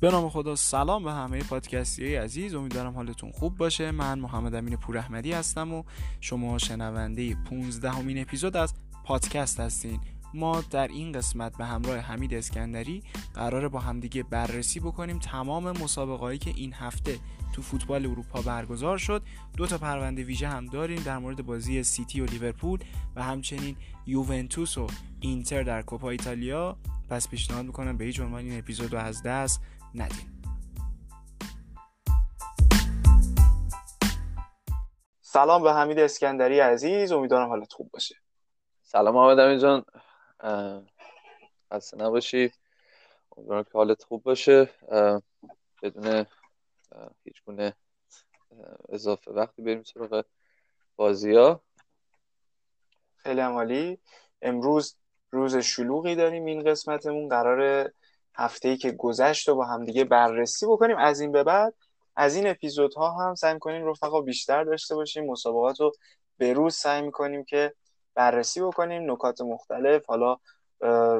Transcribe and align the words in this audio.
به 0.00 0.10
نام 0.10 0.28
خدا 0.28 0.56
سلام 0.56 1.04
به 1.04 1.12
همه 1.12 1.38
پادکستی 1.38 2.14
عزیز. 2.14 2.54
امیدوارم 2.54 2.94
حالتون 2.94 3.32
خوب 3.32 3.56
باشه. 3.56 3.90
من 3.90 4.18
محمد 4.18 4.54
امین 4.54 4.76
پور 4.76 4.98
احمدی 4.98 5.32
هستم 5.32 5.72
و 5.72 5.82
شما 6.20 6.58
شنونده 6.58 7.34
15 7.34 7.90
همین 7.90 8.18
اپیزود 8.18 8.56
از 8.56 8.74
پادکست 9.04 9.60
هستین. 9.60 10.00
ما 10.34 10.60
در 10.70 10.88
این 10.88 11.12
قسمت 11.12 11.56
به 11.56 11.64
همراه 11.64 11.98
حمید 11.98 12.34
اسکندری 12.34 13.02
قراره 13.34 13.68
با 13.68 13.80
همدیگه 13.80 14.22
بررسی 14.22 14.80
بکنیم 14.80 15.18
تمام 15.18 15.70
مسابقه 15.70 16.38
که 16.38 16.52
این 16.56 16.72
هفته 16.72 17.18
تو 17.52 17.62
فوتبال 17.62 18.06
اروپا 18.06 18.42
برگزار 18.42 18.98
شد. 18.98 19.22
دو 19.56 19.66
تا 19.66 19.78
پرونده 19.78 20.24
ویژه 20.24 20.48
هم 20.48 20.66
داریم 20.66 21.02
در 21.02 21.18
مورد 21.18 21.46
بازی 21.46 21.82
سیتی 21.82 22.20
و 22.20 22.26
لیورپول 22.26 22.78
و 23.16 23.22
همچنین 23.22 23.76
یوونتوس 24.06 24.78
و 24.78 24.86
اینتر 25.20 25.62
در 25.62 25.82
کوپا 25.82 26.10
ایتالیا. 26.10 26.76
پس 27.08 27.28
پیشنهاد 27.28 27.66
می‌کنم 27.66 27.96
به 27.96 28.04
هیچ 28.04 28.20
عنوان 28.20 28.44
این 28.44 28.58
اپیزود 28.58 28.92
رو 28.92 28.98
از 28.98 29.22
دست 29.22 29.60
ندین 29.94 30.42
سلام 35.20 35.62
به 35.62 35.72
حمید 35.72 35.98
اسکندری 35.98 36.60
عزیز 36.60 37.12
امیدوارم 37.12 37.48
حالت 37.48 37.72
خوب 37.72 37.90
باشه. 37.90 38.14
سلام 38.82 39.16
امین 39.16 39.58
جان. 39.58 39.84
خسته 41.72 41.96
نباشی 41.96 42.52
امیدوارم 43.36 43.64
که 43.64 43.70
حالت 43.72 44.02
خوب 44.02 44.22
باشه. 44.22 44.70
بدون 45.82 46.26
هیچ 47.24 47.42
گونه 47.44 47.76
اضافه 48.88 49.30
وقتی 49.30 49.62
بریم 49.62 49.82
سراغ 49.82 50.24
بازی 50.96 51.34
ها 51.34 51.60
خیلی 53.16 53.40
عمالی 53.40 53.98
امروز 54.42 54.96
روز 55.30 55.56
شلوغی 55.56 56.14
داریم 56.14 56.44
این 56.44 56.64
قسمتمون. 56.64 57.28
قرار 57.28 57.90
هفته 58.38 58.68
ای 58.68 58.76
که 58.76 58.90
گذشت 58.90 59.48
و 59.48 59.54
با 59.54 59.64
همدیگه 59.64 60.04
بررسی 60.04 60.66
بکنیم. 60.66 60.96
از 60.96 61.20
این 61.20 61.32
به 61.32 61.44
بعد 61.44 61.74
از 62.16 62.36
این 62.36 62.46
اپیزودها 62.46 63.10
هم 63.10 63.34
سعی 63.34 63.54
می‌کنیم 63.54 63.86
رفقا 63.86 64.20
بیشتر 64.20 64.64
داشته 64.64 64.94
باشیم. 64.94 65.26
مسابقات 65.26 65.80
رو 65.80 65.92
به 66.38 66.52
روز 66.52 66.74
سعی 66.74 67.02
می‌کنیم 67.02 67.44
که 67.44 67.74
بررسی 68.14 68.60
بکنیم. 68.60 69.12
نکات 69.12 69.40
مختلف 69.40 70.06
حالا 70.06 70.36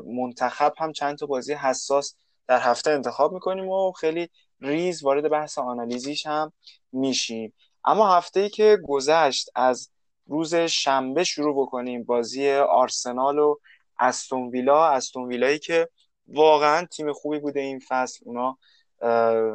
منتخب 0.06 0.72
هم 0.78 0.92
چند 0.92 1.18
تا 1.18 1.26
بازی 1.26 1.52
حساس 1.54 2.14
در 2.46 2.60
هفته 2.60 2.90
انتخاب 2.90 3.32
می‌کنیم 3.32 3.68
و 3.68 3.92
خیلی 3.92 4.30
ریز 4.60 5.02
وارد 5.04 5.28
بحث 5.28 5.58
آنالیزیش 5.58 6.26
هم 6.26 6.52
میشیم. 6.92 7.52
اما 7.84 8.16
هفته 8.16 8.40
ای 8.40 8.48
که 8.48 8.78
گذشت 8.88 9.50
از 9.54 9.90
روز 10.26 10.54
شنبه 10.54 11.24
شروع 11.24 11.62
بکنیم. 11.62 12.04
بازی 12.04 12.52
آرسنال 12.52 13.38
و 13.38 13.56
استون 14.00 14.48
ویلا. 14.48 14.86
استون 14.86 15.28
ویلایی 15.28 15.58
که 15.58 15.88
واقعا 16.28 16.86
تیم 16.86 17.12
خوبی 17.12 17.38
بوده 17.38 17.60
این 17.60 17.80
فصل. 17.88 18.24
اونا 18.24 18.58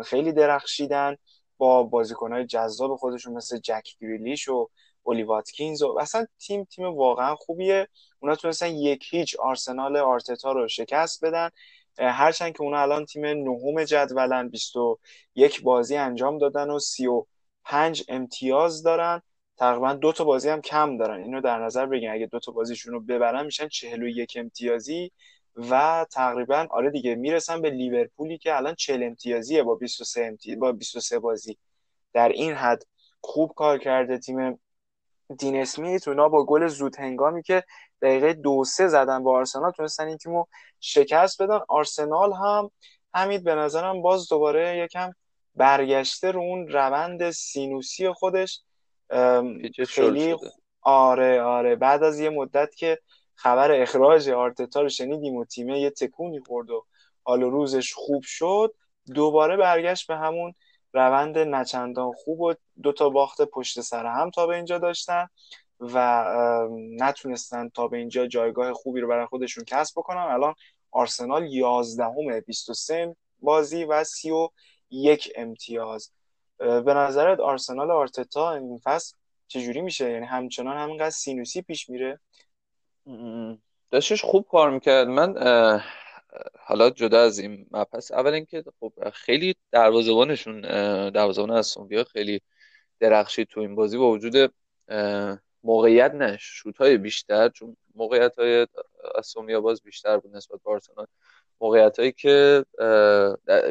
خیلی 0.03 0.31
درخشیدن 0.31 1.15
با 1.57 1.83
بازیکنهای 1.83 2.45
جذاب 2.45 2.95
خودشون 2.95 3.33
مثل 3.33 3.57
جک 3.57 3.87
گریلیش 4.01 4.47
و 4.47 4.69
اولی 5.03 5.23
واتکینز 5.23 5.81
و 5.81 5.97
اصلا 5.99 6.25
تیم 6.39 6.63
تیم 6.63 6.85
واقعا 6.85 7.35
خوبیه. 7.35 7.87
اونا 8.19 8.35
تونستن 8.35 8.67
یک 8.67 9.07
هیچ 9.09 9.35
آرسنال 9.39 9.97
آرتتا 9.97 10.51
رو 10.51 10.67
شکست 10.67 11.25
بدن. 11.25 11.49
هرچند 11.97 12.53
که 12.53 12.61
اونا 12.61 12.81
الان 12.81 13.05
تیم 13.05 13.25
نهم 13.25 13.83
جدولن 13.83 14.49
21 14.49 15.61
بازی 15.61 15.95
انجام 15.95 16.37
دادن 16.37 16.69
و 16.69 16.79
35 16.79 18.03
امتیاز 18.07 18.83
دارن. 18.83 19.21
تقریبا 19.57 19.93
دو 19.93 20.11
تا 20.11 20.23
بازی 20.23 20.49
هم 20.49 20.61
کم 20.61 20.97
دارن. 20.97 21.23
اینو 21.23 21.41
در 21.41 21.59
نظر 21.59 21.85
بگیرین. 21.85 22.11
اگه 22.13 22.25
دو 22.25 22.39
تا 22.39 22.51
بازیشون 22.51 22.93
رو 22.93 22.99
ببرن 22.99 23.45
میشن 23.45 23.67
41 23.67 24.37
امتیازی. 24.39 25.11
و 25.55 26.05
تقریبا 26.11 26.67
آره 26.69 26.89
دیگه 26.89 27.15
می‌رسن 27.15 27.61
به 27.61 27.69
لیورپولی 27.69 28.37
که 28.37 28.55
الان 28.55 28.75
40 28.75 29.03
امتیازیه 29.03 29.63
با 29.63 29.75
23 29.75 30.25
امتی... 30.25 30.55
با 30.55 30.71
23 30.71 31.19
بازی. 31.19 31.57
در 32.13 32.29
این 32.29 32.53
حد 32.53 32.83
خوب 33.21 33.53
کار 33.55 33.77
کرده 33.77 34.17
تیم 34.17 34.59
دین 35.37 35.55
اسمیت. 35.55 36.07
اونا 36.07 36.29
با 36.29 36.45
گل 36.45 36.67
زود 36.67 36.95
هنگامی 36.95 37.43
که 37.43 37.63
دقیقه 38.01 38.33
دو 38.33 38.63
سه 38.63 38.87
زدن 38.87 39.23
با 39.23 39.37
آرسنال 39.37 39.71
تونستن 39.71 40.07
این 40.07 40.17
تیمو 40.17 40.45
شکست 40.79 41.41
بدن. 41.41 41.59
آرسنال 41.67 42.33
هم 42.33 42.71
همین 43.13 43.43
به 43.43 43.55
نظرم 43.55 44.01
باز 44.01 44.29
دوباره 44.29 44.77
یکم 44.77 45.11
برگشته 45.55 46.31
رو 46.31 46.39
اون 46.39 46.67
روند 46.67 47.31
سینوسی 47.31 48.11
خودش. 48.11 48.61
خیلی 49.87 50.35
آره 50.81 51.41
آره. 51.41 51.75
بعد 51.75 52.03
از 52.03 52.19
یه 52.19 52.29
مدت 52.29 52.75
که 52.75 52.99
خبر 53.35 53.71
اخراج 53.71 54.29
آرتتا 54.29 54.81
رو 54.81 54.89
شنیدیم 54.89 55.35
و 55.35 55.45
تیمه 55.45 55.79
یه 55.79 55.89
تکونی 55.89 56.39
خورد 56.39 56.69
و 56.69 56.85
حال 57.23 57.41
روزش 57.41 57.93
خوب 57.93 58.23
شد. 58.23 58.73
دوباره 59.13 59.57
برگشت 59.57 60.07
به 60.07 60.15
همون 60.15 60.53
روند 60.93 61.37
نچندان 61.37 62.11
خوب 62.11 62.41
و 62.41 62.53
دو 62.81 62.91
تا 62.91 63.09
باخت 63.09 63.41
پشت 63.41 63.81
سر 63.81 64.05
هم 64.05 64.29
تا 64.29 64.47
به 64.47 64.55
اینجا 64.55 64.77
داشتن 64.77 65.27
و 65.79 66.25
نتونستن 66.99 67.69
تا 67.69 67.87
به 67.87 67.97
اینجا 67.97 68.27
جایگاه 68.27 68.73
خوبی 68.73 69.01
رو 69.01 69.07
برای 69.07 69.25
خودشون 69.25 69.63
کسب 69.63 69.93
بکنن. 69.99 70.17
الان 70.17 70.55
آرسنال 70.91 71.47
11 71.47 72.03
همه 72.03 72.41
23 72.41 73.15
بازی 73.39 73.83
و 73.83 74.03
31 74.03 75.33
امتیاز. 75.35 76.11
به 76.57 76.93
نظرت 76.93 77.39
آرسنال 77.39 77.91
آرتتا 77.91 78.51
این 78.53 78.79
فصل 78.83 79.15
چجوری 79.47 79.81
میشه؟ 79.81 80.11
یعنی 80.11 80.25
همچنان 80.25 80.77
همینقدر 80.77 81.09
سینوسی 81.09 81.61
پیش 81.61 81.89
میره؟ 81.89 82.19
داشتش 83.91 84.23
خوب 84.23 84.47
کار 84.51 84.69
می‌کرد. 84.69 85.07
من 85.07 85.35
حالا 86.59 86.89
جدا 86.89 87.21
از 87.21 87.39
این 87.39 87.65
مبحث 87.71 88.11
اول 88.11 88.33
اینکه 88.33 88.63
خب 88.79 88.93
خیلی 89.13 89.55
دروازه‌بانشون 89.71 90.61
دروازه‌بان 91.09 91.51
از 91.51 91.77
بیا 91.87 92.03
خیلی 92.03 92.41
درخشید 92.99 93.47
تو 93.47 93.59
این 93.59 93.75
بازی 93.75 93.97
با 93.97 94.11
وجود 94.11 94.53
موقعیت 95.63 96.11
نه 96.13 96.37
شوت 96.39 96.77
های 96.77 96.97
بیشتر 96.97 97.49
چون 97.49 97.77
موقعیت 97.95 98.39
های 98.39 98.67
اسومیا 99.15 99.61
باز 99.61 99.81
بیشتر 99.81 100.17
بود 100.17 100.35
نسبت 100.35 100.59
به 100.65 100.71
آرسنال. 100.71 101.07
موقعیت 101.61 101.99
هایی 101.99 102.11
که 102.11 102.65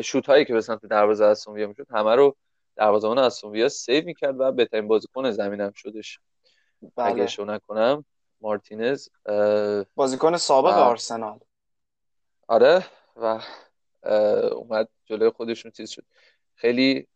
شوت 0.05 0.27
هایی 0.27 0.45
که 0.45 0.53
به 0.53 0.61
سمت 0.61 0.87
دروازه 0.87 1.25
اسومیا 1.25 1.67
می‌شد 1.67 1.87
همه 1.91 2.15
رو 2.15 2.37
دروازه‌بان 2.77 3.19
اسومیا 3.19 3.69
سیو 3.69 4.05
می‌کرد 4.05 4.35
و 4.39 4.53
بهترین 4.53 4.89
بازیکن 4.89 5.31
زمینم 5.31 5.73
شدش. 5.75 6.19
بله. 6.97 7.07
اگه 7.13 7.27
شو 7.27 7.45
نکنم. 7.45 8.05
مارتینز 8.43 9.09
بازیکن 9.95 10.37
سابق 10.37 10.73
آرسنال. 10.73 11.41
آره 12.49 12.87
و 13.17 13.41
اومد 14.53 14.89
جلوی 15.05 15.31
خودشون 15.31 15.71
چیز 15.71 15.91
شد. 15.91 16.05
خیلی 16.55 17.09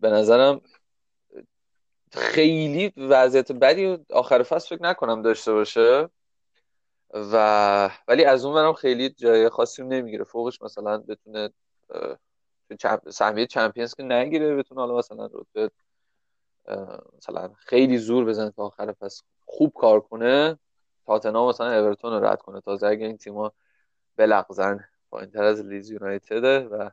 به 0.00 0.10
نظرم 0.10 0.60
خیلی 2.12 2.92
وضعیت 2.96 3.52
بدی 3.52 3.98
آخر 4.10 4.42
فصل 4.42 4.76
فکر 4.76 4.84
نکنم 4.84 5.22
داشته 5.22 5.52
باشه. 5.52 6.08
و 7.14 7.90
ولی 8.08 8.24
از 8.24 8.44
اون 8.44 8.54
برم 8.54 8.72
خیلی 8.72 9.10
جای 9.10 9.48
خاصی 9.48 9.82
نمی‌گیره. 9.82 10.24
فوقش 10.24 10.62
مثلا 10.62 10.98
بتونه 10.98 11.50
سهمیه 13.10 13.46
چمپیونز 13.46 13.94
که 13.94 14.02
نگیره 14.02 14.56
بتونه 14.56 14.80
حالا 14.80 14.98
مثلا 14.98 15.30
رتبه 15.32 15.70
مثلا 17.18 17.50
خیلی 17.56 17.98
زور 17.98 18.24
بزنه 18.24 18.50
تا 18.50 18.62
آخر 18.62 18.92
فصل. 18.92 19.22
خوب 19.46 19.72
کار 19.72 20.00
کنه 20.00 20.58
تاتنهام 21.06 21.48
مثلا 21.48 21.80
اورتون 21.80 22.12
رو 22.12 22.26
رد 22.26 22.42
کنه. 22.42 22.60
تازه 22.60 22.86
اگه 22.86 23.06
این 23.06 23.16
تیما 23.16 23.52
بلغزن 24.16 24.84
پایینتر 25.10 25.44
از 25.44 25.60
لیز 25.60 25.90
یونایتد 25.90 26.44
و 26.44 26.90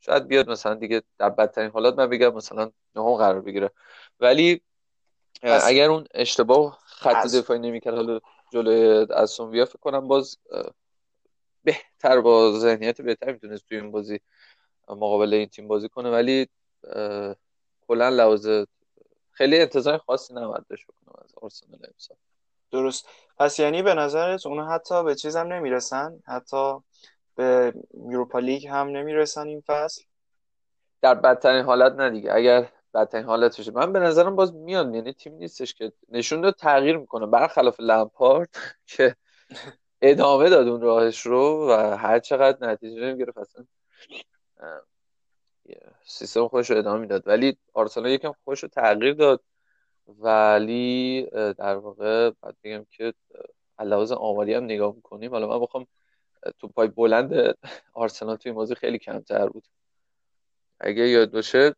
شاید 0.00 0.26
بیاد 0.26 0.50
مثلا 0.50 0.74
دیگه 0.74 1.02
در 1.18 1.30
بدترین 1.30 1.70
حالات 1.70 1.98
من 1.98 2.06
بگم 2.06 2.34
مثلا 2.34 2.70
نهم 2.94 3.14
قرار 3.14 3.40
بگیره. 3.40 3.70
ولی 4.20 4.60
اگر 5.42 5.90
اون 5.90 6.04
اشتباه 6.14 6.78
خط 6.84 7.26
دفاعی 7.26 7.60
نمی‌کرد 7.60 7.94
حالا 7.94 8.20
جلوی 8.52 9.06
اسون 9.10 9.64
فکر 9.64 9.78
کنم 9.78 10.08
باز 10.08 10.38
بهتر 11.64 12.20
با 12.20 12.52
ذهنیت 12.58 13.00
بهتر 13.00 13.32
می‌تونست 13.32 13.66
توی 13.68 13.80
این 13.80 13.90
بازی 13.90 14.20
مقابل 14.88 15.34
این 15.34 15.48
تیم 15.48 15.68
بازی 15.68 15.88
کنه. 15.88 16.10
ولی 16.10 16.48
کلا 17.88 18.08
لحاظ 18.08 18.48
خیلی 19.40 19.60
انتظار 19.60 19.98
خاصی 19.98 20.34
نباید 20.34 20.66
داشته 20.70 20.92
کنم 20.92 21.22
از 21.24 21.34
آرسنال 21.42 21.78
امسال. 21.92 22.16
درست. 22.70 23.08
پس 23.36 23.58
یعنی 23.58 23.82
به 23.82 23.94
نظرت 23.94 24.46
اونا 24.46 24.68
حتی 24.68 25.04
به 25.04 25.14
چیز 25.14 25.36
هم 25.36 25.52
نمی‌رسن؟ 25.52 26.20
حتی 26.26 26.74
به 27.36 27.74
یوروپا 27.94 28.38
لیگ 28.38 28.66
هم 28.66 28.88
نمی‌رسن 28.88 29.46
این 29.46 29.62
فصل؟ 29.66 30.02
در 31.02 31.14
بدترین 31.14 31.64
حالت 31.64 31.92
نه 31.92 32.10
دیگه. 32.10 32.34
اگر 32.34 32.68
بدترین 32.94 33.24
حالت 33.24 33.60
بشه 33.60 33.70
من 33.70 33.92
به 33.92 33.98
نظرم 33.98 34.36
باز 34.36 34.54
میاد 34.54 34.94
یعنی 34.94 35.12
تیم 35.12 35.34
نیستش 35.34 35.74
که 35.74 35.92
نشون 36.08 36.40
داد 36.40 36.54
تغییر 36.54 36.96
می‌کنه. 36.96 37.26
برخلاف 37.26 37.80
لمپارد 37.80 38.48
که 38.96 39.16
ادامه 40.02 40.48
داد 40.50 40.68
اون 40.68 40.80
راهش 40.80 41.20
رو 41.26 41.68
و 41.70 41.96
هر 41.96 42.18
چقدر 42.18 42.68
نتیجه 42.68 43.00
نمی‌گرفت 43.00 43.38
اصلا 43.38 43.66
سیستم 46.04 46.48
خودش 46.48 46.70
رو 46.70 46.78
ادامه 46.78 47.00
می‌داد. 47.00 47.22
ولی 47.26 47.58
آرسنال 47.72 48.10
یکم 48.10 48.32
خودش 48.44 48.62
رو 48.62 48.68
تغییر 48.68 49.14
داد. 49.14 49.42
ولی 50.06 51.28
در 51.32 51.76
واقع 51.76 52.30
باید 52.30 52.56
بگم 52.64 52.86
که 52.90 53.14
علاوه 53.78 54.14
آماری 54.14 54.54
هم 54.54 54.64
نگاه 54.64 54.94
می‌کنیم. 54.94 55.30
حالا 55.30 55.48
من 55.48 55.58
بخوام 55.58 55.86
توپای 56.58 56.88
بلند 56.88 57.54
آرسنال 57.94 58.36
توی 58.36 58.52
بازی 58.52 58.74
خیلی 58.74 58.98
کمتر 58.98 59.48
بود. 59.48 59.68
اگه 60.80 61.08
یاد 61.08 61.30
باشه 61.30 61.74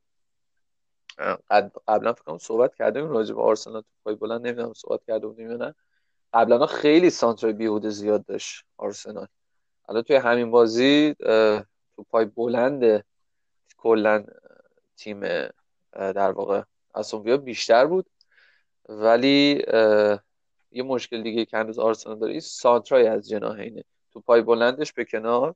قبلا 1.88 2.12
فکر 2.12 2.24
کنم 2.24 2.38
صحبت 2.38 2.74
کردیم 2.74 3.10
راجع 3.10 3.34
به 3.34 3.42
آرسنال 3.42 3.82
توپای 3.82 4.14
بلند. 4.14 4.46
نمی‌دونم 4.46 4.72
صحبت 4.72 5.04
کرده 5.04 5.26
بودیم 5.26 5.50
یا 5.50 5.56
نه. 5.56 5.74
قبلا 6.32 6.66
خیلی 6.66 7.10
سانتر 7.10 7.52
بیهوده 7.52 7.88
زیاد 7.88 8.26
داشت 8.26 8.64
آرسنال. 8.76 9.26
حالا 9.82 10.02
توی 10.02 10.16
همین 10.16 10.50
بازی 10.50 11.14
توپای 11.96 12.24
بلند 12.24 13.04
کلا 13.82 14.24
تیم 14.96 15.20
در 15.92 16.32
واقع 16.32 16.62
اسونویا 16.94 17.36
بیشتر 17.36 17.86
بود. 17.86 18.06
ولی 18.88 19.64
یه 20.70 20.82
مشکل 20.82 21.22
دیگه 21.22 21.44
که 21.44 21.56
هنوز 21.56 21.78
آرسنال 21.78 22.18
داره 22.18 22.40
سانترای 22.40 23.06
از 23.06 23.28
جناهینه 23.28 23.84
تو 24.12 24.20
پای 24.20 24.42
بلندش 24.42 24.92
به 24.92 25.04
کنار 25.04 25.54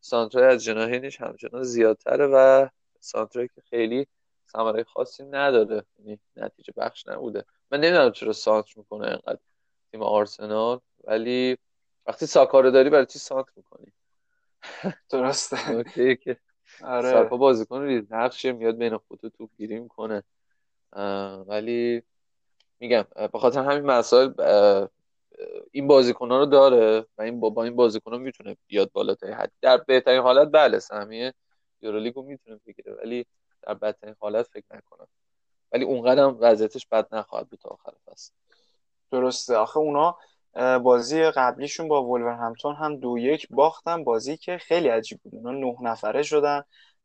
سانترای 0.00 0.54
از 0.54 0.64
جناهینش 0.64 1.20
همچنان 1.20 1.62
زیادتره 1.62 2.26
و 2.26 2.68
سانترای 3.00 3.48
که 3.54 3.62
خیلی 3.70 4.06
ثمره 4.52 4.84
خاصی 4.84 5.24
نداره. 5.24 5.84
یعنی 5.98 6.20
نتیجه 6.36 6.72
بخش 6.76 7.08
نبوده. 7.08 7.44
من 7.70 7.80
نمی‌دونم 7.80 8.12
چرا 8.12 8.32
سانتر 8.32 8.72
می‌کنه 8.76 9.08
اینقدر 9.08 9.38
تیم 9.92 10.02
آرسنال 10.02 10.80
ولی 11.04 11.56
وقتی 12.06 12.26
ساکارو 12.26 12.70
داری 12.70 12.90
برای 12.90 13.06
چی 13.06 13.18
سانتر 13.18 13.52
می‌کنی؟ 13.56 13.92
درسته. 15.10 15.84
که 16.24 16.36
آره. 16.84 17.10
ساکا 17.10 17.36
بازیکن 17.36 17.82
ریز 17.82 18.12
نقشه 18.12 18.52
میاد 18.52 18.76
بین 18.76 18.98
خطوط 18.98 19.32
توپ 19.38 19.50
گیری 19.56 19.78
می‌کنه 19.80 20.22
ولی 21.46 22.02
میگم 22.80 23.04
به 23.32 23.38
خاطر 23.38 23.60
همین 23.62 23.84
مسائل 23.84 24.32
این 25.72 25.86
بازیکن 25.86 26.30
ها 26.30 26.38
رو 26.38 26.46
داره 26.46 27.06
و 27.18 27.22
این 27.22 27.40
با, 27.40 27.64
این 27.64 27.76
بازیکن 27.76 28.12
ها 28.12 28.18
می‌تونه 28.18 28.56
بیاد 28.66 28.92
بالاتر 28.92 29.32
حد. 29.32 29.52
در 29.60 29.76
بهترین 29.76 30.20
حالت 30.20 30.48
بله 30.52 30.78
سهمیه 30.78 31.34
یورولیگو 31.82 32.22
می‌تونه 32.22 32.60
بگیره 32.66 32.92
ولی 32.94 33.26
در 33.62 33.74
بدترین 33.74 34.14
حالت 34.20 34.46
فکر 34.46 34.64
نکنم. 34.70 35.06
ولی 35.72 35.84
اونقدر 35.84 36.34
وضعیتش 36.40 36.86
بد 36.86 37.14
نخواهد 37.14 37.48
بود 37.48 37.58
تا 37.58 37.68
آخر 37.68 37.92
فصل. 38.06 38.32
درسته. 39.10 39.56
آخه 39.56 39.78
اونا 39.78 40.16
بازی 40.82 41.22
قبلیشون 41.22 41.88
با 41.88 42.04
ولورهمپتون 42.04 42.74
هم 42.74 42.96
دو 42.96 43.18
یک 43.18 43.46
باختن. 43.50 44.04
بازی 44.04 44.36
که 44.36 44.58
خیلی 44.58 44.88
عجیب 44.88 45.20
بود. 45.22 45.34
اونا 45.34 45.50
نه 45.50 45.76
نفره 45.90 46.22
شدن. 46.22 46.62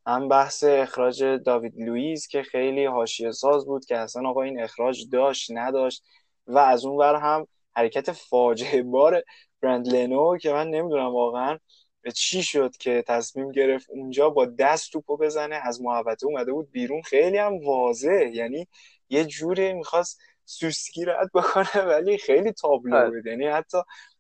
هم 0.08 0.28
بحث 0.28 0.64
اخراج 0.64 1.24
داوید 1.24 1.74
لوئیس 1.78 2.28
که 2.28 2.44
خیلی 2.44 2.86
حاشیه 2.86 3.32
ساز 3.32 3.66
بود 3.66 3.86
که 3.86 3.98
اصلا 3.98 4.30
آقا 4.30 4.42
این 4.42 4.62
اخراج 4.64 5.10
داشت 5.12 5.52
نداشت. 5.54 6.04
و 6.48 6.58
از 6.58 6.86
اون 6.86 6.98
ور 6.98 7.16
هم 7.16 7.48
حرکت 7.76 8.12
فاجعه 8.12 8.84
بار 8.84 9.24
برند 9.62 9.88
لنو 9.88 10.38
که 10.38 10.54
من 10.54 10.68
نمی‌دونم 10.70 11.14
واقعا 11.14 11.58
به 12.02 12.12
چی 12.12 12.44
شد 12.44 12.72
که 12.78 13.04
تصمیم 13.08 13.52
گرفت 13.52 13.90
اونجا 13.90 14.30
با 14.30 14.46
دست 14.46 14.92
توپو 14.92 15.18
بزنه. 15.18 15.56
از 15.64 15.82
محوطه 15.82 16.26
اومده 16.28 16.52
بود 16.54 16.72
بیرون. 16.72 17.02
خیلی 17.02 17.38
هم 17.38 17.66
واضح. 17.66 18.30
یعنی 18.34 18.68
یه 19.10 19.26
جوری 19.26 19.74
می‌خواست 19.74 20.20
سوسکی 20.46 21.06
رد 21.06 21.32
بکنه 21.34 21.82
ولی 21.86 22.18
خیلی 22.18 22.52
تابلو 22.52 22.92
بله. 22.92 23.10
بود 23.10 23.26
یعنی 23.26 23.48
حتی 23.48 23.78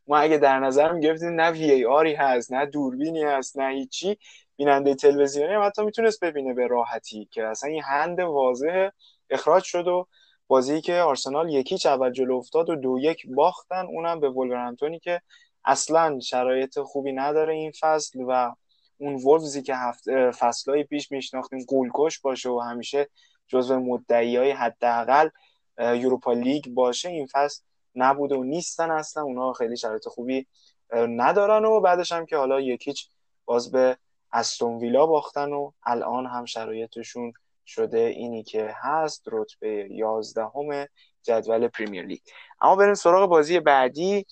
ما 0.07 0.17
اگه 0.17 0.37
در 0.37 0.59
نظر 0.59 0.91
می‌گرفتیم 0.91 1.29
نه 1.29 1.51
وی 1.51 1.71
ای 1.71 1.85
آری 1.85 2.13
هست 2.13 2.53
نه 2.53 2.65
دوربینی 2.65 3.23
هست 3.23 3.59
نه 3.59 3.73
هیچی 3.73 4.17
بیننده 4.57 4.95
تلویزیونی 4.95 5.53
هم 5.53 5.61
حتی 5.61 5.83
می‌تونست 5.83 6.23
ببینه 6.23 6.53
به 6.53 6.67
راحتی 6.67 7.27
که 7.31 7.43
اصلا 7.43 7.69
این 7.69 7.83
هند 7.83 8.19
واضح 8.19 8.89
اخراج 9.29 9.63
شد 9.63 9.87
و 9.87 10.07
بازی 10.47 10.81
که 10.81 10.93
آرسنال 10.93 11.49
یکیچ 11.49 11.85
اول 11.85 12.11
جلو 12.11 12.35
افتاد 12.35 12.69
و 12.69 12.75
دو 12.75 12.97
یک 12.99 13.27
باختن 13.27 13.85
اونم 13.85 14.19
به 14.19 14.29
ولورهمپتونی 14.29 14.99
که 14.99 15.21
اصلا 15.65 16.19
شرایط 16.19 16.79
خوبی 16.79 17.13
نداره 17.13 17.53
این 17.53 17.71
فصل 17.79 18.19
و 18.27 18.55
اون 18.97 19.15
وولفزی 19.15 19.61
که 19.61 19.75
هفت 19.75 20.31
فصلهای 20.31 20.83
پیش 20.83 21.11
میشناختیم 21.11 21.59
گولکش 21.63 22.19
باشه 22.19 22.49
و 22.49 22.59
همیشه 22.59 23.09
جزو 23.47 23.79
مدعی 23.79 24.37
های 24.37 24.51
حداقل 24.51 25.29
یوروپا 25.77 26.33
لیگ 26.33 26.65
باشه 26.67 27.09
این 27.09 27.27
فصل 27.31 27.63
نبوده 27.95 28.35
و 28.35 28.43
نیستن 28.43 28.91
اصلا. 28.91 29.23
اونا 29.23 29.53
خیلی 29.53 29.77
شرایط 29.77 30.07
خوبی 30.07 30.47
ندارن 30.93 31.65
و 31.65 31.79
بعدش 31.79 32.11
هم 32.11 32.25
که 32.25 32.37
حالا 32.37 32.61
یکیچ 32.61 33.09
باز 33.45 33.71
به 33.71 33.97
استون 34.33 34.77
ویلا 34.77 35.05
باختن 35.05 35.53
و 35.53 35.71
الان 35.83 36.25
هم 36.25 36.45
شرایطشون 36.45 37.33
شده 37.65 37.99
اینی 37.99 38.43
که 38.43 38.73
هست 38.81 39.23
رتبه 39.31 39.87
11 39.91 40.89
جدول 41.23 41.67
پریمیر 41.67 42.05
لیگ. 42.05 42.19
اما 42.61 42.75
بریم 42.75 42.93
سراغ 42.93 43.29
بازی 43.29 43.59
بعدی. 43.59 44.25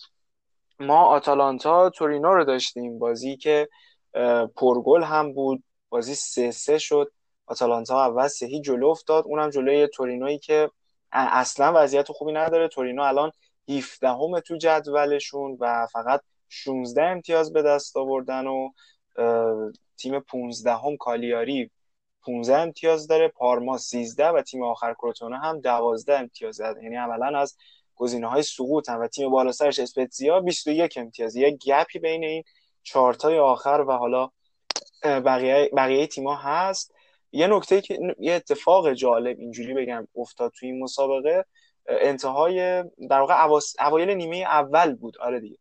ما 0.80 1.06
آتالانتا 1.06 1.90
تورینو 1.90 2.34
رو 2.34 2.44
داشتیم. 2.46 3.00
بازی 3.00 3.38
که 3.38 3.70
پرگل 4.56 5.04
هم 5.04 5.34
بود. 5.34 5.64
بازی 5.90 6.16
سه 6.16 6.52
سه 6.52 6.78
شد. 6.78 7.12
آتالانتا 7.46 8.06
اول 8.06 8.28
سهی 8.28 8.62
جلو 8.62 8.88
افتاد. 8.88 9.26
اونم 9.28 9.50
جلوی 9.50 9.88
تورینویی 9.88 10.40
که 10.40 10.70
اصلا 11.14 11.74
وضعیت 11.76 12.12
خوبی 12.12 12.32
نداره. 12.32 12.68
تورینو 12.68 13.02
الان 13.02 13.32
17 13.70 14.10
همه 14.10 14.42
تو 14.42 14.58
جدولشون 14.58 15.58
و 15.60 15.88
فقط 15.92 16.22
16 16.50 17.04
امتیاز 17.04 17.54
به 17.54 17.62
دست 17.62 17.98
آوردن 17.98 18.48
و 18.48 18.70
تیم 19.98 20.20
15 20.20 20.72
هم 20.72 20.98
کالیاری 20.98 21.72
15 22.26 22.58
امتیاز 22.58 23.08
داره. 23.08 23.28
پارما 23.28 23.78
13 23.78 24.28
و 24.28 24.42
تیم 24.42 24.64
آخر 24.64 24.94
کروتونه 24.94 25.40
هم 25.40 25.60
12 25.60 26.20
امتیاز 26.20 26.58
داره. 26.58 26.84
یعنی 26.84 26.96
عملا 26.96 27.40
از 27.40 27.58
گزینه 27.96 28.28
های 28.28 28.44
سقوط 28.44 28.90
هم 28.90 29.00
و 29.02 29.08
تیم 29.08 29.30
بالا 29.30 29.52
سرش 29.52 29.80
اسپتزیا 29.80 30.40
21 30.40 30.98
امتیاز. 30.98 31.36
یه 31.36 31.52
گپی 31.52 32.00
بین 32.00 32.24
این 32.24 32.44
چارتای 32.84 33.40
آخر 33.40 33.86
و 33.88 33.92
حالا 33.92 34.30
بقیه 35.04 35.70
بقیه 35.78 36.08
تیما 36.08 36.36
هست. 36.36 36.94
یه 37.34 37.48
نکته 37.48 37.82
که 37.82 38.00
یه 38.20 38.34
اتفاق 38.34 38.94
جالب 38.94 39.40
اینجوری 39.40 39.74
بگم 39.74 40.08
افتاد 40.16 40.52
توی 40.52 40.70
این 40.70 40.84
مسابقه 40.84 41.46
انتهای 41.88 42.84
در 43.10 43.20
واقع 43.20 43.48
اوایل 43.80 44.10
نیمه 44.10 44.38
اول 44.38 44.96
بود. 44.96 45.18
آره 45.18 45.40
دیگه. 45.40 45.58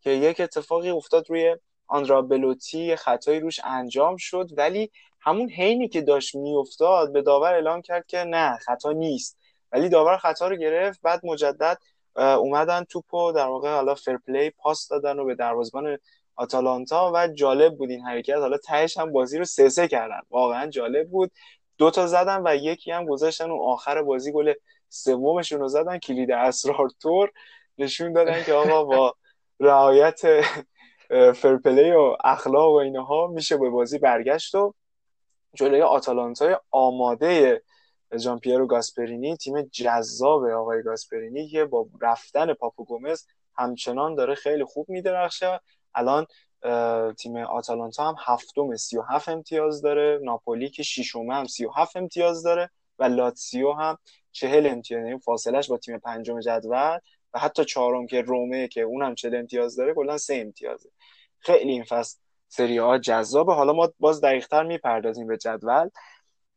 که 0.00 0.10
یک 0.10 0.40
اتفاقی 0.40 0.90
افتاد 0.90 1.30
روی 1.30 1.56
آندرا 1.86 2.22
بلوتی 2.22 2.96
خطایی 2.96 3.40
روش 3.40 3.60
انجام 3.64 4.16
شد 4.16 4.50
ولی 4.56 4.90
همون 5.20 5.50
حینی 5.50 5.88
که 5.88 6.00
داشت 6.00 6.34
میافتاد 6.34 7.12
به 7.12 7.22
داور 7.22 7.54
اعلام 7.54 7.82
کرد 7.82 8.06
که 8.06 8.18
نه 8.18 8.56
خطا 8.56 8.92
نیست. 8.92 9.38
ولی 9.72 9.88
داور 9.88 10.16
خطا 10.16 10.48
رو 10.48 10.56
گرفت 10.56 11.00
بعد 11.02 11.26
مجدد 11.26 11.78
اومدن 12.16 12.84
توپو 12.84 13.32
در 13.32 13.46
واقع 13.46 13.74
حالا 13.74 13.94
فرپلی 13.94 14.50
پاس 14.50 14.88
دادن 14.88 15.18
و 15.18 15.24
به 15.24 15.34
دروازه‌بان 15.34 15.98
آتالانتا 16.36 17.12
و 17.14 17.28
جالب 17.28 17.76
بود 17.76 17.90
این 17.90 18.00
حرکت. 18.00 18.36
حالا 18.36 18.58
تهش 18.58 18.98
هم 18.98 19.12
بازی 19.12 19.38
رو 19.38 19.44
سه 19.44 19.68
سه 19.68 19.88
کردن. 19.88 20.20
واقعا 20.30 20.66
جالب 20.66 21.10
بود. 21.10 21.30
دو 21.78 21.90
تا 21.90 22.06
زدن 22.06 22.42
و 22.46 22.56
یکی 22.56 22.90
هم 22.90 23.06
گذاشتن 23.06 23.50
و 23.50 23.62
آخر 23.62 24.02
بازی 24.02 24.32
گل 24.32 24.52
سومشون 24.88 25.60
رو 25.60 25.68
زدن. 25.68 25.98
کلید 25.98 26.30
اسرار 26.30 26.88
تور 27.02 27.32
نشون 27.78 28.12
دادن 28.12 28.42
که 28.42 28.52
آقا 28.52 28.84
با 28.84 29.14
رعایت 29.60 30.20
فرپلی 31.34 31.92
و 31.92 32.16
اخلاق 32.24 32.72
و 32.72 32.76
اینها 32.76 33.26
میشه 33.26 33.56
به 33.56 33.70
بازی 33.70 33.98
برگشت 33.98 34.54
و 34.54 34.74
جلوی 35.54 35.82
آتالانتای 35.82 36.56
آماده 36.70 37.62
جان 38.18 38.38
پیرو 38.38 38.66
گاسپرینی 38.66 39.36
تیم 39.36 39.62
جذاب 39.62 40.44
آقای 40.44 40.82
گاسپرینی 40.82 41.48
که 41.48 41.64
با 41.64 41.86
رفتن 42.00 42.54
پاپو 42.54 42.84
گومز 42.84 43.26
همچنان 43.56 44.14
داره 44.14 44.34
خیلی 44.34 44.64
خوب 44.64 44.88
میدرخشه. 44.88 45.60
الان 45.94 46.26
تیم 47.12 47.36
آتالانتا 47.36 48.08
هم 48.08 48.14
هفتم 48.26 48.76
37 48.76 49.28
امتیاز 49.28 49.82
داره. 49.82 50.20
ناپولی 50.22 50.70
که 50.70 50.82
ششم 50.82 51.30
هم 51.30 51.46
37 51.46 51.96
امتیاز 51.96 52.42
داره 52.42 52.70
و 52.98 53.04
لاتسیو 53.04 53.72
هم 53.72 53.98
40 54.32 54.66
امتیاز 54.66 55.04
یعنی 55.04 55.18
فاصلش 55.18 55.68
با 55.68 55.78
تیم 55.78 55.98
پنجم 55.98 56.40
جدول 56.40 56.98
و 57.32 57.38
حتی 57.38 57.64
چهارم 57.64 58.06
که 58.06 58.22
رومه 58.22 58.68
که 58.68 58.80
اونم 58.80 59.14
40 59.14 59.34
امتیاز 59.34 59.76
داره 59.76 59.94
کلا 59.94 60.18
3 60.18 60.34
امتیازه. 60.34 60.90
خیلی 61.38 61.72
این 61.72 61.84
فصل 61.84 62.18
سری 62.48 62.78
ها 62.78 62.98
جذابه. 62.98 63.54
حالا 63.54 63.72
ما 63.72 63.92
باز 63.98 64.20
دقیقتر 64.20 64.62
می‌پردازیم 64.62 65.26
به 65.26 65.36
جدول. 65.36 65.88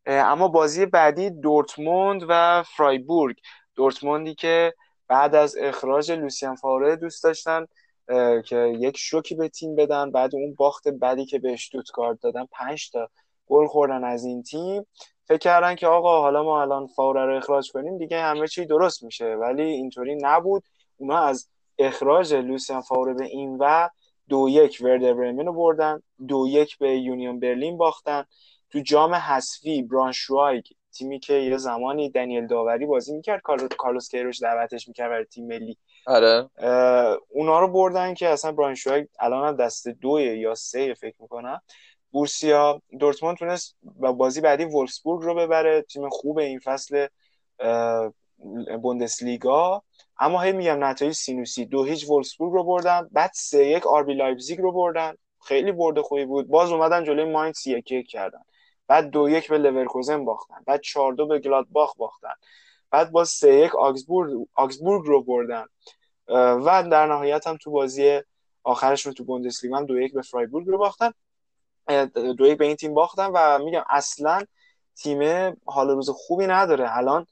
اما 0.06 0.48
بازی 0.48 0.86
بعدی 0.86 1.30
دورتموند 1.30 2.22
و 2.28 2.62
فرایبورگ. 2.76 3.36
دورتموندی 3.74 4.34
که 4.34 4.74
بعد 5.08 5.34
از 5.34 5.56
اخراج 5.56 6.12
لوسیان 6.12 6.56
فاوره 6.56 6.96
دوست 6.96 7.24
داشتن. 7.24 7.66
که 8.44 8.76
یک 8.78 8.96
شوکی 8.96 9.34
به 9.34 9.48
تیم 9.48 9.76
بدن 9.76 10.10
بعد 10.10 10.34
اون 10.34 10.54
باخت 10.54 10.88
بعدی 10.88 11.24
که 11.26 11.38
به 11.38 11.52
اشتوتگارت 11.52 12.20
دادن 12.20 12.46
پنج 12.52 12.90
تا 12.90 13.08
گل 13.46 13.66
خوردن 13.66 14.04
از 14.04 14.24
این 14.24 14.42
تیم. 14.42 14.86
فکر 15.24 15.38
کردن 15.38 15.74
که 15.74 15.86
آقا 15.86 16.20
حالا 16.20 16.42
ما 16.42 16.62
الان 16.62 16.86
فاوره 16.86 17.26
رو 17.26 17.36
اخراج 17.36 17.72
کنیم 17.72 17.98
دیگه 17.98 18.20
همه 18.20 18.48
چی 18.48 18.66
درست 18.66 19.02
میشه. 19.02 19.34
ولی 19.34 19.62
اینطوری 19.62 20.14
نبود. 20.22 20.62
اونا 20.96 21.18
از 21.18 21.48
اخراج 21.78 22.34
لوسیان 22.34 22.80
فاوره 22.80 23.14
به 23.14 23.24
این 23.24 23.56
و 23.60 23.88
دو 24.28 24.48
یک 24.48 24.78
وردر 24.80 25.14
برمن 25.14 25.46
رو 25.46 25.52
بردن. 25.52 26.02
دو 26.28 26.46
یک 26.48 26.78
به 26.78 26.98
یونیون 26.98 27.40
برلین 27.40 27.76
باختن. 27.76 28.24
تو 28.70 28.80
جام 28.80 29.14
حذفی 29.14 29.88
تیمی 30.92 31.20
که 31.20 31.34
یه 31.34 31.56
زمانی 31.56 32.10
دنیل 32.10 32.46
داوری 32.46 32.86
بازی 32.86 33.14
می‌کرد 33.14 33.42
کارلوس 33.76 34.10
کیروش 34.10 34.42
دعوتش 34.42 34.88
می‌کرد 34.88 35.10
برای 35.10 35.24
تیم 35.24 35.46
ملی. 35.46 35.78
آره. 36.06 36.50
اونا 37.28 37.60
رو 37.60 37.68
بردن 37.68 38.14
که 38.14 38.28
اصلا 38.28 38.52
براین 38.52 39.08
الان 39.20 39.48
هم 39.48 39.56
دست 39.56 39.88
دوی 39.88 40.24
یا 40.38 40.54
سه 40.54 40.94
فکر 40.94 41.16
می‌کنم. 41.20 41.60
بورسیا 42.10 42.82
دورتموند 43.00 43.36
تونست 43.36 43.76
با 43.82 44.12
بازی 44.12 44.40
بعدی 44.40 44.64
وولفسبورگ 44.64 45.22
رو 45.22 45.34
ببره 45.34 45.82
تیم 45.82 46.08
خوب 46.08 46.38
این 46.38 46.58
فصل 46.58 47.06
بوندسلیگا. 48.82 49.82
اما 50.20 50.40
هی 50.40 50.52
میگم 50.52 50.84
نتایج 50.84 51.12
سینوسی. 51.12 51.64
دو 51.64 51.84
هیچ 51.84 52.08
وولفسبورگ 52.08 52.52
رو 52.52 52.64
بردن 52.64 53.08
بعد 53.12 53.30
سه 53.34 53.66
یک 53.66 53.86
آربی 53.86 54.14
لایپزیگ 54.14 54.60
رو 54.60 54.72
بردن. 54.72 55.14
خیلی 55.42 55.72
برده 55.72 56.02
خوبی 56.02 56.24
بود. 56.24 56.48
باز 56.48 56.72
اومدن 56.72 57.04
جلوی 57.04 57.32
ماینز 57.32 57.66
یک 57.66 57.92
یک 57.92 58.08
کردن. 58.08 58.42
بعد 58.88 59.10
دو 59.10 59.28
یک 59.28 59.48
به 59.48 59.58
لورکوزن 59.58 60.24
باختن. 60.24 60.56
بعد 60.66 60.80
چهار 60.80 61.12
دو 61.12 61.26
به 61.26 61.38
گلادباخ 61.38 61.96
باختن. 61.96 62.34
بعد 62.90 63.10
با 63.10 63.24
سه 63.24 63.54
یک 63.54 63.74
آگزبورگ, 63.74 64.46
آگزبورگ 64.54 65.06
رو 65.06 65.22
بردن. 65.22 65.64
و 66.28 66.88
در 66.90 67.06
نهایت 67.06 67.46
هم 67.46 67.56
تو 67.56 67.70
بازی 67.70 68.20
آخرشون 68.62 69.12
تو 69.12 69.24
بوندسلیگا 69.24 69.76
هم 69.76 69.86
دو 69.86 70.00
یک 70.00 70.14
به 70.14 70.22
فرایبورگ 70.22 70.66
رو 70.66 70.78
باختن. 70.78 71.12
دو 72.14 72.46
یک 72.46 72.58
به 72.58 72.64
این 72.64 72.76
تیم 72.76 72.94
باختن 72.94 73.30
و 73.34 73.64
میگم 73.64 73.84
اصلا 73.90 74.42
تیم 74.96 75.52
حال 75.64 75.90
روز 75.90 76.10
خوبی 76.10 76.46
نداره. 76.46 76.96
الان 76.96 77.26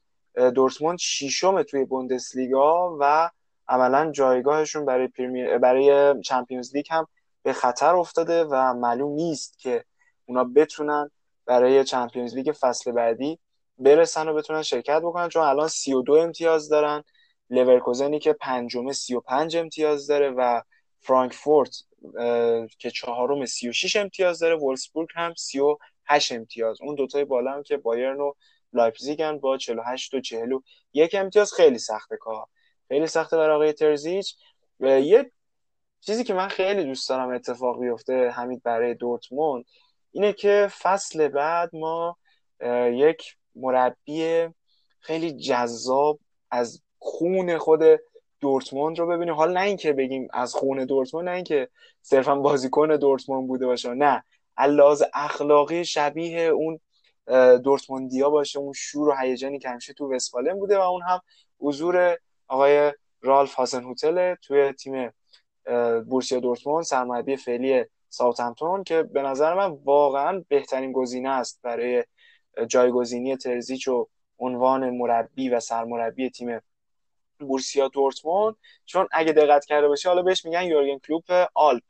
دورتموند 0.55 0.97
ششم 0.97 1.63
توی 1.63 1.85
بوندسلیگا 1.85 2.97
و 2.99 3.29
عملا 3.67 4.11
جایگاهشون 4.11 4.85
برای 4.85 5.07
پریمیر 5.07 5.57
برای 5.57 6.21
چمپیونز 6.21 6.75
لیگ 6.75 6.85
هم 6.89 7.07
به 7.43 7.53
خطر 7.53 7.95
افتاده 7.95 8.43
و 8.43 8.73
معلوم 8.73 9.11
نیست 9.11 9.59
که 9.59 9.85
اونا 10.25 10.43
بتونن 10.43 11.11
برای 11.45 11.83
چمپیونز 11.83 12.35
لیگ 12.35 12.51
فصل 12.59 12.91
بعدی 12.91 13.39
برسن 13.77 14.27
و 14.27 14.33
بتونن 14.33 14.61
شرکت 14.61 15.01
بکنن 15.01 15.29
چون 15.29 15.43
الان 15.43 15.67
32 15.67 16.13
امتیاز 16.13 16.69
دارن 16.69 17.03
لورکوزنی 17.49 18.19
که 18.19 18.33
پنجم 18.33 18.91
35 18.91 19.57
امتیاز 19.57 20.07
داره 20.07 20.29
و 20.29 20.61
فرانکفورت 20.99 21.75
که 22.79 22.91
چهارم 22.91 23.45
36 23.45 23.95
امتیاز 23.95 24.39
داره 24.39 24.55
وولفسبورگ 24.55 25.07
هم 25.15 25.33
38 25.37 26.31
امتیاز. 26.31 26.81
اون 26.81 26.95
دوتای 26.95 27.25
بالا 27.25 27.51
هم 27.51 27.63
که 27.63 27.77
بایرن 27.77 28.19
و 28.19 28.33
لایپزیگن 28.73 29.37
با 29.39 29.57
48 29.57 30.13
و 30.13 30.21
41 30.21 31.15
امتیاز. 31.15 31.53
خیلی 31.53 31.79
سخته 31.79 32.17
کار 32.17 32.45
خیلی 32.87 33.07
سخته 33.07 33.37
برای 33.37 33.55
آقای 33.55 33.73
ترزیچ. 33.73 34.35
یه 34.79 35.31
چیزی 36.01 36.23
که 36.23 36.33
من 36.33 36.47
خیلی 36.47 36.83
دوست 36.83 37.09
دارم 37.09 37.29
اتفاق 37.29 37.79
بیفته 37.79 38.31
همین 38.31 38.61
برای 38.63 38.93
دورتموند 38.93 39.65
اینه 40.11 40.33
که 40.33 40.67
فصل 40.79 41.27
بعد 41.27 41.69
ما 41.75 42.17
یک 42.91 43.37
مربی 43.57 44.47
خیلی 44.99 45.31
جذاب 45.31 46.19
از 46.51 46.81
خون 46.99 47.57
خود 47.57 47.81
دورتموند 48.39 48.99
رو 48.99 49.07
ببینیم. 49.07 49.33
حالا 49.33 49.51
نه 49.51 49.61
اینکه 49.61 49.93
بگیم 49.93 50.27
از 50.33 50.53
خون 50.53 50.85
دورتموند 50.85 51.29
نه 51.29 51.35
اینکه 51.35 51.69
صرفا 52.01 52.35
بازیکن 52.35 52.95
دورتموند 52.95 53.47
بوده 53.47 53.65
باشه 53.65 53.93
نه. 53.93 54.23
لحاظ 54.59 55.03
اخلاقی 55.13 55.85
شبیه 55.85 56.41
اون 56.41 56.79
دورتموندیا 57.63 58.29
باشه 58.29 58.59
اون 58.59 58.73
شور 58.73 59.09
و 59.09 59.15
هیجانی 59.21 59.59
که 59.59 59.69
همیشه 59.69 59.93
تو 59.93 60.13
وستفالن 60.13 60.59
بوده 60.59 60.77
و 60.77 60.81
اون 60.81 61.01
هم 61.01 61.19
حضور 61.59 62.17
آقای 62.47 62.93
رالف 63.21 63.53
هاسن 63.53 63.83
هوتل 63.83 64.35
توی 64.35 64.71
تیم 64.73 65.11
بورسیا 66.09 66.39
دورتموند 66.39 66.83
سرمربی 66.83 67.35
فعلی 67.35 67.85
ساوثهمپتون 68.09 68.83
که 68.83 69.03
به 69.03 69.21
نظر 69.21 69.53
من 69.53 69.77
واقعا 69.83 70.43
بهترین 70.47 70.91
گزینه 70.91 71.29
است 71.29 71.59
برای 71.63 72.03
جایگزینی 72.67 73.37
ترزیچ 73.37 73.87
و 73.87 74.07
عنوان 74.39 74.89
مربی 74.89 75.49
و 75.49 75.59
سرمربی 75.59 76.29
تیم 76.29 76.59
بورسیا 77.39 77.87
دورتموند. 77.87 78.55
چون 78.85 79.07
اگه 79.11 79.33
دقت 79.33 79.65
کرده 79.65 79.87
باشی 79.87 80.07
حالا 80.07 80.21
بهش 80.21 80.45
میگن 80.45 80.63
یورگن 80.63 80.97
کلوپ 80.99 81.47
آلپ. 81.53 81.83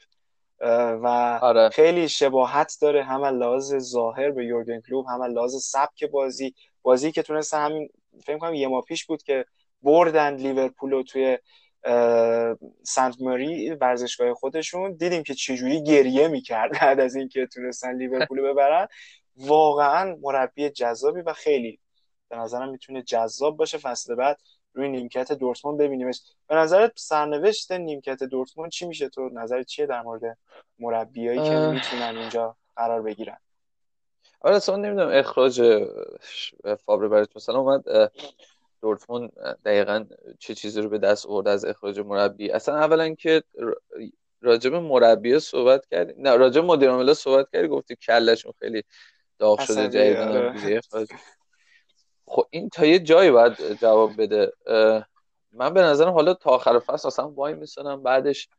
و 1.03 1.39
آره. 1.41 1.69
خیلی 1.69 2.09
شباهت 2.09 2.77
داره 2.81 3.03
هم 3.03 3.25
لحاظ 3.25 3.75
ظاهر 3.75 4.31
به 4.31 4.45
یورگن 4.45 4.81
کلوپ 4.81 5.09
هم 5.09 5.23
لحاظ 5.23 5.55
سبک 5.63 6.03
بازی. 6.03 6.53
بازی 6.81 7.11
که 7.11 7.21
تونسته 7.21 7.57
همین 7.57 7.89
فکر 8.25 8.37
کنم 8.37 8.53
یه 8.53 8.67
ماه 8.67 8.81
پیش 8.81 9.05
بود 9.05 9.23
که 9.23 9.45
بردن 9.81 10.35
لیورپول 10.35 10.91
رو 10.91 11.03
توی 11.03 11.37
سنت 12.83 13.21
ماری 13.21 13.71
ورزشگاه 13.71 14.33
خودشون. 14.33 14.93
دیدیم 14.93 15.23
که 15.23 15.33
چجوری 15.33 15.83
گریه 15.83 16.27
می‌کرد 16.27 16.71
بعد 16.81 16.99
از 16.99 17.15
اینکه 17.15 17.45
تونستن 17.47 17.95
لیورپول 17.97 18.41
ببرن. 18.41 18.87
واقعا 19.37 20.17
مربی 20.21 20.69
جذابی 20.69 21.21
و 21.21 21.33
خیلی 21.33 21.79
به 22.29 22.37
نظرم 22.37 22.69
می‌تونه 22.69 23.01
جذاب 23.01 23.57
باشه. 23.57 23.77
فصل 23.77 24.15
بعد 24.15 24.41
روی 24.73 24.89
نیمکت 24.89 25.31
دورتموند 25.31 25.79
ببینیمش. 25.79 26.21
به 26.47 26.55
نظرت 26.55 26.91
سرنوشت 26.95 27.71
نیمکت 27.71 28.23
دورتموند 28.23 28.71
چی 28.71 28.85
میشه؟ 28.85 29.09
تو 29.09 29.29
نظر 29.33 29.63
چیه 29.63 29.85
در 29.85 30.01
مورد 30.01 30.37
مربیایی 30.79 31.43
که 31.43 31.55
می‌تونن 31.55 32.17
اینجا 32.17 32.55
قرار 32.75 33.01
بگیرن؟ 33.01 33.37
آره 34.41 34.55
اصلا 34.55 34.75
نمی‌دونم. 34.75 35.09
اخراج 35.13 35.85
فابر 36.85 37.07
برای 37.07 37.27
مثلا 37.35 37.59
اومد 37.59 38.11
دورتموند 38.81 39.31
دقیقا 39.65 40.05
چه 40.39 40.55
چیزی 40.55 40.81
رو 40.81 40.89
به 40.89 40.97
دست 40.97 41.25
آورد 41.25 41.47
از 41.47 41.65
اخراج 41.65 41.99
مربی؟ 41.99 42.51
اصلا 42.51 42.75
اولا 42.75 43.15
که 43.15 43.43
راجب 44.41 44.73
مربی 44.73 45.39
صحبت 45.39 45.85
کردی 45.85 46.13
نه 46.17 46.35
راجب 46.35 46.63
مدیر 46.63 47.13
صحبت 47.13 47.49
کردی 47.53 47.67
گفتی 47.67 47.95
کلشون 47.95 48.53
خیلی 48.59 48.83
داغ 49.39 49.59
شده 49.59 49.89
جدیدن 49.89 50.53
خب 52.25 52.47
این 52.49 52.69
تا 52.69 52.85
یه 52.85 52.99
جایی 52.99 53.31
باید 53.31 53.73
جواب 53.81 54.21
بده. 54.21 54.53
من 55.51 55.73
به 55.73 55.81
نظرم 55.81 56.13
حالا 56.13 56.33
تا 56.33 56.49
آخر 56.49 56.79
فصل 56.79 57.07
اصلا 57.07 57.29
وای 57.29 57.53
میسنم 57.53 58.03
بعدش 58.03 58.49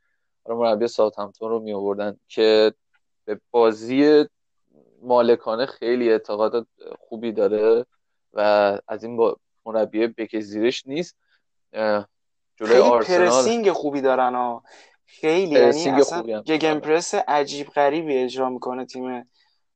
مربی 0.46 0.88
ساوثهمپتون 0.88 1.50
رو 1.50 1.60
می 1.60 1.72
آوردن 1.72 2.16
که 2.28 2.74
به 3.24 3.40
بازی 3.50 4.24
مالکانه 5.02 5.66
خیلی 5.66 6.10
اعتقاد 6.12 6.66
خوبی 6.98 7.32
داره 7.32 7.86
و 8.32 8.40
از 8.88 9.04
این 9.04 9.16
با 9.16 9.36
مربی 9.66 10.06
بک 10.06 10.40
زیرش 10.40 10.86
نیست. 10.86 11.16
جلوی 12.56 12.78
آرسنال 12.78 13.28
پرسینگ 13.28 13.72
خوبی 13.72 14.00
دارن 14.00 14.34
ها. 14.34 14.62
خیلی 15.06 15.54
یعنی 15.54 15.88
اصلا 15.88 16.22
گگن 16.22 16.78
پرس 16.78 17.14
عجیب 17.14 17.68
غریبی 17.68 18.16
اجرا 18.16 18.48
می‌کنه 18.48 18.84
تیم 18.84 19.30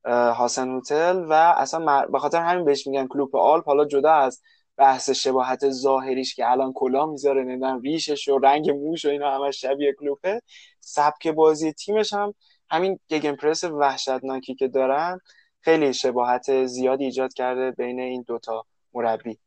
هاسن 0.04 0.68
هوتل 0.70 1.24
و 1.28 1.32
اصلا 1.32 2.06
به 2.06 2.18
خاطر 2.18 2.40
همین 2.42 2.64
بهش 2.64 2.86
میگن 2.86 3.06
کلوپ 3.06 3.36
آلپ. 3.36 3.66
حالا 3.66 3.84
جدا 3.84 4.12
از 4.12 4.42
بحث 4.76 5.10
شباهت 5.10 5.70
ظاهریش 5.70 6.34
که 6.34 6.50
الان 6.50 6.72
کلا 6.72 7.06
می‌ذاره 7.06 7.42
نمی‌دونم 7.44 7.80
ریشش 7.80 8.28
و 8.28 8.38
رنگ 8.38 8.70
موش 8.70 9.04
و 9.04 9.08
اینا 9.08 9.30
همش 9.30 9.60
شبیه 9.60 9.92
کلوپه 9.98 10.40
سبک 10.80 11.28
بازی 11.28 11.72
تیمش 11.72 12.12
هم 12.12 12.34
همین 12.70 12.98
gegenpress 13.08 13.64
وحشتناکی 13.64 14.54
که 14.54 14.68
دارن 14.68 15.20
خیلی 15.60 15.94
شباهت 15.94 16.66
زیادی 16.66 17.04
ایجاد 17.04 17.32
کرده 17.32 17.70
بین 17.70 18.00
این 18.00 18.24
دوتا 18.28 18.64
مربی. 18.94 19.38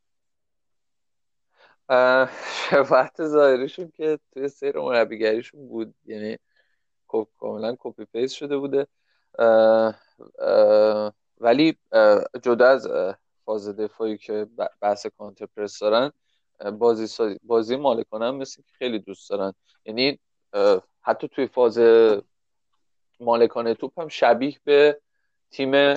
شباهت 2.69 3.27
ظاهریشون 3.27 3.91
که 3.95 4.19
توی 4.33 4.47
سیر 4.47 4.79
مربیگریشون 4.79 5.67
بود. 5.67 5.95
یعنی 6.05 6.37
کاملا 7.39 7.75
copy 7.79 8.05
paste 8.05 8.31
شده 8.33 8.57
بوده. 8.57 8.87
ولی 11.39 11.77
جدا 12.41 12.67
از 12.67 12.87
فاز 13.45 13.69
دفاعی 13.69 14.17
که 14.17 14.47
بحث 14.81 15.05
counter 15.17 15.45
press 15.45 15.79
دارن 15.79 16.11
بازی, 16.71 17.37
بازی 17.43 17.75
مالکانه 17.75 18.25
هم 18.25 18.35
مثل 18.35 18.61
که 18.61 18.71
خیلی 18.77 18.99
دوست 18.99 19.29
دارن. 19.29 19.53
یعنی 19.85 20.19
حتی 21.01 21.27
توی 21.27 21.47
فاز 21.47 21.79
مالکانه 23.19 23.73
توپ 23.73 23.99
هم 23.99 24.07
شبیه 24.07 24.57
به 24.63 24.99
تیم 25.51 25.95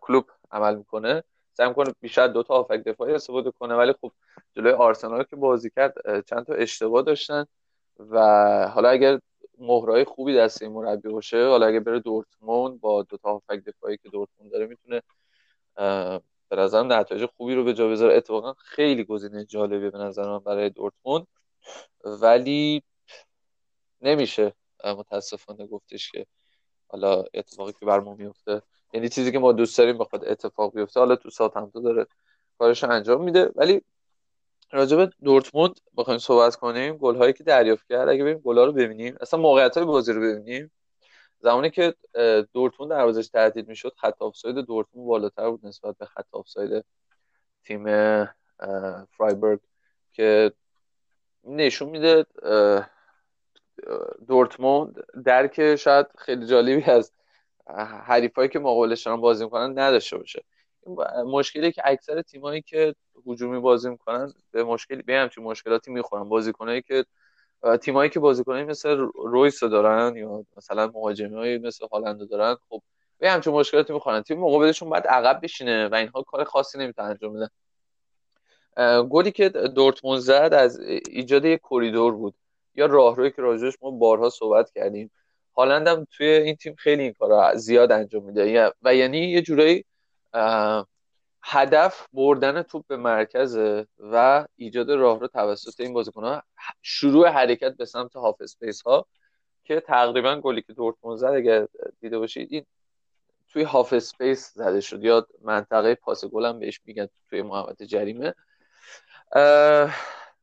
کلوب 0.00 0.24
عمل 0.50 0.74
می‌کنه. 0.74 1.22
سعی 1.52 1.68
می‌کنه 1.68 1.94
بیشتر 2.00 2.26
دو 2.26 2.42
تا 2.42 2.62
دفاعی 2.86 3.14
استفاده 3.14 3.50
کنه 3.50 3.74
ولی 3.74 3.94
خب 4.00 4.12
جلوی 4.56 4.72
آرسنال 4.72 5.22
که 5.22 5.36
بازی 5.36 5.70
کرد 5.70 6.24
چند 6.24 6.46
تا 6.46 6.54
اشتباه 6.54 7.02
داشتن. 7.02 7.44
و 7.98 8.18
حالا 8.68 8.88
اگر 8.88 9.20
مهرای 9.60 10.04
خوبی 10.04 10.36
دست 10.36 10.62
این 10.62 10.72
مربی 10.72 11.08
باشه. 11.08 11.46
حالا 11.46 11.66
اگه 11.66 11.80
بره 11.80 12.00
دورتموند 12.00 12.80
با 12.80 13.02
دو 13.02 13.16
تا 13.16 13.32
هافک 13.32 13.64
دفاعی 13.64 13.96
که 13.96 14.08
دورتموند 14.08 14.52
داره 14.52 14.66
می‌تونه 14.66 15.02
به 16.48 16.56
نظرم 16.56 16.92
نتایج 16.92 17.26
خوبی 17.26 17.54
رو 17.54 17.64
به 17.64 17.74
جا 17.74 17.88
بذاره. 17.88 18.14
اتفاقا 18.14 18.52
خیلی 18.52 19.04
گزینه 19.04 19.44
جالبی 19.44 19.90
به 19.90 19.98
نظر 19.98 20.22
من 20.28 20.38
برای 20.38 20.70
دورتموند. 20.70 21.26
ولی 22.04 22.82
نمیشه 24.00 24.54
متاسفانه 24.84 25.66
گفتش 25.66 26.10
که 26.10 26.26
حالا 26.88 27.24
اتفاقی 27.34 27.72
که 27.72 27.86
برمون 27.86 28.16
میفته 28.16 28.62
یعنی 28.92 29.08
چیزی 29.08 29.32
که 29.32 29.38
ما 29.38 29.52
دوست 29.52 29.78
داریم 29.78 29.98
بخواد 29.98 30.24
اتفاق 30.24 30.74
بیفته 30.74 31.00
حالا 31.00 31.16
تو 31.16 31.30
ساعت 31.30 31.72
داره 31.72 32.06
کارش 32.58 32.84
انجام 32.84 33.24
میده. 33.24 33.50
ولی 33.54 33.82
راجب 34.70 35.10
دورتموند 35.24 35.80
بخوایم 35.96 36.18
صحبت 36.18 36.56
کنیم 36.56 36.96
گل 36.96 37.16
هایی 37.16 37.32
که 37.32 37.44
دریافت 37.44 37.88
کرد. 37.88 38.08
اگه 38.08 38.24
بریم 38.24 38.38
گل 38.38 38.58
رو 38.58 38.72
ببینیم 38.72 39.16
اصلا 39.20 39.40
موقعیت 39.40 39.76
های 39.76 39.86
بازی 39.86 40.12
رو 40.12 40.20
ببینیم. 40.20 40.70
زمانی 41.40 41.70
که 41.70 41.94
دورتموند 42.52 42.92
دروازش 42.92 43.28
تعطیل 43.28 43.64
می‌شد 43.64 43.92
خط 43.96 44.22
آفساید 44.22 44.56
دورتموند 44.56 45.08
بالاتر 45.08 45.50
بود 45.50 45.66
نسبت 45.66 45.96
به 45.98 46.06
خط 46.06 46.26
آفساید 46.32 46.84
تیم 47.64 47.84
فرایبرگ 49.16 49.60
که 50.12 50.52
نشون 51.44 51.88
میده 51.88 52.26
دورتموند 54.28 55.04
درک 55.24 55.76
شاید 55.76 56.06
خیلی 56.18 56.46
جالبی 56.46 56.82
از 56.82 57.12
حریفایی 58.04 58.48
که 58.48 58.58
مقابلش 58.58 59.02
دارن 59.02 59.20
بازی 59.20 59.44
می‌کنن 59.44 59.78
نداشته 59.78 60.18
باشه. 60.18 60.44
مشکلی 61.26 61.72
که 61.72 61.82
اکثر 61.84 62.22
تیمایی 62.22 62.62
که 62.62 62.94
هجومی 63.26 63.60
بازی 63.60 63.90
می‌کنن 63.90 64.32
به 64.50 64.64
مشکلی 64.64 65.02
به 65.02 65.14
همچین 65.14 65.44
مشکلاتی 65.44 65.90
می‌خورن. 65.90 66.28
بازیکنایی 66.28 66.82
که 66.82 67.04
تیمایی 67.80 68.10
که 68.10 68.20
بازیکنایی 68.20 68.64
مثل 68.64 68.96
رویس 69.14 69.64
دارن 69.64 70.16
یا 70.16 70.44
مثلا 70.56 70.86
مهاجمی 70.86 71.58
مثل 71.58 71.86
هالند 71.92 72.28
دارن 72.28 72.56
خب 72.68 72.82
به 73.18 73.30
همچین 73.30 73.52
مشکلاتی 73.52 73.92
می‌خورن. 73.92 74.22
تیم 74.22 74.38
مقابلشون 74.38 74.90
باید 74.90 75.06
عقب 75.06 75.40
بشینه 75.42 75.88
و 75.88 75.94
اینها 75.94 76.22
کار 76.22 76.44
خاصی 76.44 76.78
نمی‌تونن 76.78 77.08
انجام 77.08 77.32
بدن. 77.32 77.48
گلی 79.02 79.32
که 79.32 79.48
دورتموند 79.48 80.20
زد 80.20 80.50
از 80.52 80.80
ایجاد 81.10 81.44
یک 81.44 81.60
کریدور 81.70 82.12
بود. 82.14 82.34
یا 82.74 82.86
راهروی 82.86 83.30
که 83.30 83.42
راجعش 83.42 83.74
ما 83.82 83.90
بارها 83.90 84.30
صحبت 84.30 84.70
کردیم. 84.70 85.10
هالند 85.56 85.88
هم 85.88 86.06
توی 86.10 86.26
این 86.26 86.56
تیم 86.56 86.74
خیلی 86.74 87.02
این 87.02 87.12
کارا 87.12 87.54
زیاد 87.54 87.92
انجام 87.92 88.24
میده. 88.24 88.72
و 88.82 88.94
یعنی 88.94 89.18
یه 89.18 89.42
جورایی 89.42 89.84
هدف 91.42 92.08
بردن 92.12 92.62
توپ 92.62 92.86
به 92.86 92.96
مرکز 92.96 93.58
و 93.98 94.46
ایجاد 94.56 94.90
راه 94.90 95.20
رو 95.20 95.26
توسط 95.26 95.80
این 95.80 95.92
بازیکن 95.92 96.24
ها 96.24 96.42
شروع 96.82 97.28
حرکت 97.28 97.76
به 97.76 97.84
سمت 97.84 98.16
half 98.16 98.36
space 98.40 98.82
ها 98.82 99.06
که 99.64 99.80
تقریبا 99.80 100.40
گلی 100.40 100.62
که 100.62 100.72
دورتموند 100.72 101.18
زد 101.18 101.26
اگر 101.26 101.68
دیده 102.00 102.18
باشید 102.18 102.48
این 102.50 102.66
توی 103.48 103.62
half 103.62 103.92
space 103.92 104.52
زده 104.54 104.80
شد. 104.80 105.04
یا 105.04 105.26
منطقه 105.42 105.94
پاس 105.94 106.24
گل 106.24 106.46
هم 106.46 106.58
بهش 106.58 106.80
میگن 106.84 107.08
توی 107.30 107.42
محوطه 107.42 107.86
جریمه. 107.86 108.34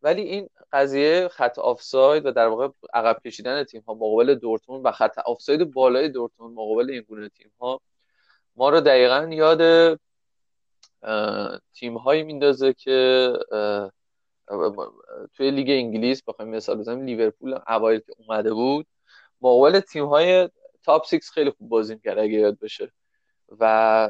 ولی 0.02 0.22
این 0.22 0.50
قضیه 0.72 1.28
خط 1.28 1.60
آفساید 1.60 2.26
و 2.26 2.32
در 2.32 2.48
واقع 2.48 2.70
عقب 2.94 3.18
کشیدن 3.26 3.64
تیم 3.64 3.82
ها 3.82 3.94
مقابل 3.94 4.36
دورتموند 4.36 4.86
و 4.86 4.92
خط 4.92 5.18
آفساید 5.18 5.74
بالای 5.74 6.10
دورتموند 6.10 6.54
مقابل 6.54 6.90
این 6.90 7.02
گونه 7.02 7.30
تیم 7.30 7.52
ها 7.60 7.82
ما 8.56 8.70
رو 8.70 8.80
دقیقا 8.80 9.30
یاد 9.32 10.00
تیم 11.74 11.98
هایی 11.98 12.24
میندازه 12.24 12.74
که 12.74 13.34
توی 15.34 15.52
لیگ 15.52 15.70
انگلیس 15.70 16.24
بخوایم 16.24 16.52
مثال 16.52 16.78
بزنیم 16.78 17.06
لیورپول 17.06 17.60
اوایل 17.68 18.00
که 18.00 18.14
اومده 18.18 18.54
بود 18.54 18.88
مقابل 19.42 19.80
تیم 19.80 20.06
های 20.06 20.50
top 20.84 21.06
6 21.06 21.20
خیلی 21.34 21.50
خوب 21.50 21.70
بازی 21.70 22.00
کرد 22.00 22.20
اگه 22.20 22.34
یاد 22.34 22.60
بشه 22.60 22.92
و 23.60 24.10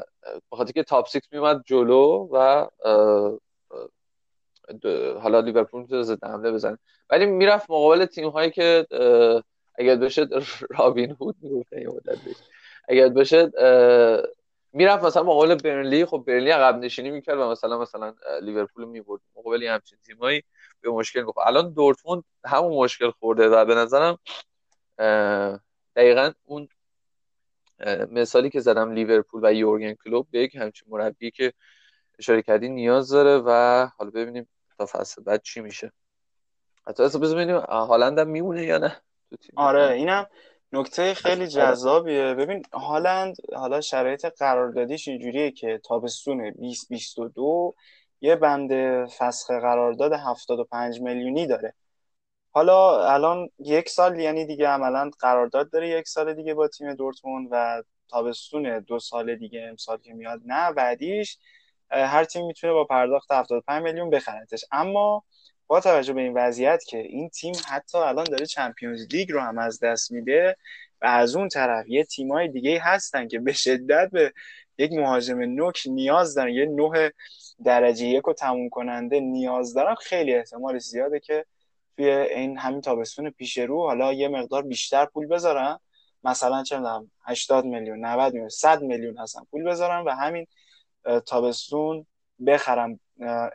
بخاطر 0.52 0.72
که 0.72 0.82
top 0.82 1.08
6 1.08 1.20
میومد 1.32 1.62
جلو 1.66 2.28
و 2.32 2.66
حالا 5.20 5.40
لیورپول 5.40 5.86
تو 5.86 6.02
ضد 6.02 6.24
حمله 6.24 6.52
بزنه. 6.52 6.78
ولی 7.10 7.26
می‌رفت 7.26 7.70
مقابل 7.70 8.04
تیم 8.04 8.28
هایی 8.28 8.50
که 8.50 8.86
اگر 9.74 9.96
بشه 9.96 10.28
رابین 10.70 11.16
هود 11.20 11.36
می‌گفتن 11.40 11.80
یه 11.80 11.88
مدت 11.88 12.18
اگر 12.88 13.08
بشه 13.08 13.50
می‌رفت 14.72 15.04
مثلا 15.04 15.22
مقابل 15.22 15.54
برنلی 15.54 16.04
خب 16.04 16.24
برنلی 16.26 16.50
عقب 16.50 16.78
نشینی 16.78 17.10
می‌کرد 17.10 17.38
و 17.38 17.50
مثلا 17.50 17.78
مثلا 17.78 18.14
لیورپول 18.42 18.84
می‌برد. 18.84 19.20
مقابل 19.36 19.62
همچین 19.62 19.98
تیمایی 20.06 20.42
به 20.80 20.90
مشکل 20.90 21.22
گفت. 21.22 21.38
الان 21.38 21.72
دورتموند 21.72 22.24
همون 22.44 22.72
مشکل 22.72 23.10
خورده 23.10 23.48
و 23.48 23.64
به 23.64 23.74
نظرم 23.74 24.18
دقیقا 25.96 26.32
اون 26.44 26.68
مثالی 28.10 28.50
که 28.50 28.60
زدم 28.60 28.92
لیورپول 28.92 29.40
و 29.44 29.52
یورگن 29.52 29.94
کلوب 29.94 30.26
به 30.30 30.38
یک 30.38 30.54
همچین 30.54 30.88
مربی 30.90 31.30
که 31.30 31.52
اشاره 32.18 32.42
کردی 32.42 32.68
نیاز 32.68 33.08
داره 33.08 33.42
و 33.46 33.50
حالا 33.98 34.10
ببینیم 34.10 34.48
تا 34.78 34.86
فصل 34.86 35.22
بعد 35.22 35.42
چی 35.42 35.60
میشه. 35.60 35.92
حتی 36.86 37.02
اصلا 37.02 37.20
ببینیم 37.20 37.56
هالند 37.56 38.18
هم 38.18 38.28
میمونه 38.28 38.64
یا 38.64 38.78
نه 38.78 38.96
آره 39.56 39.92
اینم 39.92 40.26
نکته 40.72 41.14
خیلی 41.14 41.40
آره. 41.42 41.46
جذابیه. 41.46 42.34
ببین 42.34 42.62
هالند 42.72 43.36
حالا 43.54 43.80
شرایط 43.80 44.26
قراردادیش 44.26 45.08
اینجوریه 45.08 45.50
که 45.50 45.80
تابستون 45.84 46.50
2022 46.50 47.74
یه 48.20 48.36
بند 48.36 48.70
فسخ 49.08 49.50
قرارداد 49.50 50.12
75 50.12 51.00
میلیونی 51.00 51.46
داره. 51.46 51.74
حالا 52.52 53.06
الان 53.12 53.48
یک 53.58 53.88
سال 53.88 54.18
یعنی 54.20 54.46
دیگه 54.46 54.68
عملا 54.68 55.10
قرارداد 55.20 55.70
داره 55.70 55.88
یک 55.88 56.08
سال 56.08 56.34
دیگه 56.34 56.54
با 56.54 56.68
تیم 56.68 56.94
دورتموند 56.94 57.48
و 57.50 57.82
تابستون 58.08 58.80
دو 58.80 58.98
سال 58.98 59.36
دیگه 59.36 59.66
امسال 59.70 59.98
که 59.98 60.12
میاد. 60.12 60.40
نه 60.44 60.72
بعدیش 60.72 61.38
هر 61.90 62.24
تیم 62.24 62.46
می‌تونه 62.46 62.72
با 62.72 62.84
پرداخت 62.84 63.32
75 63.32 63.82
میلیون 63.82 64.10
بخرتش. 64.10 64.64
اما 64.72 65.24
با 65.66 65.80
توجه 65.80 66.12
به 66.12 66.20
این 66.20 66.34
وضعیت 66.34 66.84
که 66.84 66.98
این 66.98 67.28
تیم 67.28 67.54
حتی 67.68 67.98
الان 67.98 68.24
داره 68.24 68.46
چمپیونز 68.46 69.06
لیگ 69.12 69.32
رو 69.32 69.40
هم 69.40 69.58
از 69.58 69.80
دست 69.80 70.12
میده 70.12 70.56
و 71.02 71.06
از 71.06 71.36
اون 71.36 71.48
طرف 71.48 71.88
یه 71.88 72.04
تیمای 72.04 72.48
دیگه 72.48 72.80
هستن 72.80 73.28
که 73.28 73.38
به 73.38 73.52
شدت 73.52 74.10
به 74.12 74.32
یک 74.78 74.92
مهاجم 74.92 75.40
نوک 75.40 75.82
نیاز 75.86 76.34
دارن 76.34 76.50
یه 76.50 76.66
نوع 76.66 77.10
درجه 77.64 78.06
یک 78.06 78.28
و 78.28 78.32
تموم 78.32 78.68
کننده 78.68 79.20
نیاز 79.20 79.74
دارن. 79.74 79.94
خیلی 79.94 80.34
احتمال 80.34 80.78
زیاده 80.78 81.20
که 81.20 81.44
توی 81.96 82.10
این 82.10 82.58
همین 82.58 82.80
تابستون 82.80 83.30
پیش 83.30 83.58
رو 83.58 83.82
حالا 83.82 84.12
یه 84.12 84.28
مقدار 84.28 84.62
بیشتر 84.62 85.04
پول 85.04 85.26
بذارن. 85.26 85.78
مثلا 86.24 86.62
چه 86.62 86.76
می‌دونم 86.76 87.10
80 87.26 87.64
میلیون 87.64 88.04
90 88.04 88.32
میلیون 88.32 88.48
100 88.48 88.82
میلیون 88.82 89.18
هستن 89.18 89.40
پول 89.50 89.64
بذارن 89.64 90.04
و 90.04 90.10
همین 90.10 90.46
تابستون 91.26 92.06
بخرم 92.46 93.00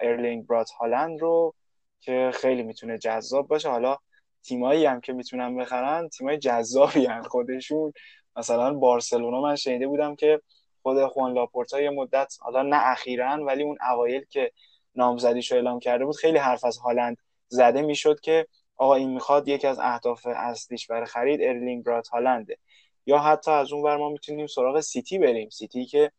ارلینگ 0.01 0.47
برات 0.47 0.71
هالند 0.71 1.19
رو. 1.19 1.55
که 2.01 2.31
خیلی 2.33 2.63
می‌تونه 2.63 2.97
جذاب 2.97 3.47
باشه. 3.47 3.69
حالا 3.69 3.97
تیمایی 4.43 4.85
هم 4.85 5.01
که 5.01 5.13
می‌تونن 5.13 5.55
بخرن 5.57 6.09
تیمای 6.09 6.37
جذابی 6.37 7.05
هم 7.05 7.23
خودشون 7.23 7.93
مثلا 8.35 8.73
بارسلونا 8.73 9.41
من 9.41 9.55
شنیده 9.55 9.87
بودم 9.87 10.15
که 10.15 10.41
خود 10.81 11.07
خوان 11.07 11.33
لاپورتا 11.33 11.81
یه 11.81 11.89
مدت 11.89 12.33
حالا 12.41 12.61
نه 12.61 12.77
اخیرا 12.81 13.45
ولی 13.45 13.63
اون 13.63 13.77
اوایل 13.91 14.25
که 14.29 14.51
نامزدیش 14.95 15.51
رو 15.51 15.57
اعلام 15.57 15.79
کرده 15.79 16.05
بود 16.05 16.15
خیلی 16.15 16.37
حرف 16.37 16.65
از 16.65 16.77
هالند 16.77 17.17
زده 17.47 17.81
می‌شد 17.81 18.19
که 18.19 18.47
آقا 18.77 18.95
این 18.95 19.09
می‌خواد 19.09 19.47
یکی 19.47 19.67
از 19.67 19.79
اهداف 19.79 20.27
اصلیش 20.27 20.87
برای 20.87 21.05
خرید 21.05 21.41
ارلینگ 21.43 21.83
برات 21.83 22.07
هالنده. 22.07 22.57
یا 23.05 23.19
حتی 23.19 23.51
از 23.51 23.73
اون 23.73 23.83
ور 23.83 23.97
ما 23.97 24.09
می‌تونیم 24.09 24.47
سراغ 24.47 24.79
سیتی 24.79 25.19
بریم. 25.19 25.49
سیتی 25.49 25.85
که 25.85 26.11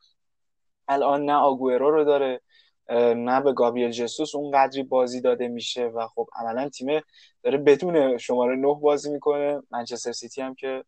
الان 0.89 1.25
نه 1.25 1.35
آگوئرو 1.35 1.91
رو 1.91 2.05
داره 2.05 2.41
نه 3.15 3.41
به 3.41 3.53
گابریل 3.53 3.91
جسوس 3.91 4.35
اون 4.35 4.51
قدری 4.51 4.83
بازی 4.83 5.21
داده 5.21 5.49
میشه 5.49 5.85
و 5.87 6.07
خب 6.07 6.27
عملا 6.37 6.69
تیم 6.69 7.01
داره 7.43 7.59
بدون 7.59 8.19
شماره 8.19 8.57
نه 8.57 8.75
بازی 8.75 9.11
می‌کنه. 9.11 9.63
منچستر 9.71 10.13
سیتی 10.13 10.43
هم 10.43 10.55
که 10.55 10.85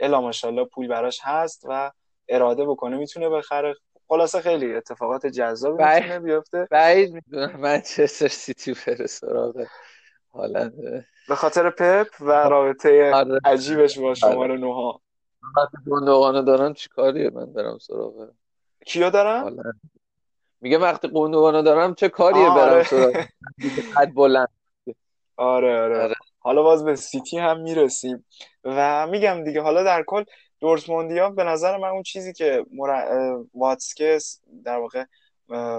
الا 0.00 0.20
ماشاءالله 0.20 0.64
پول 0.64 0.88
براش 0.88 1.20
هست 1.22 1.64
و 1.68 1.92
اراده 2.28 2.64
بکنه 2.64 2.96
می‌تونه 2.96 3.28
بخره. 3.28 3.74
خلاصه 4.08 4.40
خیلی 4.40 4.74
اتفاقات 4.74 5.26
جذاب 5.26 5.82
می‌تونه 5.82 6.20
بیفته. 6.20 6.68
بعید 6.70 7.12
می‌دونم 7.14 7.60
منچستر 7.60 8.28
سیتی 8.28 8.74
بره 8.86 9.06
سراغ 9.06 9.66
حالا 10.28 10.72
به 11.28 11.34
خاطر 11.34 11.70
پپ 11.70 12.06
و 12.20 12.30
رابطه 12.30 13.12
آره. 13.14 13.40
عجیبش 13.44 13.98
با 13.98 14.14
شماره 14.14 14.56
نه 14.56 14.74
ها. 14.74 15.00
وقتی 15.56 15.76
دارن 16.46 16.72
چیکاریه؟ 16.72 17.30
من 17.30 17.52
برم 17.52 17.78
سراغ 17.78 18.28
کیا 18.86 19.10
دارن؟ 19.10 19.74
میگه 20.64 20.78
وقتی 20.78 21.08
قندوانو 21.08 21.62
دارم 21.62 21.94
چه 21.94 22.08
کاریه 22.08 22.48
برم 22.48 22.82
سراغ 22.82 23.24
قد 23.96 24.14
بلند. 24.14 24.48
آره 25.36 25.80
آره, 25.80 26.02
آره. 26.02 26.14
حالا 26.38 26.62
باز 26.62 26.84
به 26.84 26.96
سیتی 26.96 27.38
هم 27.38 27.60
می‌رسیم. 27.60 28.24
و 28.64 29.06
میگم 29.06 29.44
دیگه 29.44 29.60
حالا 29.62 29.82
در 29.82 30.02
کل 30.06 30.24
دورتموندیا 30.60 31.30
به 31.30 31.44
نظر 31.44 31.76
من 31.76 31.88
اون 31.88 32.02
چیزی 32.02 32.32
که 32.32 32.66
مر... 32.72 33.04
واتسکس 33.54 34.40
در 34.64 34.76
واقع 34.76 35.04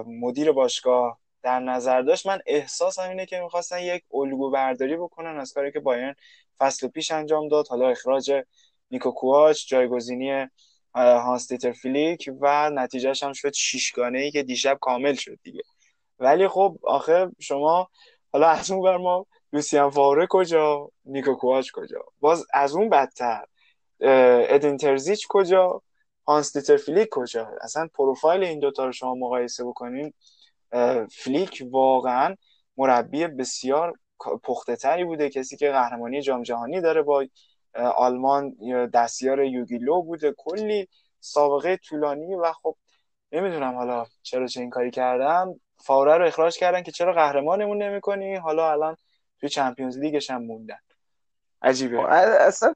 مدیر 0.07 0.51
باشگاه 0.51 1.19
در 1.43 1.59
نظر 1.59 2.01
داشت 2.01 2.27
من 2.27 2.39
احساس 2.45 2.99
اینه 2.99 3.25
که 3.25 3.39
می‌خواستن 3.39 3.79
یک 3.79 4.03
الگو 4.13 4.51
برداری 4.51 4.97
بکنن 4.97 5.37
از 5.37 5.53
کاری 5.53 5.71
که 5.71 5.79
بایرن 5.79 6.15
فصل 6.59 6.87
پیش 6.87 7.11
انجام 7.11 7.47
داد. 7.47 7.67
حالا 7.67 7.89
اخراج 7.89 8.31
نیکو 8.91 9.11
کواچ 9.11 9.67
جایگزینی 9.67 10.47
هانس 10.95 11.28
دیتر 11.28 11.71
فلیک 11.71 12.29
و 12.41 12.69
نتیجهش 12.69 13.23
هم 13.23 13.33
شد 13.33 13.53
شیش‌گانه 13.53 14.19
ای 14.19 14.31
که 14.31 14.43
دیشب 14.43 14.77
کامل 14.81 15.13
شد 15.13 15.39
دیگه. 15.43 15.61
ولی 16.19 16.47
خب 16.47 16.77
آخه 16.83 17.31
شما 17.39 17.89
حالا 18.33 18.47
از 18.47 18.71
اون 18.71 18.83
ور 18.83 18.97
ما 18.97 19.25
لوسیان 19.53 19.89
فاوره 19.89 20.27
کجا؟ 20.29 20.89
نیکو 21.05 21.33
کواچ 21.35 21.71
کجا؟ 21.71 21.99
باز 22.19 22.45
از 22.53 22.75
اون 22.75 22.89
بدتر. 22.89 23.45
ادین 23.99 24.77
ترزیچ 24.77 25.27
کجا؟ 25.29 25.81
هانس 26.27 26.49
دیتر 26.49 26.77
فلیک 26.77 27.07
کجا؟ 27.11 27.51
اصلا 27.61 27.87
پروفایل 27.93 28.43
این 28.43 28.59
دوتا 28.59 28.85
رو 28.85 28.91
شما 28.91 29.15
مقایسه 29.15 29.63
بکنین 29.63 30.13
فلیک 31.11 31.63
واقعا 31.71 32.35
مربی 32.77 33.27
بسیار 33.27 33.93
پخته 34.43 34.75
تری 34.75 35.03
بوده. 35.03 35.29
کسی 35.29 35.57
که 35.57 35.71
قهرمانی 35.71 36.21
جام 36.21 36.43
جهانی 36.43 36.81
داره 36.81 37.01
با 37.01 37.25
آلمان 37.75 38.55
دستیار 38.93 39.43
یوگیلو 39.43 40.01
بوده. 40.01 40.33
کلی 40.37 40.87
سابقه 41.19 41.77
طولانی 41.77 42.35
و 42.35 42.51
خب 42.51 42.75
نمی‌دونم 43.31 43.75
حالا 43.75 44.05
چرا 44.21 44.47
چه 44.47 44.61
این 44.61 44.69
کاری 44.69 44.91
کردم 44.91 45.59
فاوره 45.77 46.17
رو 46.17 46.27
اخراج 46.27 46.57
کردن 46.57 46.83
که 46.83 46.91
چرا 46.91 47.13
قهرمانمون 47.13 47.81
نمی‌کنی؟ 47.81 48.35
حالا 48.35 48.71
الان 48.71 48.97
توی 49.39 49.49
چمپیونز 49.49 49.97
لیگش 49.97 50.29
هم 50.29 50.43
موندن. 50.43 50.79
عجیبه. 51.61 52.03
اصلا 52.09 52.73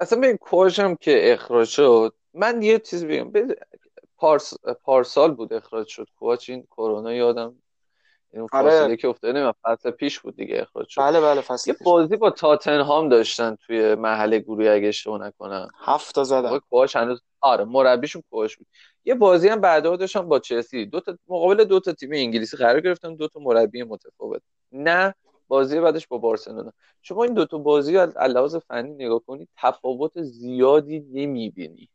اصلا 0.00 0.20
به 0.20 0.26
این 0.26 0.96
که 1.00 1.32
اخراج 1.32 1.68
شد 1.68 2.14
من 2.34 2.62
یه 2.62 2.78
چیز 2.78 3.04
بگم. 3.04 3.32
پارس... 4.16 4.54
پارسال 4.84 5.34
بود 5.34 5.52
اخراج 5.52 5.86
شد. 5.86 6.08
کوچ 6.16 6.50
این 6.50 6.62
کرونا 6.62 7.12
یادم 7.12 7.62
این 8.32 8.48
آره. 8.52 8.70
فاصله 8.70 8.96
که 8.96 9.08
افتاده 9.08 9.38
نمیم 9.40 9.52
فصل 9.62 9.90
پیش 9.90 10.20
بود 10.20 10.36
دیگه 10.36 10.62
اخراج 10.62 10.88
شد 10.88 11.00
بله 11.00 11.20
بله 11.20 11.40
فصل 11.40 11.70
یه 11.70 11.76
بازی 11.84 12.16
با 12.16 12.30
تاتنهام 12.30 13.08
داشتن 13.08 13.56
توی 13.66 13.94
محل 13.94 14.38
گروهی 14.38 14.68
اگه 14.68 14.88
اشتباه 14.88 15.26
نکنم. 15.26 15.68
هفت 15.78 16.14
تا 16.14 16.24
زدن. 16.24 16.58
کوچ 16.58 16.96
هنوز 16.96 17.22
آره 17.40 17.64
مربیشون 17.64 18.22
کوچ 18.30 18.56
بود. 18.56 18.66
یه 19.04 19.14
بازی 19.14 19.48
هم 19.48 19.60
بعدا 19.60 19.96
داشتن 19.96 20.20
با 20.28 20.38
چلسی. 20.38 20.86
دو 20.86 21.00
تا 21.00 21.18
مقابل 21.28 21.64
دو 21.64 21.80
تا 21.80 21.92
تیم 21.92 22.10
انگلیسی 22.12 22.56
قرار 22.56 22.80
گرفتن 22.80 23.14
دو 23.14 23.28
تا 23.28 23.40
مربی 23.40 23.82
متفاوت. 23.82 24.42
نه 24.72 25.14
بازی 25.48 25.80
بعدش 25.80 26.06
با 26.06 26.18
بارسلونا. 26.18 26.72
شما 27.02 27.24
این 27.24 27.34
دو 27.34 27.46
تا 27.46 27.58
بازی 27.58 27.96
از 27.96 28.16
لحاظ 28.16 28.56
فنی 28.56 28.90
نگاه 28.90 29.20
کنید 29.26 29.48
تفاوت 29.56 30.22
زیادی 30.22 31.00
نمی‌بینی 31.00 31.88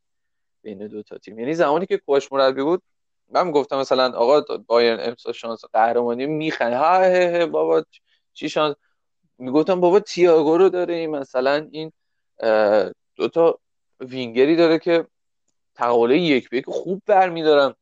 بین 0.61 0.87
دو 0.87 1.03
تا 1.03 1.17
تیم. 1.17 1.39
یعنی 1.39 1.53
زمانی 1.53 1.85
که 1.85 1.97
کواچ 1.97 2.27
مربی 2.31 2.63
بود 2.63 2.81
من 3.29 3.51
گفتم 3.51 3.77
مثلا 3.77 4.17
آقا 4.17 4.57
بایرن 4.57 4.99
امسال 4.99 5.33
شانس 5.33 5.65
قهرمانی 5.65 6.25
میخن. 6.25 6.73
ها 6.73 7.03
هه 7.03 7.45
بابا 7.45 7.83
چی 8.33 8.49
شانس؟ 8.49 8.75
می‌گفتم 9.37 9.79
بابا 9.79 9.99
تییاگو 9.99 10.57
رو 10.57 10.69
داره 10.69 10.93
این 10.93 11.09
مثلا 11.09 11.67
این 11.71 11.91
دوتا 13.15 13.59
وینگری 13.99 14.55
داره 14.55 14.79
که 14.79 15.07
تقابل 15.75 16.11
یک 16.11 16.49
به 16.49 16.57
یک 16.57 16.65
خوب 16.67 17.01
برمیدارن. 17.05 17.75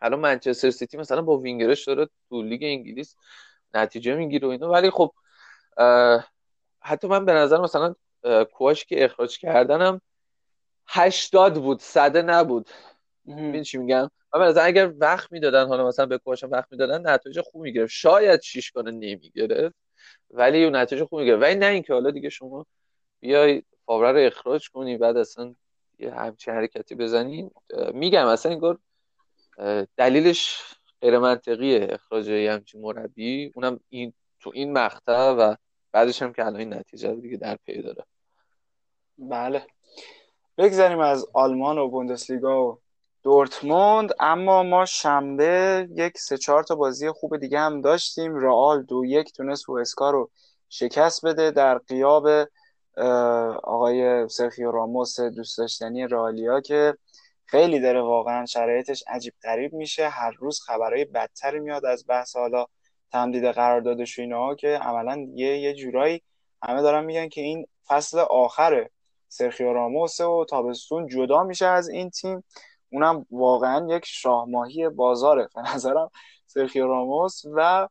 الان 0.00 0.20
منچستر 0.20 0.70
سیتی 0.70 0.96
مثلا 0.96 1.22
با 1.22 1.36
وینگرش 1.36 1.84
داره 1.84 2.08
تو 2.28 2.42
لیگ 2.42 2.62
انگلیس 2.64 3.16
نتیجه 3.74 4.14
می‌گیره 4.14 4.48
و 4.48 4.50
اینا. 4.50 4.70
ولی 4.70 4.90
خب 4.90 5.12
حتی 6.80 7.08
من 7.08 7.24
به 7.24 7.32
نظر 7.32 7.60
مثلا 7.60 7.94
کواش 8.52 8.84
که 8.84 9.04
اخراج 9.04 9.38
کردنم 9.38 10.00
هشتاد 10.88 11.54
بود 11.62 11.80
صده 11.80 12.22
نبود. 12.22 12.70
این 13.24 13.62
چی 13.62 13.78
میگم؟ 13.78 14.10
به 14.38 14.64
اگر 14.64 14.92
وقت 14.98 15.32
می‌دادن 15.32 15.66
حالا 15.66 15.88
مثلا 15.88 16.06
به 16.06 16.18
کوچ 16.18 16.44
وقت 16.44 16.72
می‌دادن 16.72 17.10
نتایج 17.10 17.40
خوب 17.40 17.62
می‌گرفت. 17.62 17.92
شاید 17.92 18.40
شیش 18.40 18.70
کنه 18.70 18.90
نمی‌گرفت 18.90 19.76
ولی 20.30 20.64
اون 20.64 20.76
نتایج 20.76 21.04
خوب 21.04 21.20
می‌گرفت. 21.20 21.42
ولی 21.42 21.54
نه 21.54 21.66
اینکه 21.66 21.92
حالا 21.92 22.10
دیگه 22.10 22.28
شما 22.28 22.66
بیای 23.20 23.62
فاوره 23.86 24.12
رو 24.12 24.26
اخراج 24.26 24.70
کنی 24.70 24.96
بعد 24.96 25.16
اصلا 25.16 25.54
یه 25.98 26.14
همچین 26.14 26.54
حرکتی 26.54 26.94
بزنی. 26.94 27.50
میگم 27.92 28.26
اصلا 28.26 28.50
اینگار 28.50 28.78
دلیلش 29.96 30.60
غیر 31.00 31.18
منطقیه 31.18 31.86
اخراج 31.90 32.30
همچین 32.30 32.80
مربی. 32.80 33.52
اونم 33.54 33.80
این 33.88 34.12
تو 34.40 34.50
این 34.54 34.72
مقطع 34.72 35.30
و 35.30 35.54
بعدش 35.92 36.22
هم 36.22 36.32
که 36.32 36.46
الان 36.46 36.60
این 36.60 36.74
نتیجه 36.74 37.10
رو 37.10 37.20
دیگه 37.20 37.36
در 37.36 37.56
پی 37.64 37.82
داره. 37.82 38.04
بله. 39.18 39.66
بگذاریم 40.58 40.98
از 40.98 41.26
آلمان 41.34 41.78
و 41.78 41.88
بوندسلیگا 41.88 42.66
و 42.66 42.80
دورتموند 43.26 44.12
اما 44.20 44.62
ما 44.62 44.84
شنبه 44.84 45.88
یک 45.96 46.18
سه 46.18 46.38
چهار 46.38 46.62
تا 46.62 46.74
بازی 46.74 47.10
خوب 47.10 47.36
دیگه 47.36 47.58
هم 47.58 47.80
داشتیم. 47.80 48.34
رئال 48.36 48.82
دو 48.82 49.04
یک 49.04 49.32
تونست 49.32 49.70
اسکا 49.70 50.10
رو 50.10 50.30
شکست 50.68 51.26
بده 51.26 51.50
در 51.50 51.78
قیاب 51.78 52.28
آقای 53.64 54.28
سرخیو 54.28 54.70
راموس 54.70 55.20
دوست 55.20 55.58
داشتنی 55.58 56.06
رئالیا 56.06 56.60
که 56.60 56.94
خیلی 57.44 57.80
داره 57.80 58.00
واقعا 58.00 58.46
شرایطش 58.46 59.04
عجیب 59.08 59.34
غریب 59.42 59.72
میشه. 59.72 60.08
هر 60.08 60.30
روز 60.30 60.60
خبرهای 60.60 61.04
بدتری 61.04 61.60
میاد 61.60 61.84
از 61.84 62.04
بحث 62.08 62.36
حالا 62.36 62.66
تمدید 63.12 63.44
قراردادش 63.44 64.18
و 64.18 64.22
اینها 64.22 64.54
که 64.54 64.68
عملا 64.68 65.26
یه 65.34 65.58
یه 65.58 65.74
جورایی 65.74 66.22
همه 66.62 66.82
دارن 66.82 67.04
میگن 67.04 67.28
که 67.28 67.40
این 67.40 67.66
فصل 67.86 68.18
آخره 68.18 68.90
سرخیو 69.28 69.72
راموس 69.72 70.20
و 70.20 70.44
تابستون 70.48 71.06
جدا 71.06 71.44
میشه 71.44 71.66
از 71.66 71.88
این 71.88 72.10
تیم. 72.10 72.44
اونم 72.92 73.26
واقعا 73.30 73.96
یک 73.96 74.04
شاهماهی 74.06 74.88
بازاره 74.88 75.48
به 75.54 75.62
نظرم 75.74 76.10
سرخیو 76.46 76.86
راموس 76.86 77.42
و 77.54 77.88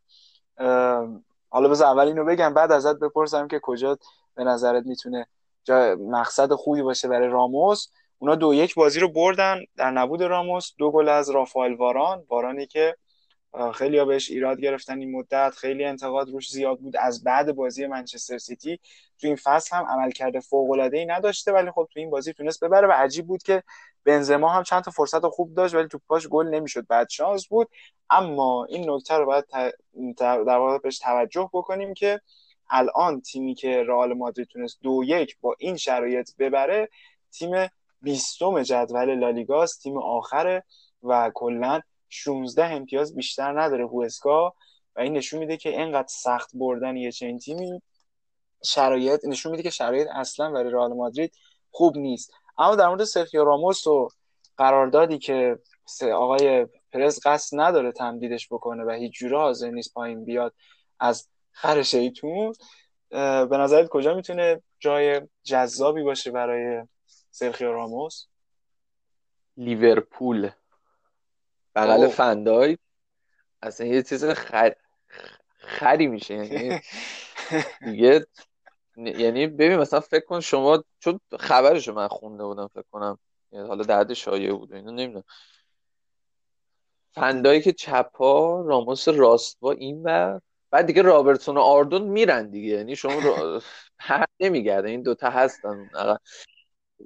حالا 1.49 1.69
بذار 1.69 1.87
اول 1.87 2.07
اینو 2.07 2.25
بگم 2.25 2.53
بعد 2.53 2.71
ازت 2.71 2.99
بپرسم 2.99 3.47
که 3.47 3.59
کجا 3.59 3.97
به 4.35 4.43
نظرت 4.43 4.85
می‌تونه 4.85 5.27
مقصد 5.99 6.53
خوبی 6.53 6.81
باشه 6.81 7.07
برای 7.07 7.27
راموس. 7.27 7.87
اونا 8.17 8.35
دو 8.35 8.53
یک 8.53 8.75
بازی 8.75 8.99
رو 8.99 9.11
بردن 9.11 9.59
در 9.77 9.91
نبود 9.91 10.23
راموس 10.23 10.71
دو 10.77 10.91
گل 10.91 11.09
از 11.09 11.29
رافائل 11.29 11.73
واران. 11.73 12.23
وارانی 12.29 12.67
که 12.67 12.95
خیلی 13.73 13.97
ها 13.97 14.05
بهش 14.05 14.31
ایراد 14.31 14.61
گرفتن 14.61 14.99
این 14.99 15.11
مدت. 15.11 15.53
خیلی 15.57 15.85
انتقاد 15.85 16.29
روش 16.29 16.51
زیاد 16.51 16.79
بود 16.79 16.97
از 16.97 17.23
بعد 17.23 17.55
بازی 17.55 17.87
منچستر 17.87 18.37
سیتی. 18.37 18.79
تو 19.19 19.27
این 19.27 19.35
فصل 19.35 19.75
هم 19.75 19.85
عمل 19.85 20.11
کرده 20.11 20.39
فوق 20.39 20.71
العاده 20.71 20.97
ای 20.97 21.05
نداشته 21.05 21.51
ولی 21.51 21.71
خب 21.71 21.87
تو 21.91 21.99
این 21.99 22.09
بازی 22.09 22.33
تونست 22.33 22.63
ببره 22.63 22.87
و 22.87 22.91
عجیب 22.91 23.27
بود 23.27 23.43
که 23.43 23.63
بنزما 24.05 24.49
هم 24.49 24.63
چند 24.63 24.83
تا 24.83 24.91
فرصت 24.91 25.25
خوب 25.27 25.55
داشت 25.55 25.75
ولی 25.75 25.87
پاش 26.07 26.27
گل 26.27 26.47
نمی‌شد. 26.47 26.87
بعد 26.87 27.09
شانس 27.09 27.47
بود. 27.47 27.69
اما 28.09 28.65
این 28.65 28.89
نکته 28.89 29.13
رو 29.13 29.25
باید 29.25 29.45
در 30.17 30.57
واقع 30.57 30.77
بهش 30.77 30.99
توجه 30.99 31.49
بکنیم 31.53 31.93
که 31.93 32.21
الان 32.69 33.21
تیمی 33.21 33.55
که 33.55 33.83
رئال 33.83 34.13
مادرید 34.13 34.47
تونست 34.47 34.79
دو 34.81 35.01
یک 35.05 35.37
با 35.41 35.55
این 35.59 35.77
شرایط 35.77 36.29
ببره 36.39 36.89
تیم 37.31 37.51
بیستم 38.01 38.63
جدول 38.63 39.15
لالیگاست 39.19 39.81
تیم 39.83 39.97
آخره 39.97 40.63
و 41.03 41.31
کلا 41.33 41.81
16 42.09 42.65
امتیاز 42.65 43.15
بیشتر 43.15 43.61
نداره 43.61 43.87
هوسکا 43.87 44.53
و 44.95 44.99
این 44.99 45.13
نشون 45.13 45.39
میده 45.39 45.57
که 45.57 45.69
اینقدر 45.69 46.07
سخت 46.09 46.49
بردن 46.53 46.97
یه 46.97 47.11
چنین 47.11 47.39
تیمی 47.39 47.81
شرایط 48.63 49.25
نشون 49.25 49.51
میده 49.51 49.63
که 49.63 49.69
شرایط 49.69 50.07
اصلا 50.11 50.51
برای 50.51 50.71
رئال 50.71 50.93
مادرید 50.93 51.33
خوب 51.71 51.97
نیست. 51.97 52.31
اما 52.57 52.75
در 52.75 52.87
مورد 52.87 53.03
سرخیو 53.03 53.43
راموس 53.43 53.87
و 53.87 54.07
قراردادی 54.57 55.17
که 55.17 55.59
آقای 56.13 56.67
پرز 56.93 57.19
قصد 57.25 57.59
نداره 57.59 57.91
تمدیدش 57.91 58.47
بکنه 58.51 58.83
و 58.83 58.91
هیچ 58.91 59.13
جوره 59.13 59.37
حاضر 59.37 59.69
نیست 59.69 59.93
پایین 59.93 60.25
بیاد 60.25 60.53
از 60.99 61.29
خر 61.51 61.81
شیطون 61.81 62.53
به 63.49 63.57
نظرت 63.57 63.87
کجا 63.87 64.13
می‌تونه 64.13 64.61
جای 64.79 65.21
جذابی 65.43 66.03
باشه 66.03 66.31
برای 66.31 66.87
سرخیو 67.31 67.71
راموس؟ 67.71 68.25
لیورپول. 69.57 70.49
بغل 71.75 72.07
فندای 72.07 72.77
اصلا 73.61 73.87
یه 73.87 74.03
چیز 74.03 74.25
خر... 74.25 74.75
خری 75.57 76.07
میشه. 76.07 76.33
یعنی 76.33 76.79
دیگه 77.85 78.27
یعنی 78.97 79.47
ببین 79.47 79.77
مثلا 79.77 79.99
فکر 79.99 80.25
کن 80.25 80.39
شما 80.39 80.83
چون 80.99 81.19
خبرشو 81.39 81.93
من 81.93 82.07
خونده 82.07 82.43
بودم 82.43 82.67
فکر 82.67 82.85
کنم 82.91 83.19
یعنی 83.51 83.67
حالا 83.67 83.83
درد 83.83 84.13
شایع 84.13 84.53
بود 84.53 84.73
اینو 84.73 84.91
نمی‌دونم. 84.91 85.23
فندایی 87.11 87.61
که 87.61 87.71
چپا 87.71 88.61
راموس 88.61 89.07
راست 89.07 89.57
با 89.59 89.71
این 89.71 90.03
بر 90.03 90.41
بعد 90.71 90.85
دیگه 90.85 91.01
رابرتسون 91.01 91.57
و 91.57 91.59
آردون 91.59 92.01
میرن 92.01 92.49
دیگه. 92.49 92.67
یعنی 92.67 92.95
شما 92.95 93.19
رو 93.19 93.61
هر 93.99 94.25
نمیگرده 94.39 94.89
این 94.89 95.01
دوتا 95.01 95.29
هستن 95.29 95.89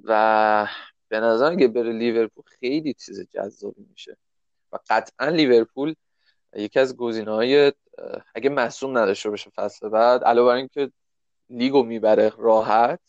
و 0.04 0.68
به 1.08 1.20
نظرم 1.20 1.56
که 1.56 1.68
بره 1.68 1.92
لیورپول 1.92 2.44
خیلی 2.60 2.94
چیز 2.94 3.28
جذابی 3.30 3.86
میشه. 3.90 4.16
و 4.72 4.78
قطعا 4.90 5.28
لیورپول 5.28 5.94
یکی 6.56 6.80
از 6.80 6.96
گزینه 6.96 7.30
های 7.30 7.72
اگه 8.34 8.50
مصوم 8.50 8.98
نداشته 8.98 9.30
باشه 9.30 9.50
فصل 9.50 9.88
بعد 9.88 10.24
علاوه 10.24 10.48
بر 10.48 10.54
اینکه 10.54 10.92
لیگو 11.50 11.82
می‌بره 11.82 12.32
راحت 12.38 13.00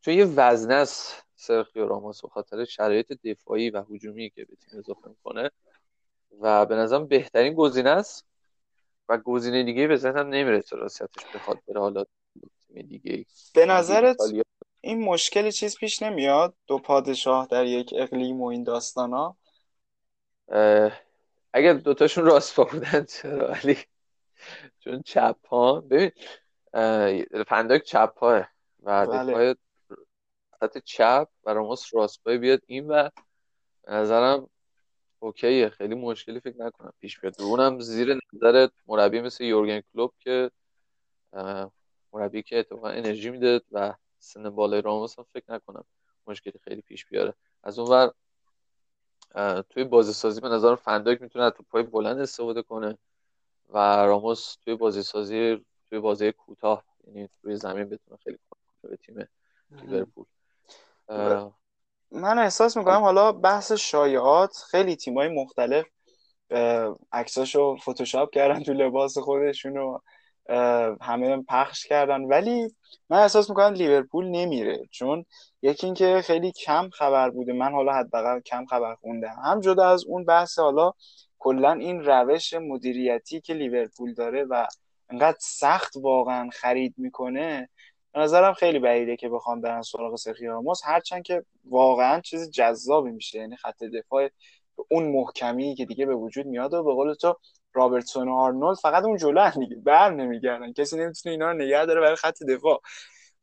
چون 0.00 0.14
یه 0.14 0.24
وزنه 0.24 0.74
است 0.74 1.22
سرخیو 1.36 1.86
راموس 1.86 2.22
به 2.22 2.28
خاطر 2.28 2.64
شرایط 2.64 3.12
دفاعی 3.12 3.70
و 3.70 3.84
هجومی 3.90 4.30
که 4.30 4.44
به 4.44 4.56
تیم 4.56 4.78
اضافه 4.78 5.08
می‌کنه 5.08 5.50
و 6.40 6.66
به 6.66 6.74
نظرم 6.74 7.06
بهترین 7.06 7.54
گزینه 7.54 7.90
است 7.90 8.26
و 9.08 9.18
گزینه 9.18 9.62
دیگه 9.62 9.86
به 9.86 9.96
ذهنم 9.96 10.28
نمی‌رسه 10.28 10.76
راستیتش 10.76 11.24
بخواد 11.34 11.58
بره 11.68 11.80
حالا 11.80 12.04
تیم 12.66 12.82
دیگه 12.82 13.24
به 13.54 13.66
نظرت 13.66 14.16
این 14.80 15.04
مشکلی 15.04 15.52
چیز 15.52 15.76
پیش 15.76 16.02
نمیاد؟ 16.02 16.54
دو 16.66 16.78
پادشاه 16.78 17.46
در 17.46 17.64
یک 17.64 17.94
اقلیم 17.96 18.40
و 18.40 18.46
این 18.46 18.62
داستان 18.62 19.12
ها 19.12 19.36
اگر 21.52 21.72
دوتاشون 21.72 22.24
راست 22.24 22.56
پا 22.56 22.64
بودن 22.64 23.04
چرا؟ 23.04 23.48
ولی 23.48 23.76
چون 24.78 25.02
چپ 25.02 25.46
ها 25.46 25.80
ببین 25.80 26.10
فنداک 27.46 27.82
چپ 27.82 28.14
پاه 28.14 28.48
و 28.82 29.06
بله. 29.06 29.32
دفاع 29.32 29.54
چپ 30.84 31.28
و 31.44 31.54
راموس 31.54 31.94
راست 31.94 32.24
پای 32.24 32.38
بیاد 32.38 32.60
این 32.66 32.88
و 32.88 33.08
به 33.82 33.92
نظرم 33.92 34.50
اوکیه. 35.18 35.68
خیلی 35.68 35.94
مشکلی 35.94 36.40
فکر 36.40 36.56
نکنم 36.58 36.92
پیش 37.00 37.20
بیاد. 37.20 37.40
اونم 37.40 37.80
زیر 37.80 38.18
نظر 38.32 38.68
مربی 38.86 39.20
مثل 39.20 39.44
یورگن 39.44 39.82
کلوب 39.92 40.12
که 40.18 40.50
مربی 42.12 42.42
که 42.42 42.58
اتفاقا 42.58 42.88
انرژی 42.88 43.30
میده 43.30 43.60
و 43.72 43.94
سن 44.18 44.50
بالای 44.50 44.82
راموس 44.82 45.18
هم 45.18 45.26
فکر 45.32 45.52
نکنم 45.52 45.84
مشکلی 46.26 46.60
خیلی 46.64 46.80
پیش 46.82 47.06
بیاره. 47.06 47.34
از 47.62 47.78
اون 47.78 47.90
ور 47.90 48.12
توی 49.70 49.84
بازی 49.84 50.12
سازی 50.12 50.40
به 50.40 50.48
نظر 50.48 50.74
فنداک 50.74 51.22
می‌تونه 51.22 51.50
تو 51.50 51.62
پای 51.62 51.82
بلند 51.82 52.18
استفاده 52.20 52.62
کنه 52.62 52.98
و 53.68 53.78
راموس 54.06 54.56
توی 54.64 54.74
بازی 54.74 55.02
سازی 55.02 55.64
توی 55.90 55.98
بازی 56.00 56.32
کوتاه 56.32 56.84
یعنی 57.06 57.28
روی 57.42 57.56
زمین 57.56 57.84
بتونه 57.84 58.18
خیلی 58.24 58.38
کمک 58.50 58.90
به 58.90 58.96
تیم 58.96 59.28
لیورپول. 59.82 60.26
من 62.10 62.38
احساس 62.38 62.76
می‌کنم 62.76 63.00
حالا 63.00 63.32
بحث 63.32 63.72
شایعات 63.72 64.56
خیلی 64.70 64.96
تیمای 64.96 65.28
مختلف 65.28 65.86
عکساشو 67.12 67.76
فتوشاپ 67.76 68.30
کردن 68.30 68.62
تو 68.62 68.72
لباس 68.72 69.18
خودشونو. 69.18 69.98
همه 71.00 71.42
پخش 71.48 71.86
کردن. 71.86 72.22
ولی 72.22 72.74
من 73.10 73.18
احساس 73.18 73.50
می‌کنم 73.50 73.72
لیورپول 73.72 74.26
نمیره. 74.26 74.86
چون 74.90 75.24
یکی 75.62 75.86
اینکه 75.86 76.22
خیلی 76.24 76.52
کم 76.52 76.88
خبر 76.88 77.30
بوده. 77.30 77.52
من 77.52 77.72
حالا 77.72 77.92
حداقل 77.92 78.40
کم 78.40 78.66
خبر 78.66 78.94
خوندم. 78.94 79.36
هم 79.44 79.60
جدا 79.60 79.88
از 79.88 80.04
اون 80.04 80.24
بحث 80.24 80.58
حالا 80.58 80.92
کلا 81.38 81.72
این 81.72 82.04
روش 82.04 82.54
مدیریتی 82.54 83.40
که 83.40 83.54
لیورپول 83.54 84.14
داره 84.14 84.44
و 84.44 84.66
انقدر 85.10 85.38
سخت 85.40 85.92
واقعا 85.96 86.50
خرید 86.52 86.94
می‌کنه 86.96 87.68
به 88.12 88.20
نظرم 88.20 88.52
خیلی 88.52 88.78
بعیده 88.78 89.16
که 89.16 89.28
بخوام 89.28 89.60
برن 89.60 89.82
سراغ 89.82 90.16
سرخی 90.16 90.46
راموس. 90.46 90.80
هرچند 90.84 91.22
که 91.22 91.42
واقعا 91.64 92.20
چیز 92.20 92.50
جذابی 92.50 93.10
میشه. 93.10 93.38
یعنی 93.38 93.56
خط 93.56 93.82
دفاع 93.84 94.28
اون 94.90 95.12
محکمی 95.12 95.74
که 95.74 95.84
دیگه 95.84 96.06
به 96.06 96.14
وجود 96.14 96.46
میاد 96.46 96.74
و 96.74 96.84
به 96.84 96.94
قول 96.94 97.14
تو 97.14 97.36
رابرتسون 97.76 98.28
و 98.28 98.34
آرنولد 98.34 98.78
فقط 98.78 99.04
اون 99.04 99.16
جلو 99.16 99.50
دیگه. 99.50 99.76
بر 99.76 100.10
نمیگردن. 100.10 100.72
کسی 100.72 100.96
نمی‌تونه 100.96 101.32
اینا 101.32 101.50
رو 101.50 101.58
نگه 101.58 101.86
داره 101.86 102.00
برای 102.00 102.16
خط 102.16 102.42
دفاع. 102.42 102.80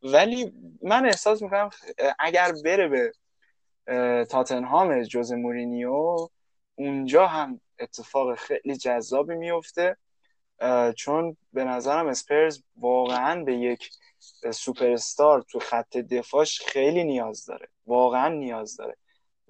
ولی 0.03 0.53
من 0.81 1.05
احساس 1.05 1.41
می‌کنم 1.41 1.69
اگر 2.19 2.51
بره 2.65 2.87
به 2.87 3.11
تاتنهام 4.25 5.03
جوز 5.03 5.33
مورینیو 5.33 6.27
اونجا 6.75 7.27
هم 7.27 7.61
اتفاق 7.79 8.35
خیلی 8.35 8.77
جذابی 8.77 9.35
میفته 9.35 9.97
چون 10.95 11.37
به 11.53 11.63
نظرم 11.63 12.07
اسپرز 12.07 12.63
واقعا 12.75 13.43
به 13.43 13.53
یک 13.53 13.89
سوپر 14.53 14.91
استار 14.91 15.41
تو 15.41 15.59
خط 15.59 15.97
دفاعش 15.97 16.61
خیلی 16.61 17.03
نیاز 17.03 17.45
داره. 17.45 17.67
واقعا 17.85 18.27
نیاز 18.27 18.77
داره. 18.77 18.97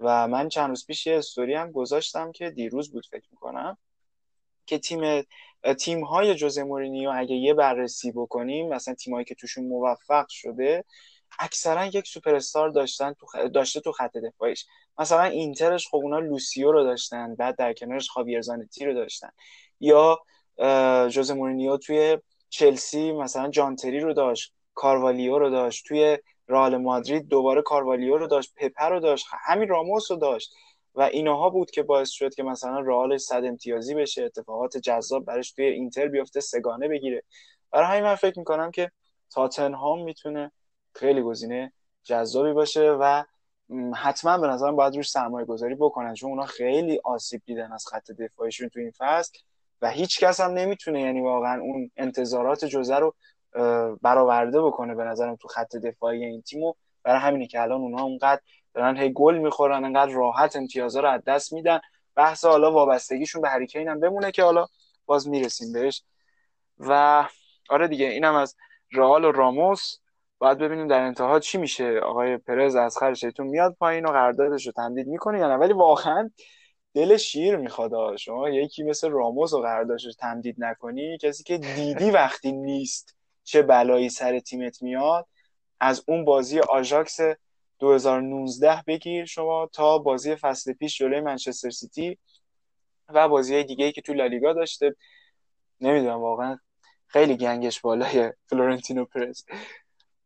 و 0.00 0.28
من 0.28 0.48
چند 0.48 0.68
روز 0.68 0.86
پیش 0.86 1.06
یه 1.06 1.18
استوری 1.18 1.54
هم 1.54 1.70
گذاشتم 1.70 2.32
که 2.32 2.50
دیروز 2.50 2.92
بود 2.92 3.06
فکر 3.06 3.26
می‌کنم. 3.30 3.78
که 4.66 4.78
تیم 4.78 5.22
تیم 5.78 6.04
های 6.04 6.34
جوزه 6.34 6.62
مورینیو 6.62 7.12
اگه 7.14 7.34
یه 7.34 7.54
بررسی 7.54 8.12
بکنیم 8.12 8.68
مثلا 8.68 8.94
تیمایی 8.94 9.24
که 9.24 9.34
توشون 9.34 9.66
موفق 9.66 10.26
شده 10.28 10.84
اکثرا 11.38 11.86
یک 11.86 12.06
سوپر 12.06 12.34
استار 12.34 12.68
داشتن 12.68 13.12
تو 13.12 13.48
داشته 13.48 13.80
تو 13.80 13.92
خط 13.92 14.16
دفاعیش. 14.16 14.66
مثلا 14.98 15.22
اینترش 15.22 15.88
خب 15.88 15.96
اونا 15.96 16.18
لوسیو 16.18 16.72
رو 16.72 16.84
داشتن 16.84 17.34
بعد 17.34 17.56
در 17.56 17.72
کنارش 17.72 18.10
خاویر 18.10 18.40
زانتی 18.40 18.84
رو 18.84 18.94
داشتن. 18.94 19.30
یا 19.80 20.18
جوزه 21.08 21.34
مورینیو 21.34 21.76
توی 21.76 22.18
چلسی 22.48 23.12
مثلا 23.12 23.50
جانتری 23.50 24.00
رو 24.00 24.14
داشت 24.14 24.54
کاروالیو 24.74 25.38
رو 25.38 25.50
داشت 25.50 25.86
توی 25.86 26.18
رئال 26.48 26.76
مادرید 26.76 27.28
دوباره 27.28 27.62
کاروالیو 27.62 28.16
رو 28.16 28.26
داشت 28.26 28.54
پپر 28.56 28.90
رو 28.90 29.00
داشت 29.00 29.26
همین 29.44 29.68
راموس 29.68 30.10
رو 30.10 30.16
داشت. 30.16 30.54
و 30.94 31.02
اینها 31.02 31.50
بود 31.50 31.70
که 31.70 31.82
باعث 31.82 32.10
شد 32.10 32.34
که 32.34 32.42
مثلا 32.42 32.80
رئال 32.80 33.18
صد 33.18 33.44
امتیازی 33.44 33.94
بشه 33.94 34.24
اتفاقات 34.24 34.76
جذاب 34.76 35.24
برش 35.24 35.52
توی 35.52 35.64
اینتر 35.64 36.08
بیفته 36.08 36.40
سگانه 36.40 36.88
بگیره. 36.88 37.22
برای 37.70 37.86
همین 37.86 38.02
من 38.02 38.14
فکر 38.14 38.38
می‌کنم 38.38 38.70
که 38.70 38.90
تاتنهام 39.30 40.02
می‌تونه 40.02 40.52
خیلی 40.94 41.22
گزینه 41.22 41.72
جذابی 42.02 42.52
باشه 42.52 42.90
و 42.90 43.24
حتما 43.96 44.38
به 44.38 44.46
نظرم 44.46 44.76
باید 44.76 44.96
روش 44.96 45.10
سرمایه 45.10 45.46
گذاری 45.46 45.74
بکنن 45.74 46.14
چون 46.14 46.30
اونا 46.30 46.46
خیلی 46.46 47.00
آسیب 47.04 47.42
دیدن 47.44 47.72
از 47.72 47.86
خط 47.86 48.10
دفاعیشون 48.10 48.68
تو 48.68 48.80
این 48.80 48.92
فصل 48.98 49.38
و 49.82 49.90
هیچ 49.90 50.20
کس 50.20 50.40
هم 50.40 50.50
نمی‌تونه 50.50 51.00
یعنی 51.00 51.20
واقعا 51.20 51.60
اون 51.60 51.90
انتظارات 51.96 52.64
جزه 52.64 52.96
رو 52.96 53.14
برآورده 54.02 54.62
بکنه 54.62 54.94
به 54.94 55.04
نظرم 55.04 55.36
تو 55.36 55.48
خط 55.48 55.76
دفاعی 55.76 56.24
این 56.24 56.42
تیمو. 56.42 56.74
برای 57.04 57.20
همینه 57.20 57.46
که 57.46 57.62
الان 57.62 57.80
اونها 57.80 58.04
اونقدر 58.04 58.40
دارن 58.74 58.96
هی 58.96 59.12
گل 59.12 59.38
می‌خورن 59.38 59.84
انقدر 59.84 60.12
راحت 60.12 60.56
امتیازها 60.56 61.02
رو 61.02 61.08
از 61.08 61.24
دست 61.24 61.52
میدن. 61.52 61.80
بحث 62.16 62.44
حالا 62.44 62.72
وابستگیشون 62.72 63.42
به 63.42 63.48
هریکین 63.48 63.88
هم 63.88 64.00
بمونه 64.00 64.30
که 64.30 64.42
حالا 64.42 64.66
باز 65.06 65.28
می‌رسیم 65.28 65.72
بهش. 65.72 66.02
و 66.78 67.24
آره 67.70 67.88
دیگه 67.88 68.06
اینم 68.06 68.34
از 68.34 68.56
رئال 68.92 69.24
و 69.24 69.32
راموس. 69.32 69.98
باید 70.38 70.58
ببینیم 70.58 70.88
در 70.88 71.00
انتها 71.00 71.40
چی 71.40 71.58
میشه. 71.58 71.98
آقای 71.98 72.36
پرز 72.36 72.76
از 72.76 72.98
خرشتون 72.98 73.46
میاد 73.46 73.76
پایین 73.80 74.06
و 74.06 74.08
قراردادش 74.08 74.66
رو 74.66 74.72
تمدید 74.72 75.06
می‌کنه 75.06 75.38
یا 75.38 75.48
نه؟ 75.48 75.54
ولی 75.54 75.72
واقعا 75.72 76.30
دل 76.94 77.16
شیر 77.16 77.56
می‌خواد 77.56 78.16
شما 78.16 78.48
یکی 78.48 78.82
مثل 78.82 79.10
راموس 79.10 79.52
و 79.52 79.60
قراردادش 79.60 80.04
رو 80.04 80.12
تمدید 80.12 80.56
نکنی. 80.58 81.18
کسی 81.18 81.42
که 81.44 81.58
دیدی 81.58 82.10
وقتی 82.10 82.52
نیست 82.52 83.16
چه 83.44 83.62
بلایی 83.62 84.08
سر 84.08 84.38
تیمت 84.38 84.82
میاد 84.82 85.26
از 85.80 86.04
اون 86.08 86.24
بازی 86.24 86.60
آژاکس 86.60 87.18
2019 87.78 88.82
بگیر 88.86 89.24
شما 89.24 89.66
تا 89.72 89.98
بازی 89.98 90.36
فصل 90.36 90.72
پیش 90.72 90.98
جلوی 90.98 91.20
منچستر 91.20 91.70
سیتی 91.70 92.18
و 93.08 93.28
بازی 93.28 93.64
دیگه 93.64 93.84
ای 93.84 93.92
که 93.92 94.00
تو 94.00 94.12
لالیگا 94.14 94.52
داشته. 94.52 94.96
نمی‌دونم 95.80 96.20
واقعا 96.20 96.58
خیلی 97.06 97.36
گنگش 97.36 97.80
بالاس 97.80 98.32
فلورنتینو 98.46 99.04
پرز. 99.04 99.44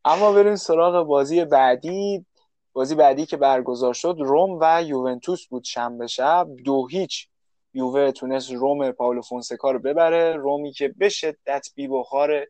اما 0.05 0.31
بریم 0.31 0.55
سراغ 0.55 1.07
بازی 1.07 1.45
بعدی. 1.45 2.25
بازی 2.73 2.95
بعدی 2.95 3.25
که 3.25 3.37
برگزار 3.37 3.93
شد 3.93 4.15
روم 4.19 4.57
و 4.61 4.83
یوونتوس 4.83 5.47
بود 5.47 5.63
شنبه 5.63 6.07
شب. 6.07 6.47
دو 6.65 6.87
هیچ. 6.87 7.27
یووه 7.73 8.11
تونست 8.11 8.51
روم 8.51 8.91
پاولو 8.91 9.21
فونسکا 9.21 9.71
رو 9.71 9.79
ببره. 9.79 10.33
رومی 10.33 10.71
که 10.71 10.87
به 10.87 11.09
شدت 11.09 11.67
بی 11.75 11.87
بخاره 11.87 12.47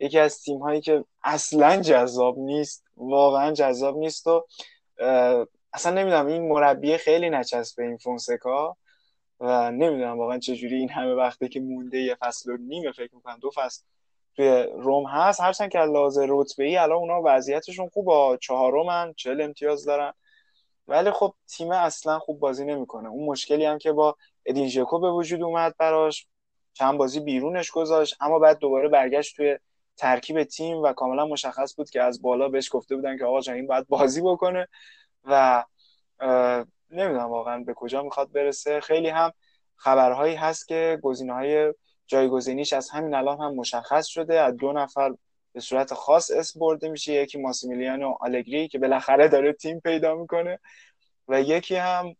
یکی 0.00 0.18
از 0.18 0.42
تیم 0.42 0.58
هایی 0.58 0.80
که 0.80 1.04
اصلا 1.22 1.76
جذاب 1.82 2.38
نیست 2.38 2.84
واقعا 2.96 3.52
جذاب 3.52 3.98
نیست 3.98 4.26
و 4.26 4.46
اصلا 5.72 5.94
نمی‌دونم 5.94 6.26
این 6.26 6.48
مربی 6.48 6.96
خیلی 6.96 7.30
به 7.30 7.82
این 7.82 7.96
فونسکا 7.96 8.76
و 9.40 9.70
نمی‌دونم 9.70 10.18
واقعا 10.18 10.38
چجوری 10.38 10.76
این 10.76 10.90
همه 10.90 11.14
وقته 11.14 11.48
که 11.48 11.60
مونده 11.60 11.98
یه 11.98 12.14
فصل 12.14 12.50
و 12.50 12.56
نیمه 12.56 12.92
فکر 12.92 13.14
می‌کنم 13.14 13.38
دو 13.40 13.50
فصل 13.54 13.82
توی 14.36 14.62
روم 14.62 15.06
هست. 15.06 15.40
هرچند 15.40 15.70
که 15.70 15.78
لازه 15.78 16.26
رتبه 16.28 16.64
ای 16.64 16.76
الان 16.76 16.98
اونا 16.98 17.20
وضعیتشون 17.24 17.88
خوبه 17.88 18.38
چهارمن 18.42 19.14
چهل 19.16 19.40
امتیاز 19.40 19.84
دارن. 19.84 20.12
ولی 20.88 21.10
خب 21.10 21.34
تیم 21.48 21.70
اصلا 21.70 22.18
خوب 22.18 22.40
بازی 22.40 22.64
نمی‌کنه. 22.64 23.08
اون 23.08 23.26
مشکلی 23.26 23.64
هم 23.64 23.78
که 23.78 23.92
با 23.92 24.16
ادین 24.46 24.68
ژکو 24.68 24.98
به 24.98 25.10
وجود 25.10 25.42
اومد 25.42 25.74
براش 25.78 26.26
چند 26.72 26.98
بازی 26.98 27.20
بیرونش 27.20 27.70
گذاشت 27.70 28.16
اما 28.20 28.38
بعد 28.38 28.58
دوباره 28.58 28.88
برگشت 28.88 29.36
توی 29.36 29.58
ترکیب 30.00 30.44
تیم 30.44 30.76
و 30.76 30.92
کاملا 30.92 31.26
مشخص 31.26 31.76
بود 31.76 31.90
که 31.90 32.02
از 32.02 32.22
بالا 32.22 32.48
بهش 32.48 32.68
گفته 32.72 32.96
بودن 32.96 33.18
که 33.18 33.24
آقا 33.24 33.40
جان 33.40 33.56
این 33.56 33.66
باید 33.66 33.88
بازی 33.88 34.20
بکنه 34.20 34.68
و 35.24 35.64
نمی‌دونم 36.90 37.30
واقعا 37.30 37.64
به 37.64 37.74
کجا 37.74 38.02
می‌خواد 38.02 38.32
برسه. 38.32 38.80
خیلی 38.80 39.08
هم 39.08 39.32
خبرهایی 39.76 40.34
هست 40.34 40.68
که 40.68 40.98
گزینه 41.02 41.32
های 41.32 41.74
جایگزینیش 42.06 42.72
از 42.72 42.90
همین 42.90 43.14
الان 43.14 43.40
هم 43.40 43.54
مشخص 43.54 44.06
شده. 44.06 44.40
از 44.40 44.56
دو 44.56 44.72
نفر 44.72 45.14
به 45.52 45.60
صورت 45.60 45.94
خاص 45.94 46.30
اسم 46.30 46.60
برده 46.60 46.88
میشه. 46.88 47.12
یکی 47.12 47.38
ماسیمیلیانو 47.38 48.16
آلگری 48.20 48.68
که 48.68 48.78
بالاخره 48.78 49.28
داره 49.28 49.52
تیم 49.52 49.80
پیدا 49.80 50.14
می‌کنه 50.14 50.58
و 51.28 51.40
یکی 51.40 51.76
هم 51.76 52.16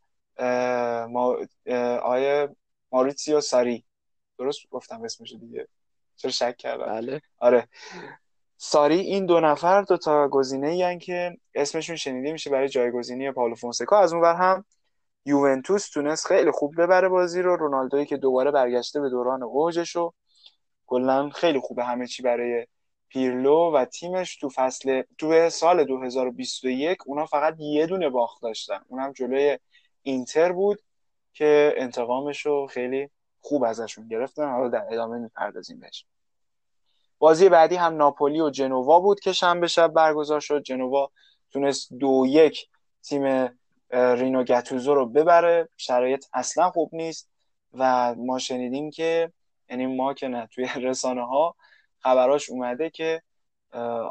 آیه 2.03 2.49
ماریتسیو 2.93 3.41
ساری. 3.41 3.85
درست 4.39 4.61
گفتم 4.71 5.05
اسمش 5.05 5.33
دیگه. 5.33 5.69
چرا 6.21 6.31
شک 6.31 6.57
کردم. 6.57 6.87
بله. 6.87 7.21
آره. 7.39 7.69
ساری 8.57 8.99
این 9.01 9.27
دو 9.27 9.41
نفر 9.41 9.83
دو 9.83 9.97
تا 9.97 10.29
گزینه 10.29 10.69
ای 10.69 10.99
که 10.99 11.37
اسمشون 11.55 11.97
شنیده 11.97 12.33
میشه 12.33 12.51
برای 12.51 12.69
جایگزینی 12.69 13.33
پاولو 13.33 13.55
فونسکا. 13.55 13.99
از 14.01 14.13
اون 14.13 14.25
هم 14.25 14.65
یوونتوس 15.25 15.91
تونست 15.91 16.27
خیلی 16.27 16.51
خوب 16.51 16.83
ببره 16.83 17.09
بازی 17.09 17.43
رو. 17.43 17.57
رونالدوی 17.57 18.07
که 18.07 18.17
دوباره 18.17 18.51
برگشته 18.51 19.01
به 19.01 19.11
دوران 19.11 19.43
اوجش 19.43 19.97
رو 19.97 20.15
کلا 20.87 21.31
خیلی 21.31 21.61
خوبه 21.61 21.85
همه 21.85 22.07
چی 22.07 22.23
برای 22.23 22.67
پیرلو 23.09 23.73
و 23.75 23.85
تیمش 23.85 24.37
تو 24.37 24.49
فصل 24.49 25.03
تو 25.19 25.51
سال 25.51 25.85
2021 25.85 26.99
اونا 27.07 27.27
فقط 27.27 27.57
یه 27.59 27.87
دونه 27.87 28.09
باخت 28.09 28.43
داشتن. 28.43 28.81
اونم 28.89 29.13
جلوی 29.13 29.59
اینتر 30.03 30.53
بود 30.53 30.79
که 31.33 31.75
انتقامش 31.77 32.47
رو 32.47 32.67
خیلی 32.67 33.11
خوب 33.41 33.65
ازشون 33.65 34.09
گرفتن. 34.09 34.53
حالا 34.53 34.69
در 34.69 34.87
ادامه 34.91 35.19
می‌پردازیم 35.19 35.81
بهش. 35.81 36.05
بازی 37.19 37.49
بعدی 37.49 37.77
هم 37.77 37.97
ناپولی 37.97 38.41
و 38.41 38.51
جنوا 38.51 39.01
بود 39.01 39.21
که 39.21 39.33
شنبه 39.33 39.67
شب 39.67 39.93
برگزار 39.93 40.41
شد. 40.41 40.63
جنوا 40.63 41.11
تونست 41.51 41.93
دو 41.93 42.25
یک 42.29 42.69
تیم 43.03 43.49
رینو 43.91 44.45
گتوزو 44.45 44.95
رو 44.95 45.07
ببره. 45.07 45.69
شرایط 45.77 46.27
اصلا 46.33 46.71
خوب 46.71 46.91
نیست 46.93 47.29
و 47.75 48.15
ما 48.15 48.39
شنیدیم 48.39 48.91
که 48.91 49.33
یعنی 49.71 49.87
ما 49.87 50.15
که 50.15 50.29
نه 50.29 50.47
توی 50.47 50.65
رسانه 50.89 51.27
ها 51.27 51.55
خبراش 51.99 52.51
اومده 52.51 52.91
که 52.91 53.23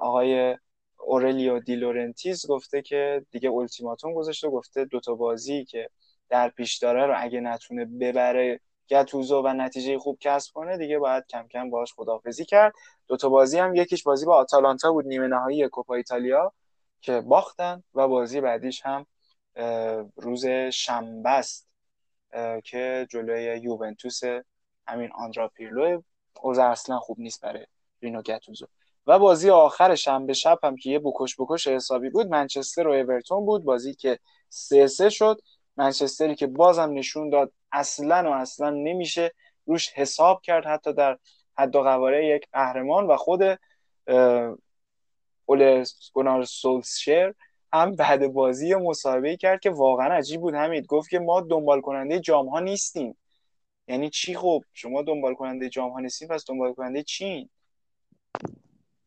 آقای 0.02 0.58
اورلیو 0.98 1.60
دی 1.60 1.76
لورنتیز 1.76 2.48
گفته 2.48 2.82
که 2.82 3.26
دیگه 3.32 3.52
التیماتوم 3.52 4.14
گذاشته 4.14 4.50
گفته 4.50 4.86
دوتا 4.86 5.16
بازی 5.16 5.66
که 5.66 5.90
در 6.30 6.50
پیش 6.50 6.78
داره 6.78 7.06
رو 7.06 7.14
اگه 7.18 7.40
نتونه 7.40 7.86
ببره 7.86 8.60
گتوزو 8.90 9.42
و 9.46 9.48
نتیجه 9.54 10.00
خوب 10.00 10.18
کسب 10.22 10.54
کنه 10.54 10.78
دیگه 10.78 11.00
باید 11.00 11.26
کم 11.28 11.48
کم 11.48 11.70
باهاش 11.70 11.94
خدافظی 11.94 12.46
کرد. 12.46 12.74
دو 13.08 13.18
تا 13.18 13.30
بازی 13.30 13.60
هم 13.60 13.76
یکیش 13.76 14.04
بازی 14.04 14.26
با 14.26 14.36
آتالانتا 14.36 14.92
بود 14.92 15.08
نیمه 15.08 15.28
نهایی 15.28 15.68
کوپا 15.70 15.96
ایتالیا 15.96 16.54
که 17.02 17.22
باختن 17.22 17.84
و 17.94 18.08
بازی 18.08 18.42
بعدیش 18.42 18.82
هم 18.86 19.06
روز 20.16 20.46
شنبه 20.74 21.30
است 21.30 21.70
که 22.64 23.08
جلوی 23.12 23.60
یوونتوس 23.64 24.22
همین 24.88 25.12
آندرا 25.16 25.48
پیرلو 25.48 26.02
اوضاع 26.42 26.66
اصلا 26.72 27.00
خوب 27.00 27.20
نیست 27.20 27.42
برای 27.42 27.66
رینو 28.02 28.22
گتوزو 28.22 28.68
و 29.08 29.20
بازی 29.20 29.50
آخر 29.50 29.96
شنبه 29.96 30.34
شب 30.34 30.60
هم 30.64 30.76
که 30.76 30.90
یه 30.90 31.00
بکش 31.00 31.36
بکش 31.40 31.68
حسابی 31.68 32.10
بود 32.10 32.28
منچستر 32.28 32.88
و 32.88 32.92
اورتون 32.92 33.46
بود. 33.46 33.64
بازی 33.64 33.94
که 33.94 34.20
سه 34.50 34.88
سه 34.88 35.10
شد. 35.10 35.42
منچستری 35.80 36.36
که 36.36 36.48
بازم 36.48 36.94
نشون 36.94 37.30
داد 37.30 37.52
اصلا 37.72 38.32
و 38.32 38.34
اصلا 38.34 38.70
نمیشه 38.70 39.32
روش 39.66 39.90
حساب 39.94 40.42
کرد 40.42 40.66
حتی 40.66 40.94
در 40.94 41.18
حد 41.58 41.76
و 41.76 41.82
قواره 41.84 42.26
یک 42.26 42.48
قهرمان 42.54 43.08
و 43.08 43.16
خود 43.18 43.42
اول 45.50 45.86
گونار 46.14 46.46
سولشر 46.46 47.34
هم 47.74 47.96
بعد 47.96 48.28
بازی 48.28 48.76
مصاحبه 48.76 49.38
کرد 49.38 49.60
که 49.60 49.70
واقعا 49.70 50.14
عجیب 50.14 50.42
بود. 50.42 50.54
همید 50.54 50.86
گفت 50.86 51.10
که 51.10 51.20
ما 51.20 51.42
دنبال 51.42 51.82
کننده 51.82 52.20
جام 52.20 52.50
ها 52.50 52.60
نیستیم. 52.60 53.18
یعنی 53.88 54.10
چی؟ 54.10 54.36
خب 54.36 54.64
شما 54.74 55.02
دنبال 55.02 55.34
کننده 55.34 55.70
جام 55.70 55.92
ها 55.92 56.00
نیستیم 56.00 56.28
پس 56.28 56.46
دنبال 56.48 56.74
کننده 56.74 57.04
چی 57.04 57.50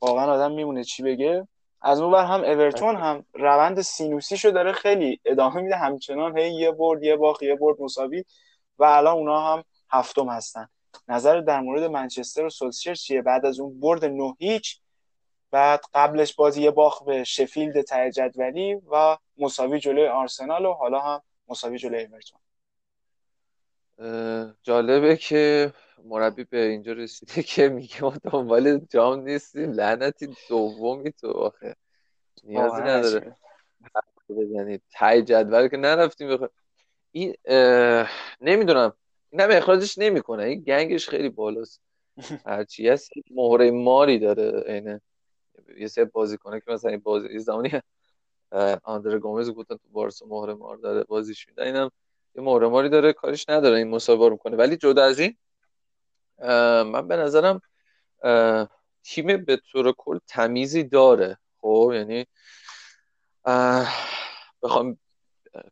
واقعا 0.02 0.32
آدم 0.32 0.52
میمونه 0.52 0.84
چی 0.84 1.02
بگه؟ 1.02 1.48
از 1.82 2.00
اون 2.00 2.12
بر 2.12 2.24
هم 2.24 2.44
اورتون 2.44 2.96
هم 2.96 3.24
روند 3.32 3.80
سینوسیشو 3.80 4.50
داره 4.50 4.72
خیلی 4.72 5.20
ادامه 5.24 5.60
میده. 5.60 5.76
همچنان 5.76 6.38
هی 6.38 6.54
یه 6.54 6.70
برد 6.70 7.02
یه 7.02 7.16
باخت 7.16 7.42
یه 7.42 7.54
برد 7.54 7.80
مساوی 7.80 8.24
و 8.78 8.84
الان 8.84 9.16
اونا 9.16 9.52
هم 9.52 9.64
هفتم 9.90 10.28
هستن. 10.28 10.68
نظر 11.08 11.40
در 11.40 11.60
مورد 11.60 11.82
منچستر 11.82 12.44
و 12.44 12.50
سولشر 12.50 12.94
چیه؟ 12.94 13.22
بعد 13.22 13.46
از 13.46 13.60
اون 13.60 13.80
برد 13.80 14.04
نه 14.04 14.36
هیچ 14.38 14.80
بعد 15.50 15.84
قبلش 15.94 16.34
بازی 16.34 16.62
یه 16.62 16.70
باخت 16.70 17.04
به 17.04 17.24
شفیلد 17.24 17.82
ته 17.82 18.10
جدولی 18.10 18.74
و 18.74 19.16
مساوی 19.38 19.78
جلوی 19.78 20.06
آرسنال 20.06 20.66
و 20.66 20.72
حالا 20.72 21.00
هم 21.00 21.22
مساوی 21.48 21.78
جلوی 21.78 22.04
اورتون. 22.04 22.40
جالبه 24.62 25.16
که 25.16 25.72
مربی 26.04 26.44
به 26.44 26.66
اینجا 26.66 26.92
رسیده 26.92 27.42
که 27.52 27.68
میگه 27.68 28.02
ما 28.02 28.14
دنبال 28.24 28.78
جام 28.78 29.20
نیستیم 29.20 29.72
لعنتی 29.72 30.36
دومی 30.48 31.12
تو 31.12 31.28
آخه. 31.28 31.76
نیازی 32.44 32.82
نداره. 32.82 33.36
یعنی 34.28 34.80
تای 34.92 35.22
جدول 35.22 35.68
که 35.68 35.76
نرفتیم 35.76 36.28
بخواه. 36.28 36.50
این 37.12 37.34
نمی‌دونم. 38.40 38.92
اینم 39.30 39.48
اخراجش 39.50 39.98
نمی‌کنه. 39.98 40.42
این 40.42 40.60
گنگش 40.60 41.08
خیلی 41.08 41.28
بالاست. 41.28 41.80
هرچی 42.46 42.88
هست 42.88 43.10
مهره 43.30 43.70
ماری 43.70 44.18
داره 44.18 44.64
اینه 44.66 45.00
یه 45.76 45.86
سه 45.86 46.04
بازی 46.04 46.38
کنه 46.38 46.60
که 46.60 46.70
مثلا 46.72 46.90
این 46.90 47.00
بازی 47.00 47.38
زمانی 47.38 47.80
آندر 48.84 49.18
گومز 49.18 49.50
گفتن 49.50 49.74
تو 49.74 49.88
بارسا 49.92 50.26
مهره 50.26 50.54
مار 50.54 50.76
داره. 50.76 51.04
بازیش 51.04 51.48
میده 51.48 51.62
اینم 51.62 51.90
یه 52.34 52.42
مهره 52.42 52.68
ماری 52.68 52.88
داره. 52.88 53.12
کارش 53.12 53.48
نداره. 53.48 53.76
این 53.78 53.88
مسابقه 53.88 54.28
رو 54.28 54.36
کنه 54.36 54.56
ولی 54.56 54.76
جدا 54.76 55.04
از 55.04 55.18
این 55.18 55.36
من 56.84 57.08
به 57.08 57.16
نظرم 57.16 57.60
تیم 59.04 59.44
به 59.44 59.60
طور 59.72 59.92
کل 59.92 60.18
تمیزی 60.26 60.84
داره. 60.84 61.38
خب 61.60 61.92
یعنی 61.94 62.26
بخوام 64.62 64.98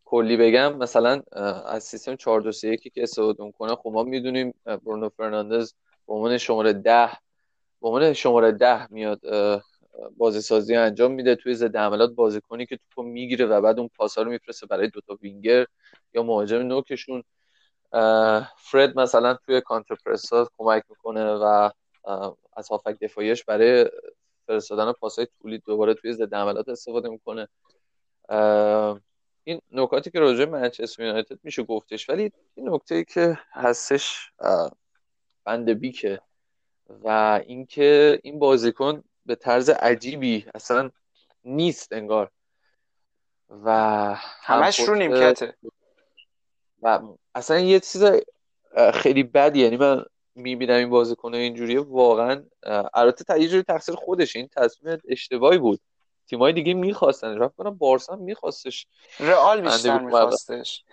کلی 0.05 0.37
بگم 0.37 0.77
مثلا 0.77 1.23
از 1.67 1.85
سیستم 1.85 2.17
4 2.17 2.41
2 2.41 2.53
3 2.53 2.77
که 2.77 2.91
استفاده 2.97 3.45
می‌کنه 3.45 3.75
خب 3.75 3.91
ما 3.91 4.03
می‌دونیم 4.03 4.55
برونو 4.65 5.09
فرناندز 5.09 5.73
به 6.07 6.15
عنوان 6.15 6.39
شماره 6.39 6.73
10 6.73 7.11
به 7.81 7.89
عنوان 7.89 8.13
شماره 8.13 8.53
10 8.53 8.93
میاد 8.93 9.21
بازی 10.17 10.41
سازی 10.41 10.75
انجام 10.75 11.13
میده. 11.13 11.35
توی 11.35 11.55
ضد 11.55 11.77
حملات 11.77 12.11
بازیکنی 12.11 12.67
که 12.67 12.77
توپو 12.77 13.03
می‌گیره 13.03 13.47
و 13.47 13.61
بعد 13.61 13.79
اون 13.79 13.89
پاسا 13.97 14.23
رو 14.23 14.31
میفرسته 14.31 14.67
برای 14.67 14.89
دوتا 14.89 15.19
وینگر 15.23 15.67
یا 16.15 16.23
مهاجم 16.23 16.59
نوکشون. 16.59 17.23
فرد 18.57 18.99
مثلا 18.99 19.35
توی 19.35 19.61
کانتر 19.61 19.97
کمک 20.59 20.85
می‌کنه 20.89 21.33
و 21.33 21.71
از 22.57 22.69
هافک 22.69 22.99
دفاعیش 23.01 23.45
برای 23.45 23.91
فرستادن 24.47 24.93
پاسای 24.93 25.27
طولی 25.43 25.59
دوباره 25.59 25.95
توی 25.95 26.13
ضد 26.13 26.35
حملات 26.35 26.69
استفاده 26.69 27.09
می‌کنه. 27.09 27.49
این 29.45 29.61
نکاتی 29.73 30.11
که 30.11 30.21
راجع 30.21 30.45
منچستر 30.45 31.03
یونایتد 31.03 31.39
میشه 31.43 31.63
گفتش 31.63 32.11
ولی 32.11 32.33
این 32.55 32.69
نکته 32.69 32.95
ای 32.95 33.05
که 33.05 33.39
هستش 33.53 34.33
بند 35.45 35.71
بیکه 35.71 36.21
و 37.05 37.41
اینکه 37.47 38.21
این 38.23 38.39
بازیکن 38.39 39.05
به 39.27 39.35
طرز 39.35 39.71
عجیبی 39.71 40.47
اصلا 40.55 40.91
نیست 41.45 41.93
انگار. 41.93 42.31
و 43.65 43.71
همش 44.19 44.81
رو 44.81 44.95
نیمکته. 44.95 45.55
و 46.83 47.01
اصلا 47.35 47.59
یه 47.59 47.81
چیز 47.81 48.05
خیلی 48.95 49.23
بدی. 49.23 49.61
یعنی 49.61 49.77
من 49.77 50.05
می‌بینم 50.35 50.75
این 50.75 50.91
بازیکن 50.91 51.35
اینجوریه. 51.35 51.81
واقعا 51.81 52.43
البته 52.95 53.41
یه 53.41 53.49
جوری 53.49 53.63
تقصیر 53.63 53.95
خودش 53.95 54.37
این 54.37 54.49
تصمیم 54.57 54.99
اشتباهی 55.09 55.59
بود. 55.59 55.81
تیمای 56.27 56.53
دیگه 56.53 56.75
می‌خواستن. 56.75 57.39
رفت 57.39 57.57
کنم 57.57 57.79
بارسا 57.79 58.17
میخواستش 58.17 58.87
رئال 59.21 59.61
بیشتر 59.61 59.99
میخواستش. 59.99 60.85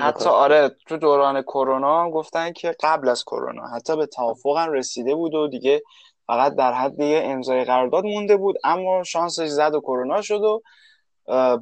حتی 0.00 0.28
آره 0.28 0.76
تو 0.86 0.96
دوران 0.96 1.42
کرونا 1.42 2.10
گفتن 2.10 2.52
که 2.52 2.76
قبل 2.82 3.08
از 3.08 3.24
کرونا 3.24 3.66
حتی 3.66 3.96
به 3.96 4.06
توافق 4.06 4.56
رسیده 4.56 5.14
بود 5.14 5.34
و 5.34 5.48
دیگه 5.48 5.82
فقط 6.26 6.54
در 6.54 6.72
حد 6.72 7.00
یه 7.00 7.22
امضای 7.24 7.64
قرارداد 7.64 8.04
مونده 8.04 8.36
بود 8.36 8.56
اما 8.64 9.02
شانسش 9.02 9.46
زد 9.46 9.74
و 9.74 9.80
کرونا 9.80 10.22
شد 10.22 10.42
و 10.42 10.62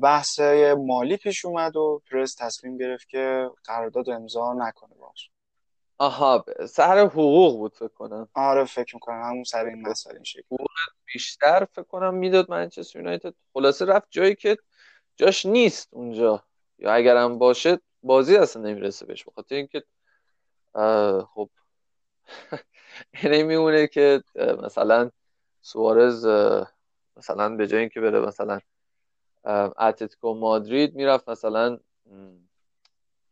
بحث 0.03 0.41
مالی 0.79 1.17
پیش 1.17 1.45
اومد 1.45 1.77
و 1.77 2.03
پرس 2.11 2.35
تصمیم 2.35 2.79
گرفت 2.79 3.09
که 3.09 3.51
قرارداد 3.65 4.11
امضا 4.11 4.55
نکنه 4.55 4.95
باش 4.95 5.31
آها 5.99 6.45
سر 6.69 6.99
حقوق 6.99 7.57
بود 7.57 7.75
فکر 7.75 7.89
کنم. 7.89 8.29
آره 8.35 8.65
فکر 8.65 8.97
می‌کنم. 8.97 9.23
همون 9.23 9.45
سر 9.45 9.65
این 9.65 9.89
مسئله 9.89 10.15
این 10.15 10.25
شکل. 10.25 10.43
حقوق 10.51 10.69
بیشتر 11.15 11.65
فکر 11.73 11.83
کنم 11.83 12.15
می‌داد 12.15 12.51
منچستر 12.51 12.99
یونایتد. 12.99 13.35
خلاصه 13.55 13.85
رفت 13.85 14.07
جایی 14.11 14.35
که 14.35 14.59
جاش 15.17 15.47
نیست 15.47 15.89
اونجا. 15.91 16.45
یا 16.79 16.93
اگرم 16.93 17.39
باشه 17.39 17.81
بازی 18.03 18.37
اصلا 18.37 18.63
نمی‌رسه 18.63 19.07
بهش 19.07 19.25
بخاطر 19.25 19.55
اینکه 19.55 19.83
خب 21.35 21.51
اینه 23.23 23.43
میمونه 23.43 23.87
که 23.87 24.23
مثلا 24.63 25.11
سوارز 25.61 26.27
مثلا 27.17 27.57
به 27.57 27.67
جای 27.67 27.81
اینکه 27.81 28.01
بره 28.01 28.21
مثلا 28.21 28.61
اتلتیکو 29.49 30.35
مادرید 30.35 30.95
می‌رفت. 30.95 31.29
مثلا 31.29 31.79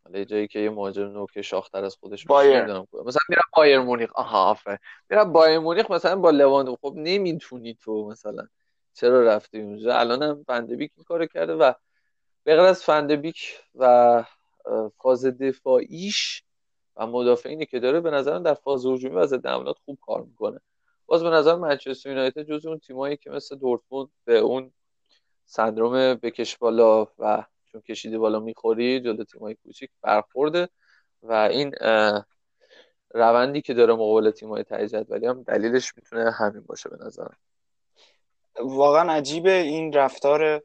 حالا 0.04 0.24
جایی 0.24 0.48
که 0.48 0.58
یه 0.58 0.70
مهاجم 0.70 1.06
نوک 1.06 1.42
شاختر 1.42 1.84
از 1.84 1.96
خودش 1.96 2.24
بایر 2.24 2.62
مثلا 2.62 3.20
میرم 3.28 3.42
بایر 3.56 3.80
مونیخ. 3.80 4.10
آها 4.14 4.50
آفر 4.50 4.78
میرم 5.10 5.32
بایر 5.32 5.58
مونیخ 5.58 5.90
مثلا 5.90 6.16
با 6.16 6.30
لواندو. 6.30 6.76
خب 6.82 6.92
نمی‌تونی 6.96 7.74
تو 7.74 8.08
مثلا. 8.08 8.46
چرا 8.94 9.22
رفتی 9.22 9.60
اونجا؟ 9.60 9.98
الان 9.98 10.22
هم 10.22 10.44
فندبیک 10.46 10.92
این 10.96 11.04
کارو 11.04 11.26
کرده 11.26 11.54
و 11.54 11.72
به 12.44 12.52
از 12.52 12.84
فندبیک 12.84 13.60
و 13.74 14.24
فاز 14.96 15.26
دفاعیش 15.26 16.42
و 16.96 17.06
مدافعینی 17.06 17.66
که 17.66 17.80
داره 17.80 18.00
به 18.00 18.10
نظرم 18.10 18.42
در 18.42 18.54
فاز 18.54 18.86
هجومی 18.86 19.14
و 19.14 19.26
ضد 19.26 19.46
حملات 19.46 19.76
خوب 19.84 19.98
کار 20.02 20.22
می‌کنه. 20.22 20.60
باز 21.06 21.22
به 21.22 21.30
نظر 21.30 21.54
منچستر 21.54 22.08
یونایتد 22.08 22.42
جز 22.42 22.66
اون 22.66 22.78
تیمایی 22.78 23.16
که 23.16 23.30
مثل 23.30 23.56
دورتموند 23.56 24.08
به 24.24 24.38
اون 24.38 24.72
سندروم 25.46 26.14
بکش 26.14 26.56
بالا 26.56 27.06
و 27.18 27.44
چون 27.64 27.80
کشیده 27.80 28.18
بالا 28.18 28.40
می‌خوری 28.40 29.00
جلو 29.00 29.24
تیمای 29.24 29.54
کوچیک 29.54 29.90
برخورده 30.02 30.68
و 31.22 31.32
این 31.32 31.74
روندی 33.10 33.62
که 33.62 33.74
داره 33.74 33.94
مقابل 33.94 34.30
تیمای 34.30 34.64
ته 34.64 34.88
جدولی 34.88 35.26
هم 35.26 35.42
دلیلش 35.42 35.92
می‌تونه 35.96 36.30
همین 36.30 36.62
باشه 36.62 36.88
به 36.88 36.96
نظرم. 37.06 37.36
واقعا 38.60 39.12
عجیبه 39.12 39.52
این 39.52 39.92
رفتار 39.92 40.62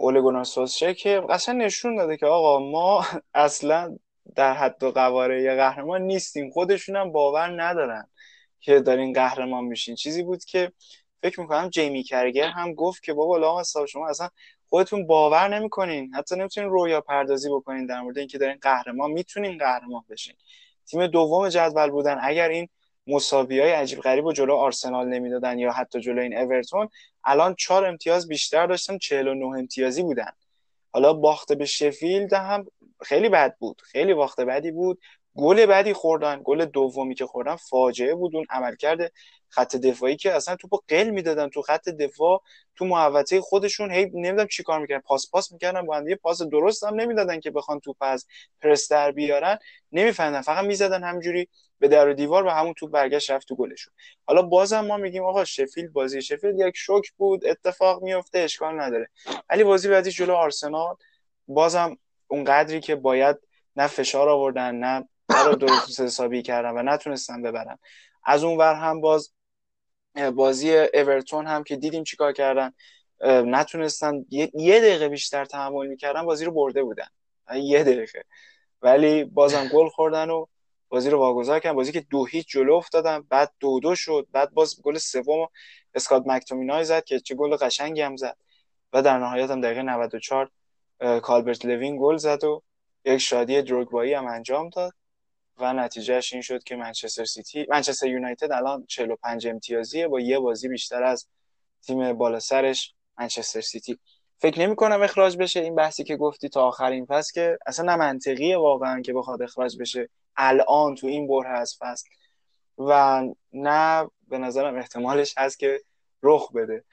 اولگونار 0.00 0.44
سوسچه 0.44 0.94
که 0.94 1.22
قشنگ 1.28 1.62
نشون 1.62 1.96
داده 1.96 2.16
که 2.16 2.26
آقا 2.26 2.58
ما 2.58 3.04
اصلا 3.34 3.98
در 4.34 4.52
حد 4.54 4.82
و 4.82 4.90
قواره 4.90 5.56
قهرمان 5.56 6.02
نیستیم. 6.02 6.50
خودشون 6.50 6.96
هم 6.96 7.12
باور 7.12 7.62
ندارن 7.62 8.08
که 8.60 8.80
دارین 8.80 9.12
قهرمان 9.12 9.64
میشین. 9.64 9.94
چیزی 9.94 10.22
بود 10.22 10.44
که 10.44 10.72
فکر 11.22 11.40
می‌کنم 11.40 11.68
جیمی 11.68 12.02
کرگر 12.02 12.48
هم 12.48 12.74
گفت 12.74 13.02
که 13.02 13.12
بابا 13.12 13.36
لام 13.36 13.62
شما 13.88 14.08
اصلا 14.08 14.28
خودتون 14.68 15.06
باور 15.06 15.48
نمی‌کنین. 15.58 16.14
حتی 16.14 16.36
نمی‌تونین 16.36 16.70
رویا 16.70 17.00
پردازی 17.00 17.50
بکنین 17.50 17.86
در 17.86 18.00
مورد 18.00 18.18
اینکه 18.18 18.38
دارین 18.38 18.58
قهرمان 18.62 19.10
می‌تونین 19.10 19.58
قهرمان 19.58 20.02
بشین. 20.10 20.34
تیم 20.86 21.06
دوم 21.06 21.48
جدول 21.48 21.90
بودن 21.90 22.18
اگر 22.22 22.48
این 22.48 22.68
مساوی 23.06 23.60
های 23.60 23.72
عجیب 23.72 24.00
غریب 24.00 24.24
و 24.24 24.32
جلو 24.32 24.54
آرسنال 24.54 25.08
نمی‌دادن 25.08 25.58
یا 25.58 25.72
حتی 25.72 26.00
جلو 26.00 26.22
این 26.22 26.38
اورتون 26.38 26.88
الان 27.24 27.54
چهار 27.54 27.84
امتیاز 27.84 28.28
بیشتر 28.28 28.66
داشتن 28.66 28.98
49 28.98 29.46
امتیازی 29.46 30.02
بودن. 30.02 30.32
حالا 30.92 31.12
باخته 31.12 31.54
به 31.54 31.64
شفیلد 31.64 32.32
هم 32.32 32.66
خیلی 33.02 33.28
بد 33.28 33.56
بود. 33.58 33.82
خیلی 33.84 34.14
باخته 34.14 34.44
بدی 34.44 34.70
بود. 34.70 34.98
گل 35.36 35.66
بعدی 35.66 35.92
خوردن 35.92 36.40
گل 36.44 36.64
دومی 36.64 37.14
که 37.14 37.26
خوردن 37.26 37.56
فاجعه 37.56 38.14
بود. 38.14 38.36
اون 38.36 38.46
عملکرد 38.50 39.12
خط 39.48 39.76
دفاعی 39.76 40.16
که 40.16 40.32
اصلا 40.32 40.56
توپو 40.56 40.80
قل 40.88 41.10
می‌دادن 41.10 41.48
تو 41.48 41.62
خط 41.62 41.88
دفاع 41.88 42.42
تو 42.76 42.84
محوطه 42.84 43.40
خودشون. 43.40 43.90
هی 43.90 44.04
نمی‌دونم 44.04 44.46
چیکار 44.46 44.80
می‌کردن. 44.80 45.00
پاس 45.00 45.30
پاس 45.30 45.52
می‌کردن 45.52 45.86
با 45.86 46.02
یه 46.08 46.16
پاس 46.16 46.42
درست 46.42 46.84
هم 46.84 46.94
نمی‌دادن 46.94 47.40
که 47.40 47.50
بخوان 47.50 47.80
توپ 47.80 47.96
از 48.00 48.26
پرس 48.62 48.92
در 48.92 49.12
بیارن. 49.12 49.58
نمی‌فهمن 49.92 50.40
فقط 50.40 50.64
می‌زدن 50.64 51.04
همجوری 51.04 51.48
به 51.78 51.88
در 51.88 52.08
و 52.08 52.14
دیوار 52.14 52.46
و 52.46 52.50
همون 52.50 52.74
توپ 52.74 52.90
برگشت 52.90 53.30
رفت 53.30 53.48
تو 53.48 53.56
گلشون. 53.56 53.94
حالا 54.26 54.42
بازم 54.42 54.80
ما 54.80 54.96
میگیم 54.96 55.24
آقا 55.24 55.44
شفیل 55.44 55.88
بازی 55.88 56.22
شفیل 56.22 56.54
یک 56.58 56.76
شوک 56.76 57.10
بود. 57.10 57.46
اتفاق 57.46 58.02
میفته 58.02 58.38
اشکال 58.38 58.80
نداره. 58.80 59.08
ولی 59.50 59.64
بازی 59.64 59.88
بعدی 59.88 60.10
جلو 60.10 60.34
آرسنال 60.34 60.96
بازم 61.48 61.98
اون 62.28 62.44
قدری 62.44 62.80
که 62.80 62.94
باید 62.94 63.36
نه 63.76 63.86
فشار 63.86 64.28
آوردن 64.28 64.74
نه 64.74 65.08
رو 65.28 65.54
درست 65.54 66.00
حسابی 66.00 66.42
کردن 66.42 66.70
و 66.70 66.82
نتونستن 66.82 67.42
ببرن 67.42 67.78
از 68.24 68.44
اون 68.44 68.58
ور 68.58 68.74
هم 68.74 69.00
باز 69.00 69.32
بازی 70.34 70.76
اورتون 70.76 71.46
هم 71.46 71.64
که 71.64 71.76
دیدیم 71.76 72.04
چیکار 72.04 72.32
کردن 72.32 72.72
نتونستن 73.24 74.24
یه 74.30 74.80
دقیقه 74.80 75.08
بیشتر 75.08 75.44
تحمل 75.44 75.86
می‌کردن 75.86 76.22
بازی 76.22 76.44
رو 76.44 76.52
برده 76.52 76.82
بودن. 76.82 77.06
یه 77.54 77.84
دقیقه. 77.84 78.24
ولی 78.82 79.24
بازم 79.24 79.68
گل 79.68 79.88
خوردن 79.88 80.30
و 80.30 80.46
بازی 80.88 81.10
رو 81.10 81.18
واگذار 81.18 81.60
کردن. 81.60 81.76
بازی 81.76 81.92
که 81.92 82.00
دو 82.00 82.24
هیچ 82.24 82.48
جلو 82.48 82.74
افتادن. 82.74 83.20
بعد 83.20 83.52
دو 83.60 83.80
دو 83.80 83.94
شد. 83.94 84.26
بعد 84.32 84.50
باز 84.50 84.82
گل 84.82 84.98
سوم 84.98 85.48
اسکات 85.94 86.22
مک‌تومینی 86.26 86.84
زد 86.84 87.04
که 87.04 87.20
چه 87.20 87.34
گل 87.34 87.56
قشنگی 87.56 88.00
هم 88.00 88.16
زد. 88.16 88.36
و 88.92 89.02
در 89.02 89.18
نهایت 89.18 89.50
هم 89.50 89.60
دقیقه 89.60 89.82
94 89.82 90.50
کالورت 91.22 91.64
لوین 91.64 91.96
گل 92.00 92.16
زد 92.16 92.44
و 92.44 92.62
یک 93.04 93.18
شادی 93.18 93.62
دروگبایی 93.62 94.14
هم 94.14 94.26
انجام 94.26 94.68
داد. 94.68 94.92
و 95.58 95.72
نتیجهش 95.72 96.32
این 96.32 96.42
شد 96.42 96.64
که 96.64 96.76
منچستر 96.76 97.24
سیتی 97.24 97.66
منچستر 97.68 98.06
یونایتد 98.06 98.52
الان 98.52 98.86
45 98.86 99.46
امتیازیه. 99.46 100.08
با 100.08 100.20
یه 100.20 100.38
بازی 100.38 100.68
بیشتر 100.68 101.02
از 101.02 101.26
تیم 101.82 102.12
بالا 102.12 102.40
سرش 102.40 102.94
منچستر 103.18 103.60
سیتی. 103.60 103.98
فکر 104.38 104.60
نمی 104.60 104.76
کنم 104.76 105.02
اخراج 105.02 105.36
بشه 105.36 105.60
این 105.60 105.74
بحثی 105.74 106.04
که 106.04 106.16
گفتی 106.16 106.48
تا 106.48 106.66
آخرین 106.66 107.06
فصل 107.06 107.32
که 107.34 107.58
اصلا 107.66 107.96
منطقیه 107.96 108.58
واقعا 108.58 109.00
که 109.00 109.12
بخواد 109.12 109.42
اخراج 109.42 109.78
بشه 109.78 110.08
الان 110.36 110.94
تو 110.94 111.06
این 111.06 111.26
بره 111.26 111.48
از 111.48 111.76
فصل. 111.78 112.08
و 112.78 113.22
نه 113.52 114.10
به 114.28 114.38
نظرم 114.38 114.76
احتمالش 114.76 115.34
هست 115.38 115.58
که 115.58 115.80
رخ 116.22 116.52
بده. 116.52 116.84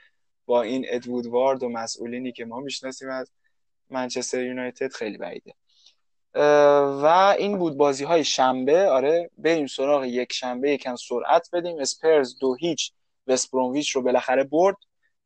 با 0.45 0.61
این 0.61 0.85
ادوود 0.87 1.25
وارد 1.25 1.63
و 1.63 1.69
مسئولینی 1.69 2.31
که 2.31 2.45
ما 2.45 2.59
می‌شناسیم 2.59 3.09
از 3.09 3.31
منچستر 3.89 4.43
یونایتد 4.43 4.91
خیلی 4.91 5.17
بعیده. 5.17 5.53
و 6.35 7.35
این 7.37 7.57
بود 7.57 7.77
بازی 7.77 8.03
های 8.03 8.23
شنبه. 8.23 8.87
آره 8.87 9.29
بریم 9.37 9.67
سراغ 9.67 10.03
یک 10.05 10.33
شنبه 10.33 10.71
یکم 10.71 10.95
سرعت 10.95 11.49
بدیم. 11.53 11.79
اسپرز 11.79 12.37
دو 12.39 12.55
هیچ 12.55 12.91
وستبرومویچ 13.27 13.89
رو 13.89 14.01
بالاخره 14.01 14.43
برد. 14.43 14.75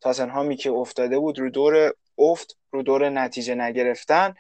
تاتنهامی 0.02 0.56
که 0.56 0.72
افتاده 0.72 1.20
بود 1.20 1.40
رو 1.40 1.50
دور 1.50 1.94
افت 2.18 2.58
رو 2.72 2.84
دور 2.84 3.10
نتیجه 3.10 3.56
نگرفتن. 3.56 4.34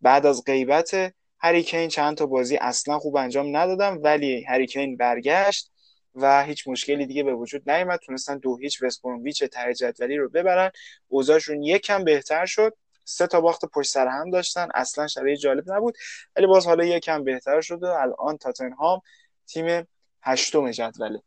بعد 0.00 0.26
از 0.26 0.44
غیبت 0.44 1.14
هریکین 1.38 1.88
چند 1.88 2.16
تا 2.16 2.26
بازی 2.26 2.56
اصلا 2.56 2.98
خوب 2.98 3.16
انجام 3.16 3.56
ندادم 3.56 3.98
ولی 4.02 4.44
هریکین 4.44 4.96
برگشت 4.96 5.70
و 6.14 6.44
هیچ 6.44 6.68
مشکلی 6.68 7.06
دیگه 7.06 7.22
به 7.22 7.34
وجود 7.34 7.70
نیامد 7.70 7.98
تونستن 7.98 8.38
دو 8.38 8.56
هیچ 8.56 8.82
وستبرومویچ 8.82 9.44
ته 9.44 9.74
جدولی 9.74 10.16
رو 10.16 10.28
ببرن. 10.28 10.70
اوضاعشون 11.08 11.62
یکم 11.62 12.04
بهتر 12.04 12.46
شد. 12.46 12.76
سه 13.04 13.26
تا 13.26 13.40
باخت 13.40 13.64
پشت 13.64 13.90
سر 13.90 14.08
هم 14.08 14.30
داشتن. 14.30 14.68
اصلا 14.74 15.06
شرایط 15.06 15.38
جالب 15.38 15.72
نبود. 15.72 15.96
ولی 16.36 16.46
باز 16.46 16.66
حالا 16.66 16.84
یکم 16.84 17.24
بهتر 17.24 17.60
شده 17.60 18.00
الان 18.00 18.36
تاتنهام 18.36 19.00
تیم 19.46 19.86
هشتم 20.22 20.70
جدوله. 20.70 21.22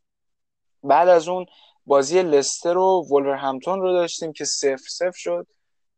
بعد 0.83 1.07
از 1.07 1.27
اون 1.27 1.45
بازی 1.85 2.21
لستر 2.21 2.77
و 2.77 3.35
همتون 3.39 3.81
رو 3.81 3.93
داشتیم 3.93 4.33
که 4.33 4.45
سفر 4.45 4.87
سفر 4.89 5.17
شد. 5.17 5.47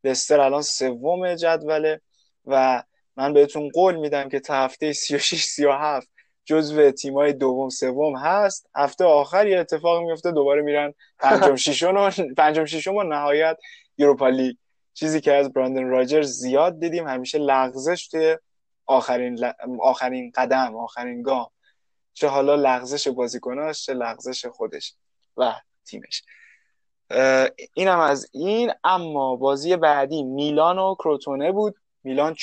لستر 0.03 0.39
الان 0.39 0.61
سوم 0.61 1.35
جدوله 1.35 2.01
و 2.45 2.83
من 3.15 3.33
بهتون 3.33 3.69
قول 3.69 3.95
میدم 3.95 4.29
که 4.29 4.39
تا 4.39 4.53
هفته 4.53 4.93
36 4.93 5.43
37 5.43 6.07
جزو 6.45 6.91
تیمای 6.91 7.33
دوم 7.33 7.69
سوم 7.69 8.17
هست. 8.17 8.69
هفته 8.75 9.03
آخر 9.05 9.47
یه 9.47 9.59
اتفاق 9.59 10.03
میفته 10.03 10.31
دوباره 10.31 10.61
میرن 10.61 10.93
پنجم 11.19 11.55
ششم 11.65 11.97
و 11.97 12.11
پنجم 12.37 12.65
ششم 12.65 12.95
و 12.95 13.03
نهایت 13.03 13.57
یوروپا 13.97 14.29
لیگ. 14.29 14.55
چیزی 14.99 15.21
که 15.21 15.33
از 15.33 15.53
براندن 15.53 15.83
راجر 15.83 16.21
زیاد 16.21 16.79
دیدیم 16.79 17.07
همیشه 17.07 17.37
لغزش 17.37 18.07
توی 18.07 18.37
آخرین, 18.85 19.45
آخرین 19.81 20.31
قدم 20.35 20.75
آخرین 20.75 21.21
گام. 21.21 21.49
چه 22.13 22.27
حالا 22.27 22.55
لغزش 22.55 23.07
بازیکناش 23.07 23.85
چه 23.85 23.93
لغزش 23.93 24.45
خودش 24.45 24.93
و 25.37 25.53
تیمش. 25.85 26.23
اینم 27.73 27.99
از 27.99 28.29
این. 28.31 28.71
اما 28.83 29.35
بازی 29.35 29.75
بعدی 29.75 30.23
میلان 30.23 30.79
و 30.79 30.95
کروتونه 30.95 31.51
بود. 31.51 31.75
میلان 32.03 32.35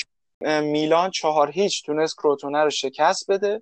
میلان 0.61 1.11
چهار 1.11 1.51
هیچ 1.51 1.85
تونست 1.85 2.17
کروتونه 2.17 2.63
رو 2.63 2.69
شکست 2.69 3.31
بده. 3.31 3.61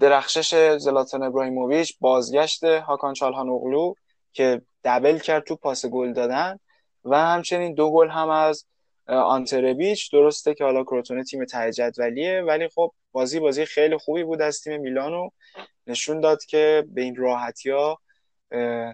درخشش 0.00 0.76
زلاتان 0.76 1.22
ابراهیموویچ 1.22 1.96
بازگشت 2.00 2.64
هاکان 2.64 3.14
چالهانوغلو 3.14 3.94
که 4.32 4.62
دبل 4.84 5.18
کرد 5.18 5.44
تو 5.44 5.56
پاس 5.56 5.86
گل 5.86 6.12
دادن. 6.12 6.58
و 7.04 7.18
همچنین 7.18 7.74
دو 7.74 7.90
گل 7.90 8.08
هم 8.08 8.30
از 8.30 8.66
آنتربیچ 9.06 10.12
درسته 10.12 10.54
که 10.54 10.64
حالا 10.64 10.84
کروتونه 10.84 11.24
تیم 11.24 11.44
ته 11.44 11.72
جدولیه 11.72 12.42
ولی 12.42 12.68
خب 12.68 12.92
بازی 13.12 13.40
بازی 13.40 13.64
خیلی 13.64 13.96
خوبی 13.96 14.24
بود 14.24 14.42
از 14.42 14.60
تیم 14.60 14.80
میلانو 14.80 15.30
نشون 15.86 16.20
داد 16.20 16.44
که 16.44 16.84
به 16.88 17.02
این 17.02 17.16
راحتی 17.16 17.70
ها 17.70 17.98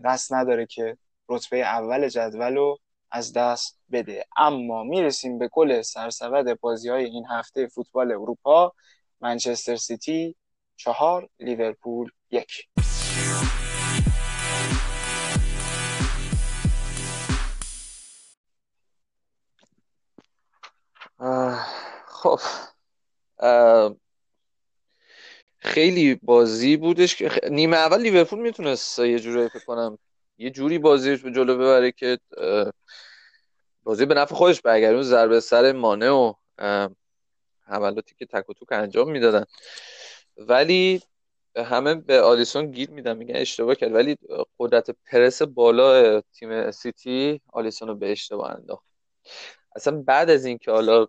قصد 0.05 0.35
نداره 0.35 0.67
که 0.67 0.97
رتبه 1.29 1.57
اول 1.57 2.09
جدول 2.09 2.57
رو 2.57 2.79
از 3.11 3.33
دست 3.33 3.79
بده. 3.93 4.25
اما 4.37 4.85
می‌رسیم 4.85 5.39
به 5.39 5.49
گل 5.49 5.83
سرسود 5.83 6.61
بازی 6.61 6.89
های 6.89 7.05
این 7.05 7.27
هفته 7.31 7.67
فوتبال 7.67 8.13
اروپا. 8.13 8.73
منچستر 9.21 9.77
سیتی 9.77 10.37
چهار 10.77 11.29
لیورپول 11.39 12.11
یک. 12.31 12.69
خب. 22.07 22.41
خیلی 25.59 26.15
بازی 26.23 26.77
بودش 26.77 27.17
که 27.17 27.31
نیمه 27.51 27.77
اول 27.77 28.01
لیورپول 28.01 28.39
می‌تونست 28.39 28.99
یه 28.99 29.19
جوری 29.19 29.49
فکر 29.49 29.65
کنم 29.65 29.99
یه 30.39 30.51
جوری 30.51 30.79
بازی 30.79 31.17
جلو 31.17 31.55
ببره 31.55 31.93
که 31.93 32.19
بازی 33.83 34.07
به 34.07 34.15
نفع 34.15 34.35
خودش 34.35 34.61
برگردون. 34.63 35.03
ضربه 35.03 35.41
سر 35.41 35.73
مانه 35.73 36.11
و 36.11 36.33
حملاتی 37.67 38.15
که 38.19 38.27
تک 38.27 38.51
و 38.51 38.53
توک 38.53 38.73
انجام 38.73 39.11
می‌دادن. 39.11 39.45
ولی 40.37 41.03
همه 41.57 41.95
به 41.95 42.21
آلیسون 42.21 42.71
گیر 42.71 42.91
میدن 42.91 43.17
میگن 43.17 43.37
اشتباه 43.37 43.75
کرد. 43.75 43.95
ولی 43.95 44.17
قدرت 44.59 44.91
پرس 44.91 45.43
بالا 45.43 46.21
تیم 46.21 46.71
سیتی 46.71 47.41
آلیسون 47.53 47.89
رو 47.89 47.95
به 47.95 48.13
اشتباه 48.13 48.51
انداخت. 48.51 48.87
اصلا 49.77 50.03
بعد 50.03 50.31
از 50.31 50.45
اینکه 50.45 50.71
حالا 50.71 51.07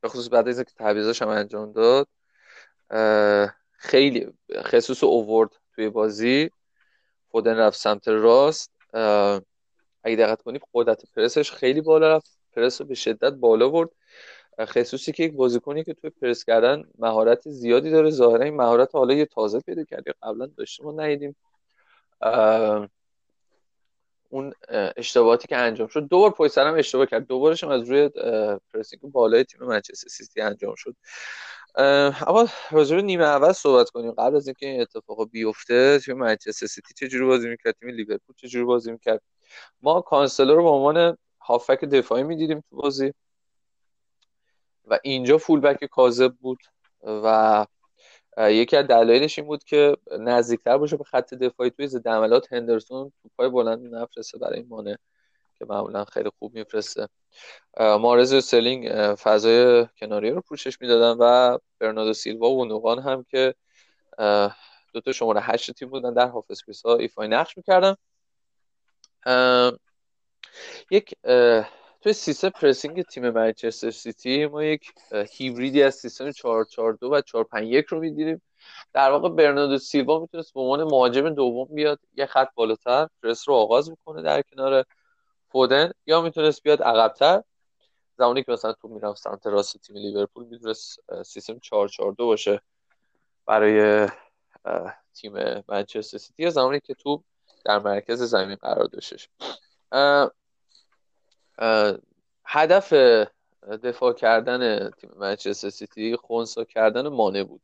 به 0.00 0.08
خصوص 0.08 0.28
بعد 0.28 0.48
از 0.48 0.58
اینکه 0.58 0.72
تعویضاش 0.76 1.22
هم 1.22 1.28
انجام 1.28 1.72
داد 1.72 2.08
خیلی 3.72 4.32
خصوص 4.56 5.04
اوورد 5.04 5.50
توی 5.74 5.88
بازی. 5.88 6.50
فودن 7.28 7.56
رفت 7.56 7.78
سمت 7.78 8.08
راست. 8.08 8.72
اگه 10.04 10.16
دقت 10.16 10.42
کنید 10.42 10.62
قدرت 10.74 11.02
پرسش 11.16 11.52
خیلی 11.52 11.80
بالا 11.80 12.16
رفت. 12.16 12.38
پرس 12.52 12.80
رو 12.80 12.86
به 12.86 12.94
شدت 12.94 13.32
بالا 13.32 13.68
برد. 13.68 13.88
خصوصی 14.60 15.12
که 15.12 15.22
یک 15.22 15.32
بازیکنی 15.32 15.84
که 15.84 15.94
توی 15.94 16.10
پرس 16.10 16.44
کردن 16.44 16.84
مهارت 16.98 17.48
زیادی 17.48 17.90
داره. 17.90 18.10
ظاهرا 18.10 18.44
این 18.44 18.56
مهارت 18.56 18.94
حالا 18.94 19.14
یه 19.14 19.26
تازه 19.26 19.60
پیدا 19.60 19.84
کرده 19.84 20.14
قبلا 20.22 20.46
داشته 20.46 20.84
ما 20.84 20.92
ندیدیم. 20.92 21.36
اون 24.32 24.52
اشتباهاتی 24.96 25.48
که 25.48 25.56
انجام 25.56 25.88
شد. 25.88 26.08
دوبار 26.08 26.30
پشت 26.30 26.52
سر 26.52 26.63
هم 26.63 26.74
اشتباه 26.74 27.06
کرد. 27.06 27.26
دوبارش 27.26 27.64
از 27.64 27.90
روی 27.90 28.10
pressing 28.72 29.02
بالای 29.02 29.44
تیم 29.44 29.62
منچستر 29.62 30.08
سیتی 30.08 30.40
انجام 30.40 30.74
شد. 30.74 30.96
اما 32.26 32.48
راجع 32.70 33.00
نیمه 33.00 33.24
اول 33.24 33.52
صحبت 33.52 33.90
کنیم. 33.90 34.12
قبل 34.12 34.36
از 34.36 34.46
اینکه 34.46 34.66
این 34.66 34.80
اتفاق 34.80 35.30
بیفته 35.30 35.98
تیم 35.98 36.16
منچستر 36.16 36.66
سیتی 36.66 36.94
چه 36.94 37.08
جوری 37.08 37.24
بازی 37.24 37.48
می‌کرد؟ 37.48 37.74
تیم 37.80 37.88
لیورپول 37.88 38.34
چه 38.36 38.48
جوری 38.48 38.64
بازی 38.64 38.92
می‌کرد؟ 38.92 39.22
ما 39.82 40.00
کانسلو 40.00 40.54
رو 40.54 40.62
به 40.62 40.68
عنوان 40.68 41.18
هافبک 41.40 41.84
دفاعی 41.84 42.22
می‌دیدیم 42.22 42.64
تو 42.70 42.76
بازی. 42.76 43.12
و 44.84 44.98
اینجا 45.02 45.38
فولبک 45.38 45.84
کاذب 45.84 46.32
بود 46.32 46.58
و 47.02 47.66
یکی 48.38 48.76
از 48.76 48.86
دلایلش 48.86 49.38
این 49.38 49.48
بود 49.48 49.64
که 49.64 49.96
نزدیکتر 50.20 50.78
باشه 50.78 50.96
به 50.96 51.04
خط 51.04 51.34
دفاعی 51.34 51.70
توی 51.70 51.86
ضد 51.86 52.06
حملات 52.06 52.52
هندرسون 52.52 53.12
توپای 53.22 53.48
بلند 53.48 53.94
نفرسته 53.94 54.38
برای 54.38 54.62
مانه 54.62 54.98
که 55.58 55.64
معمولا 55.64 56.04
خیلی 56.04 56.30
خوب 56.38 56.54
میفرسته. 56.54 57.08
محرز 57.80 58.32
و 58.32 58.40
استرلینگ 58.40 58.88
فضای 59.14 59.86
کناری 60.00 60.30
رو 60.30 60.40
پوشش 60.40 60.80
می‌دادن 60.80 61.18
و 61.20 61.58
برناردو 61.78 62.12
سیلوا 62.12 62.50
و 62.50 62.64
گوندوغان 62.64 62.98
هم 62.98 63.24
که 63.24 63.54
دو 64.92 65.00
تا 65.04 65.12
شماره 65.12 65.40
هشت 65.40 65.70
تیم 65.70 65.88
بودن 65.88 66.14
در 66.14 66.28
half 66.28 66.44
space 66.50 66.82
ها 66.82 66.96
ایفای 66.96 67.28
نقش 67.28 67.56
می‌کردن. 67.56 67.94
یک 70.90 71.14
توی 72.02 72.12
سیستم 72.12 72.48
pressing 72.48 73.02
تیم 73.02 73.30
منچستر 73.30 73.90
سیتی 73.90 74.46
ما 74.46 74.64
یک 74.64 74.92
هیبریدی 75.30 75.82
از 75.82 75.94
سیستم 75.94 76.30
442 76.30 77.14
و 77.14 77.20
451 77.20 77.86
رو 77.86 78.00
می‌دیدیم 78.00 78.42
در 78.92 79.10
واقع 79.10 79.28
برناردو 79.28 79.78
سیلوا 79.78 80.20
می‌تونست 80.20 80.54
به 80.54 80.60
عنوان 80.60 80.84
مهاجم 80.84 81.30
دوم 81.30 81.68
بیاد 81.74 82.00
یه 82.16 82.26
خط 82.26 82.48
بالاتر 82.54 83.08
پرس 83.22 83.48
رو 83.48 83.54
آغاز 83.54 83.90
بکنه 83.90 84.22
در 84.22 84.42
کنار 84.42 84.84
فودن 85.48 85.92
یا 86.06 86.20
می‌تونست 86.20 86.62
بیاد 86.62 86.82
عقبتر. 86.82 87.42
زمانی 88.18 88.42
که 88.44 88.52
مثلا 88.52 88.72
توپ 88.72 88.88
می‌رفت 88.88 89.18
سمت 89.18 89.46
راست 89.46 89.76
تیم 89.76 89.96
لیورپول 89.96 90.46
می‌تونست 90.46 91.00
سیستم 91.24 91.58
442 91.58 92.26
باشه 92.26 92.60
برای 93.46 94.08
تیم 95.14 95.32
منچستر 95.68 96.18
سیتی 96.18 96.42
یا 96.42 96.50
زمانی 96.50 96.80
که 96.80 96.94
توپ 96.94 97.22
در 97.64 97.78
مرکز 97.78 98.22
زمین 98.22 98.56
قرار 98.56 98.84
داشتش 98.84 99.28
هدف 102.44 102.92
دفاع 103.82 104.12
کردن 104.12 104.90
تیم 104.90 105.10
منچستر 105.16 105.70
سیتی 105.70 106.16
خونسا 106.16 106.64
کردن 106.64 107.08
مانع 107.08 107.44
بود. 107.44 107.60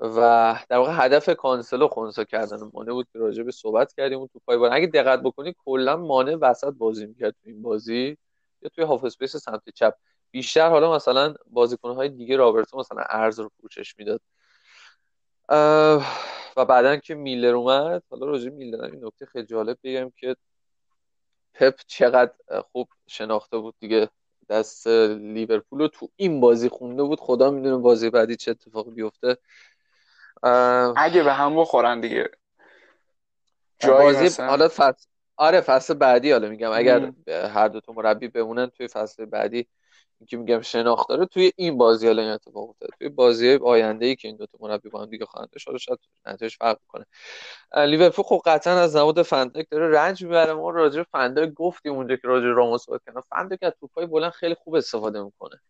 و 0.00 0.56
در 0.68 0.76
واقع 0.76 1.04
هدف 1.04 1.28
کانسلو 1.28 1.88
خونسا 1.88 2.24
کردن 2.24 2.70
مانع 2.72 2.92
بود 2.92 3.06
که 3.12 3.18
راجع 3.18 3.42
به 3.42 3.52
صحبت 3.52 3.92
کردیم 3.92 4.26
تو 4.26 4.40
پای 4.46 4.68
اگه 4.72 4.86
دقت 4.86 5.20
بکنی 5.20 5.54
کلا 5.64 5.96
مانه 5.96 6.34
وسط 6.34 6.72
بازی 6.72 7.06
می‌کرد 7.06 7.30
تو 7.30 7.48
این 7.48 7.62
بازی 7.62 8.16
یا 8.62 8.68
توی 8.74 8.84
half 8.84 9.04
space 9.04 9.36
سمت 9.36 9.70
چپ. 9.74 9.94
بیشتر 10.30 10.68
حالا 10.68 10.94
مثلا 10.94 11.34
بازیکنهای 11.46 12.08
دیگه 12.08 12.36
رابرتو 12.36 12.78
محرز 12.78 13.40
رو 13.40 13.50
پوشش 13.60 13.98
می‌داد. 13.98 14.20
و 16.56 16.64
بعدا 16.64 16.96
که 16.96 17.14
میلنر 17.14 17.54
اومد 17.54 18.02
حالا 18.10 18.26
راجع 18.26 18.50
میلنر 18.50 18.84
این 18.84 19.04
نکته 19.04 19.26
خیلی 19.26 19.46
جالب 19.46 19.78
بگم 19.84 20.12
که 20.16 20.36
پپ 21.54 21.74
چقدر 21.86 22.32
خوب 22.72 22.88
شناخته 23.06 23.58
بود 23.58 23.74
دیگه. 23.80 24.08
دست 24.48 24.86
لیورپول 24.86 25.80
رو 25.80 25.88
تو 25.88 26.08
این 26.16 26.40
بازی 26.40 26.68
خونده 26.68 27.02
بود. 27.02 27.20
خدا 27.20 27.50
می‌دونه 27.50 27.76
بازی 27.76 28.10
بعدی 28.10 28.36
چه 28.36 28.50
اتفاقی 28.50 28.90
بیفته. 28.90 29.36
اگه 30.96 31.22
به 31.22 31.32
هم 31.32 31.56
بخورن 31.56 32.00
دیگه. 32.00 32.30
بازی 33.82 34.42
حالا 34.42 34.68
فصل 34.68 35.06
آره 35.36 35.60
فصل 35.60 35.94
بعدی 35.94 36.32
حالا 36.32 36.48
میگم. 36.48 36.70
اگر 36.70 37.12
هر 37.28 37.68
دو 37.68 37.80
تا 37.80 37.92
مربی 37.92 38.28
بمونن 38.28 38.66
توی 38.66 38.88
فصل 38.88 39.24
بعدی 39.24 39.66
که 40.28 40.36
میگم 40.36 40.60
شناخت 40.60 41.08
داره 41.08 41.26
توی 41.26 41.52
این 41.56 41.78
بازی 41.78 42.06
حالا 42.06 42.22
این 42.22 42.30
اتفاق 42.30 42.70
افتاده. 42.70 42.92
توی 42.98 43.08
بازی 43.08 43.54
آینده 43.54 44.06
ای 44.06 44.16
که 44.16 44.28
این 44.28 44.36
دو 44.36 44.46
تا 44.46 44.58
مربی 44.60 44.88
با 44.88 45.00
هم 45.02 45.06
دیگه 45.06 45.24
خواهند 45.24 45.50
داشت 45.50 45.68
حالا 45.68 45.78
شاید 45.78 45.98
فرق 46.58 46.78
کنه 46.88 47.06
لیورپول 47.76 48.24
خب 48.24 48.42
قطعا 48.44 48.80
از 48.80 48.96
نبود 48.96 49.22
فندک 49.22 49.66
داره 49.70 49.90
رنج 49.90 50.24
می‌بره. 50.24 50.52
ما 50.52 50.70
راجع 50.70 51.02
فندک 51.02 51.52
گفتیم 51.52 51.92
اونجا 51.92 52.16
که 52.16 52.28
راجع 52.28 52.46
راموس 52.46 52.86
بود 52.86 53.00
کنه 53.06 53.22
فندک 53.30 53.58
از 53.62 53.72
توپای 53.80 54.06
بلند 54.06 54.30
خیلی 54.30 54.54
خوب 54.54 54.74
استفاده 54.74 55.22
می‌کنه 55.22 55.60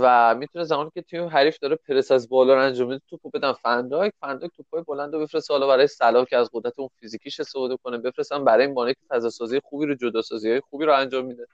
و 0.00 0.34
می‌تونه 0.34 0.64
زمانی 0.64 0.90
که 0.94 1.02
تیم 1.02 1.24
حریف 1.24 1.58
داره 1.58 1.76
پرس 1.76 2.12
از 2.12 2.28
بالا 2.28 2.54
رو 2.54 2.60
انجام 2.60 2.88
میده 2.88 3.02
توپو 3.10 3.30
بدن 3.30 3.52
فنداک 3.52 4.12
فنداک 4.20 4.50
توپای 4.56 4.82
بلند 4.82 5.14
رو 5.14 5.20
بفرسته 5.20 5.54
حالا 5.54 5.66
برای 5.66 5.86
صلاح 5.86 6.24
که 6.24 6.36
از 6.36 6.50
قدرت 6.52 6.78
اون 6.78 6.88
فیزیکیش 7.00 7.40
استفاده 7.40 7.76
کنه 7.76 7.98
بفرستن 7.98 8.44
برای 8.44 8.66
این 8.66 8.74
بانه 8.74 8.94
که 8.94 9.00
فضا 9.08 9.30
سازی 9.30 9.60
خوبی 9.64 9.86
رو 9.86 9.94
جدا 9.94 10.22
سازی 10.22 10.60
خوبی 10.60 10.84
رو 10.84 10.94
انجام 10.94 11.24
میده 11.24 11.46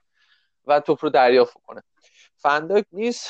و 0.67 0.79
توپ 0.79 0.97
رو 1.01 1.09
دریافت 1.09 1.57
کنه 1.65 1.83
فنداک 2.41 2.85
نیست 2.91 3.29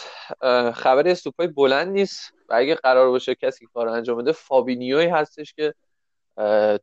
خبری 0.74 1.12
از 1.12 1.24
توپای 1.24 1.48
بلند 1.48 1.88
نیست 1.88 2.34
و 2.50 2.54
اگه 2.54 2.76
قرار 2.76 3.10
باشه 3.10 3.36
کسی 3.36 3.66
کار 3.74 3.88
انجام 3.88 4.18
بده 4.18 4.32
فابینیوی 4.32 5.06
هستش 5.06 5.54
که 5.54 5.74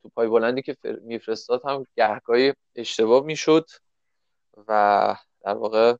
توپای 0.02 0.28
بلندی 0.28 0.62
که 0.62 0.76
میفرستاد 1.02 1.62
هم 1.64 1.84
گهگاهی 1.96 2.54
اشتباه 2.76 3.24
می‌شد 3.24 3.66
و 4.68 5.16
در 5.44 5.54
واقع 5.54 5.94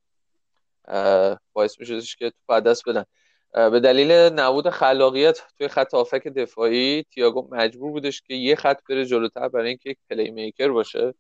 باعث 1.52 1.80
میشدش 1.80 2.16
که 2.16 2.32
تو 2.48 2.60
دست 2.60 2.88
بدن. 2.88 3.04
به 3.52 3.80
دلیل 3.80 4.12
نبود 4.12 4.70
خلاقیت 4.70 5.40
توی 5.58 5.68
خط 5.68 5.94
آفک 5.94 6.28
دفاعی 6.28 7.02
تییاگو 7.02 7.48
مجبور 7.50 7.90
بودش 7.90 8.22
که 8.22 8.34
یه 8.34 8.56
خط 8.56 8.80
بره 8.88 9.04
جلوتر 9.04 9.48
برای 9.48 9.68
اینکه 9.68 9.90
یک 9.90 9.98
پلی 10.10 10.30
میکر 10.30 10.68
باشه. 10.68 11.14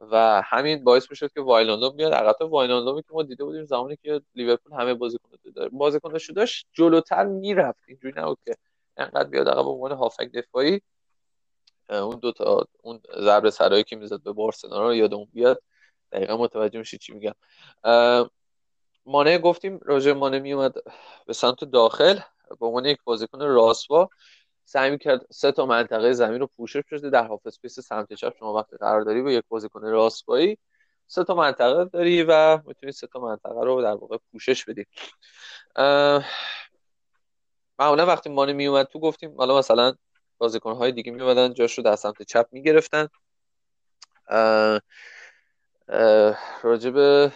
و 0.00 0.42
همین 0.44 0.84
باعث 0.84 1.10
می‌شد 1.10 1.32
که 1.32 1.40
واینالدوم 1.40 1.90
بیاد. 1.90 2.12
عقب 2.12 2.42
واینالدوم 2.52 3.00
که 3.00 3.08
ما 3.12 3.22
دیده 3.22 3.44
بودیم 3.44 3.64
زمانی 3.64 3.96
که 3.96 4.20
لیورپول 4.34 4.72
همه 4.72 4.94
بازیکن 4.94 5.28
بازیکناشو 5.72 6.32
داشت 6.32 6.66
جلوتر 6.72 7.24
می‌رفت. 7.24 7.84
اینجوری 7.88 8.14
نبود 8.16 8.38
که 8.44 8.54
انقدر 8.96 9.28
بیاد 9.28 9.48
عقب 9.48 9.62
به 9.62 9.70
عنوان 9.70 9.92
هافبک 9.92 10.32
دفاعی 10.32 10.80
اون 11.90 12.18
دو 12.18 12.32
تا 12.32 12.66
اون 12.82 13.00
ضربه 13.20 13.50
سرایی 13.50 13.84
که 13.84 13.96
می‌زد 13.96 14.22
به 14.22 14.32
بارسلونا 14.32 14.82
رو 14.82 14.94
یادمون 14.94 15.28
بیاد. 15.32 15.62
دقیقا 16.12 16.36
متوجه 16.36 16.78
میشی 16.78 16.98
چی 16.98 17.12
میگم. 17.12 17.34
مانه 19.06 19.38
گفتیم 19.38 19.80
راجع 19.82 20.12
مانه 20.12 20.38
میومد 20.38 20.74
به 21.26 21.32
سمت 21.32 21.64
داخل. 21.64 22.18
به 22.60 22.66
عنوان 22.66 22.84
یک 22.84 22.98
بازیکن 23.04 23.42
راست‌پا 23.42 24.08
سعی 24.70 24.98
کرد 24.98 25.26
سه 25.30 25.52
تا 25.52 25.66
منطقه 25.66 26.12
زمین 26.12 26.40
رو 26.40 26.46
پوشش 26.46 26.82
بده 26.92 27.10
در 27.10 27.26
half 27.26 27.46
space 27.46 27.80
سمت 27.80 28.12
چپ. 28.12 28.36
شما 28.38 28.52
وقتی 28.52 28.76
قرار 28.76 29.02
داری 29.02 29.22
با 29.22 29.30
یک 29.30 29.44
بازیکن 29.48 29.86
راست‌پایی 29.86 30.58
سه 31.06 31.24
تا 31.24 31.34
منطقه 31.34 31.84
داری 31.84 32.22
و 32.22 32.60
می‌تونی 32.66 32.92
سه 32.92 33.06
تا 33.06 33.20
منطقه 33.20 33.64
رو 33.64 33.82
در 33.82 33.94
واقع 33.94 34.16
پوشش 34.32 34.64
بدی. 34.64 34.86
معمولا 37.78 38.06
وقتی 38.06 38.30
مانع 38.30 38.52
میومد 38.52 38.86
تو 38.86 39.00
گفتیم 39.00 39.36
حالا 39.36 39.58
مثلا 39.58 39.94
بازیکن 40.38 40.72
های 40.72 40.92
دیگه 40.92 41.12
میومدن 41.12 41.54
جاش 41.54 41.78
رو 41.78 41.84
در 41.84 41.96
سمت 41.96 42.22
چپ 42.22 42.46
می‌گرفتن. 42.52 43.08
راجب 46.62 47.26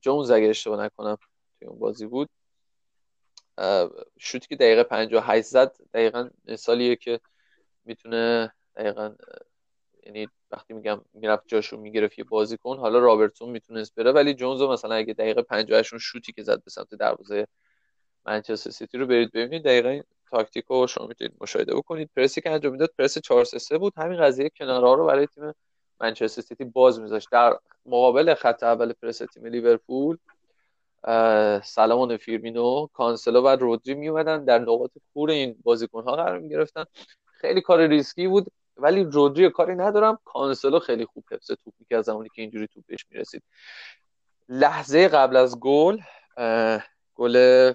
جونز 0.00 0.30
اگه 0.30 0.48
اشتباه 0.48 0.84
نکنم 0.84 1.16
توی 1.58 1.68
اون 1.68 1.78
بازی 1.78 2.06
بود. 2.06 2.28
شوتی 4.18 4.46
که 4.48 4.56
دقیقه 4.56 4.82
58 4.82 5.46
زد 5.46 5.76
دقیقا 5.94 6.28
مثالیه 6.44 6.96
که 6.96 7.20
می‌تونه 7.84 8.52
دقیقا 8.76 9.14
یعنی 10.06 10.28
وقتی 10.50 10.74
میگم 10.74 11.00
می‌رفت 11.14 11.44
جاشو 11.46 11.76
می‌گرفت 11.76 12.18
یه 12.18 12.24
بازیکن 12.24 12.78
حالا 12.78 12.98
رابرتسون 12.98 13.50
می‌تونست 13.50 13.94
بره 13.94 14.12
ولی 14.12 14.34
جونز 14.34 14.62
مثلا 14.62 14.94
اگه 14.94 15.14
دقیقه 15.14 15.42
58 15.42 15.92
اون 15.92 16.00
شوتی 16.00 16.32
که 16.32 16.42
زد 16.42 16.64
به 16.64 16.70
سمت 16.70 16.94
دروازه 16.94 17.46
منچستر 18.26 18.70
سیتی 18.70 18.98
رو 18.98 19.06
برید 19.06 19.32
ببینید. 19.32 19.64
دقیقا 19.64 20.00
تاکتیک 20.30 20.64
رو 20.64 20.86
شما 20.86 21.06
می‌تونید 21.06 21.34
مشاهده 21.40 21.74
بکنید. 21.74 22.10
پرسی 22.16 22.40
که 22.40 22.50
انجام 22.50 22.72
می‌داد 22.72 22.90
پرس 22.98 23.18
4 23.18 23.44
3 23.44 23.78
بود. 23.78 23.92
همین 23.96 24.20
قضیه 24.20 24.50
کنارها 24.50 24.94
رو 24.94 25.06
برای 25.06 25.26
تیم 25.26 25.52
منچستر 26.00 26.42
سیتی 26.42 26.64
باز 26.64 27.00
میذاشت. 27.00 27.28
در 27.32 27.56
مقابل 27.86 28.34
خط 28.34 28.62
اول 28.62 28.92
پرس 28.92 29.18
تیم 29.18 29.46
لیورپول 29.46 30.18
صلاح 31.64 31.90
مانه 31.90 32.16
فیرمینو 32.16 32.86
کانسلو 32.86 33.42
و 33.42 33.48
رودری 33.48 33.94
میومدن 33.94 34.44
در 34.44 34.58
نقاط 34.58 34.90
کور 35.14 35.30
این 35.30 35.56
بازیکن 35.62 36.02
ها 36.02 36.16
قرار 36.16 36.38
می‌گرفتن 36.38 36.84
خیلی 37.26 37.60
کار 37.60 37.86
ریسکی 37.86 38.28
بود 38.28 38.46
ولی 38.76 39.04
رودری 39.04 39.50
کاری 39.50 39.74
ندارم. 39.74 40.18
کانسلو 40.24 40.78
خیلی 40.78 41.06
خوب 41.06 41.24
حفظ 41.30 41.46
توپ 41.46 41.74
می‌کرد 41.78 42.02
زمانی 42.02 42.28
که 42.34 42.42
اینجوری 42.42 42.66
توپ 42.66 42.84
بهش 42.86 43.06
می‌رسید. 43.10 43.42
لحظه 44.48 45.08
قبل 45.08 45.36
از 45.36 45.60
گل 45.60 45.98
گل 47.14 47.72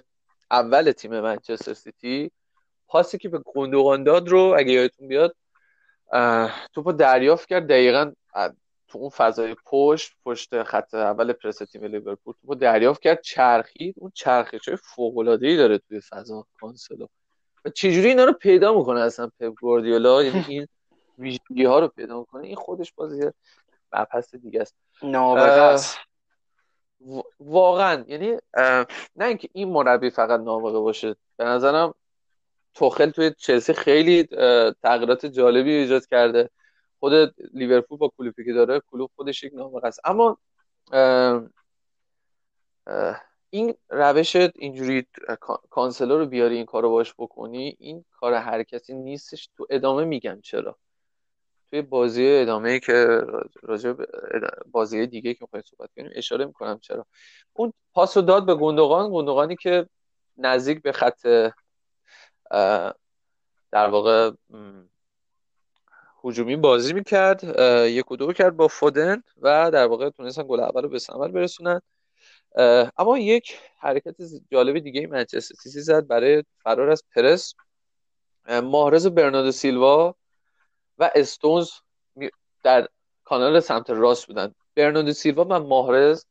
اول 0.50 0.92
تیم 0.92 1.20
منچستر 1.20 1.74
سیتی. 1.74 2.30
پاسی 2.88 3.18
که 3.18 3.28
به 3.28 3.40
گندوقان 3.44 4.04
داد 4.04 4.28
رو 4.28 4.54
اگه 4.58 4.72
یادتون 4.72 5.08
بیاد 5.08 5.36
توپو 6.74 6.92
دریافت 6.92 7.48
کرد. 7.48 7.66
دقیقا 7.68 8.12
تو 8.94 9.00
اون 9.00 9.10
فضای 9.10 9.56
پشت 9.66 10.12
پشت 10.24 10.62
خط 10.62 10.94
اول 10.94 11.32
پرس 11.32 11.58
تیم 11.58 11.84
لیورپول 11.84 12.34
تو 12.46 12.54
دریافت 12.54 13.02
کرد 13.02 13.20
چرخید. 13.20 13.94
اون 13.98 14.12
چرخش 14.14 14.68
های 14.68 14.76
فوق 14.76 15.18
العاده 15.18 15.46
ای 15.46 15.56
داره 15.56 15.78
توی 15.78 16.00
فضا 16.00 16.46
کانسلو. 16.60 17.06
و 17.64 17.70
چجوری 17.70 18.08
اینا 18.08 18.24
رو 18.24 18.32
پیدا 18.32 18.78
می‌کنه 18.78 19.00
اصلا 19.00 19.30
پپ 19.40 19.54
گواردیولا؟ 19.60 20.22
یعنی 20.22 20.44
این 20.48 20.68
ویژگی 21.18 21.64
ها 21.64 21.78
رو 21.78 21.88
پیدا 21.88 22.18
می‌کنه. 22.18 22.46
این 22.46 22.56
خودش 22.56 22.92
بازی 22.92 23.30
مبحث 23.92 24.34
دیگه 24.34 24.60
است. 24.60 24.74
نابغه 25.02 25.80
واقعا. 27.40 28.04
یعنی 28.08 28.36
نه 29.16 29.26
اینکه 29.26 29.48
این 29.52 29.68
مربی 29.68 30.10
فقط 30.10 30.40
نابغه 30.40 30.78
باشه. 30.78 31.16
به 31.36 31.44
نظرم 31.44 31.94
توخل 32.74 33.10
توی 33.10 33.34
چلسی 33.38 33.72
خیلی 33.72 34.24
تغییرات 34.82 35.26
جالبی 35.26 35.72
ایجاد 35.72 36.06
کرده. 36.06 36.50
خود 37.04 37.34
لیورپول 37.54 37.98
با 37.98 38.12
کلوپی 38.16 38.44
که 38.44 38.52
داره 38.52 38.80
کلوب 38.80 39.10
خودش 39.16 39.44
یک 39.44 39.54
نابغه 39.54 39.86
است. 39.86 40.00
اما 40.04 40.38
این 43.50 43.74
روش 43.88 44.36
اینجوری 44.36 45.06
کانسلر 45.70 46.18
رو 46.18 46.26
بیاری 46.26 46.56
این 46.56 46.66
کارو 46.66 46.90
باش 46.90 47.14
بکنی 47.18 47.76
این 47.78 48.04
کار 48.12 48.34
هر 48.34 48.62
کسی 48.62 48.94
نیستش. 48.94 49.48
تو 49.56 49.66
ادامه 49.70 50.04
میگم 50.04 50.40
چرا. 50.40 50.78
توی 51.70 51.82
بازی 51.82 52.36
ادامه 52.36 52.80
که 52.80 53.20
راجع 53.62 53.94
بازی 54.70 55.06
دیگه 55.06 55.34
که 55.34 55.38
می‌خوایم 55.40 55.64
صحبت 55.70 55.90
کنیم 55.96 56.10
اشاره 56.14 56.44
می‌کنم 56.44 56.78
چرا. 56.78 57.06
اون 57.52 57.72
پاس 57.92 58.16
رو 58.16 58.22
داد 58.22 58.46
به 58.46 58.54
گندگان 58.54 59.10
گندگانی 59.12 59.56
که 59.56 59.88
نزدیک 60.36 60.82
به 60.82 60.92
خط 60.92 61.52
در 63.70 63.88
واقع 63.88 64.30
هجومی 66.24 66.56
بازی 66.56 66.92
می‌کرد 66.92 67.44
یک 67.88 68.10
و 68.10 68.16
دو 68.16 68.32
کرد 68.32 68.56
با 68.56 68.68
فودن 68.68 69.22
و 69.42 69.70
در 69.70 69.86
واقع 69.86 70.10
تونستن 70.10 70.42
گل 70.42 70.60
اول 70.60 70.82
رو 70.82 70.88
به 70.88 70.98
ثمر 70.98 71.28
برسونن. 71.28 71.80
اما 72.98 73.18
یک 73.18 73.58
حرکت 73.78 74.16
جالب 74.52 74.78
دیگه 74.78 75.06
منچستر 75.06 75.54
سیتی 75.54 75.80
زد 75.80 76.06
برای 76.06 76.44
فرار 76.62 76.90
از 76.90 77.04
پرس. 77.14 77.54
ماهرز 78.62 79.06
برناردو 79.06 79.52
سیلوا 79.52 80.14
و 80.98 81.10
استونز 81.14 81.70
در 82.62 82.88
کانال 83.24 83.60
سمت 83.60 83.90
راست 83.90 84.26
بودن. 84.26 84.54
برناردو 84.76 85.12
سیلوا 85.12 85.44
و 85.44 85.58
ماهرز 85.58 86.24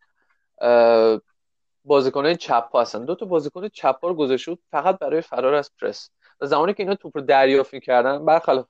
بازیکنان 1.85 2.35
چپ 2.35 2.75
هستن. 2.75 3.05
دو 3.05 3.15
تا 3.15 3.25
بازیکن 3.25 3.67
چپ 3.67 3.97
رو 4.01 4.13
گذاشته 4.13 4.51
بود 4.51 4.63
فقط 4.71 4.99
برای 4.99 5.21
فرار 5.21 5.53
از 5.53 5.71
پرس. 5.81 6.09
زمانی 6.45 6.73
که 6.73 6.83
اینا 6.83 6.95
توپ 6.95 7.17
رو 7.17 7.23
دریافت 7.23 7.73
می‌کردن 7.73 8.25
برخلاف 8.25 8.65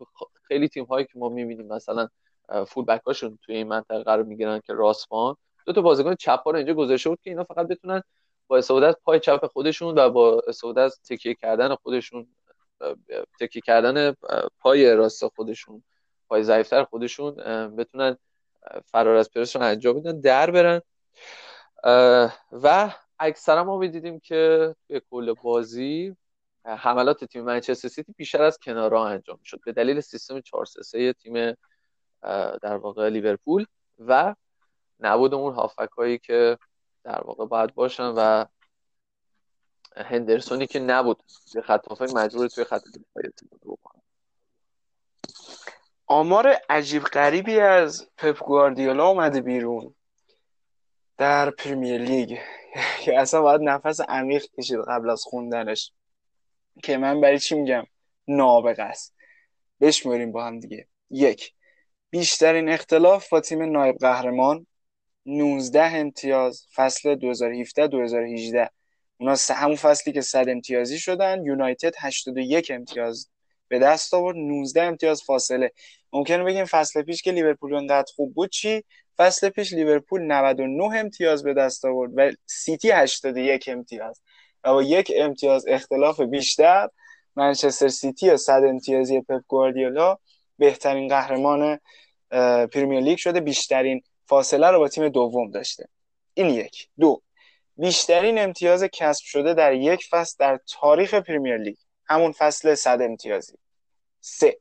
خیلی 0.48 0.68
تیم 0.68 0.84
هایی 0.84 1.06
که 1.06 1.20
ما 1.20 1.30
می‌بینیم 1.30 1.68
مثلا 1.68 2.08
فول 2.68 2.86
بک 2.86 3.02
هاشون 3.02 3.40
توی 3.42 3.56
این 3.56 3.68
منطقه 3.68 4.04
قرار 4.04 4.24
می‌گیرن 4.24 4.60
که 4.60 4.74
راسپان 4.74 5.36
دو 5.66 5.74
تا 5.74 5.82
بازیکن 5.82 6.16
چپ 6.16 6.42
رو 6.46 6.56
اینجا 6.56 6.74
گذاشته 6.74 7.10
بود 7.10 7.20
که 7.22 7.30
اینا 7.30 7.44
فقط 7.44 7.68
بتونن 7.68 8.04
با 8.48 8.58
استفاده 8.58 8.88
از 8.88 8.96
پای 9.04 9.20
چپ 9.20 9.48
خودشون 9.48 9.98
و 9.98 10.10
با 10.10 10.42
استفاده 10.48 10.82
از 10.82 11.02
تکیه 11.02 11.36
کردن 11.36 11.76
خودشون 11.76 12.28
تکیه 13.40 13.62
کردن 13.66 14.16
پای 14.60 14.96
راست 14.96 15.28
خودشون 15.28 15.84
پای 16.28 16.44
ضعیفتر 16.44 16.84
خودشون 16.84 17.36
بتونن 17.76 18.18
فرار 18.86 19.16
از 19.16 19.32
پرس 19.32 19.56
رو 19.56 19.62
انجام 19.62 20.00
بدن 20.00 20.20
در 20.20 20.52
برن. 20.52 20.82
و 22.52 22.94
اکثرا 23.20 23.64
ما 23.64 23.78
می‌دیدیم 23.78 24.20
که 24.20 24.76
توی 24.88 25.02
کل 25.12 25.34
بازی 25.34 26.16
حملات 26.66 27.26
تیم 27.26 27.44
منچستر 27.44 27.88
سیتی 27.88 28.14
بیشتر 28.18 28.44
از 28.44 28.58
کنارها 28.58 29.08
انجام 29.08 29.40
شد 29.44 29.60
به 29.66 29.72
دلیل 29.72 30.02
سیستم 30.02 30.42
4 30.42 30.66
3 30.66 31.14
تیم 31.14 31.54
در 32.62 32.78
واقع 32.78 33.10
لیورپول 33.10 33.66
و 34.00 34.36
نبود 35.00 35.34
اون 35.34 35.54
هافک 35.54 35.90
هایی 35.98 36.18
که 36.18 36.58
در 37.04 37.22
واقع 37.24 37.46
باید 37.46 37.74
باشن 37.74 38.14
و 38.18 38.46
هندرسونی 39.98 40.68
که 40.68 40.80
نبود 40.80 41.24
به 41.54 41.62
خط 41.62 41.88
هافک 41.88 42.14
مجبور 42.16 42.48
توی 42.48 42.64
خط 42.64 42.82
دفاعی 42.84 43.30
بکنه. 43.62 44.02
آمار 46.06 46.48
عجیب 46.70 47.04
غریبی 47.04 47.60
از 47.60 48.10
پپ 48.18 48.40
گواردیولا 48.46 49.08
اومده 49.08 49.42
بیرون 49.42 49.96
در 51.18 51.50
پریمیر 51.50 52.02
لیگ. 52.02 52.40
که 53.02 53.18
اصلا 53.22 53.42
باید 53.42 53.62
نفس 53.62 54.02
عمیق 54.02 54.46
کشید 54.58 54.80
قبل 54.88 55.10
از 55.10 55.24
خوندنش. 55.24 55.92
که 56.84 56.98
من 56.98 57.22
برای 57.22 57.40
چی 57.40 57.56
میگم؟ 57.56 57.84
نابغه 58.28 58.84
است. 58.84 59.16
بشماریم 59.82 60.32
با 60.32 60.46
هم 60.46 60.60
دیگه. 60.60 60.88
یک 61.10 61.54
بیشترین 62.10 62.70
اختلاف 62.70 63.30
با 63.30 63.42
تیم 63.42 63.64
نایب 63.64 63.98
قهرمان. 63.98 64.68
19 65.26 65.84
امتیاز 65.84 66.68
فصل 66.76 67.16
2017 67.16 67.88
2018 67.88 68.70
اونا 69.18 69.36
همون 69.50 69.76
فصلی 69.76 70.14
که 70.14 70.22
100 70.22 70.50
امتیازی 70.50 71.00
شدن. 71.00 71.46
یونایتد 71.46 71.94
81 72.00 72.72
امتیاز 72.72 73.30
به 73.68 73.80
دست 73.80 74.14
آورد. 74.14 74.38
19 74.38 74.82
امتیاز 74.82 75.24
فاصله. 75.24 75.72
ممکنه 76.14 76.44
بگیم 76.44 76.66
فصل 76.66 77.02
پیش 77.02 77.22
که 77.22 77.32
لیورپول 77.32 77.76
انقدر 77.76 78.12
خوب 78.16 78.34
بود 78.34 78.50
چی؟ 78.50 78.84
فصل 79.18 79.50
پیش 79.50 79.74
لیورپول 79.74 80.22
99 80.22 80.84
امتیاز 80.84 81.44
به 81.44 81.54
دست 81.54 81.86
آورد 81.86 82.12
و 82.16 82.32
سیتی 82.46 82.92
81 82.92 83.70
امتیاز. 83.70 84.22
و 84.64 84.74
با 84.74 84.84
یک 84.84 85.12
امتیاز 85.16 85.68
اختلاف 85.68 86.22
بیشتر 86.22 86.90
منچستر 87.36 87.88
سیتی 87.88 88.38
100 88.38 88.64
امتیازی 88.64 89.22
پپ 89.22 89.42
گواردیولا 89.48 90.18
بهترین 90.58 91.08
قهرمان 91.08 91.80
پریمیر 92.68 93.00
لیگ 93.00 93.18
شده. 93.18 93.40
بیشترین 93.40 94.02
فاصله 94.26 94.68
رو 94.68 94.80
با 94.80 94.88
تیم 94.88 95.10
دوم 95.10 95.52
داشته. 95.52 95.88
این 96.34 96.50
یک. 96.50 96.88
دو. 97.00 97.22
بیشترین 97.78 98.40
امتیاز 98.40 98.84
کسب 98.84 99.24
شده 99.26 99.54
در 99.54 99.74
یک 99.74 100.06
فصل 100.10 100.36
در 100.40 100.60
تاریخ 100.68 101.14
پریمیر 101.14 101.58
لیگ. 101.58 101.76
همون 102.06 102.32
فصل 102.32 102.76
100 102.76 103.02
امتیازی. 103.02 103.54
سه. 104.20 104.58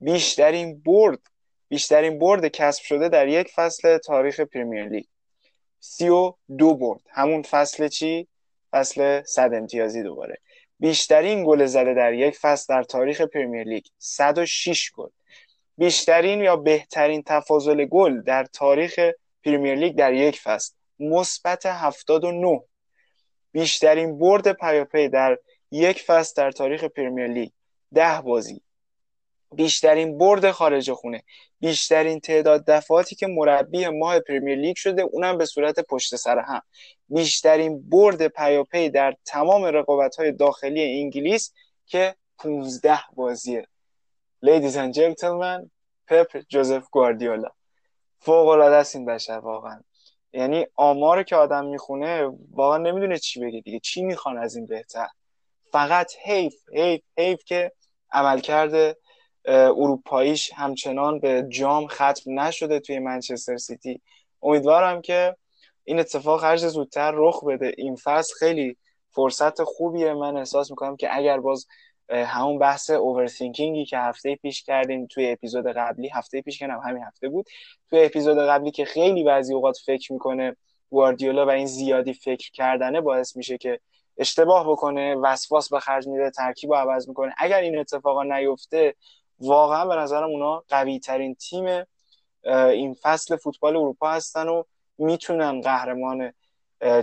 بیشترین 0.00 0.80
برد 0.80 1.18
بیشترین 1.68 2.18
برد 2.18 2.46
کسب 2.46 2.82
شده 2.82 3.08
در 3.08 3.28
یک 3.28 3.48
فصل 3.48 3.98
تاریخ 3.98 4.40
پریمیر 4.40 4.88
لیگ. 4.88 5.04
سی 5.80 6.08
و 6.08 6.34
دو 6.58 6.74
برد. 6.74 7.00
همون 7.10 7.42
فصل 7.42 7.88
چی؟ 7.88 8.28
فصل 8.72 9.22
100 9.22 9.54
امتیازی 9.54 10.02
دوباره. 10.02 10.38
بیشترین 10.78 11.44
گل 11.46 11.66
زده 11.66 11.94
در 11.94 12.12
یک 12.12 12.38
فصل 12.38 12.74
در 12.74 12.82
تاریخ 12.82 13.20
پریمیر 13.20 13.64
لیگ 13.64 13.84
106 13.98 14.92
گل. 14.94 15.08
بیشترین 15.78 16.40
یا 16.40 16.56
بهترین 16.56 17.22
تفاضل 17.26 17.84
گل 17.84 18.20
در 18.20 18.44
تاریخ 18.44 19.00
پریمیر 19.44 19.74
لیگ 19.74 19.96
در 19.96 20.12
یک 20.12 20.40
فصل. 20.40 20.74
مثبت 21.00 21.66
79 21.66 22.60
بیشترین 23.52 24.18
برد 24.18 24.52
پیاپی 24.52 25.08
در 25.08 25.38
یک 25.70 26.02
فصل 26.02 26.32
در 26.36 26.50
تاریخ 26.50 26.84
پریمیر 26.84 27.26
لیگ. 27.26 27.50
ده 27.94 28.20
بازی. 28.20 28.60
بیشترین 29.52 30.18
برد 30.18 30.50
خارج 30.50 30.92
خونه. 30.92 31.22
بیشترین 31.60 32.20
تعداد 32.20 32.64
دفعاتی 32.66 33.16
که 33.16 33.26
مربی 33.26 33.88
ماه 33.88 34.20
پریمیر 34.20 34.58
لیگ 34.58 34.76
شده 34.76 35.02
اونم 35.02 35.38
به 35.38 35.46
صورت 35.46 35.80
پشت 35.80 36.16
سر 36.16 36.38
هم. 36.38 36.62
بیشترین 37.08 37.90
برد 37.90 38.28
پیاپی 38.28 38.90
در 38.90 39.14
تمام 39.24 39.64
رقابت 39.64 40.16
های 40.16 40.32
داخلی 40.32 41.00
انگلیس 41.00 41.52
که 41.86 42.14
15 42.38 42.98
بازیه. 43.14 43.66
Ladies 44.46 44.74
and 44.74 44.92
gentlemen 44.94 45.70
پپ 46.06 46.42
جوزف 46.48 46.88
گواردیولا 46.90 47.48
فوق 48.20 48.48
العاده 48.48 48.76
است 48.76 48.96
این 48.96 49.04
بشر 49.04 49.38
واقعا. 49.38 49.80
یعنی 50.32 50.66
آمار 50.74 51.22
که 51.22 51.36
آدم 51.36 51.64
می‌خونه 51.64 52.30
واقعا 52.52 52.78
نمی‌دونه 52.78 53.18
چی 53.18 53.40
بگه 53.40 53.60
دیگه. 53.60 53.78
چی 53.78 54.02
می‌خوان 54.02 54.38
از 54.38 54.56
این 54.56 54.66
بهتر؟ 54.66 55.08
فقط 55.72 56.12
حیف 56.24 56.54
حیف 56.72 57.02
حیف 57.18 57.44
که 57.44 57.72
عمل 58.12 58.40
کرده 58.40 58.96
اروپاییش 59.44 60.52
همچنان 60.52 61.18
به 61.18 61.46
جام 61.48 61.86
ختم 61.86 62.40
نشده 62.40 62.80
توی 62.80 62.98
منچستر 62.98 63.56
سیتی. 63.56 64.00
امیدوارم 64.42 65.02
که 65.02 65.36
این 65.84 66.00
اتفاق 66.00 66.44
هر 66.44 66.56
زودتر 66.56 67.12
رخ 67.14 67.44
بده. 67.44 67.74
این 67.76 67.96
فصل 67.96 68.34
خیلی 68.34 68.76
فرصت 69.10 69.62
خوبیه. 69.62 70.14
من 70.14 70.36
احساس 70.36 70.70
می‌کنم 70.70 70.96
که 70.96 71.16
اگر 71.16 71.40
باز 71.40 71.66
همون 72.10 72.58
بحث 72.58 72.90
اوورثینکینگی 72.90 73.84
که 73.84 73.98
هفته 73.98 74.36
پیش 74.36 74.62
کردیم 74.62 75.06
توی 75.06 75.30
اپیزود 75.30 75.66
قبلی 75.66 76.08
هفته 76.08 76.42
پیش 76.42 76.58
کنم 76.58 76.80
همین 76.84 77.02
هفته 77.02 77.28
بود 77.28 77.46
توی 77.90 78.04
اپیزود 78.04 78.38
قبلی 78.38 78.70
که 78.70 78.84
خیلی 78.84 79.24
بعضی 79.24 79.54
اوقات 79.54 79.78
فکر 79.86 80.12
می‌کنه 80.12 80.56
گواردیولا 80.90 81.46
و 81.46 81.50
این 81.50 81.66
زیادی 81.66 82.12
فکر 82.12 82.50
کردنه 82.50 83.00
باعث 83.00 83.36
میشه 83.36 83.58
که 83.58 83.80
اشتباه 84.18 84.70
بکنه 84.70 85.14
وسواس 85.14 85.68
به 85.68 85.80
خرج 85.80 86.08
میده 86.08 86.30
ترکیب 86.30 86.70
رو 86.72 86.76
عوض 86.76 87.08
می‌کنه. 87.08 87.34
اگر 87.38 87.60
این 87.60 87.78
اتفاقا 87.78 88.22
نیفته 88.22 88.94
واقعا 89.42 89.86
به 89.86 89.96
نظرم 89.96 90.28
اونا 90.28 90.62
قوی 90.68 90.98
ترین 90.98 91.34
تیم 91.34 91.84
این 92.44 92.94
فصل 93.02 93.36
فوتبال 93.36 93.76
اروپا 93.76 94.10
هستن 94.10 94.48
و 94.48 94.62
می‌تونن 94.98 95.60
قهرمان 95.60 96.32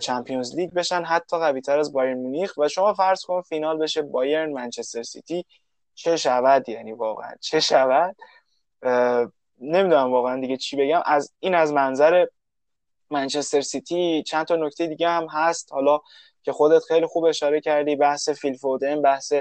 چمپیونز 0.02 0.56
لیگ 0.56 0.74
بشن 0.74 1.04
حتی 1.04 1.38
قوی 1.38 1.62
تر 1.62 1.80
از 1.80 1.94
بایر 1.94 2.16
مونیخ. 2.16 2.54
و 2.58 2.68
شما 2.68 2.94
فرض 2.94 3.22
کن 3.26 3.42
فینال 3.42 3.78
بشه 3.78 4.02
بایرن 4.02 4.52
منچستر 4.52 5.04
سیتی 5.04 5.46
چه 5.96 6.18
شود 6.18 6.70
یعنی 6.70 6.92
واقعا؟ 6.92 7.32
چه 7.42 7.60
شود؟ 7.60 8.16
نمی‌دونم 9.62 10.12
واقعا 10.12 10.42
دیگه 10.42 10.58
چی 10.58 10.76
بگم. 10.76 11.02
از 11.06 11.34
این 11.40 11.56
از 11.56 11.74
منظر 11.74 12.26
منچستر 13.10 13.62
سیتی 13.62 14.24
چند 14.24 14.46
تا 14.46 14.56
نکته 14.56 14.88
دیگه 14.88 15.10
هم 15.10 15.28
هست. 15.32 15.74
حالا 15.74 16.00
که 16.44 16.52
خودت 16.52 16.84
خیلی 16.84 17.06
خوب 17.06 17.26
اشاره 17.26 17.62
کردی 17.62 17.96
بحث 17.96 18.30
فیل 18.30 18.58
فودن 18.58 19.02
بحث 19.02 19.34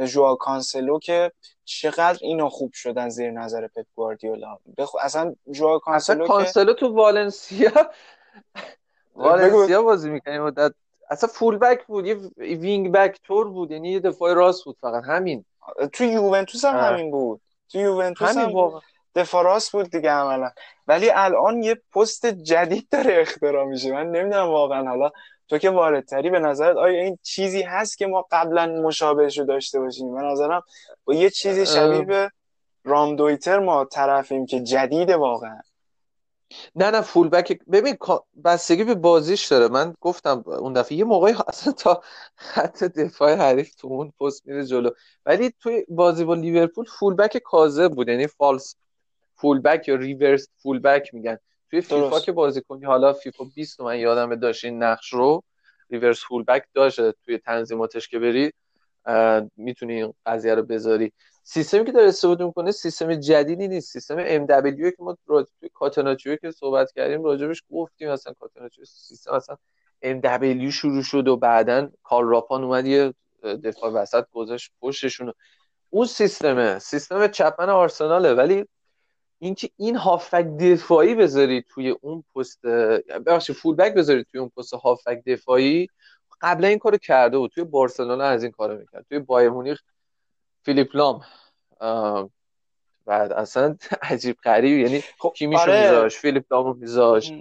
ژوائو 0.00 0.34
کانسلو 0.36 0.98
که 0.98 1.32
چقدر 1.64 2.18
اینا 2.20 2.48
خوب 2.48 2.72
شدن 2.72 3.08
زیر 3.08 3.30
نظر 3.30 3.66
پپ 3.66 3.86
گواردیولا. 3.94 4.58
بخو... 4.78 4.98
اصلا 4.98 5.34
ژوائو 5.52 5.78
کانسلو 5.78 6.24
اصلا 6.24 6.36
کانسلو 6.36 6.72
تو 6.74 6.88
والنسیا 6.88 7.70
والنسیا 9.14 9.82
بازی 9.82 10.10
می‌کنه. 10.10 10.40
مدت 10.40 10.72
اصلا 11.10 11.28
full 11.28 11.58
back 11.58 11.86
بود. 11.86 12.06
یه 12.06 12.14
wing 12.38 12.92
back 12.92 13.20
طور 13.24 13.48
بود. 13.48 13.70
یعنی 13.70 13.90
یه 13.92 14.00
دفاع 14.00 14.32
راست 14.32 14.64
بود 14.64 14.76
فقط. 14.80 15.04
همین. 15.04 15.44
تو 15.92 16.04
یوونتوس 16.04 16.64
هم 16.64 16.92
همین 16.92 17.10
بود. 17.10 17.40
تو 17.72 17.78
یوونتوس 17.78 18.36
هم 18.36 18.52
واقع. 18.52 18.80
دفاع 19.14 19.44
راست 19.44 19.72
بود 19.72 19.90
دیگه 19.90 20.10
عملا. 20.10 20.50
ولی 20.88 21.10
الان 21.10 21.62
یه 21.62 21.82
پست 21.94 22.26
جدید 22.26 22.88
داره 22.90 23.20
اختراع 23.20 23.64
میشه. 23.64 23.92
من 23.92 24.10
نمی‌دونم 24.10 24.48
واقعا 24.48 24.88
حالا 24.88 25.10
تو 25.54 25.58
که 25.58 25.70
واردتری 25.70 26.30
به 26.30 26.38
نظرت 26.38 26.76
آیا 26.76 27.02
این 27.02 27.18
چیزی 27.22 27.62
هست 27.62 27.98
که 27.98 28.06
ما 28.06 28.26
قبلا 28.30 28.66
مشابهش 28.66 29.38
رو 29.38 29.44
داشته 29.44 29.80
باشیم؟ 29.80 30.14
به 30.14 30.20
نظرم 30.22 30.62
با 31.04 31.14
یه 31.14 31.30
چیزی 31.30 31.66
شبیه 31.66 32.02
به 32.02 32.30
رام 32.84 33.16
دویتر 33.16 33.58
ما 33.58 33.84
طرفیم 33.84 34.46
که 34.46 34.60
جدیده 34.60 35.16
واقعا. 35.16 35.60
نه 36.76 36.90
نه 36.90 37.00
فول 37.00 37.28
بک 37.28 37.58
ببین 37.72 37.96
بستگی 38.44 38.84
به 38.84 38.94
بازیش 38.94 39.46
داره. 39.46 39.68
من 39.68 39.94
گفتم 40.00 40.44
اون 40.46 40.72
دفعه 40.72 40.98
یه 40.98 41.04
موقعی 41.04 41.34
اصلا 41.48 41.72
تا 41.72 42.02
خط 42.36 42.84
دفاع 42.84 43.34
حریف 43.34 43.74
تو 43.74 43.88
اون 43.88 44.12
پست 44.20 44.46
میره 44.46 44.66
جلو. 44.66 44.90
ولی 45.26 45.52
توی 45.60 45.84
بازی 45.88 46.24
با 46.24 46.34
لیورپول 46.34 46.84
full 46.98 47.14
back 47.14 47.38
کاذب 47.38 47.92
بود. 47.92 48.08
یعنی 48.08 48.26
false 48.26 48.76
full 49.34 49.60
back 49.60 49.88
یا 49.88 49.94
reverse 49.94 50.48
full 50.62 50.78
back 50.78 51.14
میگن. 51.14 51.38
توی 51.82 52.02
فیفا 52.02 52.20
که 52.20 52.32
بازی 52.32 52.60
کنی 52.60 52.84
حالا 52.84 53.12
فیفا 53.12 53.44
20 53.54 53.80
من 53.80 53.98
یادم 53.98 54.34
داشت 54.34 54.64
این 54.64 54.82
نقش 54.82 55.12
رو 55.12 55.42
reverse 55.90 56.24
full 56.24 56.42
back 56.42 56.64
داشته 56.74 57.14
توی 57.24 57.38
تنظیماتش 57.38 58.08
که 58.08 58.18
بری 58.18 58.52
می‌تونی 59.56 60.02
این 60.02 60.14
قضیه 60.26 60.54
رو 60.54 60.62
بذاری. 60.62 61.12
سیستمی 61.42 61.84
که 61.84 61.92
داره 61.92 62.08
استفاده 62.08 62.44
می‌کنه 62.44 62.70
سیستم 62.70 63.14
جدیدی 63.14 63.68
نیست. 63.68 63.92
سیستم 63.92 64.46
MW 64.46 64.90
که 64.90 64.96
ما 64.98 65.16
توی 65.26 65.68
کاتناچیو 65.74 66.36
که 66.36 66.50
صحبت 66.50 66.92
کردیم 66.92 67.24
راجبش 67.24 67.62
گفتیم 67.72 68.08
اصلا 68.08 68.32
کاتناچیو 68.32 68.84
سیستم 68.84 69.32
اصلا 69.32 69.56
MW 70.04 70.72
شروع 70.72 71.02
شد 71.02 71.28
و 71.28 71.36
بعدا 71.36 71.90
کارل 72.02 72.24
راپان 72.24 72.64
اومد 72.64 72.86
یه 72.86 73.14
دفاع 73.64 73.90
وسط 73.90 74.24
گذاشت 74.32 74.72
پشتشون. 74.80 75.32
اون 75.90 76.06
سیستمه. 76.06 76.78
سیستم 76.78 77.26
چپمن 77.26 77.70
آرسناله 77.70 78.34
ولی 78.34 78.64
اینکه 79.38 79.70
این 79.76 79.96
هافک 79.96 80.46
دفاعی 80.60 81.14
بذاری 81.14 81.64
توی 81.68 81.90
اون 81.90 82.24
پست 82.36 82.66
ببخشید 83.26 83.56
فول 83.56 83.76
بک 83.76 83.94
بذاری 83.94 84.24
توی 84.24 84.40
اون 84.40 84.50
پست 84.56 84.74
هافک 84.74 85.22
دفاعی 85.26 85.88
قبلا 86.44 86.68
این 86.68 86.78
کارو 86.78 86.96
کرده 86.96 87.38
بود. 87.38 87.50
توی 87.50 87.64
بارسلونا 87.64 88.24
از 88.24 88.42
این 88.42 88.52
کارو 88.52 88.78
می‌کرد. 88.78 89.06
توی 89.08 89.18
بایر 89.18 89.50
مونیخ 89.50 89.80
فیلیپ 90.62 90.96
لام. 90.96 91.20
بعد 93.06 93.32
اصلا 93.32 93.76
عجیب 94.02 94.36
غریب. 94.44 94.78
یعنی 94.78 95.00
خب 95.18 95.32
کیمیشو 95.36 95.62
آره. 95.62 95.80
میذاش 95.80 96.16
فیلیپ 96.16 96.44
لامو 96.50 96.74
میذاش 96.74 97.32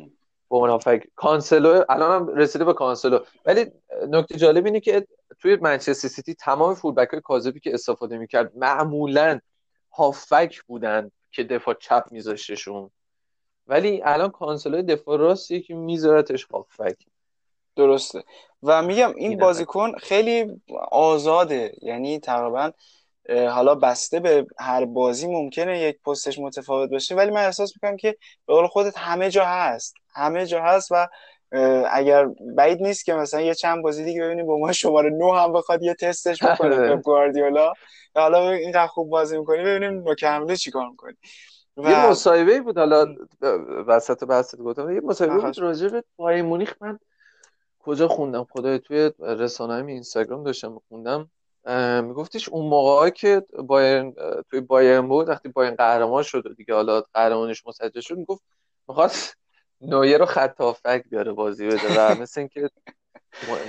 با 0.47 0.61
منافق 0.61 0.99
کانسلو 1.15 1.83
الان 1.89 2.21
هم 2.21 2.35
رسیده 2.35 2.65
به 2.65 2.73
کانسلو. 2.73 3.19
ولی 3.45 3.71
نکته 4.09 4.37
جالب 4.37 4.65
اینه 4.65 4.79
که 4.79 5.07
توی 5.39 5.55
منچستر 5.55 6.07
سیتی 6.07 6.33
تمام 6.33 6.73
فولبک 6.73 7.09
های 7.09 7.21
کاذبی 7.21 7.59
که 7.59 7.73
استفاده 7.73 8.17
می‌کرد 8.17 8.51
معمولا 8.57 9.39
هافک 9.91 10.61
بودن. 10.67 11.11
که 11.33 11.43
دفاع 11.43 11.73
چپ 11.73 12.03
میذاشتشون. 12.11 12.89
ولی 13.67 14.01
الان 14.05 14.31
کانسلو 14.31 14.81
دفاع 14.81 15.17
راستی 15.17 15.61
که 15.61 15.73
میذارتش 15.75 16.43
هافک 16.45 16.97
درسته. 17.75 18.23
و 18.63 18.81
میگم 18.81 19.13
این 19.15 19.37
بازیکن 19.37 19.97
خیلی 19.97 20.61
آزاده. 20.91 21.75
یعنی 21.81 22.19
تقریبا 22.19 22.71
حالا 23.29 23.75
بسته 23.75 24.19
به 24.19 24.47
هر 24.59 24.85
بازی 24.85 25.27
ممکنه 25.27 25.79
یک 25.79 26.01
پستش 26.01 26.39
متفاوت 26.39 26.89
باشه 26.89 27.15
ولی 27.15 27.31
من 27.31 27.45
احساس 27.45 27.73
می‌کنم 27.75 27.97
که 27.97 28.17
به 28.45 28.53
قول 28.53 28.67
خودت 28.67 28.97
همه 28.97 29.29
جا 29.29 29.45
هست. 29.45 29.95
همه 30.13 30.45
جا 30.45 30.61
هست 30.61 30.91
و 30.91 31.07
اگر 31.91 32.25
بعید 32.55 32.81
نیست 32.81 33.05
که 33.05 33.13
مثلا 33.13 33.41
یه 33.41 33.53
چند 33.53 33.83
بازی 33.83 34.03
دیگه 34.03 34.23
ببینیم 34.23 34.45
با 34.45 34.57
ما 34.57 34.71
شماره 34.71 35.09
نو 35.09 35.33
هم 35.33 35.53
بخواد 35.53 35.83
یه 35.83 35.93
تستش 35.93 36.43
بکنه 36.43 36.75
به 36.75 36.95
گواردیولا. 36.95 37.73
حالا 38.15 38.51
اینقدر 38.51 38.87
خوب 38.87 39.09
بازی 39.09 39.37
می‌کنی 39.37 39.63
ببینیم 39.63 40.03
نوک 40.03 40.53
چیکار 40.53 40.89
می‌کنی 40.89 41.13
و... 41.77 41.89
یه 41.89 42.09
مصاحبه 42.09 42.61
بود 42.61 42.77
حالا 42.77 43.15
وسط 43.87 44.23
بحثت 44.23 44.57
گفتم 44.57 44.91
یه 44.91 45.01
مصاحبه 45.01 45.39
بود 45.39 45.59
راجع 45.59 45.87
به 45.87 46.03
بایر 46.17 46.41
مونیخ. 46.41 46.73
من 46.81 46.99
کجا 47.79 48.07
خوندم؟ 48.07 48.47
خدای 48.51 48.79
توی 48.79 49.11
رسانه 49.19 49.85
اینستاگرام 49.85 50.43
داشتم 50.43 50.81
خوندم 50.89 51.29
میگفتش 52.03 52.49
اون 52.49 52.69
موقع 52.69 53.09
که 53.09 53.41
باین 53.67 54.15
توی 54.49 54.61
بایرن 54.61 55.07
بود 55.07 55.29
وقتی 55.29 55.49
باین 55.49 55.75
قهرمان 55.75 56.23
شد 56.23 56.45
و 56.45 56.53
دیگه 56.53 56.73
حالا 56.73 57.01
قهرمانش 57.13 57.67
مسجل 57.67 57.99
شد 57.99 58.17
می‌گفت 58.17 58.43
می‌خواست 58.87 59.37
نویه 59.83 60.17
رو 60.17 60.25
خط 60.25 60.61
هافک 60.61 61.03
بیاره 61.09 61.31
بازی 61.31 61.67
بده 61.67 61.99
و 61.99 62.15
مثل 62.21 62.39
اینکه 62.39 62.69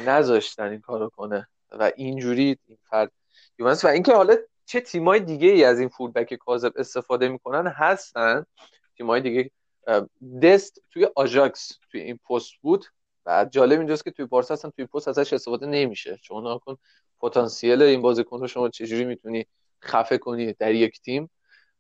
نذاشتن 0.07 0.71
این 0.71 0.81
کارو 0.81 1.09
کنه. 1.09 1.49
و 1.71 1.93
اینجوری 1.97 2.59
این 2.67 2.79
فرد 2.91 3.13
یوونس 3.59 3.85
و 3.85 3.89
اینکه 3.89 4.15
حالا 4.15 4.37
چه 4.67 4.81
تیمای 4.81 5.21
دیگه 5.21 5.49
ای 5.49 5.65
از 5.65 5.81
این 5.81 5.89
فولبک 5.89 6.35
کاذب 6.35 6.73
استفاده 6.77 7.29
می‌کنن 7.29 7.67
هستن. 7.67 8.47
تیمای 8.97 9.21
دیگه 9.21 9.51
دست 10.43 10.83
توی 10.91 11.09
آژاکس 11.17 11.79
توی 11.91 12.01
این 12.01 12.19
پست 12.31 12.53
بود. 12.61 12.87
و 13.27 13.47
جالب 13.51 13.79
اینجاست 13.79 14.05
که 14.05 14.11
توی 14.11 14.25
بارسا 14.25 14.55
اصلا 14.55 14.71
توی 14.71 14.87
پست 14.87 15.09
ازش 15.09 15.33
استفاده 15.33 15.67
نمیشه. 15.67 16.19
چون 16.23 16.59
کن 16.59 16.77
پتانسیل 17.21 17.83
این 17.83 18.03
بازیکن 18.03 18.41
رو 18.41 18.47
شما 18.47 18.69
چجوری 18.69 19.05
می‌تونی 19.05 19.47
خفه 19.83 20.19
کنی 20.19 20.53
در 20.53 20.75
یک 20.75 21.01
تیم؟ 21.01 21.31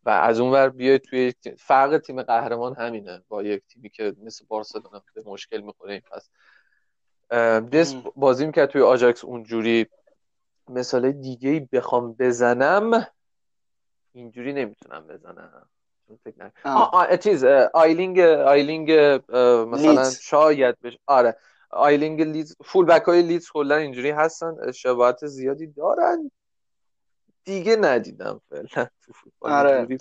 و 0.06 0.10
از 0.10 0.40
اون 0.40 0.52
ور 0.52 0.68
بیای 0.68 0.98
توی 0.98 1.34
فرق 1.58 1.98
تیم 1.98 2.22
قهرمان 2.22 2.74
همینه. 2.74 3.22
با 3.28 3.42
یک 3.42 3.62
تیمی 3.68 3.90
که 3.90 4.16
مثل 4.22 4.44
بارسلونا 4.48 5.02
به 5.14 5.22
مشکل 5.26 5.60
می‌خوره 5.60 5.92
این 5.92 6.02
پس 6.12 6.30
دست 7.60 7.94
بازی 8.16 8.46
می‌کرد 8.46 8.68
توی 8.68 8.82
آجاکس 8.82 9.24
اونجوری. 9.24 9.86
مثال 10.68 11.12
دیگه 11.12 11.50
ای 11.50 11.60
بخوام 11.60 12.12
بزنم. 12.12 13.06
اینجوری 14.12 14.52
نمی‌تونم 14.52 15.06
بزنم. 15.06 15.68
چیز 17.20 17.44
آیلینگ 17.74 18.20
آیلینگ 18.20 18.90
مثلا 19.68 20.10
شاید 20.10 20.80
بشه. 20.80 20.98
آره. 21.06 21.36
آیلینگ 21.70 22.22
لیدز 22.22 22.56
full 22.64 22.86
back 22.86 23.02
های 23.02 23.22
لیدز 23.22 23.48
کلا 23.50 23.76
اینجوری 23.76 24.10
هستن. 24.10 24.72
شباهت 24.72 25.26
زیادی 25.26 25.66
دارن. 25.66 26.30
دیگه 27.44 27.76
ندیدم 27.76 28.40
فعلا 28.48 28.86
آره. 29.40 29.98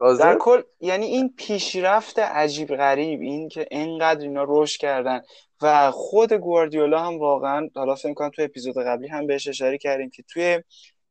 در 0.00 0.36
کل 0.38 0.62
یعنی 0.80 1.06
این 1.06 1.34
پیشرفت 1.36 2.18
عجیب 2.18 2.76
غریب 2.76 3.20
این 3.20 3.48
که 3.48 3.66
اینقدر 3.70 4.20
اینا 4.20 4.44
رشد 4.48 4.80
کردن 4.80 5.22
و 5.62 5.90
خود 5.90 6.32
گواردیولا 6.32 7.00
هم 7.00 7.18
واقعا 7.18 7.68
حالا 7.74 7.94
فکر 7.94 8.14
کنم 8.14 8.30
تو 8.30 8.42
اپیزود 8.42 8.78
قبلی 8.78 9.08
هم 9.08 9.26
بهش 9.26 9.48
اشاره 9.48 9.78
کردیم 9.78 10.10
که 10.10 10.22
توی 10.22 10.62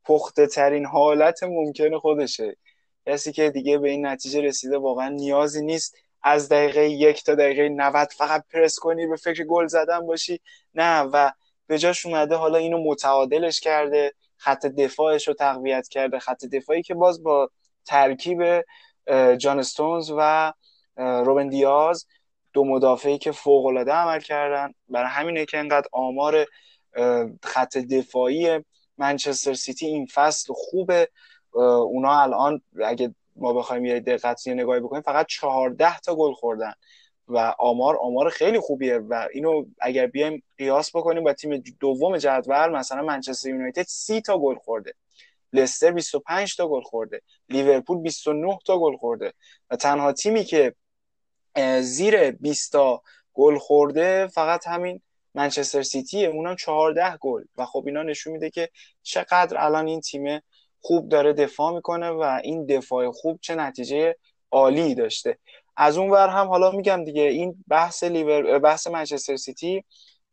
پخته 0.05 0.47
ترین 0.47 0.85
حالت 0.85 1.43
ممکن 1.43 1.97
خودشه. 1.97 2.57
کسی 3.05 3.31
که 3.31 3.49
دیگه 3.49 3.77
به 3.77 3.89
این 3.89 4.05
نتیجه 4.05 4.41
رسیده 4.41 4.77
واقعا 4.77 5.09
نیازی 5.09 5.65
نیست 5.65 5.95
از 6.23 6.49
دقیقه 6.49 6.89
یک 6.89 7.23
تا 7.23 7.35
دقیقه 7.35 7.69
90 7.69 8.07
فقط 8.17 8.43
پرس 8.53 8.79
کنی 8.79 9.07
به 9.07 9.15
فکر 9.15 9.43
گل 9.43 9.67
زدن 9.67 9.99
باشی. 10.05 10.39
نه 10.73 11.01
و 11.01 11.31
به 11.67 11.77
جاش 11.77 12.05
اومده 12.05 12.35
حالا 12.35 12.57
اینو 12.57 12.83
متعادلش 12.83 13.59
کرده. 13.59 14.13
خط 14.39 14.65
دفاعش 14.65 15.27
رو 15.27 15.33
تقویت 15.33 15.87
کرده. 15.87 16.19
خط 16.19 16.45
دفاعی 16.45 16.81
که 16.81 16.93
باز 16.93 17.23
با 17.23 17.49
ترکیب 17.85 18.63
جان 19.37 19.59
استونز 19.59 20.11
و 20.17 20.53
روبن 20.97 21.49
دیاز 21.49 22.05
دو 22.53 22.65
مدافعی 22.65 23.17
که 23.17 23.31
فوق 23.31 23.65
العاده 23.65 23.91
عمل 23.91 24.19
کردن. 24.19 24.73
برای 24.89 25.09
همینه 25.09 25.45
که 25.45 25.57
انقدر 25.57 25.87
آمار 25.91 26.45
خط 27.43 27.77
دفاعی 27.77 28.63
منچستر 28.97 29.53
سیتی 29.53 29.85
این 29.85 30.05
فصل 30.05 30.53
خوبه. 30.53 31.09
اونا 31.51 32.21
الان 32.21 32.61
اگه 32.83 33.15
ما 33.35 33.53
بخوایم 33.53 33.85
یه 33.85 33.99
دقت 33.99 34.47
نگاهی 34.47 34.79
بکنیم 34.79 35.01
فقط 35.01 35.25
14 35.25 35.99
تا 35.99 36.15
گل 36.15 36.33
خوردن. 36.33 36.73
و 37.29 37.55
آمار 37.59 37.97
آمار 38.01 38.29
خیلی 38.29 38.59
خوبیه 38.59 38.97
و 38.97 39.27
اینو 39.33 39.65
اگر 39.81 40.07
بیایم 40.07 40.43
قیاس 40.57 40.95
بکنیم 40.95 41.23
با 41.23 41.33
تیم 41.33 41.63
دوم 41.79 42.17
جدول 42.17 42.69
مثلا 42.69 43.01
منچستر 43.01 43.49
یونایتد 43.49 43.85
30 43.87 44.21
تا 44.21 44.37
گل 44.37 44.55
خورده 44.55 44.93
لستر 45.53 45.91
25 45.91 46.55
تا 46.55 46.67
گل 46.67 46.81
خورده 46.81 47.21
لیورپول 47.49 47.97
29 47.97 48.57
تا 48.65 48.79
گل 48.79 48.97
خورده 48.97 49.33
و 49.69 49.75
تنها 49.75 50.13
تیمی 50.13 50.43
که 50.43 50.75
زیر 51.81 52.31
20 52.31 52.71
تا 52.71 53.01
گل 53.33 53.57
خورده 53.57 54.27
فقط 54.27 54.67
همین 54.67 55.01
منچستر 55.33 55.81
سیتیه 55.81 56.27
اونم 56.27 56.55
14 56.55 57.17
گل 57.17 57.43
و 57.57 57.65
خب 57.65 57.83
اینا 57.85 58.03
نشون 58.03 58.33
میده 58.33 58.49
که 58.49 58.69
چقدر 59.03 59.57
الان 59.57 59.87
این 59.87 60.01
تیم 60.01 60.41
خوب 60.81 61.09
داره 61.09 61.33
دفاع 61.33 61.73
می‌کنه 61.73 62.09
و 62.09 62.39
این 62.43 62.65
دفاع 62.65 63.11
خوب 63.11 63.39
چه 63.41 63.55
نتیجه 63.55 64.15
عالی 64.51 64.95
داشته. 64.95 65.37
از 65.81 65.97
اون 65.97 66.09
ور 66.09 66.27
هم 66.27 66.47
حالا 66.47 66.71
میگم 66.71 67.03
دیگه 67.03 67.21
این 67.21 67.63
بحث 67.67 68.03
لیور 68.03 68.59
بحث 68.59 68.87
منچستر 68.87 69.35
سیتی 69.35 69.83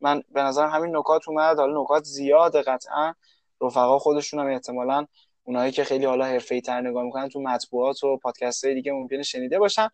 من 0.00 0.22
به 0.32 0.42
نظر 0.42 0.66
همین 0.66 0.96
نکات 0.96 1.28
اومد. 1.28 1.58
حالا 1.58 1.82
نکات 1.82 2.04
زیاده 2.04 2.62
قطعا. 2.62 3.12
رفقا 3.60 3.98
خودشون 3.98 4.40
هم 4.40 4.46
احتمالا 4.46 5.06
اونایی 5.44 5.72
که 5.72 5.84
خیلی 5.84 6.04
حالا 6.04 6.24
حرفه‌ای 6.24 6.60
تر 6.60 6.80
نگاه 6.80 7.02
می‌کنن 7.02 7.28
تو 7.28 7.40
مطبوعات 7.40 8.04
و 8.04 8.16
پادکست 8.16 8.64
های 8.64 8.74
دیگه 8.74 8.92
ممکنه 8.92 9.22
شنیده 9.22 9.58
باشن. 9.58 9.88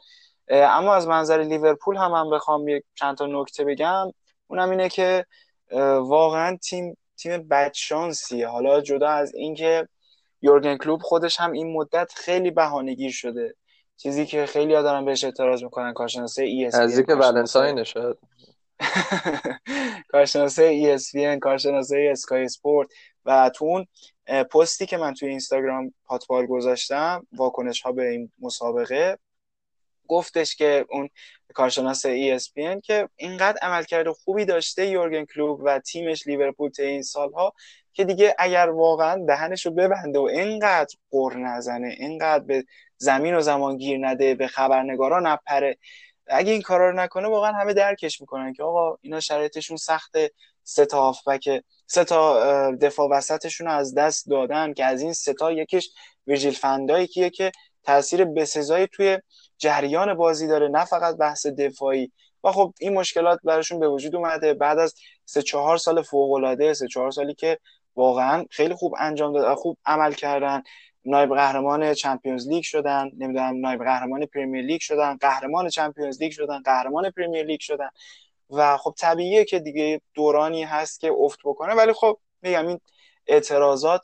اما 0.51 0.95
از 0.95 1.09
منظر 1.09 1.43
لیورپول 1.43 1.97
هم 1.97 2.11
من 2.11 2.31
بخوام 2.31 2.69
یک 2.69 2.85
چند 2.95 3.17
تا 3.17 3.27
نکته 3.27 3.65
بگم. 3.65 4.13
اونم 4.47 4.71
اینه 4.71 4.89
که 4.89 5.27
واقعا 6.01 6.57
تیم 6.57 6.97
تیم 7.17 7.49
بدشانسیه. 7.49 8.49
حالا 8.49 8.81
جدا 8.81 9.09
از 9.09 9.35
اینکه 9.35 9.89
یورگن 10.43 10.77
کلوب 10.77 11.01
خودش 11.03 11.41
هم 11.41 11.53
این 11.53 11.73
مدت 11.73 12.13
خیلی 12.17 12.51
بهانه‌گیر 12.51 13.13
شده. 13.13 13.55
چیزی 14.03 14.27
که 14.27 14.47
خیلی 14.47 14.75
ها 14.75 14.83
دارن 14.83 15.05
بهش 15.05 15.25
اعتراض 15.25 15.63
می‌کنن 15.63 15.93
کارشناسه 15.93 16.47
ESPN 16.47 16.75
از 16.75 16.97
اینکه 16.99 17.15
ولنتاین 17.15 17.85
شد 17.85 18.19
کارشناسه 20.13 20.97
ESPN 20.99 21.39
کارشناسه 21.39 22.09
اسکای 22.13 22.45
اسپورت 22.45 22.89
و 23.25 23.51
تو 23.55 23.65
اون 23.65 23.87
پستی 24.45 24.87
که 24.87 24.97
من 24.97 25.15
توی 25.15 25.29
اینستاگرام 25.29 25.95
پاتبال 26.05 26.47
گذاشتم 26.47 27.27
واکنش 27.33 27.83
ها 27.83 27.93
به 27.93 28.09
این 28.09 28.33
مسابقه 28.41 29.19
گفتش 30.13 30.57
که 30.57 30.87
اون 30.91 31.09
کارشناس 31.55 32.07
ESPN 32.07 32.81
که 32.83 33.09
اینقدر 33.17 33.59
عملکرد 33.63 34.09
خوبی 34.09 34.45
داشته 34.45 34.87
یورگن 34.87 35.25
کلوب 35.25 35.61
و 35.65 35.79
تیمش 35.79 36.27
لیورپول 36.27 36.71
طی 36.71 36.83
این 36.83 37.03
سالها 37.03 37.53
که 37.93 38.05
دیگه 38.05 38.35
اگر 38.39 38.71
واقعا 38.71 39.25
دهنشو 39.27 39.71
ببنده 39.71 40.19
و 40.19 40.23
اینقدر 40.23 40.95
قر 41.11 41.37
نزنه 41.37 41.97
اینقدر 41.99 42.45
به 42.45 42.65
زمین 42.97 43.35
و 43.35 43.41
زمان 43.41 43.77
گیر 43.77 43.99
نده 44.09 44.35
به 44.35 44.47
خبرنگارا 44.47 45.21
نپره 45.21 45.79
اگه 46.27 46.53
این 46.53 46.63
کارا 46.63 46.91
رو 46.91 46.97
نکنه 46.97 47.29
واقعا 47.29 47.53
همه 47.53 47.73
درکش 47.73 48.21
می‌کنن 48.21 48.53
که 48.53 48.63
آقا 48.63 48.99
اینا 49.01 49.21
شرایطشون 49.21 49.77
سخته. 49.77 50.31
سه 50.65 50.87
تا 50.87 51.15
که 51.43 51.63
سه 51.87 52.05
تا 52.05 52.71
دفاع 52.71 53.09
وسطشون 53.11 53.67
رو 53.67 53.73
از 53.73 53.95
دست 53.95 54.31
دادن 54.31 54.73
که 54.73 54.85
از 54.85 55.03
این 55.03 55.13
سه 55.13 55.35
تا 55.35 55.53
یکیش 55.53 55.89
ویژیل 56.27 56.55
فندایی 56.55 57.07
که 57.07 57.53
تاثیر 57.83 58.25
بسزایی 58.25 58.87
توی 58.87 59.19
جریان 59.63 60.15
بازی 60.15 60.47
داره 60.47 60.69
نه 60.69 60.85
فقط 60.85 61.17
بحث 61.17 61.47
دفاعی. 61.47 62.13
و 62.45 62.53
خب 62.53 62.75
این 62.81 62.95
مشکلات 62.95 63.39
براشون 63.45 63.81
به 63.81 63.89
وجود 63.89 64.17
اومده. 64.17 64.55
بعد 64.55 64.79
از 64.79 64.95
سه 65.25 65.43
چهار 65.43 65.77
سال 65.77 66.03
فوق 66.03 66.33
العاده 66.33 66.75
سه 66.75 66.89
چهار 66.89 67.11
سالی 67.11 67.35
که 67.35 67.59
واقعا 67.97 68.45
خیلی 68.51 68.75
خوب 68.75 68.95
انجام 68.99 69.33
داد 69.33 69.55
خوب 69.55 69.79
عمل 69.87 70.13
کردن. 70.13 70.63
نایب 71.05 71.35
قهرمان 71.35 71.95
Champions 71.95 72.49
League 72.49 72.63
شدن 72.63 73.11
نمی‌دونم 73.19 73.61
نایب 73.61 73.85
قهرمان 73.85 74.27
پریمیر 74.27 74.65
لیگ 74.65 74.81
شدن 74.81 75.17
قهرمان 75.17 75.69
Champions 75.69 76.23
League 76.23 76.33
شدن 76.33 76.63
قهرمان 76.63 77.11
پریمیر 77.11 77.47
لیگ 77.47 77.61
شدن. 77.61 77.89
و 78.51 78.77
خب 78.77 78.95
طبیعیه 78.99 79.45
که 79.45 79.59
دیگه 79.59 80.01
دورانی 80.15 80.65
هست 80.65 81.01
که 81.01 81.13
افت 81.13 81.39
بکنه. 81.45 81.75
ولی 81.75 81.93
خب 81.93 82.19
میگم 82.43 82.67
این 82.67 82.81
اعتراضات 83.27 84.01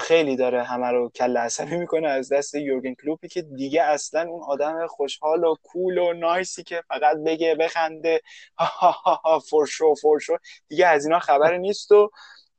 خیلی 0.00 0.36
داره 0.36 0.62
همه 0.62 0.86
رو 0.86 1.08
کل 1.08 1.36
عصبی 1.36 1.76
می‌کنه 1.76 2.08
از 2.08 2.32
دست 2.32 2.54
یورگن 2.54 2.94
کلوپی 2.94 3.28
که 3.28 3.42
دیگه 3.42 3.82
اصلا 3.82 4.22
اون 4.30 4.42
آدم 4.42 4.86
خوشحال 4.86 5.44
و 5.44 5.54
cool 5.62 5.98
و 5.98 6.12
nice 6.12 6.52
ی 6.52 6.62
که 6.62 6.82
فقط 6.88 7.16
بگه 7.26 7.54
بخنده 7.54 8.20
فرشو 9.50 9.94
فرشو 9.94 10.36
دیگه 10.68 10.86
از 10.86 11.04
اینا 11.04 11.18
خبر 11.18 11.56
نیست 11.56 11.92
و 11.92 12.10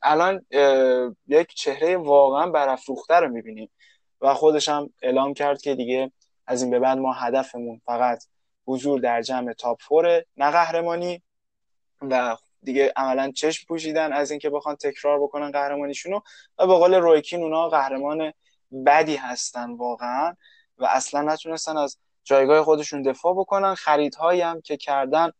الان 0.01 0.45
یک 1.27 1.53
چهره 1.53 1.97
واقعا 1.97 2.51
برافروخته 2.51 3.15
رو 3.15 3.29
می‌بینیم. 3.29 3.69
و 4.21 4.33
خودش 4.33 4.69
هم 4.69 4.89
اعلام 5.01 5.33
کرد 5.33 5.61
که 5.61 5.75
دیگه 5.75 6.11
از 6.47 6.61
این 6.61 6.71
به 6.71 6.79
بعد 6.79 6.97
ما 6.97 7.13
هدفمون 7.13 7.81
فقط 7.85 8.23
حضور 8.67 8.99
در 8.99 9.21
جمع 9.21 9.53
تاپ 9.53 9.81
فوره 9.81 10.25
نه 10.37 10.51
قهرمانی 10.51 11.21
و 12.01 12.37
دیگه 12.63 12.93
عملا 12.95 13.31
چشم 13.31 13.65
پوشیدن 13.67 14.13
از 14.13 14.31
اینکه 14.31 14.49
بخوان 14.49 14.75
تکرار 14.75 15.19
بکنن 15.19 15.51
قهرمانیشونو 15.51 16.19
و 16.59 16.67
به 16.67 16.73
قول 16.73 16.93
رویکین 16.93 17.43
اونا 17.43 17.69
قهرمان 17.69 18.33
بدی 18.85 19.15
هستن 19.15 19.71
واقعا 19.71 20.35
و 20.77 20.85
اصلا 20.85 21.21
نتونستن 21.21 21.77
از 21.77 21.97
جایگاه 22.23 22.63
خودشون 22.63 23.01
دفاع 23.01 23.33
بکنن. 23.33 23.75
خریدهایی 23.75 24.41
هم 24.41 24.61
که 24.61 24.77
کردن 24.77 25.31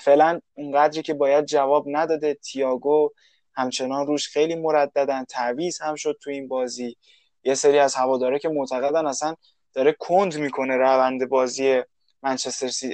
فعلا 0.00 0.40
اونقدری 0.54 1.02
که 1.02 1.14
باید 1.14 1.44
جواب 1.44 1.84
نداده. 1.86 2.34
تیاگو 2.34 3.10
همچنان 3.54 4.06
روش 4.06 4.28
خیلی 4.28 4.54
مرددن. 4.54 5.24
تعویز 5.24 5.80
هم 5.80 5.94
شد 5.94 6.18
تو 6.22 6.30
این 6.30 6.48
بازی. 6.48 6.96
یه 7.44 7.54
سری 7.54 7.78
از 7.78 7.94
هواداره 7.94 8.38
که 8.38 8.48
معتقدن 8.48 9.06
اصلا 9.06 9.34
داره 9.74 9.92
کند 9.92 10.38
می‌کنه 10.38 10.76
روند 10.76 11.28
بازی 11.28 11.82
منچستر 12.22 12.68
سی 12.68 12.92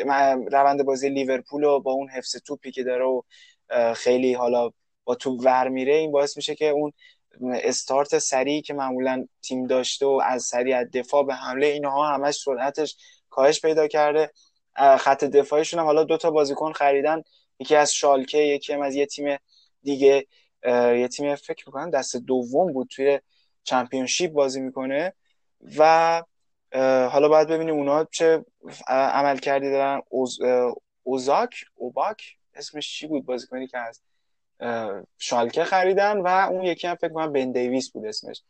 روند 0.53 0.85
بازی 0.85 1.09
لیورپول 1.09 1.65
و 1.65 1.81
با 1.81 1.93
اون 1.93 2.09
حفظ 2.09 2.37
توپی 2.37 2.71
که 2.71 2.83
داره 2.83 3.05
و 3.05 3.23
خیلی 3.95 4.35
حالا 4.35 4.71
با 5.05 5.15
توپ 5.15 5.41
ور 5.45 5.69
میره 5.69 5.95
این 5.95 6.13
باعث 6.13 6.37
میشه 6.37 6.55
که 6.55 6.69
اون 6.69 6.93
استارت 7.41 8.19
سریعی 8.19 8.63
که 8.63 8.75
معمولا 8.75 9.27
تیم 9.43 9.67
داشته 9.67 10.07
و 10.07 10.21
از 10.25 10.43
سریع 10.43 10.85
دفاع 10.85 11.25
به 11.25 11.35
حمله 11.35 11.67
اینها 11.67 12.15
همش 12.15 12.35
سرعتش 12.35 12.97
کاهش 13.31 13.61
پیدا 13.61 13.89
کرده. 13.89 14.33
خط 14.99 15.25
دفاعیشون 15.25 15.81
هم 15.81 15.87
حالا 15.87 16.05
دو 16.05 16.17
تا 16.17 16.31
بازیکن 16.31 16.73
خریدن. 16.73 17.23
یکی 17.59 17.77
از 17.77 17.95
شالکه 17.95 18.39
یکی 18.39 18.73
هم 18.73 18.83
از 18.83 18.95
یه 18.95 19.07
تیم 19.07 19.39
دیگه. 19.83 20.27
یه 20.67 21.09
تیم 21.09 21.35
فکر 21.35 21.65
می‌کنم 21.67 21.91
دست 21.91 22.17
دوم 22.17 22.73
بود 22.73 22.89
توی 22.89 23.21
چمپیونشیپ 23.65 24.33
بازی 24.33 24.61
می‌کنه. 24.61 25.13
و 25.77 26.23
حالا 26.83 27.29
باید 27.29 27.49
ببینیم 27.49 27.75
اونا 27.75 28.05
چه 28.05 28.45
عمل 28.89 29.39
کردی 29.39 29.71
دارن. 29.71 30.03
اوز، 30.09 30.39
اوزاک 31.03 31.55
اوباک 31.75 32.23
اسمش 32.55 32.99
چی 32.99 33.07
بود؟ 33.07 33.25
بازیکنی 33.27 33.67
که 33.67 33.79
از 33.79 34.01
شالکه 35.19 35.65
خریدن 35.65 36.21
و 36.21 36.27
اون 36.27 36.63
یکی 36.63 36.87
هم 36.87 36.95
فکر 36.95 37.13
کنم 37.13 37.33
بن 37.33 37.53
دیویس 37.53 37.91
بود 37.91 38.07
اسمش. 38.07 38.43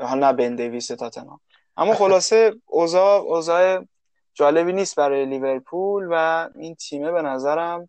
حالا 0.00 0.30
نه 0.30 0.36
بن 0.36 0.54
دیویس 0.54 0.86
تاتنهام. 0.86 1.40
اما 1.76 1.94
خلاصه 2.02 2.52
اوضاع 2.66 3.20
اوضاع 3.20 3.84
جالبی 4.34 4.72
نیست 4.72 4.96
برای 4.96 5.26
لیورپول 5.26 6.08
و 6.10 6.48
این 6.54 6.74
تیمه 6.74 7.12
به 7.12 7.22
نظرم 7.22 7.88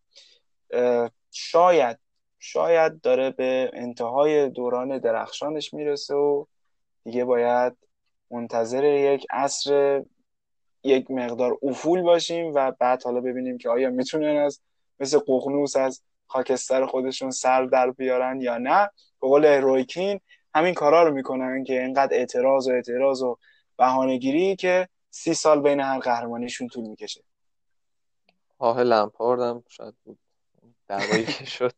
شاید 1.31 1.97
شاید 2.39 3.01
داره 3.01 3.31
به 3.31 3.71
انتهای 3.73 4.49
دوران 4.49 4.97
درخشانش 4.97 5.73
می‌رسه 5.73 6.15
و 6.15 6.45
دیگه 7.03 7.25
باید 7.25 7.77
منتظر 8.31 8.83
یک 8.83 9.27
عصر 9.29 10.01
یک 10.83 11.11
مقدار 11.11 11.57
افول 11.63 12.01
باشیم 12.01 12.51
و 12.55 12.71
بعد 12.71 13.03
حالا 13.03 13.21
ببینیم 13.21 13.57
که 13.57 13.69
آیا 13.69 13.89
می‌تونن 13.89 14.37
از 14.37 14.61
مثل 14.99 15.19
ققنوس 15.19 15.75
از 15.75 16.01
خاکستر 16.27 16.85
خودشون 16.85 17.31
سر 17.31 17.65
در 17.65 17.91
بیارن 17.91 18.41
یا 18.41 18.57
نه. 18.57 18.89
به 19.21 19.27
قول 19.27 19.45
رویکین 19.45 20.19
همین 20.55 20.73
کارا 20.73 21.03
رو 21.03 21.13
می‌کنن 21.13 21.63
که 21.63 21.81
اینقدر 21.81 22.15
اعتراض 22.15 22.67
و 22.67 22.71
اعتراض 22.71 23.21
و 23.21 23.37
بهانهگیری 23.77 24.55
که 24.55 24.87
سی 25.09 25.33
سال 25.33 25.61
بین 25.61 25.79
هر 25.79 25.99
قهرمانیشون 25.99 26.67
طول 26.67 26.87
می‌کشه. 26.87 27.23
آه 28.57 28.83
لمپاردم 28.83 29.63
شاید 29.67 29.93
بود. 30.03 30.19
دعوایی 30.87 31.25
که 31.25 31.45
شد. 31.45 31.73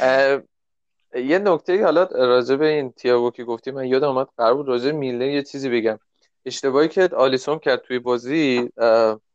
یه 1.14 1.38
نکته 1.38 1.84
حالا 1.84 2.04
راجع 2.04 2.56
به 2.56 2.66
این 2.66 2.92
تییاگو 2.92 3.30
که 3.30 3.44
گفتی 3.44 3.70
من 3.70 3.86
یادم 3.86 4.08
اومد 4.08 4.28
قرار 4.36 4.54
بود 4.54 4.68
راجع 4.68 4.90
میلنر 4.90 5.28
یه 5.28 5.42
چیزی 5.42 5.70
بگم. 5.70 5.98
اشتباهی 6.44 6.88
که 6.88 7.08
آلیسون 7.16 7.58
کرد 7.58 7.82
توی 7.82 7.98
بازی 7.98 8.70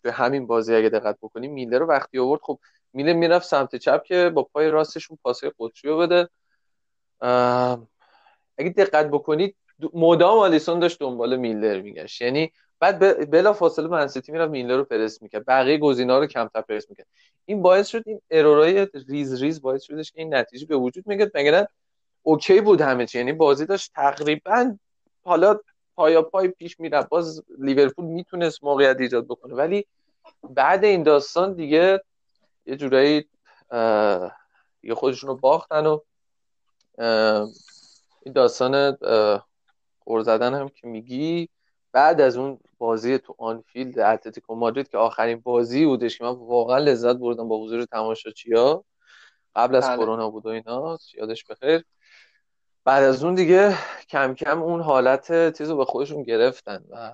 به 0.01 0.11
همین 0.11 0.47
بازی 0.47 0.76
اگه 0.76 0.89
دقت 0.89 1.17
بکنیم 1.21 1.53
میلر 1.53 1.80
رو 1.80 1.86
وقتی 1.86 2.19
آورد 2.19 2.41
خب 2.43 2.59
میلنر 2.93 3.13
می‌رفت 3.13 3.47
سمت 3.47 3.76
چپ 3.76 4.03
که 4.03 4.30
با 4.30 4.43
پای 4.43 4.69
راستشون 4.69 5.17
پاسه 5.23 5.51
قطری 5.59 5.91
رو 5.91 5.97
بده. 5.97 6.30
اگه 8.57 8.69
دقت 8.78 9.07
بکنید 9.09 9.55
مدام 9.93 10.39
آلیسون 10.39 10.80
داشت 10.80 10.99
دنبال 10.99 11.36
میلنر 11.36 11.81
میگشت. 11.82 12.21
یعنی 12.21 12.51
بعد 12.80 13.30
بلا 13.32 13.53
فاصله 13.53 13.88
من 13.88 14.02
سیتی 14.02 14.31
می‌رفت 14.32 14.51
میلنر 14.51 14.77
رو 14.78 14.84
پرس 14.84 15.21
می‌کرد. 15.21 15.45
بقیه 15.45 15.78
گزینه‌ها 15.77 16.19
رو 16.19 16.26
کمتر 16.26 16.61
پرس 16.61 16.89
می‌کرد. 16.89 17.07
این 17.45 17.61
باعث 17.61 17.88
شد 17.88 18.03
این 18.05 18.21
error 18.31 18.78
ای 18.78 18.88
ریز 19.07 19.41
ریز 19.41 19.61
باعث 19.61 19.84
شدش 19.84 20.11
که 20.11 20.19
این 20.19 20.36
نتیجه 20.36 20.65
به 20.65 20.76
وجود 20.76 21.07
میاد 21.07 21.32
مگر 21.36 21.67
اوکی 22.23 22.61
بود 22.61 22.82
همه 22.82 23.05
چی. 23.05 23.17
یعنی 23.17 23.34
بازی 23.34 23.65
داشت 23.65 23.91
تقریبا 23.95 24.78
حالا 25.23 25.59
پایا 25.95 26.21
پای 26.21 26.47
پیش 26.47 26.80
میره 26.80 27.01
باز 27.01 27.43
لیورپول 27.59 28.05
می‌تونست 28.05 28.63
موقعیت 28.63 28.99
ایجاد 28.99 29.26
بکنه. 29.26 29.55
ولی 29.55 29.86
بعد 30.49 30.84
این 30.84 31.03
داستان 31.03 31.53
دیگه 31.53 32.01
یه 32.65 32.76
جورایی 32.76 33.26
دیگه 34.82 34.95
خودشون 34.95 35.28
رو 35.28 35.36
باختن 35.36 35.86
و 35.86 35.99
این 38.26 38.34
داستان 38.34 38.97
زدن 40.21 40.53
هم 40.53 40.69
که 40.69 40.88
میگی 40.88 41.49
بعد 41.95 42.21
از 42.21 42.37
اون 42.37 42.59
بازی 42.77 43.17
تو 43.17 43.35
آنفیلد 43.37 43.99
اتلتیکو 43.99 44.55
مادرید 44.55 44.89
که 44.89 44.97
آخرین 44.97 45.39
بازی 45.39 45.85
بودش 45.85 46.17
که 46.17 46.23
من 46.23 46.29
واقعا 46.29 46.77
لذت 46.77 47.15
بردم 47.15 47.47
با 47.47 47.63
حضور 47.63 47.85
تماشاچی‌ها 47.85 48.85
قبل 49.55 49.75
از 49.75 49.87
بله. 49.87 49.97
کرونا 49.97 50.29
بود 50.29 50.45
و 50.45 50.49
اینا. 50.49 50.97
یادش 51.13 51.43
بخیر. 51.43 51.85
بعد 52.83 53.03
از 53.03 53.23
اون 53.23 53.35
دیگه 53.35 53.77
کم 54.09 54.33
کم 54.33 54.63
اون 54.63 54.81
حالت 54.81 55.57
چیز 55.57 55.69
رو 55.69 55.77
به 55.77 55.85
خودشون 55.85 56.23
گرفتن 56.23 56.83
و 56.89 57.11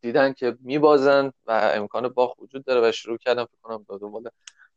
دیدن 0.00 0.32
که 0.32 0.56
میبازن 0.60 1.32
و 1.46 1.70
امکان 1.74 2.08
باخت 2.08 2.38
وجود 2.38 2.64
داره 2.64 2.88
و 2.88 2.92
شروع 2.92 3.18
کردن 3.18 3.44
فکر 3.44 3.58
کنم 3.62 3.84
دو 3.88 3.98
دنبال 3.98 4.30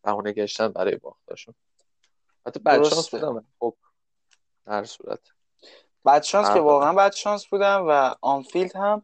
بهونه 0.04 0.32
گشتن 0.32 0.68
برای 0.68 0.96
باختاشون 0.96 1.54
حتی 2.46 2.60
بعد 2.60 2.84
شانس 2.84 3.10
بودم. 3.10 3.46
خب 3.60 3.76
در 4.66 4.84
صورت. 4.84 5.20
بعد 6.04 6.24
شانس 6.24 6.54
که 6.54 6.60
واقعا 6.60 6.94
بعد 6.94 7.14
شانس 7.14 7.46
بودم 7.46 7.86
و 7.88 8.16
آنفیلد 8.22 8.76
هم 8.76 9.04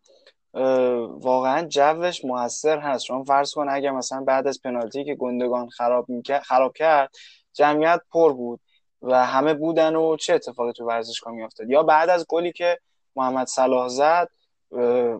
واقعا 0.53 1.67
جوش 1.67 2.25
موثر 2.25 2.79
هست. 2.79 3.05
شما 3.05 3.23
فرض 3.23 3.53
کن 3.53 3.69
اگه 3.69 3.91
مثلا 3.91 4.21
بعد 4.21 4.47
از 4.47 4.61
پنالتی 4.61 5.03
که 5.03 5.15
گندگان 5.15 5.69
خراب 5.69 6.07
خراب 6.43 6.73
کرد 6.73 7.11
جمعیت 7.53 8.01
پر 8.11 8.33
بود 8.33 8.59
و 9.01 9.25
همه 9.25 9.53
بودن 9.53 9.95
و 9.95 10.17
چه 10.17 10.33
اتفاقی 10.33 10.71
تو 10.71 10.85
ورزشگاه 10.85 11.33
میافتاد؟ 11.33 11.69
یا 11.69 11.83
بعد 11.83 12.09
از 12.09 12.25
گلی 12.29 12.51
که 12.51 12.79
محمد 13.15 13.47
صلاح 13.47 13.87
زد 13.87 14.29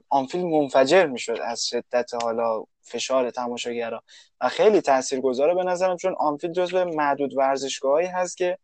آنفیلد 0.10 0.46
منفجر 0.46 1.06
می‌شد 1.06 1.40
از 1.44 1.66
شدت 1.66 2.12
حالا 2.24 2.64
فشار 2.82 3.30
تماشاگرا. 3.32 4.04
و 4.42 4.50
خیلی 4.50 4.82
تاثیرگذاره 4.82 5.54
به 5.56 5.64
نظرم 5.64 5.98
چون 5.98 6.16
آنفیلد 6.20 6.54
جزو 6.54 6.86
معدود 6.86 7.38
ورزشگاهایی 7.38 8.08
هست 8.08 8.38
که 8.38 8.58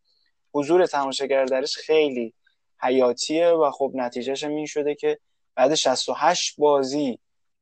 حضور 0.54 0.86
تماشاگر 0.86 1.44
درش 1.44 1.76
خیلی 1.76 2.34
حیاتیه 2.80 3.48
و 3.48 3.70
خب 3.70 3.92
نتیجهش 3.94 4.44
این 4.44 4.66
شده 4.66 4.94
که 4.94 5.18
بعد 5.56 5.74
68 5.74 6.54
بازی 6.58 7.18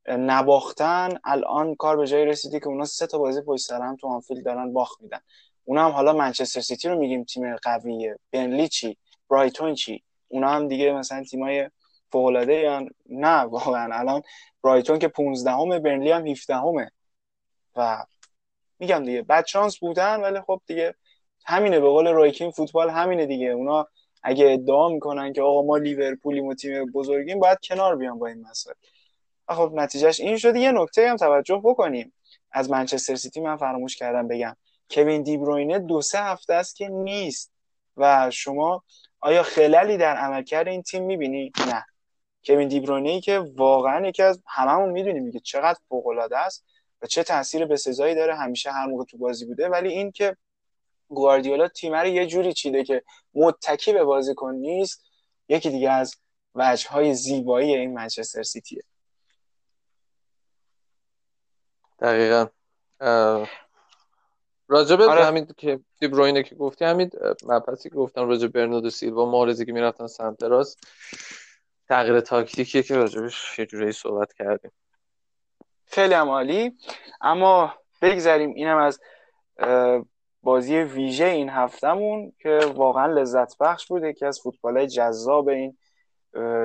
نباختن 0.09 1.19
الان 1.23 1.75
کار 1.75 1.97
به 1.97 2.07
جایی 2.07 2.25
رسیدی 2.25 2.59
که 2.59 2.67
اونا 2.67 2.85
سه 2.85 3.07
تا 3.07 3.17
بازی 3.17 3.41
پشت 3.41 3.65
سر 3.65 3.81
هم 3.81 3.95
تو 3.95 4.07
آنفیلد 4.07 4.45
دارن 4.45 4.73
باخت 4.73 5.01
میدن. 5.01 5.19
اونا 5.63 5.85
هم 5.85 5.91
حالا 5.91 6.13
منچستر 6.13 6.61
سیتی 6.61 6.89
رو 6.89 6.99
میگیم 6.99 7.23
تیم 7.23 7.55
قویه. 7.55 8.19
برنلی 8.31 8.67
چی؟ 8.67 8.97
برایتون 9.29 9.73
چی؟ 9.73 10.03
اونا 10.27 10.49
هم 10.49 10.67
دیگه 10.67 10.91
مثلا 10.91 11.23
تیمای 11.23 11.69
فوق 12.11 12.25
العاده 12.25 12.89
نه 13.09 13.37
واقعا. 13.37 13.99
الان 13.99 14.21
برایتون 14.63 14.99
که 14.99 15.07
15 15.07 15.51
همه 15.51 15.79
برنلی 15.79 16.11
هم 16.11 16.27
17 16.27 16.55
همه 16.55 16.91
و 17.75 18.05
میگم 18.79 19.03
دیگه 19.03 19.21
بد 19.21 19.45
شانس 19.45 19.77
بودن 19.77 20.21
ولی 20.21 20.41
خب 20.41 20.61
دیگه 20.67 20.95
همینه. 21.45 21.79
به 21.79 21.89
قول 21.89 22.07
رویکین 22.07 22.51
فوتبال 22.51 22.89
همینه 22.89 23.25
دیگه. 23.25 23.47
اونا 23.47 23.87
اگه 24.27 24.51
ادعا 24.51 24.89
می‌کنن 24.89 25.33
که 25.33 25.41
آقا 25.41 25.61
ما 25.61 25.77
لیورپولیم 25.77 26.45
و 26.45 26.53
تیم 26.53 26.91
بزرگیم 26.91 27.39
باید 27.39 27.57
کنار 27.63 27.95
بیان 27.95 28.19
با 28.19 28.27
این 28.27 28.41
مسئله 28.41 28.75
خب 29.47 29.71
نتیجهش 29.75 30.19
این 30.19 30.37
شده 30.37 30.59
یه 30.59 30.71
نکته 30.71 31.09
هم 31.09 31.15
توجه 31.15 31.61
بکنیم. 31.63 32.13
از 32.51 32.69
منچستر 32.69 33.15
سیتی 33.15 33.41
من 33.41 33.57
فراموش 33.57 33.95
کردم 33.95 34.27
بگم. 34.27 34.55
کوین 34.89 35.23
دیبروینه 35.23 35.79
دو 35.79 36.01
سه 36.01 36.19
هفته 36.19 36.53
است 36.53 36.75
که 36.75 36.87
نیست. 36.87 37.51
و 37.97 38.31
شما 38.31 38.83
آیا 39.19 39.43
خلالی 39.43 39.97
در 39.97 40.15
عملکرد 40.15 40.67
این 40.67 40.81
تیم 40.81 41.03
می‌بینی؟ 41.03 41.51
نه. 41.67 41.85
کوین 42.45 42.67
دیبروینه 42.67 43.09
ای 43.09 43.21
که 43.21 43.39
واقعا 43.39 44.07
یکی 44.07 44.23
از 44.23 44.41
هممون 44.47 44.89
می‌دونیم 44.89 45.31
که 45.31 45.39
چقدر 45.39 45.79
فوق 45.89 46.07
است 46.31 46.65
و 47.01 47.07
چه 47.07 47.23
تاثیر 47.23 47.65
به 47.65 47.75
سزایی 47.75 48.15
داره. 48.15 48.35
همیشه 48.35 48.71
هر 48.71 48.85
موقع 48.85 49.03
تو 49.03 49.17
بازی 49.17 49.45
بوده. 49.45 49.69
ولی 49.69 49.89
این 49.89 50.11
که 50.11 50.37
گواردیولا 51.15 51.67
تیم 51.67 51.95
رو 51.95 52.07
یه 52.07 52.27
جوری 52.27 52.53
چیده 52.53 52.83
که 52.83 53.03
متکی 53.33 53.93
به 53.93 54.03
بازیکن 54.03 54.53
نیست 54.53 55.05
یکی 55.49 55.69
دیگه 55.69 55.91
از 55.91 56.15
وجه 56.55 56.89
های 56.89 57.13
زیبایی 57.13 57.75
این 57.75 57.93
منچستر 57.93 58.43
سیتیه. 58.43 58.83
دقیقا. 61.99 62.47
راجب 64.67 65.01
آره. 65.01 65.25
همین 65.25 65.47
که 65.57 65.79
دیبروینه 65.99 66.43
که 66.43 66.55
گفتی 66.55 66.85
همین 66.85 67.09
مبحثی 67.43 67.89
که 67.89 67.95
گفتم 67.95 68.27
راجب 68.27 68.47
برناردو 68.47 68.89
سیلوا 68.89 69.25
مارزی 69.25 69.65
که 69.65 69.71
می‌رفتن 69.71 70.07
سمت 70.07 70.43
راست 70.43 70.87
تغییر 71.87 72.19
تاکتیکیه 72.19 72.83
که 72.83 72.95
راجبش 72.95 73.59
یه 73.59 73.65
جوری 73.65 73.91
صحبت 73.91 74.33
کردیم. 74.33 74.71
خیلی 75.85 76.13
هم 76.13 76.29
عالی. 76.29 76.77
اما 77.21 77.73
بگذاریم 78.01 78.53
اینم 78.53 78.77
از 78.77 78.99
بازی 80.45 80.77
ویژه 80.77 81.25
این 81.25 81.49
هفتهمون 81.49 82.33
که 82.39 82.59
واقعا 82.75 83.05
لذت 83.05 83.57
بخش 83.57 83.87
بود 83.87 84.03
یکی 84.03 84.25
از 84.25 84.39
فوتبال 84.39 84.85
جذاب 84.85 85.49
این 85.49 85.77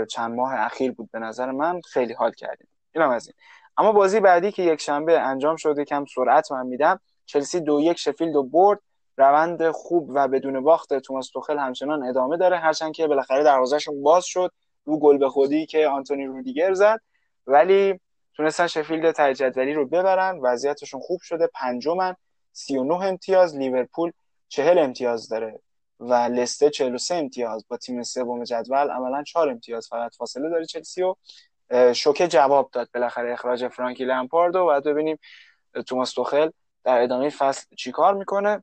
چند 0.09 0.35
ماه 0.35 0.55
اخیر 0.55 0.93
بود 0.93 1.11
به 1.13 1.19
نظر 1.19 1.51
من 1.51 1.81
خیلی 1.81 2.13
حال 2.13 2.33
کردیم. 2.33 2.69
اینم 2.95 3.11
از 3.11 3.27
این. 3.27 3.35
اما 3.77 3.93
بازی 3.93 4.21
بعدی 4.21 4.53
که 4.53 4.63
یک 4.63 4.81
شنبه 4.81 5.21
انجام 5.21 5.57
شده 5.57 5.85
کم 5.85 6.05
سرعت 6.15 6.53
من 6.53 6.67
میدم 6.67 7.01
چلسی 7.27 7.61
دو 7.61 7.81
یک 7.81 7.99
شفیلد 7.99 8.37
و 8.37 8.43
برد. 8.43 8.79
روند 9.17 9.71
خوب 9.71 10.11
و 10.15 10.29
بدون 10.29 10.61
باخت 10.61 10.99
توماس 10.99 11.31
توخل 11.31 11.59
همچنان 11.59 12.03
ادامه 12.03 12.37
داره. 12.37 12.59
هرچند 12.59 12.93
که 12.93 13.07
بالاخره 13.07 13.45
دروازهشون 13.45 14.03
باز 14.03 14.25
شد. 14.25 14.53
رو 14.85 14.99
گل 14.99 15.19
به 15.19 15.29
خودی 15.29 15.67
که 15.67 15.89
آنتونی 15.89 16.27
رودیگر 16.27 16.73
زد. 16.73 16.99
ولی 17.47 18.01
تونستن 18.35 18.67
شفیلد 18.67 19.33
جدولی 19.33 19.75
رو 19.75 19.87
ببرن. 19.87 20.39
وضعیتشون 20.43 21.01
خوب 21.01 21.21
شده. 21.23 21.51
پنجمن. 21.55 22.15
39 22.53 22.95
امتیاز 22.95 23.57
لیورپول 23.57 24.13
40 24.49 24.79
امتیاز 24.79 25.29
داره 25.29 25.61
و 26.01 26.15
لسته 26.15 26.71
43 26.71 27.15
امتیاز 27.15 27.65
با 27.69 27.77
تیم 27.77 28.03
سوم 28.03 28.45
جدول. 28.45 28.91
عملا 28.91 29.23
4 29.23 29.49
امتیاز 29.49 29.89
فقط 29.89 30.15
فاصله 30.15 30.51
داره 30.51 30.67
چلسی 30.67 31.03
و 31.03 31.15
شوکه 31.95 32.29
جواب 32.29 32.71
داد 32.73 32.89
بالاخره 32.95 33.33
اخراج 33.33 33.69
فرانکی 33.69 34.05
لمپارد 34.05 34.57
و 34.57 34.67
بعد 34.67 34.85
ببینیم 34.85 35.19
توماس 35.87 36.13
توخل 36.13 36.51
در 36.85 37.03
ادامه 37.03 37.31
فصل 37.31 37.77
چیکار 37.77 38.15
می‌کنه. 38.15 38.63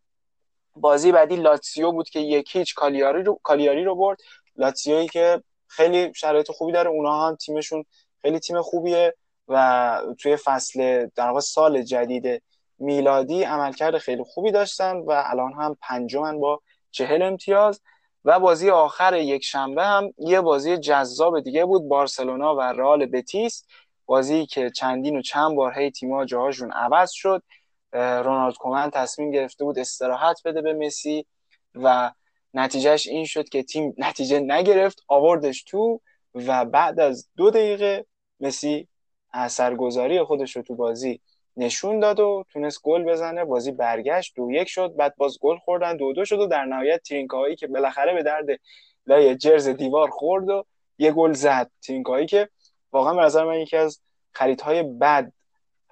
بازی 0.76 1.12
بعدی 1.12 1.36
لاتسیو 1.36 1.92
بود 1.92 2.10
که 2.10 2.20
یک 2.20 2.56
هیچ 2.56 2.76
کالیاری 2.76 3.24
رو 3.24 3.40
کالیاری 3.44 3.84
رو 3.84 3.96
برد. 3.96 4.18
لاتسیویی 4.56 5.08
که 5.08 5.44
خیلی 5.68 6.14
شرایط 6.14 6.52
خوبی 6.52 6.72
داره. 6.72 6.90
اونا 6.90 7.28
هم 7.28 7.36
تیمشون 7.36 7.86
خیلی 8.22 8.40
تیم 8.40 8.62
خوبیه 8.62 9.16
و 9.48 10.02
توی 10.20 10.36
فصل 10.36 11.08
در 11.16 11.28
واقع 11.28 11.40
سال 11.40 11.82
جدید 11.82 12.44
میلادی 12.80 13.44
عملکرد 13.44 13.98
خیلی 13.98 14.24
خوبی 14.24 14.52
داشتن 14.52 14.98
و 14.98 15.24
الان 15.26 15.54
هم 15.54 15.78
پنجمن 15.82 16.40
با 16.40 16.62
چهل 16.92 17.22
امتیاز 17.22 17.82
و 18.26 18.40
بازی 18.40 18.70
آخر 18.70 19.14
یک 19.14 19.44
شنبه 19.44 19.84
هم 19.84 20.14
یه 20.18 20.42
بازی 20.42 20.78
جذاب 20.78 21.40
دیگه 21.40 21.66
بود 21.66 21.88
بارسلونا 21.88 22.56
و 22.56 22.62
رئال 22.62 23.06
بتیس. 23.06 23.66
بازی 24.06 24.46
که 24.46 24.70
چندین 24.70 25.18
و 25.18 25.22
چند 25.22 25.56
بار 25.56 25.80
هی 25.80 25.92
تیم‌ها 25.92 26.26
جاهاشون 26.26 26.72
عوض 26.72 27.12
شد. 27.12 27.44
رونالد 27.94 28.56
کومن 28.56 28.90
تصمیم 28.90 29.32
گرفته 29.32 29.64
بود 29.64 29.80
استراحت 29.80 30.42
بده 30.46 30.62
به 30.62 30.74
مسی 30.74 31.26
و 31.76 32.12
نتیجهش 32.54 33.08
این 33.08 33.26
شد 33.26 33.50
که 33.50 33.64
تیم 33.64 33.94
نتیجه 34.08 34.40
نگرفت 34.40 35.04
آوردش 35.08 35.64
تو 35.64 36.02
و 36.36 36.66
بعد 36.66 37.00
از 37.00 37.30
دو 37.38 37.50
دقیقه 37.50 38.06
مسی 38.40 38.88
اثرگذاری 39.34 40.24
خودش 40.24 40.56
رو 40.56 40.62
تو 40.62 40.76
بازی 40.76 41.22
نشون 41.58 42.00
داد 42.00 42.20
و 42.20 42.46
تونست 42.54 42.82
گل 42.84 43.04
بزنه. 43.04 43.46
بازی 43.46 43.72
برگشت 43.72 44.34
دو 44.36 44.52
یک 44.52 44.70
شد. 44.70 44.96
بعد 44.96 45.16
باز 45.18 45.38
گل 45.42 45.58
خوردن 45.58 45.98
دو 45.98 46.14
دو 46.14 46.26
شد 46.26 46.40
و 46.40 46.48
در 46.48 46.66
نهایت 46.66 47.02
ترینکایی 47.04 47.56
که 47.56 47.68
بالاخره 47.68 48.14
به 48.14 48.24
درد 48.24 48.46
لای 49.08 49.36
جرز 49.36 49.68
دیوار 49.68 50.10
خورد 50.10 50.50
و 50.50 50.66
یه 50.98 51.12
گل 51.12 51.34
زد. 51.34 51.72
ترینکایی 51.82 52.26
که 52.26 52.50
واقعا 52.92 53.14
به 53.14 53.22
نظر 53.22 53.46
من 53.46 53.60
یکی 53.60 53.78
از 53.78 54.00
خریدهای 54.32 54.84
بد 54.84 55.32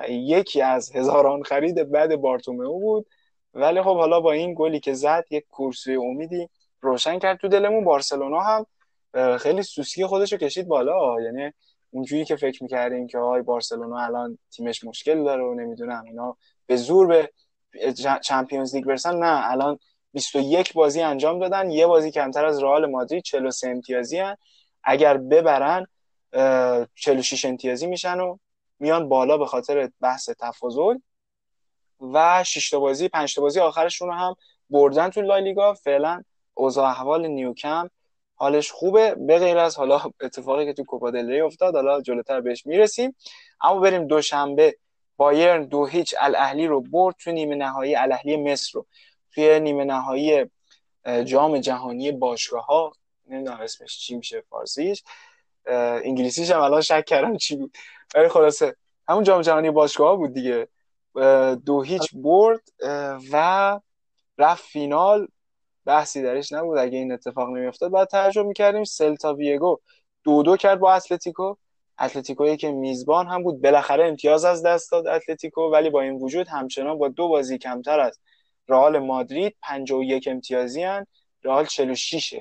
یکی 0.10 0.62
از 0.62 0.96
هزاران 0.96 1.44
خرید 1.44 1.76
بد 1.92 2.16
بارتومئو 2.16 2.80
بود. 2.80 3.08
ولی 3.54 3.82
خب 3.82 3.98
حالا 3.98 4.20
با 4.20 4.32
این 4.32 4.56
گلی 4.58 4.80
که 4.80 4.94
زد 4.94 5.26
یک 5.30 5.46
کورسوی 5.50 5.96
امیدی 5.96 6.50
روشن 6.82 7.20
کرد 7.20 7.38
تو 7.38 7.48
دلمون. 7.48 7.84
بارسلونا 7.84 8.40
هم 8.40 8.66
خیلی 9.38 9.64
سوسی 9.64 10.06
خودش 10.06 10.34
رو 10.34 10.40
کشید 10.40 10.68
بالا. 10.68 11.22
یعنی 11.22 11.54
اونجوری 11.96 12.26
که 12.26 12.36
فکر 12.36 12.64
می‌کردیم 12.64 13.08
که 13.08 13.18
آی 13.18 13.42
بارسلونا 13.42 14.00
الان 14.00 14.38
تیمش 14.52 14.84
مشکل 14.84 15.24
داره 15.24 15.44
و 15.44 15.54
نمی‌دونم 15.54 16.04
اینا 16.06 16.38
به 16.66 16.76
زور 16.76 17.08
به 17.08 17.30
چمپیونز 18.22 18.76
لیگ 18.76 18.86
برسن. 18.86 19.16
نه 19.16 19.52
الان 19.52 19.80
21 20.14 20.74
بازی 20.74 21.02
انجام 21.02 21.40
دادن. 21.40 21.72
یه 21.72 21.88
بازی 21.88 22.12
کمتر 22.12 22.46
از 22.46 22.64
رئال 22.64 22.92
مادرید 22.92 23.24
43 23.24 23.68
امتیازی 23.68 24.18
هن. 24.18 24.36
اگر 24.84 25.18
ببرن 25.18 25.88
46 26.96 27.46
امتیازی 27.46 27.88
میشن 27.88 28.20
و 28.20 28.38
میان 28.80 29.10
بالا 29.10 29.38
به 29.38 29.46
خاطر 29.46 29.90
بحث 30.02 30.30
تفاضل. 30.40 30.98
و 32.14 32.44
6 32.44 32.70
تا 32.70 32.80
بازی 32.80 33.10
5 33.10 33.36
تا 33.36 33.42
بازی 33.42 33.60
آخرشون 33.60 34.08
رو 34.08 34.14
هم 34.14 34.36
بردن 34.70 35.10
تو 35.10 35.22
لالیگا 35.22 35.74
فعلا 35.74 36.24
اوضاع 36.54 36.90
احوال 36.90 37.28
نیوکم 37.28 37.90
حالش 38.36 38.72
خوبه. 38.72 39.16
به 39.16 39.40
غیر 39.40 39.58
از 39.58 39.76
حالا 39.76 40.02
اتفاقی 40.22 40.66
که 40.66 40.74
تو 40.74 40.84
کوپا 40.84 41.12
دل 41.12 41.42
افتاد 41.42 41.76
حالا 41.76 42.02
جلوتر 42.02 42.42
بهش 42.42 42.66
می‌رسیم. 42.66 43.16
اما 43.62 43.80
بریم 43.80 44.08
دوشنبه. 44.08 44.78
بایرن 45.18 45.66
دو 45.66 45.86
هیچ 45.86 46.16
الاهلی 46.20 46.68
رو 46.68 46.82
برد 46.82 47.16
تو 47.20 47.32
نیمه 47.32 47.56
نهایی 47.56 47.96
الاهلی 47.96 48.38
مصر 48.38 48.72
رو. 48.74 48.86
توی 49.32 49.60
نیمه 49.60 49.84
نهایی 49.84 50.46
جام 51.24 51.60
جهانی 51.60 52.12
باشگاه 52.12 52.66
ها 52.66 52.94
نمی‌دونم 53.28 53.60
اسمش 53.62 54.00
چی 54.00 54.16
میشه 54.16 54.44
فارسیش 54.50 55.04
انگلیسیش 56.04 56.52
هم 56.52 56.62
الان 56.62 56.82
شک 56.82 57.06
کردم 57.06 57.38
چی 57.38 57.56
بود. 57.56 57.78
ولی 58.16 58.28
خلاصه 58.28 58.76
همون 59.08 59.24
جام 59.24 59.42
جهانی 59.42 59.72
باشگاه 59.72 60.08
ها 60.08 60.16
بود 60.16 60.34
دیگه. 60.34 60.68
دو 61.66 61.82
هیچ 61.82 62.10
برد 62.14 62.62
و 63.32 63.80
رفت 64.38 64.64
فینال. 64.64 65.28
بحثی 65.86 66.22
درش 66.22 66.52
نبود. 66.52 66.78
اگه 66.78 66.98
این 66.98 67.12
اتفاق 67.12 67.50
نمیافتاد 67.50 67.92
بعد 67.92 68.08
ترجمه 68.08 68.48
می‌کردیم 68.48 68.84
سلتا 68.84 69.34
ویگو. 69.34 69.80
دو 70.24 70.44
دو 70.44 70.58
کرد 70.58 70.80
با 70.80 70.94
اتلتیکو. 70.94 71.56
اتلتیکویی 72.00 72.58
که 72.58 72.72
میزبان 72.72 73.28
هم 73.28 73.44
بود. 73.44 73.62
بالاخره 73.62 74.08
امتیاز 74.08 74.46
از 74.46 74.64
دست 74.64 74.92
داد 74.92 75.08
اتلتیکو 75.08 75.62
ولی 75.62 75.90
با 75.90 76.02
این 76.02 76.14
وجود 76.14 76.48
همچنان 76.48 76.98
با 76.98 77.08
دو 77.08 77.28
بازی 77.28 77.58
کمتر 77.58 78.00
از 78.00 78.20
رئال 78.68 79.00
مادرید 79.00 79.56
51 79.62 80.28
امتیازی 80.32 80.84
هن. 80.84 81.06
رئال 81.44 81.66
46 81.66 82.36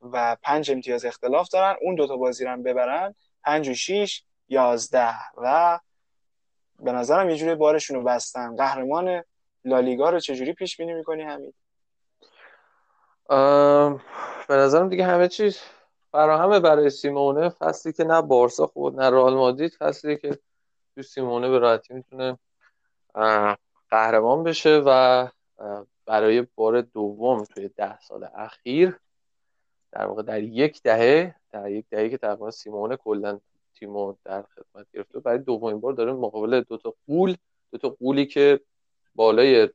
و 0.00 0.36
5 0.42 0.70
امتیاز 0.70 1.04
اختلاف 1.04 1.48
دارن. 1.48 1.76
اون 1.82 1.94
دوتا 1.94 2.16
بازی 2.16 2.44
رو 2.44 2.50
هم 2.50 2.62
ببرن. 2.62 3.14
5 3.44 3.68
و 3.68 3.74
6 3.74 4.22
11 4.48 5.14
و 5.36 5.78
به 6.78 6.92
نظرم 6.92 7.30
یه 7.30 7.36
جوری 7.36 7.54
بارشون 7.54 7.96
رو 7.96 8.02
بستن. 8.02 8.56
قهرمان 8.56 9.22
لالیگا 9.64 10.10
رو 10.10 10.20
چجوری 10.20 10.52
پیش 10.52 10.76
بینی 10.76 10.94
می‌کنی 10.94 11.22
همین 11.22 11.52
به 13.28 14.54
نظرم 14.54 14.88
دیگه 14.88 15.04
همه 15.04 15.28
چیز 15.28 15.58
فراهمه 16.12 16.60
برای 16.60 16.90
سیمونه. 16.90 17.48
فصلی 17.48 17.92
که 17.92 18.04
نه 18.04 18.22
بارسا 18.22 18.66
خود 18.66 19.00
نه 19.00 19.10
رئال 19.10 19.34
مادرید. 19.34 19.76
فصلی 19.78 20.16
که 20.16 20.38
تو 20.94 21.02
سیمونه 21.02 21.48
به 21.48 21.58
راحتی 21.58 21.94
می‌تونه 21.94 22.38
قهرمان 23.90 24.42
بشه 24.42 24.82
و 24.86 25.28
برای 26.06 26.46
بار 26.54 26.80
دوم 26.80 27.44
توی 27.44 27.68
ده 27.68 28.00
سال 28.00 28.28
اخیر 28.34 28.98
در 29.92 30.06
واقع 30.06 30.22
در 30.22 30.42
یک 30.42 30.82
دهه 30.82 31.34
در 31.50 31.70
یک 31.70 31.86
دهه 31.90 32.08
که 32.08 32.18
تقریبا 32.18 32.50
سیمون 32.50 32.96
کلا 32.96 33.40
تیمو 33.74 34.14
در 34.24 34.42
خدمت 34.42 34.86
گرفته 34.92 35.20
برای 35.20 35.38
دومین 35.38 35.80
بار 35.80 35.92
داره 35.92 36.12
مقابل 36.12 36.60
دو 36.60 36.76
تا 36.76 36.94
قول 37.06 37.36
دو 37.72 37.78
تا 37.78 37.88
قولی 37.88 38.26
که 38.26 38.60
بالای 39.14 39.68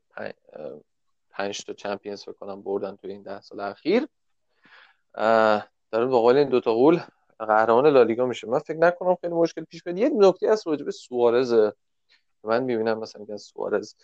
پنج 1.32 1.64
تا 1.64 1.74
چمپیونز 1.74 2.22
فکر 2.24 2.34
کنم 2.34 2.62
بردن 2.62 2.96
توی 2.96 3.12
این 3.12 3.22
ده 3.22 3.42
سال 3.42 3.60
اخیر. 3.60 4.08
داره 5.92 6.06
مقابل 6.06 6.38
این 6.38 6.50
دو 6.50 6.60
تا 6.60 6.74
قول 6.74 7.00
قهرمان 7.40 7.88
لالیگا 7.88 8.26
میشه. 8.26 8.48
من 8.48 8.60
فکر 8.60 8.78
نکنم 8.78 9.16
خیلی 9.16 9.34
مشکل 9.34 9.64
پیش 9.64 9.84
بیاد. 9.84 9.98
یه 9.98 10.10
نکته 10.14 10.50
از 10.50 10.68
راجع 10.68 10.86
به 10.86 10.92
سوارز 10.92 11.56
من 12.44 12.64
می‌بینم 12.64 13.00
مثلا 13.00 13.22
میگن 13.22 13.38
سوارز 13.38 13.96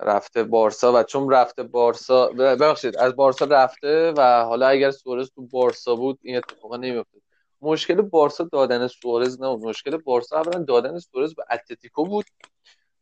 رفته 0.00 0.44
بارسا 0.44 0.92
و 0.92 1.02
چون 1.02 1.30
رفته 1.30 1.62
بارسا 1.62 2.26
ببخشید 2.26 2.96
از 2.96 3.16
بارسا 3.16 3.44
رفته 3.44 4.12
و 4.16 4.44
حالا 4.44 4.66
اگر 4.66 4.90
سوارز 4.90 5.30
تو 5.30 5.42
بارسا 5.42 5.94
بود 5.94 6.18
این 6.22 6.36
اتفاقا 6.36 6.76
نمیفته 6.76 7.18
مشکل 7.60 8.02
بارسا 8.02 8.44
دادن 8.52 8.86
سوارز 8.86 9.40
نه 9.40 9.56
مشکل 9.56 9.96
بارسا 9.96 10.36
اولا 10.36 10.64
دادن 10.64 10.98
سوارز 10.98 11.34
به 11.34 11.44
اتلتیکو 11.50 12.04
بود. 12.04 12.24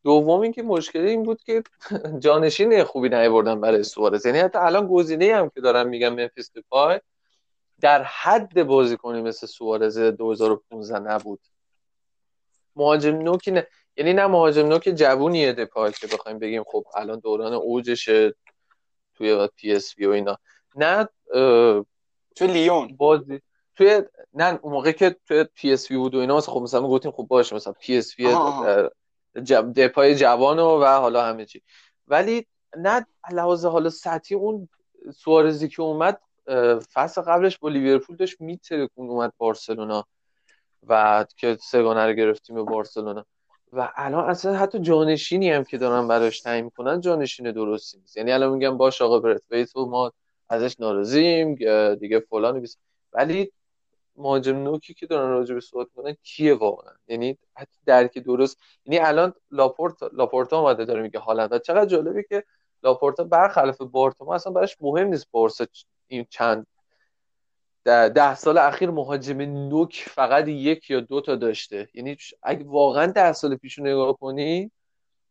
دوم 0.05 0.40
اینکه 0.40 0.62
مشکل 0.62 1.00
این 1.00 1.22
بود 1.22 1.42
که 1.42 1.62
جانشین 2.24 2.84
خوبی 2.84 3.09
نیاوردن 3.09 3.61
برای 3.61 3.82
سوارز. 3.82 4.26
یعنی 4.26 4.38
حتی 4.38 4.59
الان 4.59 4.86
گزینه 4.86 5.34
هم 5.34 5.48
که 5.48 5.61
دارم 5.61 5.88
میگم 5.88 6.14
ممفیس 6.14 6.53
دیپای 6.53 7.00
در 7.80 8.03
حد 8.03 8.62
بازیکنی 8.62 9.22
مثل 9.22 9.46
سوارز 9.46 9.98
2015 9.98 10.98
نبود. 10.98 11.40
مهاجم 12.76 13.16
نوکی 13.16 13.50
نه 13.50 13.66
یعنی 13.96 14.12
نه 14.12 14.26
مهاجم 14.26 14.66
نوک 14.66 14.88
جوونیه 14.88 15.53
دپای 15.53 15.92
که 15.92 16.07
بخوایم 16.07 16.38
بگیم 16.38 16.64
خب 16.66 16.84
الان 16.96 17.18
دوران 17.18 17.53
اوجشه 17.53 18.34
توی 19.14 19.48
پی 19.57 19.72
اس 19.72 19.98
وی 19.98 20.07
و 20.07 20.11
اینا. 20.11 20.38
نه 20.76 21.09
توی 22.36 22.46
لیون. 22.46 22.96
بازی 22.96 23.40
توی 23.76 24.03
نه 24.34 24.59
اون 24.62 24.72
موقع 24.72 24.92
که 24.92 25.16
توی 25.26 25.44
پی 25.44 25.72
اس 25.72 25.90
وی 25.90 25.96
بود 25.96 26.14
و 26.14 26.18
اینا 26.18 26.36
مثلا 26.36 26.55
خب 26.55 26.61
مثلا 26.61 26.82
گفتیم 26.82 27.11
خب 27.11 27.26
باشه 27.28 27.57
مثلا 27.57 27.72
پی 27.72 27.96
اس 27.96 28.18
وی 28.18 28.26
دپای 29.76 30.14
جوان 30.14 30.59
و, 30.59 30.85
حالا 30.85 31.24
همه 31.24 31.45
چی. 31.45 31.62
ولی 32.09 32.47
نه 32.76 33.07
لحاظ 33.33 33.64
حالا 33.64 33.91
سطحی 33.91 34.37
اون 34.37 34.68
سوارزی 35.14 35.68
که 35.68 35.83
اومد 35.83 36.20
فصل 36.93 37.22
قبلش 37.22 37.59
با 37.59 37.68
لیورپول 37.68 38.16
داشت 38.16 38.41
میترکون 38.41 39.09
اومد 39.09 39.33
بارسلونا 39.39 40.05
و 40.89 41.24
که 41.37 41.59
سگانه 41.61 42.07
رو 42.07 42.12
گرفتیم 42.12 42.57
به 42.57 42.62
بارسلونا. 42.62 43.24
و 43.72 43.93
الان 43.97 44.30
اصلا 44.30 44.57
حتی 44.57 44.78
جانشینی 44.78 45.51
هم 45.51 45.64
که 45.64 45.78
دارن 45.78 46.09
براش 46.09 46.41
تعیین 46.41 46.64
می‌کنن 46.64 47.01
جانشین 47.01 47.53
درستی 47.53 47.99
نیست. 47.99 48.16
یعنی 48.16 48.33
الان 48.33 48.53
میگم 48.53 48.76
باش 48.76 49.03
آقا 49.03 49.18
برت 49.18 49.76
و 49.76 49.87
ما 49.87 50.12
ازش 50.49 50.80
ناراضیم 50.80 51.55
دیگه 51.95 52.20
فلان 52.20 52.66
ولی 53.12 53.53
مهاجم 54.16 54.56
نوکی 54.56 54.94
که 54.94 55.06
دارن 55.06 55.30
راجع 55.30 55.54
به 55.54 55.60
صحبت 55.60 55.86
می‌کنن 55.96 56.16
کیه 56.22 56.54
واقعا؟ 56.54 56.92
یعنی 57.08 57.38
حتی 57.56 57.78
درک 57.86 58.18
درست 58.18 58.58
یعنی 58.84 58.98
الان 58.98 59.34
لاپورت 59.50 60.02
لاپورتا 60.12 60.60
اومده 60.60 60.84
داره 60.84 61.02
میگه 61.02 61.18
حالا 61.18 61.58
چقدر 61.58 61.84
جالبه 61.86 62.22
که 62.22 62.44
لاپورتا 62.82 63.24
برخلاف 63.24 63.82
بارتومئو 63.82 64.34
اصلا 64.34 64.52
براش 64.52 64.76
مهم 64.80 65.06
نیست 65.06 65.26
بارسا 65.30 65.66
این 66.06 66.26
چند 66.30 66.66
ده 67.84 68.34
سال 68.34 68.58
اخیر 68.58 68.90
مهاجم 68.90 69.40
نوک 69.40 70.04
فقط 70.08 70.48
یک 70.48 70.90
یا 70.90 71.00
دو 71.00 71.20
تا 71.20 71.36
داشته. 71.36 71.88
یعنی 71.94 72.16
اگه 72.42 72.64
واقعا 72.64 73.06
ده 73.06 73.32
سال 73.32 73.56
پیش 73.56 73.78
نگاه 73.78 74.16
کنی 74.16 74.70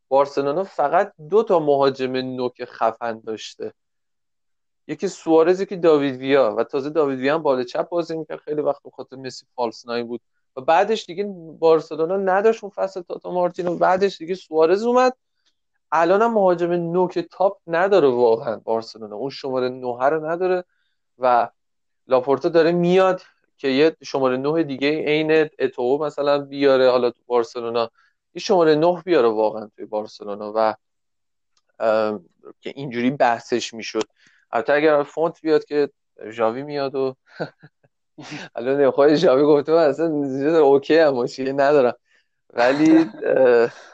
بارسلونا 0.08 0.64
فقط 0.64 1.14
دو 1.30 1.44
تا 1.44 1.60
مهاجم 1.60 2.16
نوک 2.16 2.66
خفن 2.66 3.20
داشته. 3.20 3.74
یکی 4.88 5.08
سوارزی 5.08 5.66
که 5.66 5.76
داوید 5.76 6.16
ویا 6.16 6.56
و 6.58 6.64
تازه 6.64 6.90
داوید 6.90 7.20
ویا 7.20 7.36
هم 7.36 7.44
بالا 7.44 7.64
چپ 7.64 7.90
بازی 7.90 8.18
می‌کرد. 8.18 8.40
خیلی 8.40 8.62
وقت 8.62 8.82
خاطر 8.94 9.16
مسی 9.16 9.46
false 9.56 9.88
nine 9.88 10.08
بود. 10.08 10.22
و 10.56 10.62
بعدش 10.62 11.06
دیگه 11.06 11.24
بارسلونا 11.60 12.18
نداشت 12.18 12.64
اون 12.64 12.72
فصل 12.76 13.02
تاتا 13.02 13.32
مارتینو. 13.32 13.76
بعدش 13.76 14.18
دیگه 14.18 14.36
سوارز 14.36 14.84
اومد. 14.84 15.14
الان 15.92 16.22
هم 16.22 16.34
مهاجم 16.34 16.72
نوک 16.72 17.20
تاپ 17.20 17.58
نداره 17.68 18.08
واقعا 18.08 18.56
بارسلونا. 18.56 19.16
اون 19.16 19.30
شماره 19.30 19.70
9 19.70 20.10
رو 20.10 20.26
نداره 20.26 20.64
و 21.18 21.50
لاپورتا 22.08 22.50
داره 22.50 22.72
میاد 22.72 23.22
که 23.58 23.68
یه 23.68 23.98
شماره 24.04 24.38
نه 24.38 24.64
دیگه 24.64 24.90
عین 24.90 25.50
اتو 25.60 25.98
مثلا 25.98 26.38
بیاره. 26.38 26.90
حالا 26.90 27.10
تو 27.10 27.22
بارسلونا 27.26 27.90
یه 28.34 28.42
شماره 28.42 28.76
نه 28.76 29.02
بیاره 29.06 29.28
واقعا 29.28 29.70
توی 29.76 29.86
بارسلونا 29.86 30.54
و 30.56 30.76
که 32.62 32.74
اینجوری 32.76 33.12
بحثش 33.12 33.74
می‌شد. 33.74 34.04
البته 34.54 34.74
اگر 34.74 35.04
فونت 35.04 35.42
بیاد 35.42 35.66
که 35.66 35.90
ژاوی 36.30 36.64
میاد 36.64 36.96
و 36.96 37.16
الان 38.56 38.92
خود 38.92 39.16
ژاوی 39.16 39.44
گفته 39.44 39.72
اصلا 39.72 40.08
اوکی 40.60 40.98
هم 40.98 41.14
مشکلی 41.14 41.54
ندارم. 41.54 41.94
ولی 42.54 43.06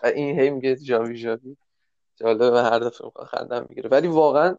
این 0.03 0.39
هی 0.39 0.49
میگه 0.49 0.76
ژاوی 0.76 1.18
ژاوی. 1.18 1.58
جالب 2.16 2.53
هر 2.53 2.80
دفعه 2.80 3.10
خندم 3.26 3.66
می‌گیره. 3.70 3.89
ولی 3.89 4.08
واقعا 4.08 4.55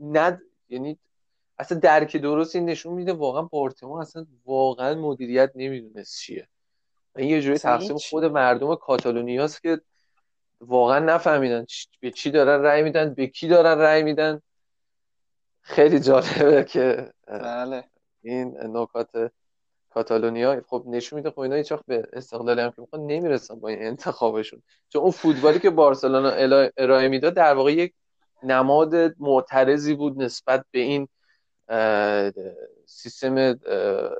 ند 0.00 0.42
یعنی 0.68 0.98
اصلا 1.58 1.78
درک 1.78 2.16
درست 2.16 2.56
این 2.56 2.64
نشون 2.64 2.94
میده. 2.94 3.12
واقعا 3.12 3.42
بارتما 3.42 4.00
اصلا 4.00 4.26
واقعا 4.46 4.94
مدیریت 4.94 5.50
نمی‌دونست 5.54 6.20
چیه. 6.20 6.48
این 7.16 7.28
یه 7.28 7.40
جوری 7.40 7.58
تقسیم 7.58 7.96
خود 7.98 8.24
مردم 8.24 8.74
کاتالونیاست 8.74 9.62
که 9.62 9.80
واقعا 10.60 10.98
نفهمیدن 10.98 11.66
به 12.00 12.10
چی 12.10 12.30
دارن 12.30 12.62
رأی 12.62 12.82
میدن 12.82 13.14
به 13.14 13.26
کی 13.26 13.48
دارن 13.48 13.78
رأی 13.78 14.02
میدن. 14.02 14.42
خیلی 15.64 16.00
جالبه 16.00 16.64
که 16.64 17.12
بله. 17.26 17.84
این 18.22 18.56
نکات 18.62 19.30
کاتالونیا 19.90 20.62
خب 20.68 20.84
نشون 20.86 21.16
میده 21.16 21.30
خب 21.30 21.40
اینا 21.40 21.56
هیچ 21.56 21.72
به 21.86 22.08
استقلالی 22.12 22.60
هم 22.60 22.70
که 22.70 22.80
می‌خوان 22.80 23.06
نمی‌رسن 23.06 23.60
با 23.60 23.68
این 23.68 23.82
انتخابشون 23.82 24.62
چون 24.88 25.02
اون 25.02 25.10
فوتبالی 25.10 25.58
که 25.58 25.70
بارسلونا 25.70 26.30
ارائه 26.76 27.08
می‌داد 27.08 27.34
در 27.34 27.54
واقع 27.54 27.72
یک 27.72 27.94
نماد 28.42 28.94
معترضی 29.18 29.94
بود 29.94 30.22
نسبت 30.22 30.64
به 30.70 30.78
این 30.78 31.08
سیستم 32.86 33.58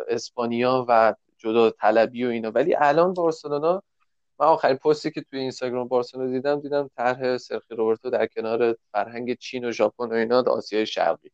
اسپانیا 0.09 0.87
و 0.89 1.15
جدا 1.39 1.71
طلبی 1.71 2.25
و 2.25 2.29
اینا 2.29 2.51
ولی 2.51 2.75
الان 2.79 3.15
بارسلونا 3.15 3.83
من 4.41 4.47
آخرین 4.47 4.77
پستی 4.77 5.11
که 5.11 5.21
توی 5.23 5.39
اینستاگرام 5.39 5.89
بارسلونا 5.89 6.31
دیدم 6.33 6.61
دیدم 6.61 6.91
طرح 6.97 7.37
سرجی 7.39 7.75
روبرتو 7.75 8.11
در 8.11 8.27
کنار 8.27 8.77
فرهنگ 8.93 9.39
چین 9.39 9.65
و 9.65 9.73
ژاپن 9.73 10.05
و 10.05 10.13
اینا 10.13 10.43
آسیای 10.43 10.87
شرقی. 10.87 11.29
و 11.29 11.31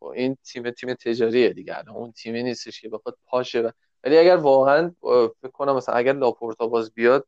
خب 0.00 0.06
این 0.06 0.36
تیم 0.44 0.70
تیم 0.70 0.94
تجاریه 0.94 1.48
دیگه. 1.52 1.78
الان 1.78 1.96
اون 1.96 2.12
تیمی 2.12 2.42
نیستش 2.42 2.80
که 2.80 2.88
بخواد 2.88 3.18
باشه 3.26 3.72
ولی 4.04 4.18
اگر 4.18 4.36
واقعا 4.36 4.94
فکر 5.42 5.50
کنم 5.52 5.76
مثلا 5.76 5.94
اگر 5.94 6.12
لاپورتا 6.12 6.66
باز 6.66 6.92
بیاد 6.94 7.26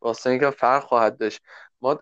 واسه 0.00 0.30
اینکه 0.30 0.50
فرق 0.50 0.82
خواهد 0.84 1.18
داشت. 1.18 1.42
ما 1.80 1.98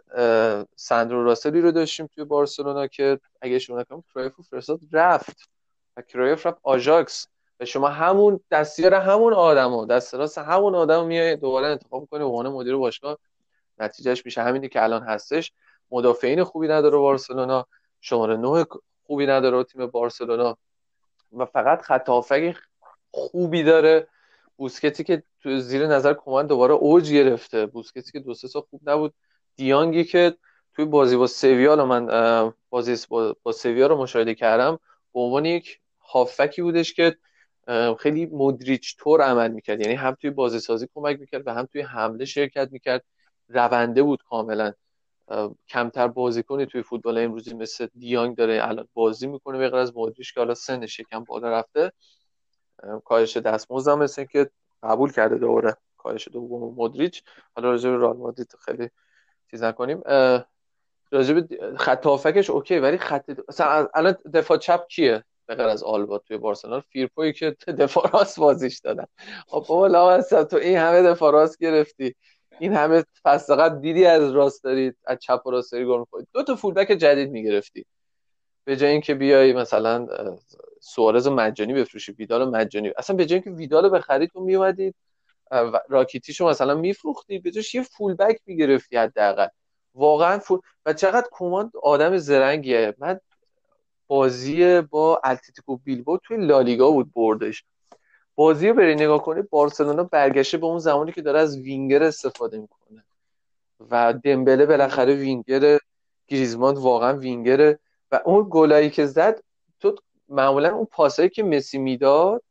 ساندرو 0.77 1.25
راسلی 1.25 1.61
رو 1.61 1.73
داشتیم 1.73 2.07
توی 2.07 2.25
بارسلونا 2.25 2.87
که 2.87 3.21
اگه 3.41 3.59
اشتباه 3.59 3.81
نکنم 3.81 4.05
کرایف 4.15 4.33
فرستاد 4.51 4.81
رفت. 4.93 5.51
و 5.97 6.03
کرایف 6.03 6.47
رفت 6.47 6.59
آژاکس. 6.63 7.29
و 7.61 7.65
شما 7.65 7.89
همون 7.89 8.41
دستیار 8.51 8.95
همون 8.95 9.33
آدمو 9.33 9.87
دست 9.87 10.15
راست 10.15 10.39
همون 10.39 10.75
آدم 10.75 11.07
میای 11.07 11.37
دوباره 11.37 11.67
انتخاب 11.67 12.09
کنی 12.11 12.21
به 12.21 12.25
عنوان 12.25 12.49
مدیر 12.49 12.77
باشگاه. 12.77 13.19
نتیجهش 13.79 14.25
میشه 14.25 14.43
همینی 14.43 14.69
که 14.69 14.83
الان 14.83 15.03
هستش. 15.03 15.53
مدافعین 15.91 16.45
خوبی 16.45 16.69
نداره 16.69 16.99
بارسلونا. 16.99 17.67
شماره 18.01 18.37
نه 18.37 18.67
خوبی 19.07 19.27
نداره 19.27 19.65
تیم 19.65 19.87
بارسلونا. 19.87 20.57
و 21.33 21.45
فقط 21.45 21.83
خط 21.83 22.09
خوبی 23.11 23.63
داره. 23.63 24.09
بوسکتی 24.57 25.05
که 25.05 25.23
زیر 25.59 25.87
نظر 25.87 26.15
کمان 26.15 26.47
دوباره 26.47 26.75
اوج 26.75 27.13
گرفته. 27.13 27.67
بوسکتی 27.67 28.13
که 28.13 28.21
دو 28.21 28.35
سه 28.35 28.49
سال 28.49 28.63
خوب 28.71 28.91
نبود. 28.91 29.15
دیانگی 29.57 30.05
که 30.05 30.37
توی 30.75 30.85
بازی 30.85 31.17
با 31.17 31.27
سویا 31.27 31.87
من 31.87 32.53
بازی 32.71 33.07
با 33.43 33.53
سویا 33.53 33.87
رو 33.87 34.03
مشاهده 34.03 34.35
کردم 34.35 34.79
به 35.15 35.21
عنوان 35.21 35.45
یک 35.45 35.81
هافکی 36.01 36.63
بودش 36.63 36.95
که 36.95 37.17
خیلی 37.99 38.27
مدریچ 38.27 38.97
طور 38.99 39.23
عمل 39.23 39.51
می‌کرد. 39.51 39.81
یعنی 39.81 39.95
هم 39.95 40.15
توی 40.15 40.31
بازی 40.31 40.61
سازی 40.61 40.89
کمک 40.95 41.21
می‌کرد 41.21 41.47
و 41.47 41.55
هم 41.55 41.67
توی 41.67 41.81
حمله 41.81 42.25
شرکت 42.25 42.69
می‌کرد. 42.73 43.05
رونده 43.49 44.03
بود 44.03 44.23
کاملا. 44.23 44.73
کمتر 45.69 46.09
بازیکنی 46.09 46.67
توی 46.67 46.83
فوتبال 46.83 47.19
امروزی 47.19 47.55
مثل 47.55 47.87
دیانگ 47.99 48.37
داره 48.37 48.59
الان 48.63 48.89
بازی 48.95 49.27
می‌کنه 49.27 49.59
به 49.71 49.77
از 49.77 49.97
مدریچ 49.97 50.35
که 50.35 50.41
حالا 50.41 50.55
سنش 50.55 51.01
یکم 51.01 51.25
بالا 51.25 51.51
رفته. 51.51 51.93
کاهش 53.05 53.37
دستمزد 53.37 53.93
هم 53.93 53.99
مثل 53.99 54.25
که 54.25 54.51
قبول 54.83 55.13
کرده 55.13 55.39
دوره 55.39 55.77
کاهش 55.97 56.29
دوم 56.29 56.75
مدریچ. 56.77 57.23
حالا 57.57 57.71
راجع 57.71 57.91
به 57.91 57.97
رئال 57.97 58.35
خیلی 58.65 58.89
چیز 59.51 59.63
نکنیم. 59.63 60.01
راجب 61.11 61.47
خط 61.77 62.07
اوکی 62.51 62.79
ولی 62.79 62.99
خط 62.99 63.41
الان 63.95 64.17
دفاع 64.35 64.59
چپ 64.59 64.87
کیه؟ 64.87 65.25
به 65.47 65.55
غیر 65.55 65.67
از 65.67 65.83
آلبا 65.83 66.19
توی 66.19 66.37
بارسلونا. 66.37 66.81
فیرپوی 66.81 67.33
که 67.33 67.51
دفاع 67.51 68.27
بازیش 68.39 68.79
دادن. 68.79 69.07
خب 69.49 69.65
بابا 69.69 70.23
تو 70.23 70.57
این 70.57 70.79
همه 70.79 71.03
دفاع 71.03 71.33
راست 71.33 71.59
گرفتی. 71.59 72.15
این 72.59 72.73
همه 72.73 73.05
فقط 73.23 73.81
دیدی 73.81 74.07
از 74.07 74.33
راست 74.33 74.65
دارید 74.65 74.97
از 75.05 75.19
چپ 75.19 75.47
و 75.47 75.51
راست 75.51 75.73
داری 75.73 75.85
گل 75.85 76.05
دو 76.33 76.43
تا 76.43 76.57
فولبک 76.57 76.87
جدید 76.93 77.31
می‌گرفتی. 77.31 77.87
به 78.65 78.77
جای 78.77 78.91
اینکه 78.91 79.15
بیای 79.15 79.53
مثلا 79.53 80.07
سوارز 80.81 81.29
مجانی 81.29 81.75
بفروشی 81.75 82.13
ویدال 82.13 82.51
مجانی. 82.51 82.93
اصلا 82.97 83.17
به 83.17 83.27
جای 83.27 83.35
اینکه 83.35 83.51
ویدال 83.51 83.89
بخری 83.89 84.27
تو 84.27 84.41
میومدید 84.41 84.95
راکیتیشو 85.89 86.49
مثلا 86.49 86.75
میفروختی. 86.75 87.39
به 87.39 87.51
جاش 87.51 87.75
یه 87.75 87.83
فولبک 87.83 88.41
می‌گرفتی 88.47 88.97
حداقل. 88.97 89.49
واقعا 89.95 90.39
فول... 90.39 90.61
و 90.87 90.93
چقدر 90.93 91.29
کومان 91.33 91.73
آدم 91.83 92.17
زرنگیه. 92.17 92.95
من 92.99 93.21
بازی 94.07 94.81
با 94.81 95.21
التیتیکو 95.25 95.77
بیلبو 95.77 96.19
توی 96.19 96.37
لالیگا 96.37 96.91
بود 96.91 97.13
بردش. 97.13 97.65
بازی 98.35 98.69
رو 98.69 98.75
بری 98.75 98.95
نگاه 98.95 99.23
کنی 99.23 99.43
بارسلونا 99.43 100.05
برگشته 100.05 100.59
به 100.59 100.67
اون 100.67 100.79
زمانی 100.79 101.13
که 101.13 101.23
داره 101.23 101.41
از 101.41 101.59
وینگر 101.59 102.03
استفاده 102.03 102.59
می‌کنه. 102.59 103.05
و 103.91 104.13
دمبله 104.13 104.67
بالاخره 104.67 105.15
وینگر 105.15 105.79
گریزمان 106.29 106.75
واقعا 106.75 107.19
وینگره 107.19 107.79
و 108.13 108.21
اون 108.25 108.47
گلایی 108.51 108.91
که 108.91 109.07
زد 109.07 109.43
تو 109.81 109.95
معمولا 110.29 110.75
اون 110.75 110.85
پاسایی 110.85 111.29
که 111.29 111.43
مسی 111.43 111.79
می‌داد 111.79 112.43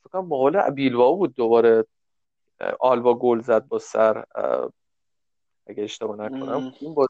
فکر 0.00 0.10
کنم 0.12 0.28
با 0.28 0.50
بیلواو 0.70 1.16
بود 1.16 1.34
دوباره 1.34 1.84
آلوا 2.80 3.14
گل 3.14 3.40
زد 3.40 3.68
با 3.68 3.78
سر 3.78 4.24
اگه 5.66 5.82
اشتباه 5.82 6.16
نکنم. 6.16 6.72
این 6.80 6.94
با 6.94 7.06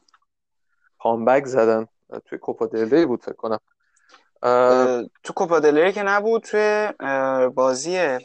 کامبک 0.99 1.45
زدن 1.45 1.87
توی 2.25 2.37
کوپا 2.37 2.67
بود 3.07 3.23
فکر 3.23 3.35
کنم. 3.35 3.59
تو 5.23 5.33
کوپا 5.35 5.91
که 5.91 6.03
نبود 6.03 6.41
توی 6.43 6.89
بازی 7.55 8.17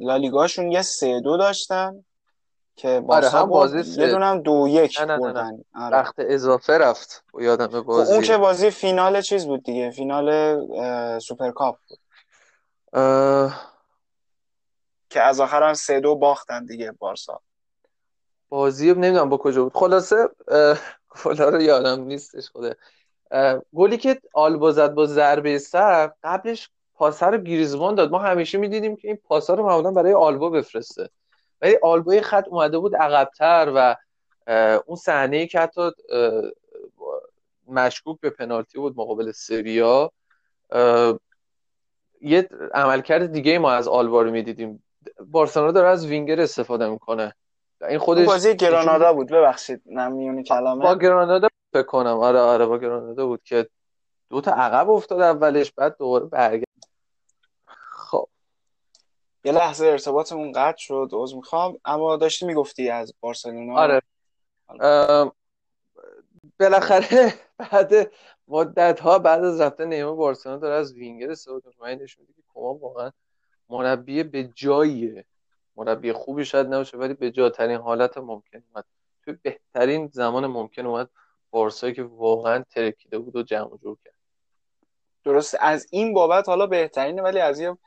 لالیگاشون 0.00 0.72
یه 0.72 0.82
سه 0.82 1.20
دو 1.20 1.36
داشتن 1.36 2.04
که 2.76 3.02
آره 3.08 3.28
هم 3.28 3.46
بازی 3.46 4.00
یه 4.00 4.06
دونم 4.06 4.40
دو 4.40 4.66
یک 4.68 5.00
نه 5.00 5.16
نه 5.16 5.32
نه 5.32 5.64
آره. 5.74 5.96
وقت 5.96 6.14
اضافه 6.18 6.78
رفت 6.78 7.24
یادم 7.40 7.66
خب 7.66 7.80
بازی. 7.86 8.12
اون 8.12 8.22
که 8.22 8.36
بازی 8.36 8.70
فینال 8.70 9.20
چیز 9.20 9.46
بود 9.46 9.62
دیگه 9.64 9.90
فینال 9.90 10.58
سوپرکاپ 11.18 11.76
بود. 11.88 11.98
که 15.10 15.22
از 15.22 15.40
آخر 15.40 15.62
هم 15.62 15.74
سه 15.74 16.00
دو 16.00 16.16
باختن 16.16 16.64
دیگه 16.64 16.92
بارسا. 16.92 17.40
بازی 18.48 18.92
نمی‌دونم 18.92 19.28
با 19.28 19.36
کجا 19.36 19.62
بود. 19.62 19.72
خلاصه 19.74 20.28
گلا 21.24 21.48
رو 21.54 21.60
یادم 21.60 22.04
نیستش 22.04 22.48
خوده 22.50 22.76
گلی 23.74 23.96
که 23.96 24.20
آلبا 24.34 24.72
زد 24.72 24.94
با 24.94 25.06
ضربه 25.06 25.58
سر 25.58 26.12
قبلش 26.22 26.70
پاسر 26.94 27.30
رو 27.30 27.38
گریزمان 27.38 27.94
داد. 27.94 28.10
ما 28.10 28.18
همیشه 28.18 28.58
می‌دیدیم 28.58 28.96
که 28.96 29.08
این 29.08 29.18
پاسا 29.24 29.54
رو 29.54 29.66
معمولا 29.66 29.90
برای 29.90 30.14
آلبا 30.14 30.50
بفرسته. 30.50 31.08
ولی 31.62 31.78
آلبا 31.82 32.20
خط 32.20 32.48
اومده 32.48 32.78
بود 32.78 32.96
عقبتر 32.96 33.72
و 33.74 33.96
اون 34.86 34.96
صحنه 34.96 35.46
که 35.46 35.60
حتی 35.60 35.90
مشکوک 37.68 38.20
به 38.20 38.30
پنالتی 38.30 38.78
بود 38.78 38.94
مقابل 38.96 39.32
سویا 39.32 40.10
یه 42.20 42.48
عملکرد 42.74 43.32
دیگه 43.32 43.58
ما 43.58 43.72
از 43.72 43.88
آلبا 43.88 44.22
رو 44.22 44.30
می‌دیدیم. 44.30 44.84
بارسلونا 45.26 45.72
داره 45.72 45.88
از 45.88 46.06
وینگر 46.06 46.40
استفاده 46.40 46.88
می‌کنه. 46.88 47.34
این 47.88 47.98
خودش 47.98 48.26
بازی 48.26 48.56
گرانادا 48.56 49.12
بود. 49.12 49.32
ببخشید 49.32 49.82
نمیونی 49.86 50.42
کلامه. 50.42 50.82
با 50.84 50.98
گرانادا 50.98 51.48
فکر 51.74 51.82
کنم 51.82 52.18
آره 52.18 52.38
آره 52.38 52.66
با 52.66 52.78
گرانادا 52.78 53.26
بود 53.26 53.42
که 53.44 53.68
دو 54.30 54.40
تا 54.40 54.50
عقب 54.52 54.90
افتاد 54.90 55.20
اولش 55.20 55.72
بعد 55.72 55.96
دوباره 55.98 56.24
برگشت. 56.24 56.88
خب. 57.66 58.28
یه 59.44 59.52
لحظه 59.52 59.86
ارتباطمون 59.86 60.52
قطع 60.52 60.76
شد 60.76 61.08
عذر 61.12 61.36
می‌خوام. 61.36 61.78
اما 61.84 62.16
داشتی 62.16 62.46
می‌گفتی 62.46 62.90
از 62.90 63.14
بارسلونا؟ 63.20 63.78
آره. 63.80 64.02
بالاخره 66.60 67.34
بعد 67.58 68.12
مدت 68.48 69.00
ها 69.00 69.18
بعد 69.18 69.44
از 69.44 69.60
رفتن 69.60 69.88
نیمه 69.88 70.10
بارسلونا 70.10 70.58
داره 70.58 70.74
از 70.74 70.92
وینگر 70.94 71.30
استفاده 71.30 71.68
می‌کنه 71.68 71.94
نشون 71.94 72.26
میده 72.28 72.42
که 72.42 72.42
کمان 72.54 72.78
واقعا 72.78 73.10
مربی 73.68 74.22
به 74.22 74.50
جاییه. 74.54 75.24
مربی 75.76 76.12
خوبی 76.12 76.44
شاید 76.44 76.66
نباشه 76.66 76.96
ولی 76.96 77.14
به 77.14 77.30
جاترین 77.30 77.80
حالت 77.80 78.18
ممکن 78.18 78.62
اومد. 78.72 78.84
توی 79.24 79.38
بهترین 79.42 80.08
زمان 80.12 80.46
ممکن 80.46 80.86
اومد. 80.86 81.10
بارسایی 81.54 81.94
که 81.94 82.02
واقعا 82.02 82.64
ترکیده 82.70 83.18
بود 83.18 83.36
و 83.36 83.42
جمع 83.42 83.78
جور 83.82 83.96
کرد. 84.04 84.14
درست. 85.24 85.56
از 85.60 85.86
این 85.90 86.14
بابت 86.14 86.48
حالا 86.48 86.66
بهترینه 86.66 87.22
ولی 87.22 87.38
از 87.38 87.60
یه 87.60 87.78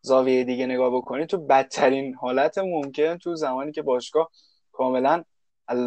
زاویه 0.00 0.44
دیگه 0.44 0.66
نگاه 0.66 0.96
بکنی 0.96 1.26
تو 1.26 1.38
بدترین 1.38 2.14
حالت 2.14 2.58
ممکن 2.58 3.18
تو 3.18 3.34
زمانی 3.34 3.72
که 3.72 3.82
باشگاه 3.82 4.30
کاملا 4.72 5.24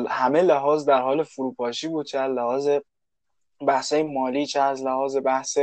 همه 0.10 0.42
لحاظ 0.42 0.86
در 0.86 1.02
حال 1.02 1.24
فروپاشی 1.24 1.88
بود 1.88 2.06
چه 2.06 2.28
لحاظ 2.28 2.70
بحث 3.68 3.94
مالی 3.94 4.46
چه 4.46 4.62
از 4.62 4.84
لحاظ 4.84 5.18
بحث 5.18 5.58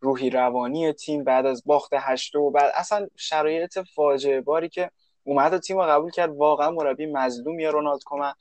روحی 0.00 0.30
روانی 0.30 0.92
تیم 0.92 1.24
بعد 1.24 1.46
از 1.46 1.62
باخت 1.66 1.90
هشته 1.92 2.38
و 2.38 2.50
بعد 2.50 2.72
اصلا 2.74 3.08
شرایط 3.16 3.78
فاجعه 3.94 4.40
باری 4.40 4.68
که 4.68 4.90
اومد 5.24 5.54
و 5.54 5.58
تیم 5.58 5.76
رو 5.76 5.82
قبول 5.82 6.10
کرد 6.10 6.36
واقعا 6.36 6.70
مربی 6.70 7.06
مظلومی 7.06 7.66
رونالد 7.66 8.02
کومن. 8.02 8.32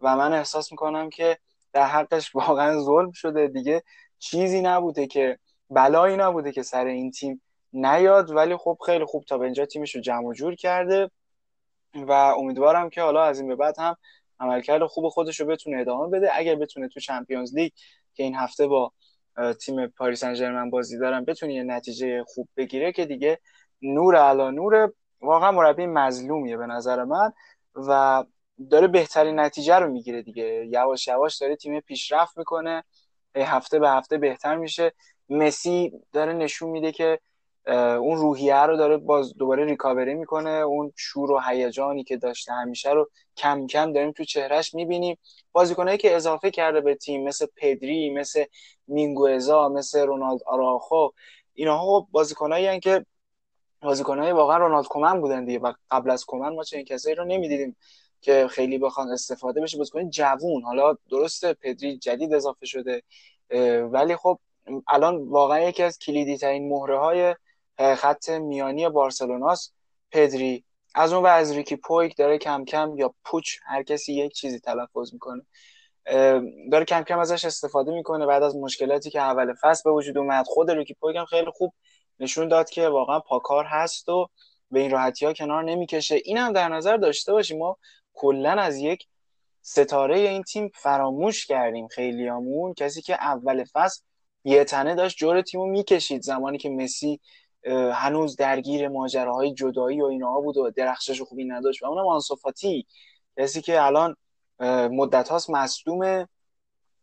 و 0.00 0.16
من 0.16 0.32
احساس 0.32 0.72
می‌کنم 0.72 1.10
که 1.10 1.38
در 1.76 1.86
حقش 1.86 2.34
واقعا 2.34 2.80
ظلم 2.80 3.12
شده. 3.12 3.48
دیگه 3.48 3.82
چیزی 4.18 4.62
نبوده 4.62 5.06
که 5.06 5.38
بلایی 5.70 6.16
نبوده 6.16 6.52
که 6.52 6.62
سر 6.62 6.84
این 6.84 7.10
تیم 7.10 7.42
نیاد. 7.72 8.30
ولی 8.30 8.56
خب 8.56 8.78
خیلی 8.86 9.04
خوب 9.04 9.24
تا 9.24 9.38
به 9.38 9.44
اینجا 9.44 9.66
تیمش 9.66 9.94
رو 9.94 10.00
جمع 10.00 10.32
جور 10.32 10.54
کرده 10.54 11.10
و 11.94 12.12
امیدوارم 12.12 12.90
که 12.90 13.02
حالا 13.02 13.24
از 13.24 13.40
این 13.40 13.48
به 13.48 13.56
بعد 13.56 13.78
هم 13.78 13.96
عملکرد 14.40 14.86
خوب 14.86 15.08
خودش 15.08 15.40
رو 15.40 15.46
بتونه 15.46 15.80
ادامه 15.80 16.18
بده. 16.18 16.30
اگر 16.34 16.54
بتونه 16.54 16.88
تو 16.88 17.00
چمپیونز 17.00 17.54
لیگ 17.54 17.72
که 18.14 18.22
این 18.22 18.34
هفته 18.34 18.66
با 18.66 18.92
تیم 19.60 19.86
پاریس 19.86 20.20
سن 20.20 20.70
بازی 20.70 20.98
دارن 20.98 21.24
بتونه 21.24 21.54
یه 21.54 21.62
نتیجه 21.62 22.24
خوب 22.24 22.48
بگیره 22.56 22.92
که 22.92 23.06
دیگه 23.06 23.38
نور 23.82 24.16
علا 24.16 24.50
نور 24.50 24.92
واقعا 25.20 25.52
مربی 25.52 25.86
مظلومیه 25.86 26.56
به 26.56 26.66
نظر 26.66 27.04
من 27.04 27.32
و 27.74 28.24
داره 28.70 28.86
بهترین 28.86 29.40
نتیجه 29.40 29.74
رو 29.74 29.92
می‌گیره 29.92 30.22
دیگه. 30.22 30.66
یواش 30.70 31.08
یواش 31.08 31.36
داره 31.36 31.56
تیم 31.56 31.80
پیشرفت 31.80 32.38
می‌کنه. 32.38 32.84
هفته 33.36 33.78
به 33.78 33.90
هفته 33.90 34.18
بهتر 34.18 34.56
میشه. 34.56 34.92
مسی 35.28 35.92
داره 36.12 36.32
نشون 36.32 36.70
میده 36.70 36.92
که 36.92 37.20
اون 37.98 38.16
روحیه 38.16 38.56
رو 38.56 38.76
داره 38.76 38.96
باز 38.96 39.34
دوباره 39.34 39.64
ریکاوری 39.64 40.14
می‌کنه. 40.14 40.50
اون 40.50 40.92
شور 40.96 41.30
و 41.30 41.40
هیجانی 41.48 42.04
که 42.04 42.16
داشته 42.16 42.52
همیشه 42.52 42.90
رو 42.90 43.10
کم 43.36 43.66
کم 43.66 43.92
داریم 43.92 44.12
تو 44.12 44.24
چهرش 44.24 44.74
می‌بینیم. 44.74 45.18
بازیکنایی 45.52 45.98
که 45.98 46.16
اضافه 46.16 46.50
کرده 46.50 46.80
به 46.80 46.94
تیم 46.94 47.24
مثل 47.24 47.46
پدری 47.56 48.10
مثل 48.10 48.44
مینگوزا 48.86 49.68
مثل 49.68 50.06
رونالد 50.06 50.40
آراخو 50.46 51.08
اینها 51.54 51.78
خب 51.78 52.06
بازیکنایی 52.10 52.80
که 52.80 53.06
بازیکنای 53.82 54.32
واقعا 54.32 54.56
رونالد 54.56 54.86
کومن 54.86 55.20
بودن 55.20 55.44
دیگه 55.44 55.58
و 55.58 55.72
قبل 55.90 56.10
از 56.10 56.24
کومن 56.24 56.54
ما 56.54 56.64
چنین 56.64 56.84
کسایی 56.84 57.14
رو 57.14 57.24
نمی‌دیدیم. 57.24 57.76
که 58.20 58.48
خیلی 58.50 58.78
بخوان 58.78 59.10
استفاده 59.10 59.60
بشه. 59.60 59.78
بازیکن 59.78 60.10
جوون. 60.10 60.62
حالا 60.62 60.96
درسته 61.10 61.54
پدری 61.54 61.98
جدید 61.98 62.34
اضافه 62.34 62.66
شده 62.66 63.02
ولی 63.82 64.16
خب 64.16 64.38
الان 64.88 65.28
واقعا 65.28 65.60
یکی 65.60 65.82
از 65.82 65.98
کلیدی 65.98 66.36
ترین 66.38 66.68
مهره 66.68 66.98
های 66.98 67.34
خط 67.96 68.30
میانی 68.30 68.88
بارسلوناست. 68.88 69.74
پدری 70.10 70.64
از 70.94 71.12
اون 71.12 71.22
و 71.22 71.26
از 71.26 71.52
ریکی 71.52 71.76
پویک 71.76 72.16
داره 72.16 72.38
کم 72.38 72.64
کم 72.64 72.98
یا 72.98 73.14
پوچ 73.24 73.56
هر 73.66 73.82
کسی 73.82 74.12
یک 74.12 74.32
چیزی 74.32 74.60
تلفظ 74.60 75.12
می‌کنه 75.12 75.42
داره 76.72 76.84
کم 76.88 77.02
کم 77.02 77.18
ازش 77.18 77.44
استفاده 77.44 77.92
می‌کنه. 77.92 78.26
بعد 78.26 78.42
از 78.42 78.56
مشکلاتی 78.56 79.10
که 79.10 79.20
اول 79.20 79.54
فصل 79.62 79.82
به 79.84 79.90
وجود 79.90 80.18
اومد 80.18 80.46
خود 80.46 80.70
ریکی 80.70 80.94
پویک 80.94 81.16
هم 81.16 81.24
خیلی 81.24 81.50
خوب 81.54 81.74
نشون 82.20 82.48
داد 82.48 82.70
که 82.70 82.88
واقعا 82.88 83.20
پاکار 83.20 83.64
هست 83.64 84.08
و 84.08 84.28
به 84.70 84.80
این 84.80 84.90
راحتی 84.90 85.26
ها 85.26 85.32
کنار 85.32 85.64
نمی‌کشه. 85.64 86.20
این 86.24 86.36
هم 86.36 86.52
در 86.52 86.68
نظر 86.68 86.96
داشته 86.96 87.32
باشیم 87.32 87.58
ما. 87.58 87.76
کلا 88.16 88.50
از 88.50 88.76
یک 88.76 89.06
ستاره 89.62 90.18
این 90.18 90.42
تیم 90.42 90.70
فراموش 90.74 91.46
کردیم 91.46 91.88
خیلیامون. 91.88 92.74
کسی 92.74 93.02
که 93.02 93.14
اول 93.14 93.64
فصل 93.72 94.02
یه 94.44 94.64
تنه 94.64 94.94
داشت 94.94 95.16
جور 95.16 95.42
تیمو 95.42 95.66
می‌کشید. 95.66 96.22
زمانی 96.22 96.58
که 96.58 96.70
مسی 96.70 97.20
هنوز 97.92 98.36
درگیر 98.36 98.88
ماجراهای 98.88 99.54
جدایی 99.54 100.00
و 100.00 100.04
اینها 100.04 100.40
بود 100.40 100.56
و 100.56 100.70
درخشش 100.70 101.20
خوبی 101.22 101.44
نداشت 101.44 101.82
و 101.82 101.86
اونم 101.86 102.06
آنسوفاتی 102.06 102.86
کسی 103.38 103.62
که 103.62 103.82
الان 103.82 104.16
مدت 104.90 105.28
هاست 105.28 105.50
مصدومه 105.50 106.28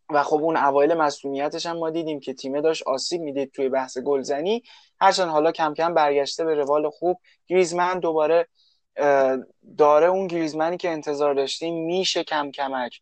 و 0.09 0.23
خب 0.23 0.43
اون 0.43 0.57
اوایل 0.57 0.93
مسئولیتش 0.93 1.65
هم 1.65 1.77
ما 1.77 1.89
دیدیم 1.89 2.19
که 2.19 2.33
تیمه 2.33 2.61
داشت 2.61 2.83
آسیب 2.83 3.21
می‌دید 3.21 3.51
توی 3.51 3.69
بحث 3.69 3.97
گلزنی. 3.97 4.63
هرچند 5.01 5.29
حالا 5.29 5.51
کم 5.51 5.73
کم 5.73 5.93
برگشته 5.93 6.45
به 6.45 6.55
روال 6.55 6.89
خوب. 6.89 7.19
گریزمن 7.47 7.99
دوباره 7.99 8.47
داره 9.77 10.07
اون 10.07 10.27
گریزمنی 10.27 10.77
که 10.77 10.89
انتظار 10.89 11.33
داشتیم 11.33 11.85
میشه 11.85 12.23
کم 12.23 12.51
کمک 12.51 13.01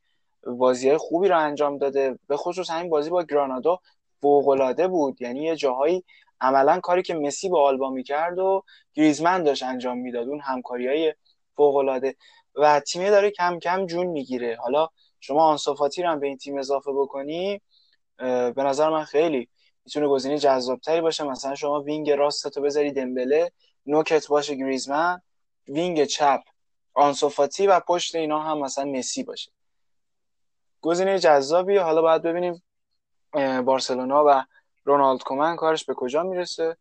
بازی 0.57 0.89
های 0.89 0.97
خوبی 0.97 1.27
رو 1.27 1.39
انجام 1.39 1.77
داده. 1.77 2.19
به 2.27 2.37
خصوص 2.37 2.69
همین 2.69 2.89
بازی 2.89 3.09
با 3.09 3.23
گرانادا 3.23 3.79
فوقالعاده 4.21 4.87
بود. 4.87 5.21
یعنی 5.21 5.43
یه 5.43 5.55
جاهایی 5.55 6.03
عملا 6.41 6.79
کاری 6.79 7.01
که 7.01 7.13
مسی 7.13 7.49
با 7.49 7.63
آلبا 7.63 7.89
می‌کرد 7.89 8.39
و 8.39 8.63
گریزمن 8.93 9.43
داشت 9.43 9.63
انجام 9.63 9.97
می‌داد. 9.97 10.27
اون 10.27 10.39
همکاری 10.39 10.87
های 10.87 11.13
فوقالعاده. 11.55 12.15
و 12.55 12.79
تیمه 12.79 13.09
داره 13.09 13.31
کم 13.31 13.59
کم 13.59 13.85
جون 13.85 14.05
می‌گیره. 14.07 14.57
حالا 14.61 14.87
شما 15.19 15.43
آنسوفاتی 15.43 16.03
رو 16.03 16.09
هم 16.09 16.19
به 16.19 16.27
این 16.27 16.37
تیم 16.37 16.57
اضافه 16.57 16.91
بکنی 16.91 17.61
به 18.17 18.53
نظر 18.57 18.89
من 18.89 19.03
خیلی 19.03 19.49
می‌تونه 19.85 20.07
گزینه 20.07 20.37
جذابتری 20.37 21.01
باشه. 21.01 21.23
مثلا 21.23 21.55
شما 21.55 21.81
wing 21.81 22.11
راست 22.11 22.47
تو 22.47 22.61
بذاری 22.61 22.91
دمبله 22.91 23.51
نوکت 23.85 24.27
باشه 24.27 24.55
گریزمن. 24.55 25.21
wing 25.67 26.03
چپ 26.03 26.41
آنسوفاتی 26.93 27.67
و 27.67 27.79
پشت 27.79 28.15
اینا 28.15 28.39
هم 28.39 28.57
مثلا 28.57 28.85
مسی 28.85 29.23
باشه. 29.23 29.51
گزینه 30.81 31.19
جذابی 31.19 31.77
حالا 31.77 32.01
باید 32.01 32.21
ببینیم 32.21 32.63
بارسلونا 33.65 34.23
و 34.27 34.43
رونالد 34.83 35.23
کومن 35.23 35.55
کارش 35.55 35.85
به 35.85 35.93
کجا 35.93 36.23
می‌رسه. 36.23 36.77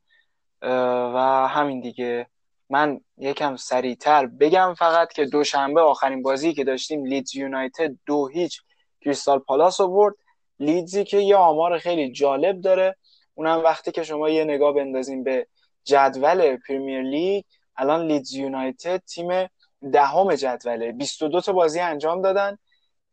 و 0.62 1.48
همین 1.51 1.81
دیگه. 1.81 2.27
من 2.70 3.01
یکم 3.19 3.57
سریعتر 3.57 4.27
بگم 4.27 4.74
فقط 4.78 5.12
که 5.12 5.24
دوشنبه 5.24 5.81
آخرین 5.81 6.23
بازی 6.23 6.55
که 6.55 6.65
داشتیم 6.65 7.05
لیدز 7.05 7.35
یونایتد 7.35 7.90
دو 8.07 8.28
هیچ 8.28 8.62
کریستال 9.01 9.39
پالاس 9.39 9.81
آورد 9.81 10.15
لیدزی 10.59 11.05
که 11.05 11.19
یه 11.19 11.36
آمار 11.36 11.78
خیلی 11.78 12.12
جالب 12.12 12.61
داره. 12.61 12.97
اونم 13.35 13.59
وقتی 13.65 13.93
که 13.93 14.02
شما 14.02 14.28
یه 14.28 14.44
نگاه 14.44 14.74
بندازیم 14.74 15.24
به 15.24 15.47
جدول 15.85 16.57
پریمیر 16.57 17.02
لیگ 17.02 17.44
الان 17.81 18.07
لیدز 18.07 18.32
یونایتد 18.32 19.02
تیم 19.07 19.48
دهم 19.93 20.35
جدوله. 20.35 20.93
22 20.93 21.40
تا 21.40 21.52
بازی 21.52 21.81
انجام 21.81 22.23
دادن 22.23 22.59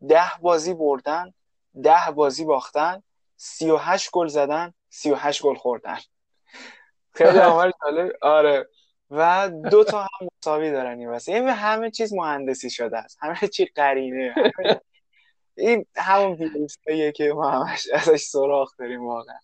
ده 0.10 0.32
بازی 0.42 0.74
بردن 0.74 1.34
ده 1.84 2.12
بازی 2.16 2.46
باختن 2.46 3.04
38 3.36 4.12
گل 4.12 4.28
زدن 4.28 4.74
38 4.90 5.44
گل 5.44 5.56
خوردن. 5.56 5.98
خیلی 7.14 7.40
آمار 7.40 7.72
جالب. 7.84 8.12
آره. 8.22 8.68
و 9.10 9.50
دو 9.72 9.84
تا 9.84 10.02
هم 10.02 10.28
مساوی 10.42 10.72
دارن 10.72 11.00
این 11.00 11.10
واسه 11.10 11.34
این 11.34 11.48
همه 11.48 11.92
چیز 11.92 12.14
مهندسی 12.14 12.70
شده 12.70 12.98
است. 12.98 13.18
همه 13.22 13.48
چی 13.48 13.66
قرینه. 13.66 14.34
این 15.58 15.86
همون 15.96 16.34
ویروسیه 16.34 17.12
که 17.12 17.34
ما 17.34 17.52
همش 17.52 17.88
ازش 17.94 18.22
سراغ 18.22 18.70
داریم 18.80 19.08
واقعا. 19.08 19.40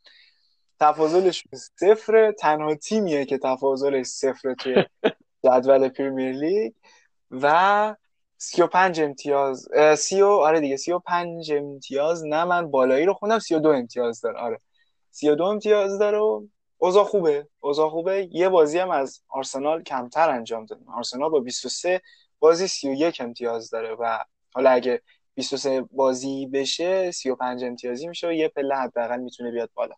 تفاضلش 0.83 1.43
صفر. 1.79 2.31
تنها 2.31 2.75
تیمیه 2.75 3.25
که 3.25 3.37
تفاضلش 3.37 4.05
صفر 4.05 4.53
توی 4.53 4.83
جدول 5.45 5.89
پریمیر 5.89 6.31
لیگ. 6.31 6.73
و 7.31 7.95
35 8.37 9.01
امتیاز 9.01 9.67
30 9.97 10.21
آره 10.23 10.59
دیگه 10.59 10.77
35 10.77 11.51
امتیاز 11.51 12.25
نه 12.25 12.43
من 12.43 12.71
بالایی 12.71 13.05
رو 13.05 13.13
خوندم 13.13 13.39
32 13.39 13.69
امتیاز 13.69 14.21
داره. 14.21 14.39
آره. 14.39 14.59
32 15.11 15.43
امتیاز 15.43 15.99
داره 15.99 16.17
و 16.17 16.41
اوضاع 16.77 17.03
خوبه. 17.03 17.47
اوضاع 17.59 17.89
خوبه. 17.89 18.29
یه 18.31 18.49
بازی 18.49 18.79
هم 18.79 18.91
از 18.91 19.21
آرسنال 19.29 19.83
کمتر 19.83 20.29
انجام 20.29 20.65
داد 20.65 20.79
آرسنال 20.95 21.29
با 21.29 21.39
23 21.39 22.01
بازی 22.39 22.67
31 22.67 23.21
امتیاز 23.21 23.69
داره 23.69 23.95
و 23.95 24.17
حالا 24.53 24.69
اگه 24.69 25.01
23 25.35 25.81
بازی 25.91 26.45
بشه 26.47 27.11
35 27.11 27.63
امتیازی 27.63 28.07
میشه 28.07 28.27
و 28.27 28.31
یه 28.31 28.47
پله 28.47 28.75
حداقل 28.75 29.19
می‌تونه 29.19 29.51
بیاد 29.51 29.69
بالا. 29.73 29.95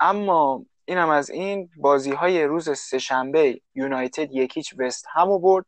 اما 0.00 0.66
اینم 0.84 1.08
از 1.08 1.30
این 1.30 1.70
بازی 1.76 2.12
های 2.12 2.44
روز 2.44 2.78
سهشنبه 2.78 3.60
یونایتد 3.74 4.32
یکیچ 4.32 4.74
وست 4.78 5.06
همو 5.12 5.38
برد 5.38 5.66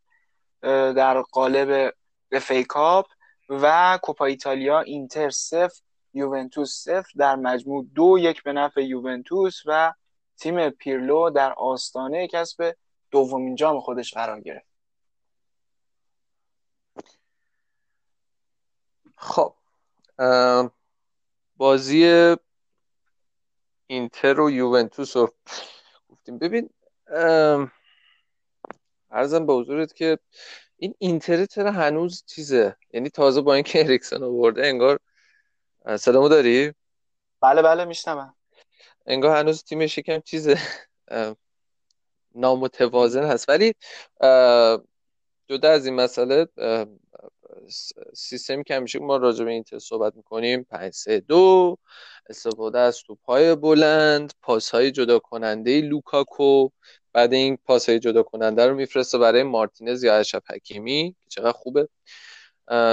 در 0.94 1.22
قالب 1.22 1.94
افی 2.32 2.64
کاپ 2.64 3.06
و 3.48 3.98
کوپا 4.02 4.24
ایتالیا 4.24 4.80
اینتر 4.80 5.30
صفر 5.30 5.80
یوونتوس 6.14 6.84
صفر 6.84 7.10
در 7.16 7.36
مجموع 7.36 7.86
دو 7.94 8.16
یک 8.18 8.42
به 8.42 8.52
نفع 8.52 8.80
یوونتوس 8.80 9.62
و 9.66 9.92
تیم 10.36 10.70
پیرلو 10.70 11.30
در 11.30 11.52
آستانه 11.52 12.28
کسب 12.28 12.76
دومین 13.10 13.54
جام 13.54 13.80
خودش 13.80 14.14
قرار 14.14 14.40
گرفت. 14.40 14.68
خب 19.16 19.54
بازی 21.56 22.36
اینتر 23.90 24.40
و 24.40 24.50
یوونتوس 24.50 25.16
رو 25.16 25.34
گفتیم. 26.08 26.38
ببین 26.38 26.70
ارزم 29.10 29.46
به 29.46 29.52
حضورت 29.52 29.94
که 29.94 30.18
این 30.76 30.94
اینتر 30.98 31.46
چرا 31.46 31.72
هنوز 31.72 32.24
چیزه؟ 32.26 32.76
یعنی 32.92 33.10
تازه 33.10 33.40
با 33.40 33.54
اینکه 33.54 33.80
اریکسن 33.80 34.22
آورده 34.22 34.66
انگار 34.66 34.98
سلامو 35.98 36.28
داری؟ 36.28 36.72
بله 37.40 37.62
بله 37.62 37.84
میشنم 37.84 38.34
انگار 39.06 39.36
هنوز 39.36 39.64
تیمش 39.64 39.98
یکم 39.98 40.20
چیزه. 40.20 40.58
نامتوازن 42.34 43.24
هست. 43.24 43.48
ولی 43.48 43.74
جدا 45.48 45.70
از 45.70 45.86
این 45.86 45.94
مسئله 45.94 46.46
سیستمی 48.14 48.64
که 48.64 48.74
همیشه 48.74 48.98
ما 48.98 49.16
راجع 49.16 49.44
به 49.44 49.50
اینتر 49.50 49.78
صحبت 49.78 50.16
می‌کنیم 50.16 50.64
5 50.64 50.92
3 50.92 51.20
2 51.20 51.78
استفاده 52.28 52.78
از 52.78 53.02
توپهای 53.02 53.54
بلند 53.54 54.32
پاس 54.42 54.70
های 54.70 54.90
جدا 54.90 55.18
کننده 55.18 55.80
لوکاکو. 55.80 56.68
بعد 57.12 57.32
این 57.32 57.58
پاس 57.64 57.88
های 57.88 57.98
جدا 57.98 58.22
کننده 58.22 58.66
رو 58.66 58.74
میفرسته 58.74 59.18
برای 59.18 59.42
مارتینز 59.42 60.04
یا 60.04 60.16
اشرف 60.16 60.50
حکیمی 60.50 61.16
که 61.20 61.26
چقدر 61.28 61.52
خوبه. 61.52 61.88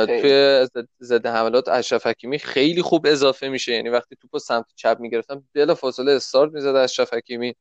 توی 0.05 0.67
ضد 1.01 1.25
حملات 1.25 1.67
اشرف 1.67 2.07
حکیمی 2.07 2.39
خیلی 2.39 2.81
خوب 2.81 3.05
اضافه 3.05 3.49
میشه. 3.49 3.73
یعنی 3.73 3.89
وقتی 3.89 4.15
توپو 4.21 4.39
سمت 4.39 4.65
چپ 4.75 4.97
می‌گرفتن 4.99 5.43
بلا 5.53 5.75
فاصله 5.75 6.11
استارت 6.11 6.51
می‌زد 6.51 6.75
اشرف 6.75 7.13
حکیمی. 7.13 7.55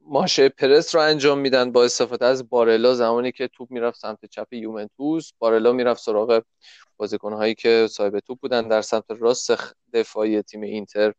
ماشه 0.00 0.48
پرس 0.48 0.94
رو 0.94 1.00
انجام 1.00 1.38
میدن 1.38 1.72
با 1.72 1.84
استفاده 1.84 2.26
از 2.26 2.48
بارلا 2.48 2.94
زمانی 2.94 3.32
که 3.32 3.48
توپ 3.48 3.70
می‌رفت 3.70 4.00
سمت 4.00 4.24
چپ 4.24 4.52
یوونتوس. 4.52 5.30
بارلا 5.38 5.72
می‌رفت 5.72 6.02
سراغ 6.02 6.42
بازیکنهایی 6.96 7.54
که 7.54 7.86
صاحب 7.90 8.18
توپ 8.18 8.38
بودن 8.40 8.68
در 8.68 8.82
سمت 8.82 9.04
راست 9.08 9.52
دفاعی 9.92 10.42
تیم 10.42 10.60
اینتر. 10.60 11.12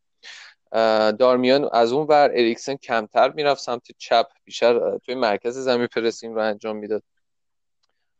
دارمیان 1.19 1.69
از 1.73 1.91
اون 1.91 2.07
ور 2.07 2.29
اریکسن 2.29 2.75
کمتر 2.75 3.31
می‌رفت 3.31 3.61
سمت 3.61 3.81
چپ 3.97 4.27
بیشتر 4.43 4.97
توی 4.97 5.15
مرکز 5.15 5.57
زمین 5.57 5.87
pressing 5.87 6.35
رو 6.35 6.41
انجام 6.41 6.75
می‌داد. 6.75 7.03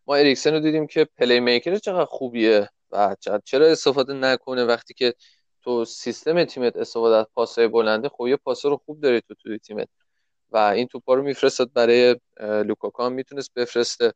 ما 0.08 0.16
اریکسن 0.16 0.54
رو 0.54 0.60
دیدیم 0.60 0.88
که 0.88 1.06
playmaker 1.18 1.76
چقدر 1.76 2.06
خوبیه 2.06 2.70
و 2.92 3.16
چرا 3.46 3.68
استفاده 3.68 4.14
نکنه 4.14 4.64
وقتی 4.64 4.94
که 4.94 5.14
تو 5.62 5.86
سیستم 5.86 6.44
تیمت 6.44 6.76
استفاده 6.76 7.16
از 7.16 7.26
پاسای 7.36 7.68
بلنده 7.68 8.10
خب 8.10 8.28
یه 8.28 8.38
رو 8.64 8.78
خوب 8.86 9.02
داری 9.02 9.22
تو 9.22 9.36
توی 9.36 9.60
تیمت. 9.60 9.88
و 10.52 10.58
این 10.58 10.88
توپا 10.88 11.14
رو 11.14 11.24
میفرستد 11.24 11.74
برای 11.74 12.16
لوکاکو 12.40 13.10
می‌تونست 13.10 13.54
بفرسته. 13.56 14.14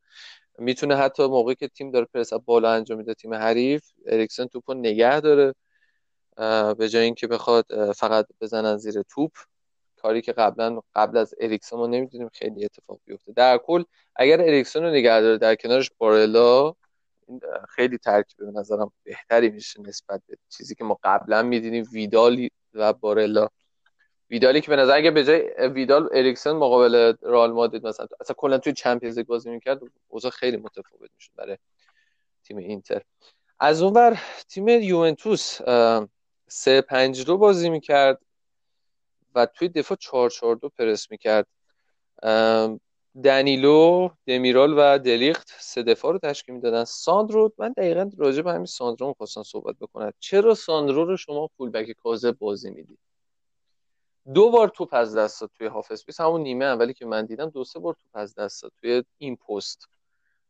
می‌تونه 0.60 0.96
حتی 0.96 1.28
موقعی 1.28 1.56
که 1.56 1.68
تیم 1.68 1.92
داره 1.92 2.06
پرس 2.14 2.34
بالا 2.34 2.72
انجام 2.72 2.98
میده 2.98 3.14
تیم 3.14 3.34
حریف 3.34 3.84
اریکسن 4.06 4.46
توپو 4.46 4.74
نگه 4.74 5.20
داره 5.20 5.54
به 6.78 6.90
جای 6.90 7.04
اینکه 7.04 7.28
بخواد 7.28 7.92
فقط 7.94 8.26
بزنن 8.42 8.78
زیر 8.78 9.02
توپ. 9.02 9.32
کاری 10.02 10.22
که 10.22 10.34
قبلا 10.34 10.80
قبل 10.96 11.18
از 11.18 11.36
اریکسن 11.40 11.78
ما 11.78 11.88
نمی‌دیدیم 11.88 12.30
خیلی 12.34 12.66
اتفاق 12.66 13.00
بیفته. 13.06 13.34
در 13.34 13.58
کل 13.58 13.84
اگر 14.16 14.42
اریکسن 14.42 14.84
رو 14.84 14.90
نگه 14.90 15.22
داره 15.22 15.38
در 15.38 15.56
کنارش 15.56 15.92
بارلا 15.98 16.74
خیلی 17.70 17.98
ترکیب 17.98 18.38
به 18.38 18.60
نظرم 18.60 18.92
بهتری 19.04 19.50
میشه 19.50 19.82
نسبت 19.82 20.22
به 20.28 20.38
چیزی 20.50 20.76
که 20.76 20.84
ما 20.84 21.00
قبلا 21.04 21.44
می‌دیدیم 21.44 21.86
ویدال 21.92 22.48
و 22.74 22.94
بارلا. 22.94 23.48
ویدالی 24.30 24.62
که 24.62 24.70
به 24.70 24.76
نظر 24.76 24.96
اگه 24.96 25.12
به 25.12 25.24
جای 25.24 25.68
ویدال 25.68 26.10
اریکسن 26.12 26.52
مقابل 26.52 27.14
رئال 27.22 27.52
مادرید 27.52 27.88
مثلا 27.88 28.08
اصلا 28.22 28.34
کلا 28.38 28.58
توی 28.58 28.74
Champions 28.74 29.18
League 29.18 29.28
بازی 29.28 29.50
می‌کرد 29.50 29.80
اوضاع 30.08 30.32
خیلی 30.32 30.58
متفاوت 30.58 31.10
می‌شد 31.16 31.32
برای 31.36 31.58
تیم 32.44 32.58
اینتر. 32.58 33.02
از 33.60 33.82
اونور 33.82 34.22
تیم 34.50 34.68
یوونتوس 34.68 35.60
سه 36.48 36.82
پنج 36.82 37.28
دو 37.28 37.38
بازی 37.38 37.70
می‌کرد 37.70 38.22
و 39.36 39.46
توی 39.46 39.70
دفاع 39.70 39.98
چهار 39.98 40.30
چهار 40.30 40.56
دو 40.56 40.70
پرس 40.70 41.12
می‌کرد. 41.12 41.48
دنیلو 43.24 44.10
دمیرال 44.26 44.74
و 44.78 45.00
دلیخت 45.00 45.52
سه 45.60 45.84
دفاع 45.84 46.12
رو 46.12 46.20
تشکیل 46.20 46.56
می‌دادن. 46.56 46.84
ساندرو 46.84 47.52
من 47.58 47.72
دقیقا 47.72 48.12
راجع 48.18 48.42
به 48.42 48.52
همین 48.52 48.66
ساندرو 48.66 49.08
می‌خواستم 49.08 49.44
صحبت 49.44 49.76
بکنم. 49.82 50.12
چرا 50.20 50.56
ساندرو 50.56 51.06
رو 51.06 51.18
شما 51.18 51.48
fullback 51.58 51.92
کاذب 51.92 52.32
بازی 52.32 52.72
می‌دید 52.72 53.00
دو 54.34 54.50
بار 54.50 54.68
توپ 54.68 54.94
از 54.94 55.16
دست 55.16 55.44
توی 55.58 55.68
half 55.68 55.92
space. 55.92 56.20
همون 56.20 56.42
نیمه 56.42 56.66
اولی 56.66 56.94
که 56.94 57.06
من 57.06 57.26
دیدم 57.26 57.50
دو 57.50 57.64
سه 57.64 57.80
بار 57.80 57.94
توپ 57.94 58.12
از 58.14 58.36
دست 58.36 58.66
توی 58.82 59.04
این 59.18 59.36
پست. 59.36 59.88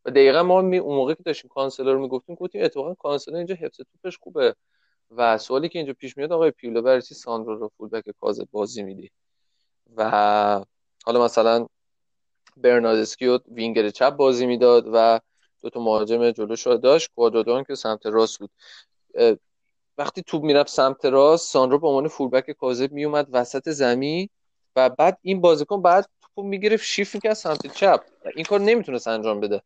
و 0.04 0.10
دقیقا 0.10 0.42
ما 0.42 0.62
می 0.62 0.78
اون 0.78 0.96
موقع 0.96 1.14
که 1.14 1.22
داشتیم 1.22 1.50
کانسلو 1.54 1.92
رو 1.92 2.00
می‌گفتیم 2.00 2.34
گفتیم 2.34 2.64
اتفاقا 2.64 2.94
کانسلو 2.94 3.36
اینجا 3.36 3.54
حفظ 3.54 3.76
توپش 3.76 4.18
خوبه. 4.18 4.54
و 5.10 5.38
سوالی 5.38 5.68
که 5.68 5.78
اینجا 5.78 5.92
پیش 5.92 6.16
میاد 6.16 6.32
آقای 6.32 6.50
پیرلو 6.50 6.82
برای 6.82 7.02
چی 7.02 7.14
ساندرو 7.14 7.56
رو 7.56 7.70
fullback 7.76 8.04
کاذب 8.20 8.46
بازی 8.50 8.82
میدی. 8.82 9.10
و 9.96 10.10
حالا 11.04 11.24
مثلا 11.24 11.66
برناردسکی 12.56 13.38
وینگر 13.48 13.90
چپ 13.90 14.10
بازی 14.10 14.46
می‌داد 14.46 14.84
و 14.92 15.20
دو 15.62 15.70
تا 15.70 15.80
مهاجم 15.80 16.30
جلوش 16.30 16.66
رو 16.66 16.76
داشت. 16.76 17.10
کوادرادو 17.14 17.53
اون 17.53 17.64
که 17.64 17.74
سمت 17.74 18.06
راست 18.06 18.38
بود. 18.38 18.50
وقتی 20.00 20.22
توپ 20.22 20.42
می‌رفت 20.42 20.70
سمت 20.70 21.04
راست 21.04 21.52
ساندرو 21.52 21.78
به 21.78 21.88
عنوان 21.88 22.08
fullback 22.08 22.50
کاذب 22.50 22.92
میومد 22.92 23.28
وسط 23.32 23.70
زمین 23.70 24.28
و 24.76 24.90
بعد 24.90 25.18
این 25.22 25.40
بازیکن 25.40 25.82
بعد 25.82 26.10
توپو 26.22 26.42
می‌گرفت 26.42 26.84
شیف 26.84 27.14
می‌کرد 27.14 27.34
سمت 27.34 27.66
چپ. 27.66 28.04
این 28.36 28.44
کار 28.44 28.60
نمی‌تونست 28.60 29.08
انجام 29.08 29.40
بده. 29.40 29.62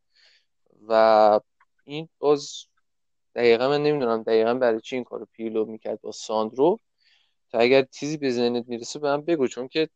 و 0.89 1.41
این 1.85 2.09
باز 2.19 2.67
دقیقا 3.35 3.69
من 3.69 3.83
نمی‌دونم 3.83 4.23
دقیقا 4.23 4.55
برای 4.55 4.81
چی 4.81 4.97
این 4.97 5.05
کارو 5.05 5.27
پیلو 5.33 5.65
می‌کرد 5.65 6.01
با 6.01 6.13
ساندرو 6.13 6.81
تا 7.51 7.59
اگر 7.59 7.83
چیزی 7.83 8.17
به 8.17 8.31
ذهنت 8.31 8.65
می‌رسه 8.69 8.99
به 8.99 9.09
من 9.09 9.23
بگو 9.23 9.47
چون 9.47 9.69
که 9.69 9.89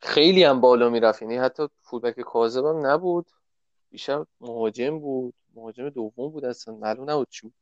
خیلی 0.00 0.44
هم 0.44 0.60
بالا 0.60 0.90
می‌رفت. 0.90 1.22
یعنی 1.22 1.36
حتی 1.36 1.68
فولبک 1.82 2.20
کاذب 2.20 2.64
هم 2.64 2.86
نبود. 2.86 3.26
بیشتر 3.90 4.24
مهاجم 4.40 4.98
بود. 4.98 5.34
مهاجم 5.54 5.88
دوم 5.88 6.30
بود 6.30 6.44
اصلا. 6.44 6.74
معلوم 6.74 7.10
نبود 7.10 7.28
چی 7.30 7.42
بود. 7.42 7.54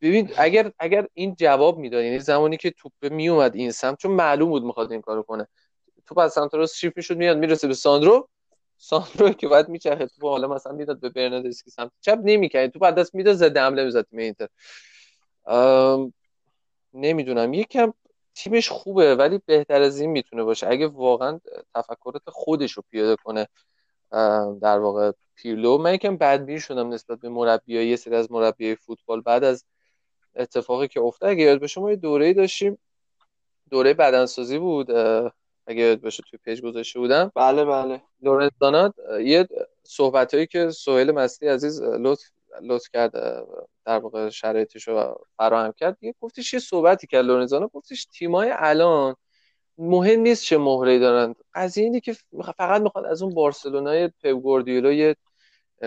ببین 0.00 0.30
اگر 0.36 0.72
اگر 0.78 1.06
این 1.14 1.34
جواب 1.34 1.78
می‌داد 1.78 2.04
یعنی 2.04 2.18
زمانی 2.18 2.56
که 2.56 2.70
توپ 2.70 2.92
میومد 3.02 3.54
این 3.54 3.70
سمت 3.70 3.98
چون 3.98 4.10
معلوم 4.10 4.50
بود 4.50 4.64
می‌خواد 4.64 4.92
این 4.92 5.00
کارو 5.00 5.22
کنه. 5.22 5.48
توپ 6.06 6.18
از 6.18 6.32
سمت 6.32 6.54
راست 6.54 6.76
شیف 6.76 6.92
می‌شد 6.96 7.16
میاد 7.16 7.38
می‌رسه 7.38 7.68
به 7.68 7.74
ساندرو. 7.74 8.28
ساندرو 8.78 9.30
که 9.30 9.48
بعد 9.48 9.68
میچرخه 9.68 10.06
توپ 10.06 10.24
حالا 10.24 10.48
مثلا 10.48 10.72
می‌داد 10.72 11.00
به 11.00 11.08
برناردسکی 11.08 11.70
سمت. 11.70 11.90
چپ 12.00 12.18
نمی‌کرد 12.24 12.70
توپ 12.70 12.82
از 12.82 12.94
دست 12.94 13.14
می‌داد 13.14 13.34
زده 13.34 13.60
حمله 13.60 13.84
می‌زد 13.84 14.02
تیم 14.02 14.18
اینتر. 14.18 14.48
نمی‌دونم. 16.94 17.54
یکم 17.54 17.92
تیمش 18.34 18.68
خوبه 18.68 19.14
ولی 19.14 19.40
بهتر 19.46 19.82
از 19.82 20.00
این 20.00 20.10
می‌تونه 20.10 20.44
باشه. 20.44 20.68
اگه 20.68 20.86
واقعا 20.86 21.40
تفکرات 21.74 22.22
خودش 22.26 22.72
رو 22.72 22.82
پیاده 22.90 23.16
کنه 23.16 23.48
در 24.62 24.78
واقع 24.78 25.12
پیرلو 25.34 25.78
من 25.78 25.94
یکم 25.94 26.16
بدبین 26.16 26.58
شدم 26.58 26.88
نسبت 26.88 27.20
به 27.20 27.28
مربی 27.28 27.84
یه 27.84 27.96
سری 27.96 28.16
از 28.16 28.32
مربی 28.32 28.74
فوتبال 28.74 29.20
بعد 29.20 29.44
از 29.44 29.64
اتفاقی 30.36 30.88
که 30.88 31.00
افتاد. 31.00 31.30
اگه 31.30 31.42
یاد 31.42 31.60
باشه 31.60 31.80
ما 31.80 31.90
یه 31.90 31.96
دوره 31.96 32.34
داشتیم. 32.34 32.78
دوره 33.70 33.94
بدنسازی 33.94 34.58
بود 34.58 34.90
اگه 35.66 35.82
یاد 35.82 36.00
باشه 36.00 36.22
توی 36.30 36.38
page 36.44 36.62
گذاشته 36.62 36.98
بودم. 36.98 37.32
بله 37.34 37.64
بله. 37.64 38.02
لورنزانات 38.20 38.94
یه 39.20 39.48
صحبت 39.82 40.34
هایی 40.34 40.46
که 40.46 40.70
سهیل 40.70 41.10
مستی 41.10 41.48
عزیز 41.48 41.82
لطف 41.82 42.24
لطف 42.62 42.88
کرد 42.92 43.12
در 43.84 43.98
واقع 43.98 44.28
شرایطش 44.28 44.88
رو 44.88 45.24
فراهم 45.36 45.72
کرد. 45.72 45.98
یه 46.00 46.14
گفتش 46.20 46.54
یه 46.54 46.60
صحبتی 46.60 47.06
کرد 47.06 47.24
لورنزانو 47.24 47.68
گفتش 47.68 48.04
تیمای 48.04 48.52
الان 48.56 49.16
مهم 49.78 50.20
نیست 50.20 50.44
چه 50.44 50.58
مهره 50.58 50.98
دارن. 50.98 51.34
قضیه 51.54 51.84
اینه 51.84 52.00
که 52.00 52.16
فقط 52.44 52.82
می‌خواد 52.82 53.04
از 53.04 53.22
اون 53.22 53.34
بارسلونای 53.34 54.08
پپ 54.08 54.30
گواردیولا 54.30 54.92
یه 54.92 55.16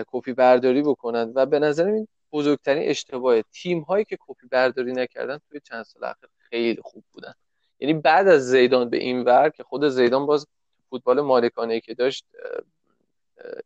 کپی 0.06 0.32
برداری 0.32 0.82
بکنن. 0.82 1.32
و 1.34 1.46
به 1.46 1.58
نظر 1.58 1.86
این 1.86 2.08
بزرگترین 2.36 2.90
اشتباه 2.90 3.42
تیم 3.42 3.80
هایی 3.80 4.04
که 4.04 4.18
کپی 4.20 4.46
برداری 4.50 4.92
نکردن 4.92 5.38
توی 5.48 5.60
چند 5.60 5.84
سال 5.84 6.04
اخیر 6.04 6.28
خیلی 6.38 6.80
خوب 6.82 7.04
بودن. 7.12 7.32
یعنی 7.78 7.94
بعد 7.94 8.28
از 8.28 8.48
زیدان 8.48 8.90
به 8.90 8.96
این 8.96 9.24
ور 9.24 9.48
که 9.50 9.62
خود 9.62 9.88
زیدان 9.88 10.26
باز 10.26 10.46
فوتبال 10.90 11.20
مالکانه 11.20 11.80
که 11.80 11.94
داشت 11.94 12.26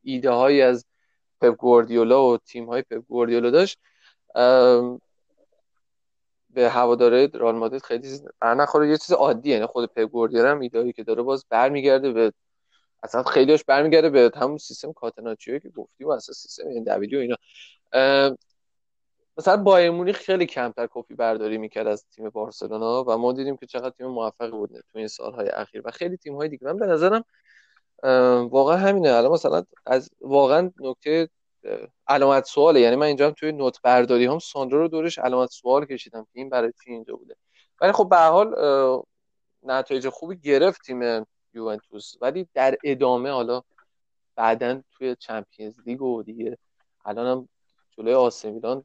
ایده 0.02 0.30
هایی 0.30 0.62
از 0.62 0.84
پپ 1.40 1.56
گواردیولا 1.56 2.28
و 2.28 2.38
تیم 2.38 2.66
های 2.66 2.82
پپ 2.82 3.02
گواردیولا 3.08 3.50
داشت 3.50 3.78
به 6.50 6.70
هواداره 6.70 7.30
رئال 7.34 7.54
مادرید 7.54 7.82
خیلی 7.82 8.08
نخوره. 8.42 8.88
یه 8.90 8.96
چیز 8.96 9.12
عادیه 9.12 9.54
یعنی 9.54 9.66
خود 9.66 9.92
پپ 9.92 10.02
گواردیولا 10.02 10.50
هم 10.50 10.60
ایدهایی 10.60 10.92
که 10.92 11.04
داره 11.04 11.22
باز 11.22 11.44
برمیگرده 11.48 12.12
به 12.12 12.32
اصلا 13.02 13.22
خیلیش 13.22 13.64
برمیگرده 13.64 14.10
به 14.10 14.30
همون 14.34 14.58
سیستم 14.58 14.92
کاتناچیو 14.92 15.58
که 15.58 15.68
گفتی 15.68 16.04
و 16.04 16.10
اصلا 16.10 16.32
سیستم 16.32 16.68
این 16.68 16.84
و 16.88 17.00
اینا. 17.00 17.36
مثلا 19.40 19.56
بایر 19.56 19.90
مونیخ 19.90 20.16
خیلی 20.16 20.46
کمتر 20.46 20.88
کپی 20.90 21.14
برداری 21.14 21.58
می‌کرد 21.58 21.86
از 21.86 22.06
تیم 22.06 22.28
بارسلونا 22.28 23.04
و 23.04 23.16
ما 23.16 23.32
دیدیم 23.32 23.56
که 23.56 23.66
چقدر 23.66 23.90
تیم 23.90 24.06
موفقی 24.06 24.50
بود 24.50 24.70
تو 24.70 24.98
این 24.98 25.08
سالهای 25.08 25.48
اخیر. 25.48 25.82
و 25.84 25.90
خیلی 25.90 26.16
تیم 26.16 26.36
های 26.36 26.48
دیگه. 26.48 26.66
من 26.66 26.76
به 26.76 26.86
نظرم 26.86 27.24
واقعا 28.48 28.76
همینه. 28.76 29.12
الان 29.12 29.32
مثلا 29.32 29.64
از 29.86 30.10
واقعا 30.20 30.70
نکته 30.80 31.28
علامت 32.08 32.44
سواله. 32.44 32.80
یعنی 32.80 32.96
من 32.96 33.06
اینجا 33.06 33.30
توی 33.30 33.52
نوت 33.52 33.82
برداری 33.82 34.26
هم 34.26 34.38
ساندرو 34.38 34.78
رو 34.78 34.88
دورش 34.88 35.18
علامت 35.18 35.50
سوال 35.50 35.84
کشیدم 35.84 36.22
که 36.22 36.30
این 36.32 36.48
برای 36.48 36.72
چی 36.84 36.90
اینجا 36.90 37.16
بوده. 37.16 37.36
ولی 37.80 37.92
خب 37.92 38.08
به 38.08 38.16
حال 38.16 38.54
نتایج 39.62 40.08
خوبی 40.08 40.36
گرفت 40.36 40.82
تیم 40.82 41.26
یوونتوس. 41.54 42.14
ولی 42.20 42.48
در 42.54 42.76
ادامه 42.84 43.30
حالا 43.30 43.62
بعدا 44.36 44.82
توی 44.92 45.16
چمپیونز 45.16 45.74
لیگ 45.86 46.02
و 46.02 46.22
دیگه. 46.22 46.58
الان 47.04 47.26
هم 47.26 47.48
جلوی 47.96 48.14
آسمیلان 48.14 48.84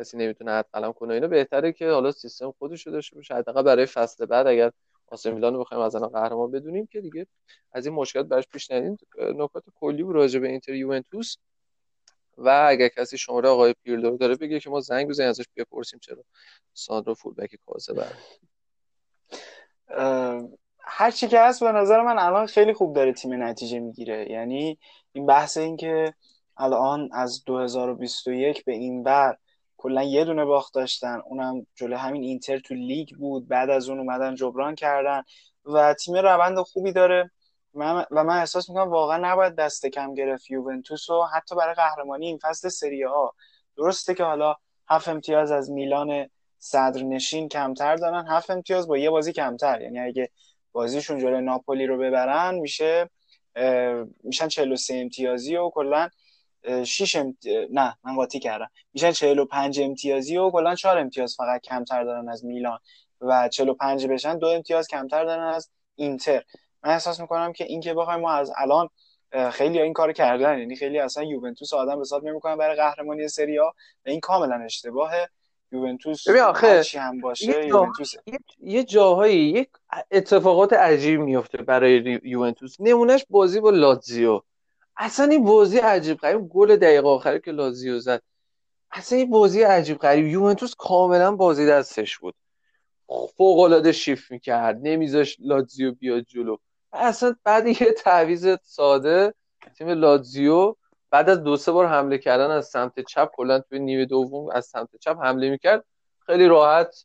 کسی 0.00 0.16
نمی‌تونه 0.16 0.52
حد 0.52 0.66
قلم 0.72 0.92
کنه. 0.92 1.14
اینا 1.14 1.28
بهتره 1.28 1.72
که 1.72 1.90
حالا 1.90 2.12
سیستم 2.12 2.50
خودش 2.58 2.86
رو 2.86 2.92
داشته 2.92 3.16
باشه. 3.16 3.34
حداقل 3.34 3.62
برای 3.62 3.86
فصل 3.86 4.26
بعد 4.26 4.46
اگر 4.46 4.70
آسه 5.06 5.30
میلان 5.30 5.58
بخوایم 5.58 5.82
از 5.82 5.94
الان 5.94 6.08
قهرمان 6.08 6.50
بدونیم 6.50 6.86
که 6.86 7.00
دیگه 7.00 7.26
از 7.72 7.86
این 7.86 7.94
مشکلات 7.94 8.26
براش 8.26 8.44
پیش 8.48 8.70
نیادیم 8.70 8.98
نکات 9.18 9.64
کلی 9.74 10.02
بود 10.02 10.14
راجع 10.14 10.40
به 10.40 10.48
اینتر 10.48 10.74
یوونتوس. 10.74 11.36
و 12.38 12.66
اگر 12.68 12.88
کسی 12.88 13.18
شماره 13.18 13.48
آقای 13.48 13.74
پیرلو 13.84 14.16
داره 14.16 14.36
بگه 14.36 14.60
که 14.60 14.70
ما 14.70 14.80
زنگ 14.80 15.08
بزنیم 15.08 15.28
ازش 15.28 15.44
بپرسیم 15.56 16.00
چرا 16.02 16.24
ساندرو 16.74 17.14
فولبک 17.14 17.56
بر. 17.96 18.12
هر 20.80 21.10
چی 21.10 21.28
که 21.28 21.40
هست 21.40 21.64
به 21.64 21.72
نظر 21.72 22.02
من 22.02 22.18
الان 22.18 22.46
خیلی 22.46 22.72
خوب 22.72 22.94
داره 22.94 23.12
تیم 23.12 23.42
نتیجه 23.42 23.80
می‌گیره. 23.80 24.30
یعنی 24.30 24.78
این 25.12 25.26
بحث 25.26 25.56
این 25.56 25.76
که 25.76 26.14
الان 26.56 27.08
از 27.12 27.44
2021 27.44 28.64
به 28.64 28.72
این 28.72 29.02
بر 29.02 29.36
کلا 29.80 30.02
یه 30.02 30.24
دونه 30.24 30.44
باخت 30.44 30.74
داشتن. 30.74 31.20
اونم 31.26 31.66
جلو 31.74 31.96
همین 31.96 32.22
اینتر 32.22 32.58
تو 32.58 32.74
لیگ 32.74 33.08
بود. 33.18 33.48
بعد 33.48 33.70
از 33.70 33.88
اون 33.88 33.98
اومدن 33.98 34.34
جبران 34.34 34.74
کردن. 34.74 35.22
و 35.64 35.94
تیم 35.94 36.14
روند 36.14 36.58
خوبی 36.58 36.92
داره. 36.92 37.30
من 37.74 38.04
و 38.10 38.24
من 38.24 38.38
احساس 38.38 38.68
می‌کنم 38.68 38.90
واقعا 38.90 39.32
نباید 39.32 39.54
دست 39.54 39.86
کم 39.86 40.14
گرفت 40.14 40.50
یوونتوس 40.50 41.10
و 41.10 41.24
حتی 41.24 41.54
برای 41.54 41.74
قهرمانی 41.74 42.26
این 42.26 42.38
فصل 42.42 42.68
سری 42.68 43.02
ها 43.02 43.34
درسته 43.76 44.14
که 44.14 44.24
حالا 44.24 44.54
هفت 44.88 45.08
امتیاز 45.08 45.50
از 45.50 45.70
میلان 45.70 46.28
صدرنشین 46.58 47.48
کمتر 47.48 47.96
دارن. 47.96 48.26
هفت 48.28 48.50
امتیاز 48.50 48.88
با 48.88 48.98
یه 48.98 49.10
بازی 49.10 49.32
کمتر. 49.32 49.80
یعنی 49.80 49.98
اگه 49.98 50.30
بازیشون 50.72 51.18
جلو 51.18 51.40
ناپولی 51.40 51.86
رو 51.86 51.98
ببرن 51.98 52.54
میشه 52.54 53.10
میشن 54.22 54.48
43 54.48 54.94
امتیازی 54.94 55.56
و 55.56 55.70
کلا 55.70 56.08
6 56.84 57.16
نه 57.70 57.96
من 58.04 58.16
قاطی 58.16 58.38
کردم. 58.38 58.70
میشن 58.92 59.12
45 59.12 59.80
امتیازی 59.80 60.36
و 60.36 60.50
کلا 60.50 60.74
4 60.74 60.98
امتیاز 60.98 61.34
فقط 61.38 61.60
کمتر 61.60 62.04
دارن 62.04 62.28
از 62.28 62.44
میلان. 62.44 62.78
و 63.20 63.48
45 63.48 64.06
بشن 64.06 64.38
دو 64.38 64.46
امتیاز 64.46 64.88
کمتر 64.88 65.24
دارن 65.24 65.54
از 65.54 65.70
اینتر. 65.94 66.42
من 66.84 66.90
احساس 66.90 67.20
می‌کنم 67.20 67.52
که 67.52 67.64
این 67.64 67.80
که 67.80 67.94
بخوایم 67.94 68.20
ما 68.20 68.32
از 68.32 68.52
الان 68.56 68.88
خیلی 69.50 69.80
این 69.80 69.92
کار 69.92 70.12
کردن. 70.12 70.58
یعنی 70.58 70.76
خیلی 70.76 70.98
اصلا 70.98 71.24
یوونتوس 71.24 71.72
آدم 71.72 71.94
به 71.94 72.00
حساب 72.00 72.24
نمی‌کنن 72.24 72.56
برای 72.56 72.76
قهرمانی 72.76 73.28
سری 73.28 73.58
و 73.58 73.72
این 74.06 74.20
کاملا 74.20 74.54
اشتباهه. 74.64 75.28
یوونتوس 75.72 76.28
آخه 76.28 76.82
هم 76.94 77.20
باشه 77.20 77.66
یوونتوس 77.66 78.12
یه 78.58 78.84
جاهایی 78.84 79.38
یک 79.38 79.68
اتفاقات 80.10 80.72
عجیب 80.72 81.20
میفته 81.20 81.58
برای 81.58 82.20
یوونتوس. 82.24 82.76
نمونهش 82.80 83.24
بازی 83.30 83.60
با 83.60 83.70
لاتزیو. 83.70 84.40
اصلا 84.96 85.26
این 85.26 85.44
بازی 85.44 85.78
عجیب 85.78 86.18
غریب. 86.18 86.48
گل 86.48 86.76
دقیقه 86.76 87.08
آخری 87.08 87.40
که 87.40 87.52
لازیو 87.52 87.98
زد. 87.98 88.22
اصلا 88.92 89.18
این 89.18 89.30
بازی 89.30 89.62
عجیب 89.62 89.98
غریب. 89.98 90.26
یوونتوس 90.26 90.74
کاملا 90.78 91.36
بازی 91.36 91.66
دستش 91.66 92.18
بود. 92.18 92.34
فوق 93.36 93.58
العاده 93.58 93.92
شیف 93.92 94.30
می‌کرد. 94.30 94.78
نمیذاش 94.82 95.36
لاتزیو 95.40 95.94
بیاد 95.94 96.22
جلو. 96.22 96.56
اصلا 96.92 97.36
بعد 97.44 97.66
یه 97.66 97.92
تعویض 97.92 98.56
ساده. 98.62 99.34
تیم 99.78 99.88
لاتزیو 99.88 100.76
بعد 101.10 101.30
از 101.30 101.42
دو 101.42 101.56
سه 101.56 101.72
بار 101.72 101.86
حمله 101.86 102.18
کردن 102.18 102.50
از 102.50 102.66
سمت 102.66 103.00
چپ 103.00 103.30
کلا 103.34 103.58
توی 103.58 103.78
نیمه 103.78 104.04
دوم 104.04 104.50
از 104.50 104.66
سمت 104.66 104.88
چپ 105.00 105.16
حمله 105.22 105.50
می‌کرد. 105.50 105.84
خیلی 106.26 106.46
راحت 106.46 107.04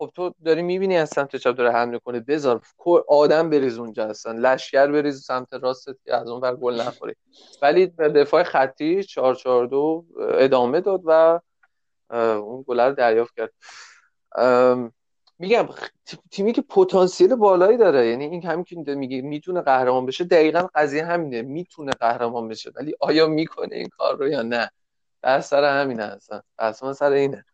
خب 0.00 0.10
تو 0.14 0.34
داری 0.44 0.62
می‌بینی 0.62 0.96
از 0.96 1.08
سمت 1.08 1.36
چپ 1.36 1.54
داره 1.54 1.72
حمله 1.72 1.98
کنه. 1.98 2.20
بذار 2.20 2.62
آدم 3.08 3.50
بریز 3.50 3.78
اونجا 3.78 4.06
هستن 4.06 4.36
لشکر 4.36 4.86
بریز 4.86 5.22
سمت 5.24 5.52
راست 5.52 5.88
از 6.06 6.28
اون 6.28 6.40
بر 6.40 6.56
گل 6.56 6.80
نخوری. 6.80 7.14
ولی 7.62 7.86
دفاع 7.86 8.42
خطی 8.42 9.04
4 9.04 9.34
4 9.34 9.66
2 9.66 10.04
ادامه 10.18 10.80
داد 10.80 11.02
و 11.04 11.40
اون 12.10 12.64
گل 12.68 12.80
رو 12.80 12.94
دریافت 12.94 13.34
کرد. 13.36 13.52
میگم 15.38 15.68
تیمی 16.30 16.52
که 16.52 16.62
پتانسیل 16.62 17.34
بالایی 17.34 17.76
داره 17.76 18.06
یعنی 18.06 18.24
این 18.24 18.46
همین 18.46 18.64
که 18.64 18.76
میگه 18.94 19.22
می‌تونه 19.22 19.60
قهرمان 19.60 20.06
بشه 20.06 20.24
دقیقا 20.24 20.68
قضیه 20.74 21.04
همینه. 21.04 21.42
می‌تونه 21.42 21.92
قهرمان 21.92 22.48
بشه 22.48 22.70
ولی 22.74 22.94
آیا 23.00 23.26
می‌کنه 23.26 23.76
این 23.76 23.88
کار 23.88 24.16
رو 24.16 24.28
یا 24.28 24.42
نه؟ 24.42 24.70
بس 25.22 25.48
سر 25.48 25.82
همینه 25.82 26.02
اصلا. 26.02 26.42
بس 26.58 26.84
سر 26.84 27.12
اینه. 27.12 27.44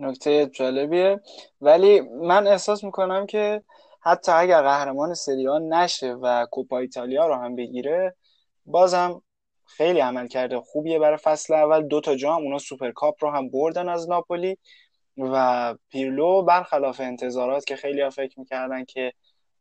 نکته 0.00 0.46
جالبیه. 0.46 1.20
ولی 1.60 2.00
من 2.00 2.46
احساس 2.46 2.84
می‌کنم 2.84 3.26
که 3.26 3.62
حتی 4.00 4.32
اگر 4.32 4.62
قهرمان 4.62 5.14
سری 5.14 5.46
نشه 5.60 6.12
و 6.12 6.46
کوپا 6.50 6.78
ایتالیا 6.78 7.26
رو 7.26 7.34
هم 7.34 7.56
بگیره 7.56 8.14
بازم 8.66 9.22
خیلی 9.66 10.00
عمل 10.00 10.26
کرده 10.26 10.60
خوبیه 10.60 10.98
برای 10.98 11.16
فصل 11.16 11.54
اول. 11.54 11.82
دو 11.82 12.00
تا 12.00 12.14
جام 12.14 12.42
اونا 12.42 12.58
سوپرکاپ 12.58 13.24
رو 13.24 13.30
هم 13.30 13.50
بردن 13.50 13.88
از 13.88 14.08
ناپولی 14.10 14.58
و 15.18 15.74
پیرلو 15.88 16.42
برخلاف 16.42 17.00
انتظارات 17.00 17.64
که 17.64 17.76
خیلی 17.76 18.00
ها 18.00 18.10
فکر 18.10 18.38
می‌کردن 18.38 18.84
که 18.84 19.12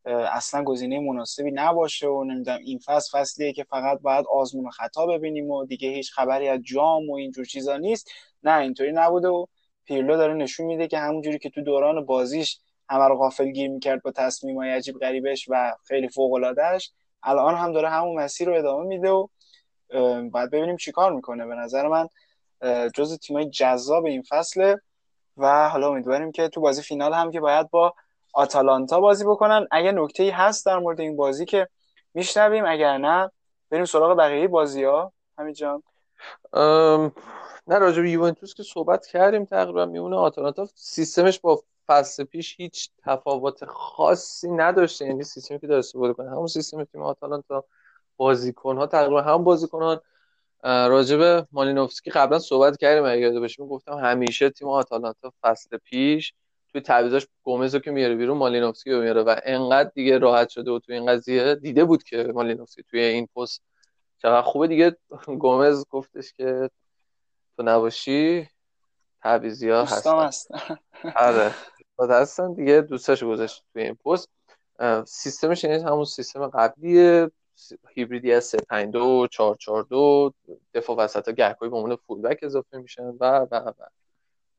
اصلا 0.06 0.64
گزینه 0.64 1.00
مناسبی 1.00 1.52
نباشه 1.52 2.08
و 2.08 2.24
نمی‌دونم 2.24 2.60
این 2.66 2.80
فصل 2.86 3.20
فصلیه 3.20 3.54
که 3.54 3.64
فقط 3.64 4.00
باید 4.02 4.26
آزمون 4.26 4.72
خطا 4.72 5.06
ببینیم 5.06 5.50
و 5.50 5.66
دیگه 5.66 5.90
هیچ 5.90 6.12
خبری 6.12 6.48
از 6.48 6.60
جام 6.64 7.10
و 7.10 7.16
اینجور 7.16 7.46
چیزا 7.46 7.78
نیست. 7.78 8.12
نه 8.44 8.60
اینطوری 8.60 8.92
نبوده 8.92 9.28
و 9.28 9.46
پیرلو 9.90 10.18
داره 10.18 10.34
نشون 10.34 10.66
میده 10.66 10.88
که 10.88 11.00
همونجوری 11.00 11.40
که 11.40 11.50
تو 11.50 11.62
دوران 11.62 12.06
بازیش 12.06 12.60
همه 12.90 13.08
رو 13.08 13.18
غافل 13.18 13.52
گیر 13.52 13.70
می‌کرد 13.70 14.02
با 14.02 14.12
تصمیمای 14.12 14.70
عجیب 14.70 15.00
غریبش 15.00 15.46
و 15.50 15.76
خیلی 15.88 16.10
فوق 16.10 16.34
العادهش 16.34 16.92
الان 17.24 17.56
هم 17.56 17.72
داره 17.72 17.90
همون 17.90 18.20
مسیر 18.20 18.48
رو 18.48 18.58
ادامه 18.58 18.86
میده 18.86 19.10
و 19.10 19.28
باید 20.30 20.52
ببینیم 20.52 20.78
چیکار 20.78 21.14
می‌کنه. 21.14 21.46
به 21.46 21.56
نظر 21.56 21.88
من 21.88 22.08
جز 22.96 23.20
تیمای 23.20 23.50
جذاب 23.50 24.06
این 24.06 24.22
فصله 24.22 24.82
و 25.38 25.70
حالا 25.70 25.88
امیدواریم 25.88 26.32
که 26.32 26.48
تو 26.48 26.62
بازی 26.62 26.82
فینال 26.82 27.14
هم 27.14 27.32
که 27.32 27.40
باید 27.40 27.70
با 27.70 27.94
آتالانتا 28.34 29.00
بازی 29.00 29.26
بکنن. 29.26 29.68
اگر 29.72 29.92
نکته 29.92 30.24
ای 30.24 30.30
هست 30.30 30.66
در 30.66 30.80
مورد 30.80 31.00
این 31.00 31.16
بازی 31.16 31.46
که 31.46 31.68
میشنویم 32.14 32.66
اگر 32.66 32.98
نه 32.98 33.32
بریم 33.70 33.86
سراغ 33.86 34.18
بقیه 34.18 34.48
بازی 34.48 34.84
ها 34.84 35.14
همین 35.38 35.54
جان 35.54 35.84
نه 37.70 37.78
راجع 37.78 38.02
به 38.02 38.12
یوونتوس 38.12 38.54
که 38.54 38.64
صحبت 38.64 39.06
کردیم 39.08 39.46
تقریبا 39.46 39.86
میونه 39.86 40.16
آتالانتا 40.16 40.68
سیستمش 40.76 41.40
با 41.40 41.64
فصل 41.88 42.24
پیش 42.24 42.56
هیچ 42.60 42.90
تفاوت 43.04 43.66
خاصی 43.66 44.52
نداشته. 44.52 45.06
یعنی 45.06 45.24
سیستمی 45.24 45.60
که 45.60 45.68
داره 45.68 45.80
استفاده 45.80 46.14
کنه. 46.14 46.30
همون 46.30 46.48
سیستم 46.48 46.84
تیم 46.84 47.02
آتالانتا 47.02 47.66
بازیکن 48.18 48.78
ها 48.78 48.88
تقریبا 48.88 49.22
هم 49.22 49.44
بازیکن 49.44 49.82
ها 49.82 50.02
راجب 50.64 51.48
مالینوفسکی 51.52 52.12
قبلا 52.12 52.40
صحبت 52.40 52.78
کردیم 52.78 53.04
اگه 53.06 53.22
یاد 53.22 53.40
باشه. 53.40 53.66
گفتم 53.66 53.94
همیشه 53.94 54.50
تیم 54.50 54.68
آتالانتا 54.68 55.34
فصل 55.42 55.78
پیش 55.78 56.34
توی 56.72 56.82
تعویضاش 56.82 57.28
گومز 57.44 57.76
که 57.76 57.92
میاره 57.92 58.16
بیرون 58.16 58.38
مالینوفسکی 58.38 58.92
رو 58.92 59.02
میاره. 59.02 59.24
و 59.24 59.36
انقدر 59.44 59.92
دیگه 59.96 60.18
راحت 60.18 60.50
شده 60.50 60.72
و 60.72 60.80
توی 60.80 60.96
این 60.96 61.06
قضیه 61.06 61.56
دیده 61.56 61.86
بود 61.86 62.04
که 62.04 62.24
مالینوفسکی 62.34 62.84
توی 62.84 63.00
این 63.00 63.28
پست 63.36 63.62
چقدر 64.22 64.42
خوبه. 64.42 64.68
دیگه 64.68 64.98
گومز 65.26 65.86
گفتش 65.90 66.34
که 66.34 66.70
تو 67.60 67.66
نباشی؟ 67.66 68.50
تعویضی 69.22 69.70
ها 69.70 69.84
هستن. 69.84 70.30
آره. 71.16 71.54
هستن 72.00 72.54
دیگه 72.54 72.82
دوستاش 72.82 73.24
گذاشت 73.24 73.64
توی 73.74 73.84
این 73.84 73.96
پست. 73.96 74.30
سیستمش 75.06 75.64
یعنی 75.64 75.84
همون 75.84 76.06
سیستم 76.06 76.48
قبلیه. 76.48 77.32
هیبریدی 77.96 78.34
از 78.34 78.46
352 78.46 79.28
442 79.32 80.34
دفاع 80.74 80.96
وسط 80.96 81.28
ها 81.28 81.34
گهگاهی 81.34 81.70
به 81.70 81.78
عنوان 81.78 81.96
فولبک 81.96 82.40
اضافه 82.42 82.78
میشن. 82.78 83.04
و 83.04 83.48
و 83.52 83.56
و. 83.56 83.74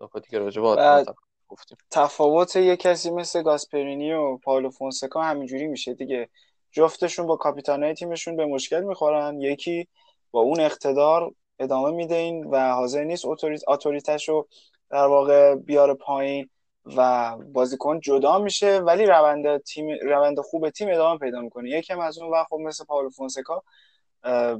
نکاتی 0.00 0.30
که 0.30 0.38
راجع 0.38 0.62
به 0.62 1.04
گفتیم. 1.48 1.78
تفاوت 1.90 2.56
یه 2.56 2.76
کسی 2.76 3.10
مثل 3.10 3.42
گاسپرینی 3.42 4.12
و 4.12 4.36
پاولو 4.36 4.70
فونسکا 4.70 5.22
همینجوری 5.22 5.66
میشه 5.66 5.94
دیگه. 5.94 6.28
جفتشون 6.72 7.26
با 7.26 7.36
کاپیتانای 7.36 7.94
تیمشون 7.94 8.36
به 8.36 8.46
مشکل 8.46 8.80
می‌خورن. 8.80 9.40
یکی 9.40 9.88
با 10.30 10.40
اون 10.40 10.60
اقتدار 10.60 11.34
ادامه 11.60 11.90
میده 11.90 12.14
این 12.14 12.44
و 12.44 12.72
حاضر 12.72 13.04
نیست 13.04 13.24
اتوریتش 13.68 14.28
رو 14.28 14.48
در 14.90 15.06
واقع 15.06 15.54
بیاره 15.54 15.94
پایین 15.94 16.48
و 16.96 17.36
بازیکن 17.36 18.00
جدا 18.00 18.38
میشه 18.38 18.78
ولی 18.78 19.06
روند 19.06 19.62
تیم 19.62 19.88
روند 20.02 20.40
خوب 20.40 20.70
تیم 20.70 20.88
ادامه 20.88 21.18
پیدا 21.18 21.40
می‌کنه. 21.40 21.70
یکم 21.70 22.00
از 22.00 22.18
اون 22.18 22.30
وقت 22.30 22.46
خب 22.50 22.56
مثل 22.56 22.84
پاولو 22.84 23.10
فونسکا 23.10 23.62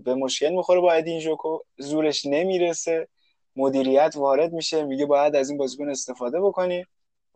به 0.04 0.14
مشکل 0.14 0.50
می‌خوره 0.50 0.80
با 0.80 0.92
ادین 0.92 1.20
جوکو. 1.20 1.58
زورش 1.78 2.26
نمی‌رسه. 2.26 3.08
مدیریت 3.56 4.14
وارد 4.16 4.52
میشه. 4.52 4.84
میگه 4.84 5.06
باید 5.06 5.36
از 5.36 5.48
این 5.48 5.58
بازیکن 5.58 5.88
استفاده 5.88 6.40
بکنی 6.40 6.84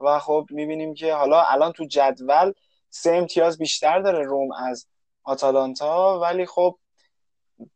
و 0.00 0.18
خب 0.18 0.46
می‌بینیم 0.50 0.94
که 0.94 1.14
حالا 1.14 1.42
الان 1.42 1.72
تو 1.72 1.84
جدول 1.84 2.52
سه 2.90 3.10
امتیاز 3.10 3.58
بیشتر 3.58 3.98
داره 4.00 4.24
روم 4.24 4.52
از 4.52 4.86
آتالانتا 5.24 6.20
ولی 6.20 6.46
خب 6.46 6.78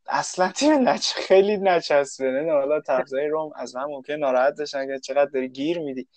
اصلا 0.07 0.51
تیم 0.51 0.89
نچ 0.89 1.13
خیلی 1.13 1.57
نچسبه. 1.57 2.31
نه 2.31 2.51
حالا 2.51 2.81
تفضای 2.81 3.27
روم 3.27 3.51
از 3.55 3.75
من 3.75 3.83
ممکن 3.83 4.13
ناراحت 4.13 4.53
بشن 4.59 4.87
که 4.87 4.99
چقدر 4.99 5.29
داری 5.33 5.49
گیر 5.49 5.79
میدی. 5.79 6.07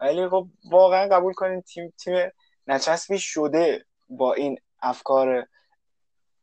ولی 0.00 0.28
خب 0.28 0.46
واقعا 0.70 1.08
قبول 1.08 1.32
کنین 1.32 1.62
تیم 1.62 1.92
تیم 1.98 2.30
نچسبی 2.66 3.18
شده 3.18 3.84
با 4.08 4.34
این 4.34 4.58
افکار 4.82 5.46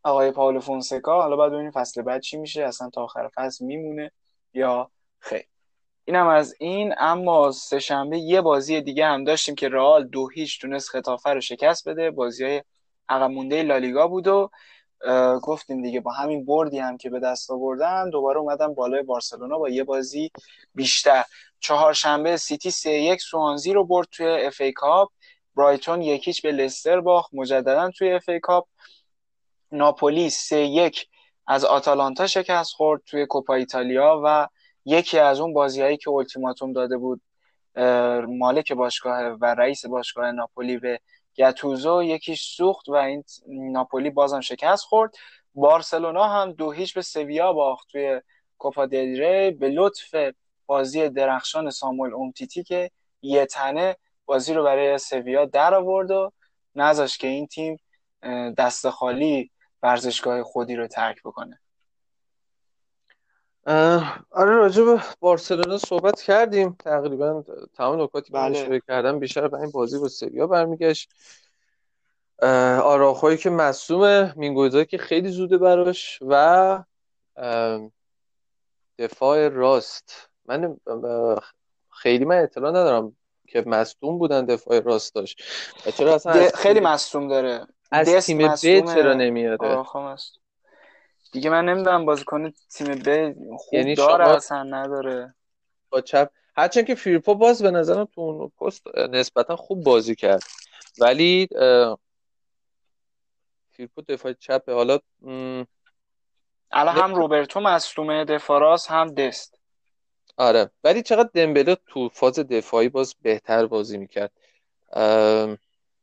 آقای 0.04 0.32
پاولو 0.32 0.60
فونسکا. 0.60 1.22
حالا 1.22 1.36
بعد 1.36 1.52
ببینیم 1.52 1.72
فصل 1.72 2.02
بعد 2.02 2.22
چی 2.22 2.38
میشه 2.38 2.64
اصلا 2.64 2.90
تا 2.90 3.04
آخر 3.04 3.30
فصل 3.36 3.66
میمونه 3.66 4.12
یا 4.54 4.92
خیر. 5.20 5.44
اینم 6.06 6.28
از 6.28 6.56
این 6.60 6.94
اما 6.98 7.52
سهشنبه 7.52 8.20
یه 8.20 8.42
بازی 8.42 8.82
دیگه 8.82 9.06
هم 9.06 9.24
داشتیم 9.24 9.56
که 9.56 9.70
رئال 9.70 10.08
دو 10.08 10.30
هیچ 10.30 10.62
تونست 10.62 10.90
ختافه 10.90 11.30
رو 11.30 11.42
شکست 11.42 11.90
بده. 11.90 12.12
بازی 12.12 12.44
های 12.46 12.64
عقب 13.10 13.30
مونده 13.32 13.64
لالیگا 13.64 14.08
بود 14.08 14.28
و 14.28 14.50
گفتیم 15.42 15.82
دیگه 15.82 16.00
با 16.00 16.12
همین 16.12 16.46
بردی 16.46 16.80
هم 16.80 16.98
که 16.98 17.10
به 17.10 17.20
دست 17.20 17.52
آوردن 17.52 18.10
دوباره 18.10 18.40
اومدن 18.40 18.74
بالای 18.74 19.04
بارسلونا 19.04 19.58
با 19.58 19.70
یه 19.70 19.84
بازی 19.84 20.32
بیشتر. 20.76 21.24
چهارشنبه 21.60 22.38
سیتی 22.38 22.72
سه 22.72 22.92
یک 22.92 23.22
سوانزی 23.22 23.74
رو 23.74 23.86
برد 23.86 24.08
توی 24.12 24.28
FA 24.28 24.62
Cup. 24.62 25.10
برایتون 25.56 26.02
یک 26.02 26.19
هیچ 26.19 26.42
به 26.42 26.52
لستر 26.52 27.02
باخت 27.02 27.34
مجددا 27.34 27.92
توی 27.92 28.14
FA 28.14 28.30
Cup. 28.30 28.68
ناپولی 29.72 30.30
سه 30.30 30.58
یک 30.58 31.08
از 31.48 31.66
آتالانتا 31.66 32.28
شکست 32.28 32.74
خورد 32.74 33.02
توی 33.06 33.26
کوپا 33.26 33.54
ایتالیا 33.54 34.22
و 34.26 34.48
یکی 34.86 35.20
از 35.20 35.40
اون 35.40 35.54
بازیهایی 35.54 35.98
که 35.98 36.10
التیماتوم 36.10 36.74
داده 36.74 36.98
بود 36.98 37.22
مالک 38.28 38.74
باشگاه 38.74 39.22
و 39.24 39.46
رئیس 39.46 39.86
باشگاه 39.86 40.32
ناپولی 40.32 40.78
به 40.78 41.00
گتوزو 41.40 42.04
یکیش 42.04 42.56
سوخت 42.56 42.90
و 42.90 42.94
این 42.94 43.24
ناپولی 43.48 44.10
بازم 44.10 44.42
شکست 44.42 44.84
خورد. 44.84 45.16
بارسلونا 45.56 46.28
هم 46.28 46.52
دو 46.52 46.72
هیچ 46.72 46.94
به 46.94 47.02
سویا 47.02 47.54
باخت 47.54 47.88
توی 47.92 48.22
کوپا 48.58 48.86
دل 48.86 49.52
به 49.52 49.70
لطف 49.70 50.16
بازی 50.66 51.10
درخشان 51.10 51.70
ساموئل 51.70 52.14
اومتیتی 52.14 52.64
که 52.64 52.92
یه 53.22 53.46
تنه 53.46 53.98
بازی 54.26 54.54
رو 54.54 54.64
برای 54.64 54.98
سویا 54.98 55.46
در 55.46 55.74
آورد 55.74 56.12
و 56.12 56.32
نذاش 56.76 57.18
که 57.18 57.28
این 57.28 57.48
تیم 57.48 57.80
دست 58.58 58.90
خالی 58.90 59.52
ورزشگاه 59.84 60.44
خودی 60.44 60.76
رو 60.76 60.88
ترک 60.88 61.22
بکنه. 61.26 61.60
آره 64.32 64.56
راجع 64.56 64.84
به 64.84 65.02
بارسلونا 65.20 65.78
صحبت 65.78 66.22
کردیم. 66.22 66.76
تقریبا 66.80 67.44
تمام 67.74 68.02
نکاتی 68.02 68.28
که 68.28 68.34
بله. 68.34 68.82
کردم 68.88 69.20
بیشتر 69.20 69.48
به 69.48 69.58
این 69.60 69.70
بازی 69.70 70.00
با 70.00 70.08
سویا 70.08 70.48
برمیگشت. 70.48 71.12
آراخوی 72.84 73.38
که 73.38 73.50
مصومه 73.50 74.34
مینگوزایی 74.38 74.86
که 74.86 74.98
خیلی 74.98 75.30
زوده 75.30 75.58
براش 75.58 76.20
و 76.22 76.84
دفاع 79.00 79.48
راست. 79.48 80.30
من 80.46 80.78
خیلی 81.90 82.26
من 82.26 82.38
اطلاع 82.38 82.70
ندارم 82.70 83.16
که 83.48 83.64
مصدوم 83.68 84.18
بودن 84.18 84.46
دفاع 84.46 84.80
راست 84.80 85.16
داشت. 85.16 85.44
چرا 85.98 86.16
اصلا 86.16 86.50
خیلی 86.56 86.80
مصدوم 86.80 87.28
داره. 87.28 87.68
از 87.92 88.26
تیم 88.26 88.38
ب 88.38 88.56
چرا 88.56 89.14
نمیاره؟ 89.14 89.84
دیگه 91.32 91.50
من 91.50 91.66
نمی‌دونم 91.66 92.06
بازیکن 92.06 92.54
تیم 92.70 92.88
ب 93.06 93.34
خوب 93.58 93.74
یعنی 93.74 93.96
داره 93.96 94.30
اصلا 94.30 94.64
نداره. 94.64 95.36
با 95.90 96.02
چپ 96.02 96.30
هرچند 96.58 96.86
که 96.86 96.96
فیرپو 96.96 97.36
باز 97.36 97.62
به 97.62 97.72
نظرم 97.72 98.06
تو 98.06 98.22
اون 98.22 98.50
پست 98.50 98.98
نسبتا 98.98 99.56
خوب 99.56 99.84
بازی 99.84 100.16
کرد. 100.16 100.44
ولی 101.00 101.48
فیرپو 103.72 104.02
دفاع 104.02 104.34
چپه 104.34 104.74
حالا 104.74 105.00
الان 106.72 106.96
هم 106.96 107.16
روبرتو 107.16 107.60
مصدومه 107.60 108.26
دفاع 108.26 108.78
هم 108.90 109.14
دست. 109.14 109.60
آره. 110.38 110.72
ولی 110.84 111.02
چقدر 111.02 111.30
دمبله 111.34 111.78
تو 111.88 112.10
فاز 112.10 112.40
دفاعی 112.40 112.90
باز 112.90 113.16
بهتر 113.22 113.66
بازی 113.66 113.98
می‌کرد. 113.98 114.32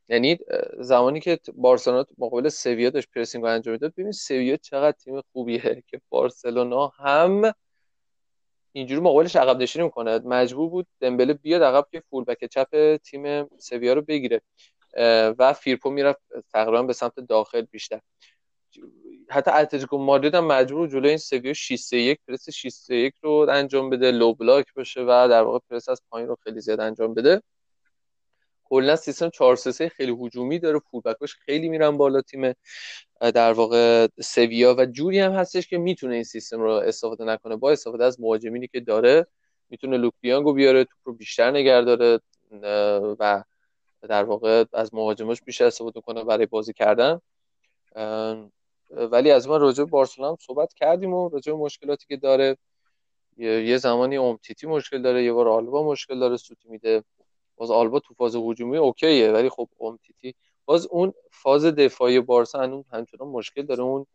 یعنی 0.09 0.39
زمانی 0.81 1.21
که 1.21 1.39
بارسلونا 1.55 2.07
مقابل 2.19 2.49
سویا 2.49 2.91
داشت 2.91 3.09
pressing 3.15 3.45
انجام 3.45 3.73
می‌داد 3.73 3.93
ببین 3.97 4.13
سویا 4.13 4.57
چقدر 4.57 4.93
تیم 4.93 5.21
خوبیه 5.33 5.83
که 5.89 6.01
بارسلونا 6.09 6.87
هم 6.89 7.53
اینجوری 8.73 9.01
مقابلش 9.01 9.37
عقب 9.37 9.63
نشینی 9.63 9.85
می‌کنه. 9.85 10.19
مجبور 10.19 10.71
بود 10.71 10.87
دمبله 11.01 11.35
بیاد 11.35 11.63
عقب 11.63 11.87
که 11.93 12.03
full 12.11 12.25
back 12.25 12.45
چپ 12.45 12.97
تیم 12.97 13.49
سویا 13.59 13.93
رو 13.93 14.03
بگیره. 14.03 14.41
و 15.39 15.53
فیرپو 15.53 15.91
می‌رفت 15.91 16.21
تقریبا 16.53 16.83
به 16.83 16.93
سمت 16.93 17.21
داخل 17.21 17.63
بیشتر. 17.63 18.01
حتی 19.31 19.51
اتلتیکو 19.51 19.99
مادرید 19.99 20.35
هم 20.35 20.47
مجبور 20.47 20.89
جلوی 20.89 21.09
این 21.09 21.19
سویا 21.19 21.53
6 21.53 21.93
1 21.93 22.19
پرس 22.29 22.51
6 22.51 22.91
1 22.91 23.15
رو 23.23 23.47
انجام 23.51 23.91
بده 23.91 24.11
low 24.11 24.35
block 24.35 24.75
باشه 24.75 25.01
و 25.01 25.29
در 25.31 25.43
واقع 25.43 25.59
پرس 25.71 25.89
از 25.89 26.03
پایین 26.11 26.29
رو 26.29 26.37
خیلی 26.45 26.61
زیاد 26.61 26.81
انجام 26.81 27.15
بده. 27.15 27.43
کلا 28.69 28.97
سیستم 28.97 29.31
4 29.31 29.57
3 29.57 29.89
خیلی 29.89 30.17
هجومی 30.21 30.59
داره 30.59 30.79
فولبکاش 30.79 31.35
خیلی 31.35 31.69
میرن 31.69 31.97
بالا 31.97 32.21
تیم 32.21 32.53
در 33.21 33.53
واقع 33.53 34.09
سویا 34.23 34.75
و 34.79 34.87
جوری 34.87 35.19
هم 35.19 35.33
هستش 35.33 35.69
که 35.69 35.79
می‌تونه 35.79 36.15
این 36.15 36.25
سیستم 36.25 36.61
رو 36.61 36.71
استفاده 36.71 37.25
نکنه. 37.25 37.57
با 37.57 37.71
استفاده 37.71 38.05
از 38.05 38.21
مهاجمینی 38.21 38.69
که 38.69 38.81
داره 38.81 39.27
می‌تونه 39.71 39.97
لوک 39.97 40.13
بیانگو 40.21 40.53
بیاره 40.53 40.85
توپ 40.85 40.99
رو 41.05 41.13
بیشتر 41.13 41.51
نگه 41.51 41.81
داره 41.81 42.21
و 43.21 43.43
در 44.09 44.25
واقع 44.25 44.65
از 44.73 44.95
مهاجماش 44.95 45.43
بیشتر 45.43 45.65
استفاده 45.65 46.01
کنه 46.01 46.25
برای 46.25 46.47
بازی 46.47 46.73
کردن. 46.73 47.21
ولی 48.91 49.31
از 49.31 49.49
ما 49.49 49.57
راجع 49.57 49.85
به 49.85 49.91
بارسلونا 49.91 50.31
هم 50.31 50.37
صحبت 50.41 50.75
کردیم 50.75 51.15
و 51.15 51.29
راجع 51.29 51.53
مشکلاتی 51.53 52.07
که 52.09 52.17
داره 52.17 52.57
یه 53.39 53.77
زمانی 53.77 54.17
امتیتی 54.17 54.67
مشکل 54.67 55.03
داره 55.03 55.25
یه 55.25 55.33
بار 55.33 55.49
آلبا 55.49 55.83
مشکل 55.91 56.19
داره 56.19 56.37
سوتی 56.37 56.69
میده. 56.69 57.05
باز 57.57 57.71
آلبا 57.71 58.01
تو 58.01 58.15
فاز 58.15 58.37
هجومی 58.37 58.77
اوکیه 58.77 59.33
ولی 59.33 59.49
خب 59.49 59.69
امتیتی. 59.81 60.35
باز 60.65 60.87
اون 60.87 61.13
فاز 61.31 61.65
دفاعی 61.65 62.21
بارسا 62.21 62.61
هنوز 62.61 62.85
همچنان 62.93 63.29
مشکل 63.29 63.63
داره. 63.63 63.83
اون 63.83 64.07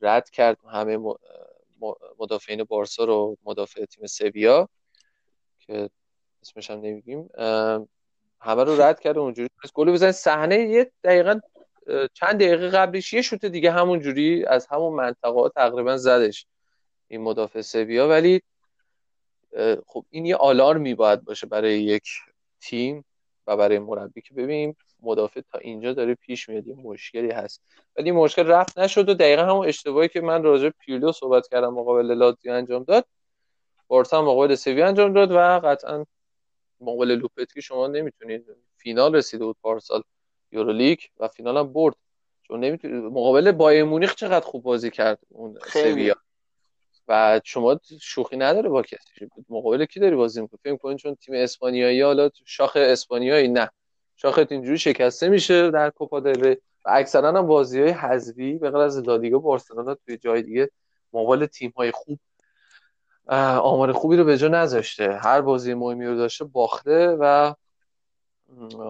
رد 0.00 0.30
کرد 0.30 0.58
همه 0.72 1.14
مدافعین 2.18 2.64
بارسا 2.64 3.04
رو 3.04 3.36
مدافع 3.44 3.84
تیم 3.84 4.06
سویا 4.06 4.68
که 5.58 5.90
اسمش 6.42 6.70
هم 6.70 6.80
نمیگیم. 6.80 7.28
همه 8.40 8.64
رو 8.64 8.80
رد 8.80 9.00
کرد 9.00 9.18
اونجوری 9.18 9.48
گل 9.74 9.92
بزنه 9.92 10.12
صحنه 10.12 10.58
یه 10.58 10.92
دقیقا 11.04 11.40
چند 12.14 12.34
دقیقه 12.34 12.68
قبلش 12.68 13.12
یه 13.12 13.22
شوت 13.22 13.44
دیگه 13.44 13.70
همونجوری 13.70 14.44
از 14.44 14.66
همون 14.66 14.92
منطقه 14.94 15.48
تقریبا 15.48 15.96
زدش 15.96 16.46
این 17.08 17.20
مدافع 17.20 17.60
سویا. 17.60 18.08
ولی 18.08 18.42
خب 19.86 20.04
این 20.10 20.26
یه 20.26 20.36
آلارمی 20.36 20.94
باید 20.94 21.24
باشه 21.24 21.46
برای 21.46 21.82
یک 21.82 22.02
تیم 22.64 23.04
و 23.46 23.56
برای 23.56 23.78
مربی 23.78 24.20
که 24.20 24.34
ببینیم 24.34 24.76
مدافع 25.02 25.40
تا 25.40 25.58
اینجا 25.58 25.92
داره 25.92 26.14
پیش 26.14 26.48
میاد 26.48 26.66
یه 26.66 26.74
مشکلی 26.74 27.30
هست. 27.30 27.62
ولی 27.96 28.10
مشکل 28.10 28.46
رفت 28.46 28.78
نشد 28.78 29.08
و 29.08 29.14
دقیقا 29.14 29.42
همون 29.42 29.68
اشتباهی 29.68 30.08
که 30.08 30.20
من 30.20 30.42
راجع 30.42 30.68
پیرلو 30.68 31.12
صحبت 31.12 31.48
کردم 31.48 31.74
مقابل 31.74 32.14
لاتزیو 32.14 32.52
انجام 32.52 32.84
داد. 32.84 33.04
بارسا 33.88 34.22
مقابل 34.22 34.54
سوی 34.54 34.82
انجام 34.82 35.12
داد 35.12 35.32
و 35.32 35.60
قطعا 35.64 36.06
مقابل 36.80 37.12
لوپتکی 37.12 37.62
شما 37.62 37.86
نمی‌تونید. 37.86 38.46
فینال 38.76 39.16
رسیده 39.16 39.44
بود 39.44 39.56
پارسال 39.62 40.02
یورولیگ 40.52 40.98
و 41.18 41.28
فینال 41.28 41.56
هم 41.56 41.72
برد. 41.72 41.94
چون 42.42 42.60
نمی‌تونید 42.60 43.04
مقابل 43.04 43.52
بایر 43.52 43.84
مونیخ 43.84 44.14
چقدر 44.14 44.46
خوب 44.46 44.62
بازی 44.62 44.90
کرد 44.90 45.18
اون 45.28 45.58
سویا؟ 45.72 46.14
و 47.08 47.40
شما 47.44 47.80
شوخی 48.00 48.36
نداره 48.36 48.68
با 48.68 48.82
کسی. 48.82 49.28
مقابل 49.48 49.84
کی 49.84 50.00
داری 50.00 50.16
بازی 50.16 50.40
می‌کنی؟ 50.40 50.58
فکر 50.62 50.76
کنید 50.76 50.98
چون 50.98 51.14
تیم 51.14 51.34
اسپانیایی 51.34 52.02
حالا 52.02 52.30
شاخ 52.44 52.76
اسپانیایی 52.76 53.48
نه. 53.48 53.70
شاخت 54.16 54.52
اینجوری 54.52 54.78
شکسته 54.78 55.28
میشه 55.28 55.70
در 55.70 55.90
کوپا 55.90 56.20
دل 56.20 56.54
و 56.84 56.90
اکثرا 56.90 57.28
هم 57.28 57.46
بازی 57.46 57.80
های 57.80 57.90
حذفی 57.90 58.58
به 58.58 58.70
غیر 58.70 58.80
از 58.80 58.98
لالیگا 58.98 59.38
بارسلونا 59.38 59.94
توی 59.94 60.16
جای 60.16 60.42
دیگه 60.42 60.70
مقابل 61.12 61.46
تیم 61.46 61.72
های 61.76 61.90
خوب 61.90 62.18
آمار 63.28 63.92
خوبی 63.92 64.16
رو 64.16 64.24
به 64.24 64.38
جا 64.38 64.48
نذاشته. 64.48 65.18
هر 65.22 65.40
بازی 65.40 65.74
مهمی 65.74 66.06
رو 66.06 66.16
داشته 66.16 66.44
باخته 66.44 67.08
و 67.20 67.54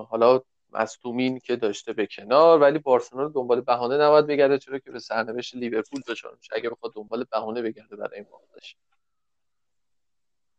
حالا 0.09 0.41
مصدومین 0.75 1.39
که 1.39 1.57
داشته 1.57 1.93
به 1.93 2.07
کنار 2.07 2.61
ولی 2.61 2.79
بارسلونا 2.79 3.29
دنبال 3.29 3.61
بهانه 3.61 3.97
نباید 3.97 4.27
بگرده. 4.27 4.59
چرا 4.59 4.79
که 4.79 4.91
به 4.91 4.99
سرنوشت 4.99 5.55
لیورپول 5.55 6.01
دچار 6.09 6.37
میشه. 6.37 6.53
اگه 6.57 6.71
بخواد 6.71 6.93
دنبال 6.95 7.25
بهانه 7.33 7.63
بگرده 7.63 7.97
برای 7.97 8.15
این 8.15 8.27
باختش 8.31 8.77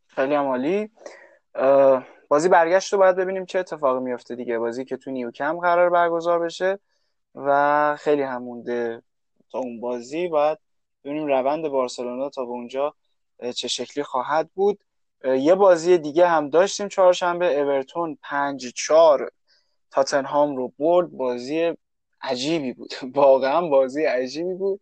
خیلی 0.08 0.36
عالی. 0.36 0.90
بازی 2.30 2.50
برگشت 2.50 2.94
رو 2.94 3.00
باید 3.00 3.16
ببینیم 3.16 3.46
چه 3.46 3.60
اتفاقی 3.60 4.00
میفته 4.00 4.36
دیگه. 4.36 4.60
بازی 4.60 4.86
که 4.86 4.98
تو 4.98 5.12
نیوکم 5.12 5.60
قرار 5.60 5.90
برگزار 5.90 6.40
بشه 6.40 6.80
و 7.36 7.96
خیلی 8.00 8.22
هم 8.22 8.44
مونده 8.44 9.04
تا 9.52 9.60
اون 9.60 9.80
بازی. 9.80 10.28
باید 10.28 10.58
ببینیم 11.04 11.28
روند 11.28 11.68
بارسلونا 11.68 12.30
تا 12.30 12.46
به 12.46 12.52
اونجا 12.52 12.94
چه 13.56 13.68
شکلی 13.68 14.04
خواهد 14.04 14.50
بود. 14.54 14.80
یه 15.24 15.56
بازی 15.56 15.98
دیگه 15.98 16.28
هم 16.28 16.50
داشتیم. 16.50 16.88
چهارشنبه 16.88 17.60
اورتون 17.60 18.18
پنج 18.22 18.74
چهار 18.74 19.32
تاتنهام 19.96 20.56
رو 20.56 20.74
برد 20.80 21.12
بازی 21.12 21.74
عجیبی 22.22 22.74
بود. 22.74 22.94
واقعا 23.16 23.68
بازی 23.68 24.06
عجیبی 24.06 24.54
بود. 24.54 24.82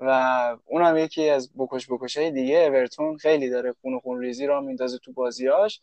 و 0.00 0.56
اونم 0.64 0.96
یکی 0.96 1.28
از 1.28 1.50
بکش 1.56 1.86
بکشه 1.90 2.30
دیگه 2.30 2.56
اورتون 2.56 3.16
خیلی 3.16 3.50
داره 3.50 3.74
خون 3.80 3.94
و 3.94 4.00
خون 4.00 4.20
ریزی 4.20 4.46
را 4.46 4.60
میندازه 4.60 4.98
تو 4.98 5.12
بازیاش 5.12 5.80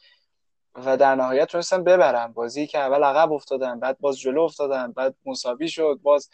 و 0.76 0.98
در 0.98 1.16
نهایت 1.16 1.48
تونستن 1.48 1.84
ببرن. 1.84 2.28
بازی 2.28 2.68
که 2.68 2.80
اول 2.80 3.04
عقب 3.04 3.32
افتادن 3.32 3.80
بعد 3.80 3.98
باز 4.00 4.20
جلو 4.20 4.42
افتادن 4.42 4.92
بعد 4.92 5.16
مساوی 5.26 5.68
شد 5.68 6.00
باز 6.04 6.30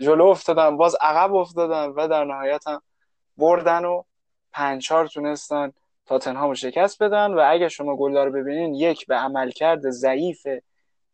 جلو 0.00 0.24
افتادن 0.26 0.76
باز 0.76 0.96
عقب 1.00 1.34
افتادن 1.34 1.86
و 1.86 2.08
در 2.08 2.24
نهایت 2.24 2.68
هم 2.68 2.82
بردن 3.36 3.84
و 3.84 4.02
پنچار 4.52 5.06
تونستن 5.06 5.72
تاتنهام 6.06 6.48
رو 6.48 6.54
شکست 6.54 7.02
بدن. 7.02 7.34
و 7.34 7.42
اگه 7.46 7.68
شما 7.68 7.96
گل 7.96 8.16
رو 8.16 8.32
ببینین 8.32 8.74
یک 8.74 9.06
به 9.06 9.14
عملکرد 9.14 9.90
ضعیف 9.90 10.46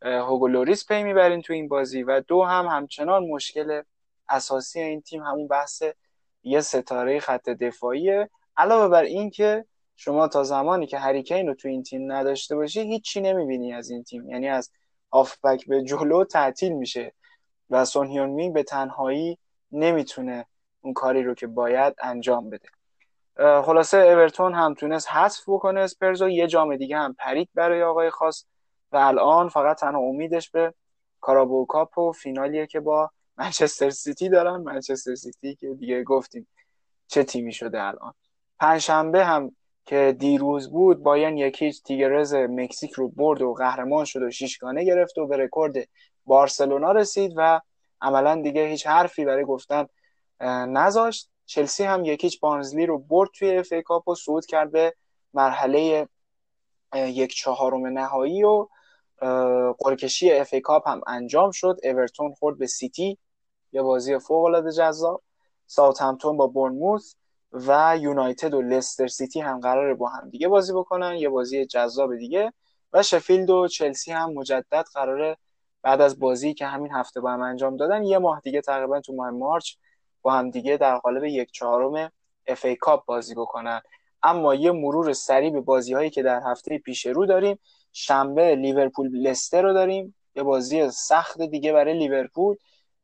هوگولوریس 0.04 0.86
پی 0.86 1.02
می‌برین 1.02 1.42
تو 1.42 1.52
این 1.52 1.68
بازی 1.68 2.02
و 2.02 2.20
دو 2.20 2.44
هم 2.44 2.66
همچنان 2.66 3.26
مشکل 3.26 3.82
اساسی 4.28 4.80
این 4.80 5.00
تیم 5.00 5.22
همون 5.22 5.48
بحث 5.48 5.82
یه 6.42 6.60
ستاره 6.60 7.20
خط 7.20 7.48
دفاعیه. 7.48 8.30
علاوه 8.56 8.88
بر 8.88 9.02
این 9.02 9.30
که 9.30 9.64
شما 9.96 10.28
تا 10.28 10.42
زمانی 10.42 10.86
که 10.86 10.98
هری 10.98 11.19
کین 11.19 11.46
رو 11.48 11.54
تو 11.54 11.68
این 11.68 11.82
تیم 11.82 12.12
نداشته 12.12 12.56
باشی 12.56 12.80
هیچی 12.80 13.20
نمی‌بینی 13.20 13.72
از 13.72 13.90
این 13.90 14.04
تیم. 14.04 14.30
یعنی 14.30 14.48
از 14.48 14.70
هافبک 15.10 15.66
به 15.66 15.82
جلو 15.82 16.24
تعطیل 16.24 16.72
میشه 16.72 17.12
و 17.70 17.84
سون 17.84 18.06
هیون 18.06 18.52
به 18.52 18.62
تنهایی 18.62 19.38
نمی‌تونه 19.72 20.46
اون 20.80 20.94
کاری 20.94 21.22
رو 21.22 21.34
که 21.34 21.46
باید 21.46 21.94
انجام 22.02 22.50
بده. 22.50 22.68
خلاصه 23.62 23.98
اورتون 23.98 24.54
هم 24.54 24.74
تونست 24.74 25.10
حذف 25.10 25.48
بکنه 25.48 25.80
اسپرز 25.80 26.22
و 26.22 26.28
یه 26.28 26.46
جام 26.46 26.76
دیگه 26.76 26.96
هم 26.96 27.14
پرید 27.18 27.48
برای 27.54 27.82
آقای 27.82 28.10
خاص. 28.10 28.44
و 28.94 28.96
الان 28.96 29.48
فقط 29.48 29.80
تنها 29.80 30.00
امیدش 30.00 30.50
به 30.50 30.74
Carabao 31.20 31.66
Cup 31.66 31.98
و 31.98 32.12
فینالیه 32.12 32.66
که 32.66 32.80
با 32.80 33.10
منچستر 33.36 33.90
سیتی 33.90 34.28
دارن. 34.28 34.56
منچستر 34.56 35.14
سیتی 35.14 35.54
که 35.54 35.74
دیگه 35.74 36.04
گفتیم 36.04 36.48
چه 37.06 37.24
تیمی 37.24 37.52
شده 37.52 37.82
الان. 37.82 38.14
پنجشنبه 38.60 39.24
هم 39.24 39.56
که 39.86 40.16
دیروز 40.18 40.70
بود 40.70 41.02
بایرن 41.02 41.38
یک 41.38 41.57
هیچ 41.57 41.82
تیگرز 41.82 42.34
مکزیک 42.34 42.92
رو 42.92 43.08
برد 43.08 43.42
و 43.42 43.54
قهرمان 43.54 44.04
شد 44.04 44.22
و 44.22 44.30
شیشگانه 44.30 44.84
گرفت 44.84 45.18
و 45.18 45.26
به 45.26 45.36
رکورد 45.36 45.74
بارسلونا 46.26 46.92
رسید 46.92 47.32
و 47.36 47.60
عملا 48.00 48.42
دیگه 48.42 48.66
هیچ 48.66 48.86
حرفی 48.86 49.24
برای 49.24 49.44
گفتن 49.44 49.86
نذاشت. 50.66 51.30
چلسی 51.46 51.84
هم 51.84 52.04
یک 52.04 52.20
هیچ 52.20 52.40
بارنزلی 52.40 52.86
رو 52.86 52.98
برد 52.98 53.30
توی 53.34 53.58
FA 53.58 53.72
Cup 53.72 54.08
و 54.08 54.14
صعود 54.14 54.46
کرد 54.46 54.72
به 54.72 54.94
مرحله 55.34 56.08
یک 56.94 57.34
چهارم 57.34 57.86
نهایی 57.86 58.44
و 58.44 58.68
قرعه‌کشی 59.78 60.32
FA 60.32 60.54
Cup 60.54 60.88
هم 60.88 61.00
انجام 61.06 61.50
شد. 61.50 61.76
اورتون 61.82 62.34
خورد 62.34 62.58
به 62.58 62.66
سیتی. 62.66 63.18
یه 63.72 63.82
بازی 63.82 64.18
فوق 64.18 64.44
العاده 64.44 64.72
جذاب. 64.72 65.22
ساوثهمپتون 65.66 66.36
با 66.36 66.46
بورنموث 66.46 67.14
و 67.52 67.96
یونایتد 68.00 68.54
و 68.54 68.62
لستر 68.62 69.06
سیتی 69.06 69.40
هم 69.40 69.60
قراره 69.60 69.94
با 69.94 70.08
هم 70.08 70.30
دیگه 70.30 70.48
بازی 70.48 70.72
بکنن. 70.72 71.14
یه 71.16 71.28
بازی 71.28 71.66
جذاب 71.66 72.16
دیگه. 72.16 72.52
و 72.92 73.02
شفیلد 73.02 73.50
و 73.50 73.68
چلسی 73.68 74.12
هم 74.12 74.32
مجدد 74.32 74.84
قراره 74.94 75.36
بعد 75.82 76.00
از 76.00 76.18
بازی 76.18 76.54
که 76.54 76.66
همین 76.66 76.92
هفته 76.92 77.20
با 77.20 77.30
هم 77.30 77.40
انجام 77.40 77.76
دادن 77.76 78.04
یه 78.04 78.18
ماه 78.18 78.40
دیگه 78.40 78.60
تقریبا 78.60 79.00
تو 79.00 79.12
ماه 79.12 79.30
March 79.30 79.74
با 80.22 80.32
هم 80.32 80.50
دیگه 80.50 80.76
در 80.76 80.98
قالب 80.98 81.24
یک 81.24 81.52
چهارم 81.52 82.12
FA 82.46 82.64
Cup 82.64 83.04
بازی 83.04 83.34
بکنن. 83.34 83.80
اما 84.22 84.54
یه 84.54 84.72
مرور 84.72 85.12
سریع 85.12 85.50
به 85.50 85.60
بازی 85.60 85.94
هایی 85.94 86.10
که 86.10 86.22
در 86.22 86.40
هفته 86.46 86.78
پیش 86.78 87.06
رو 87.06 87.26
داریم. 87.26 87.58
شنبه 87.96 88.54
لیورپول 88.54 89.16
لستر 89.16 89.62
رو 89.62 89.72
داریم. 89.72 90.14
یه 90.36 90.42
بازی 90.42 90.90
سخت 90.90 91.42
دیگه 91.42 91.72
برای 91.72 91.98
لیورپول. 91.98 92.56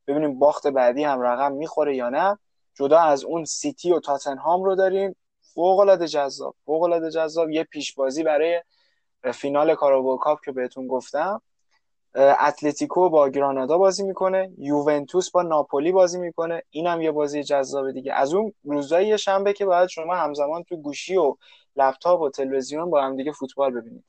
ببینیم 0.07 0.39
باخت 0.39 0.67
بعدی 0.67 1.05
هم 1.05 1.21
رقم 1.21 1.53
می‌خوره 1.53 1.97
یا 1.97 2.09
نه. 2.09 2.39
جدا 2.75 2.99
از 2.99 3.25
اون 3.25 3.45
سیتی 3.45 3.93
و 3.93 4.01
تاتنهام 4.01 4.65
رو 4.65 4.75
داریم. 4.75 5.17
فوق 5.41 5.79
العاده 5.79 6.09
جذاب. 6.09 6.55
فوق 6.65 6.83
العاده 6.83 7.11
جذاب. 7.11 7.51
یه 7.51 7.65
پیش 7.65 7.95
بازی 7.95 8.23
برای 8.23 8.63
فینال 9.35 9.75
Carabao 9.75 10.17
Cup 10.17 10.45
که 10.45 10.53
بهتون 10.53 10.87
گفتم. 10.87 11.43
اتلتیکو 12.15 13.09
با 13.09 13.29
گرانادا 13.29 13.79
بازی 13.79 14.03
می‌کنه. 14.03 14.53
یوونتوس 14.59 15.31
با 15.31 15.43
ناپولی 15.43 15.93
بازی 15.93 16.19
می‌کنه. 16.19 16.63
اینم 16.71 17.01
یه 17.03 17.11
بازی 17.11 17.43
جذاب 17.43 17.91
دیگه. 17.93 18.13
از 18.13 18.35
اون 18.35 18.53
روزای 18.65 19.19
شنبه 19.19 19.53
که 19.53 19.65
باید 19.65 19.89
شما 19.89 20.15
همزمان 20.15 20.63
تو 20.63 20.77
گوشی 20.77 21.17
و 21.17 21.37
لپتاپ 21.77 22.21
و 22.21 22.31
تلویزیون 22.31 22.91
با 22.91 23.03
هم 23.03 23.17
دیگه 23.17 23.33
فوتبال 23.33 23.81
ببینید. 23.81 24.05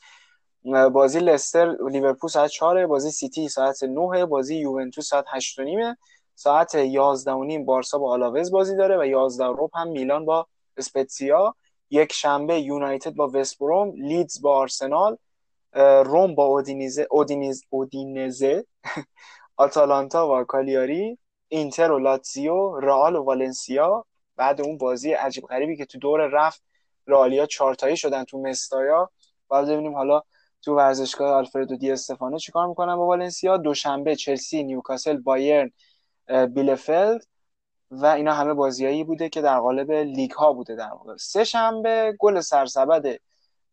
بازی 0.65 1.19
لستر 1.19 1.75
لیورپول 1.89 2.29
ساعت 2.29 2.49
4 2.49 2.87
بازی 2.87 3.11
سیتی 3.11 3.49
ساعت 3.49 3.83
9 3.83 4.25
بازی 4.25 4.55
یوونتوس 4.55 5.07
ساعت 5.07 5.25
8 5.27 5.59
و 5.59 5.63
نیمه. 5.63 5.97
ساعت 6.35 6.75
11 6.75 7.31
و 7.31 7.43
نیم 7.43 7.65
بارسا 7.65 7.97
با 7.97 8.11
آلاوز 8.11 8.51
بازی 8.51 8.75
داره 8.75 8.97
و 8.97 9.05
11 9.05 9.45
و 9.45 9.52
ربع 9.52 9.71
هم 9.73 9.87
میلان 9.87 10.25
با 10.25 10.47
اسپتسیا. 10.77 11.55
یک 11.89 12.13
شنبه 12.13 12.59
یونایتد 12.59 13.13
با 13.15 13.31
وستبروم 13.33 13.91
لیدز 13.95 14.41
با 14.41 14.55
آرسنال 14.55 15.17
روم 16.05 16.35
با 16.35 16.45
اودینیزه 16.45 17.07
اودینیز 17.11 17.63
اودینزه 17.69 18.65
آتالانتا 19.55 20.35
و 20.39 20.43
کالیاری 20.43 21.17
اینتر 21.47 21.91
و 21.91 21.99
لاتزیو 21.99 22.79
رئال 22.79 23.15
و 23.15 23.23
والنسیا. 23.23 24.05
بعد 24.35 24.61
اون 24.61 24.77
بازی 24.77 25.13
عجیب 25.13 25.45
غریبی 25.45 25.77
که 25.77 25.85
تو 25.85 25.97
دور 25.99 26.21
رفت 26.21 26.63
رئالیا 27.07 27.45
چهارتایی 27.45 27.97
شدن 27.97 28.23
تو 28.23 28.41
مستایا. 28.41 29.09
بعد 29.49 29.65
ببینیم 29.65 29.95
حالا 29.95 30.21
تو 30.61 30.75
ورزشگاه 30.75 31.31
آلفردو 31.33 31.75
دی 31.75 31.91
استفانو 31.91 32.37
چیکار 32.37 32.67
می‌کنن؟ 32.67 32.95
با 32.95 33.05
والنسیا 33.05 33.57
دوشنبه 33.57 34.15
چلسی 34.15 34.63
نیوکاسل 34.63 35.17
بایرن 35.17 35.71
بیلفلد 36.27 37.25
و 37.91 38.05
اینا 38.05 38.33
همه 38.33 38.53
بازیایی 38.53 39.03
بوده 39.03 39.29
که 39.29 39.41
در 39.41 39.59
قالب 39.59 39.91
لیگ 39.91 40.31
ها 40.31 40.53
بوده 40.53 40.75
در 40.75 40.89
واقع. 40.89 41.17
سه 41.17 41.43
شنبه 41.43 42.15
گل 42.19 42.39
سرسبد 42.39 43.05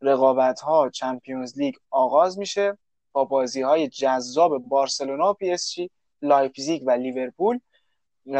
رقابت 0.00 0.60
ها 0.60 0.90
Champions 0.90 1.58
League 1.58 1.74
آغاز 1.90 2.38
میشه 2.38 2.78
با 3.12 3.24
بازی 3.24 3.62
های 3.62 3.88
جذاب 3.88 4.58
بارسلونا 4.58 5.32
پی 5.32 5.50
اس 5.50 5.72
جی 5.72 5.90
لایپزیگ 6.22 6.82
و 6.86 6.90
لیورپول. 6.90 7.60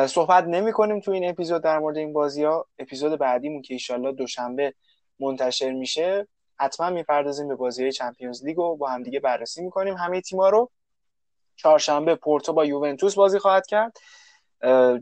صحبت 0.07 0.45
نمی 0.45 0.73
کنیم 0.73 1.01
تو 1.01 1.11
این 1.11 1.29
اپیزود 1.29 1.63
در 1.63 1.79
مورد 1.79 1.97
این 1.97 2.13
بازی 2.13 2.45
ها 2.45 2.67
اپیزود 2.79 3.19
بعدیمون 3.19 3.63
که 3.63 3.75
ایشالله 3.75 4.13
دوشنبه 4.13 4.75
منتشر 5.21 5.73
میشه. 5.73 6.29
حتما 6.61 6.91
می‌پردازیم 6.91 7.49
به 7.49 7.55
بازی 7.55 7.83
های 7.83 7.93
Champions 7.93 8.45
League 8.45 8.59
و 8.59 8.77
با 8.77 8.89
همدیگه 8.89 9.21
بررسی 9.21 9.63
می‌کنیم. 9.63 9.95
همه 9.95 10.21
تیما 10.21 10.49
رو 10.49 10.71
چهارشنبه 11.57 12.15
پورتو 12.15 12.53
با 12.53 12.65
یوونتوس 12.65 13.15
بازی 13.15 13.39
خواهد 13.39 13.67
کرد. 13.67 13.97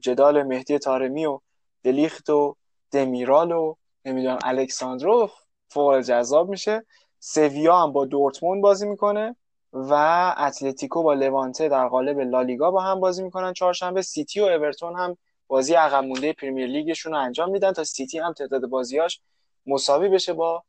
جدال 0.00 0.42
مهدی 0.42 0.78
تارمی 0.78 1.26
و 1.26 1.40
دلیخت 1.82 2.30
و 2.30 2.56
دمیرال 2.90 3.52
و 3.52 3.74
نمی‌دونم 4.04 4.38
الکساندرو 4.44 5.30
فوق 5.68 6.00
جذاب 6.00 6.48
میشه. 6.48 6.86
سویا 7.20 7.76
هم 7.76 7.92
با 7.92 8.04
دورتموند 8.04 8.62
بازی 8.62 8.88
می‌کنه 8.88 9.36
و 9.72 9.94
اتلتیکو 10.38 11.02
با 11.02 11.14
لوانته 11.14 11.68
در 11.68 11.88
قالب 11.88 12.20
لالیگا 12.20 12.70
با 12.70 12.80
هم 12.80 13.00
بازی 13.00 13.22
می‌کنن 13.22 13.52
چهارشنبه. 13.52 14.02
سیتی 14.02 14.40
و 14.40 14.44
اورتون 14.44 14.96
هم 14.96 15.16
بازی 15.48 15.74
عقب 15.74 16.04
مونده 16.04 16.32
پریمیر 16.32 16.66
لیگشون 16.66 17.12
رو 17.12 17.18
انجام 17.18 17.50
میدن 17.50 17.72
تا 17.72 17.84
سیتی 17.84 18.18
هم 18.18 18.32
تعداد 18.32 18.66
بازیاش 18.66 19.20
مساوی 19.66 20.08
بشه 20.08 20.32
با 20.32 20.64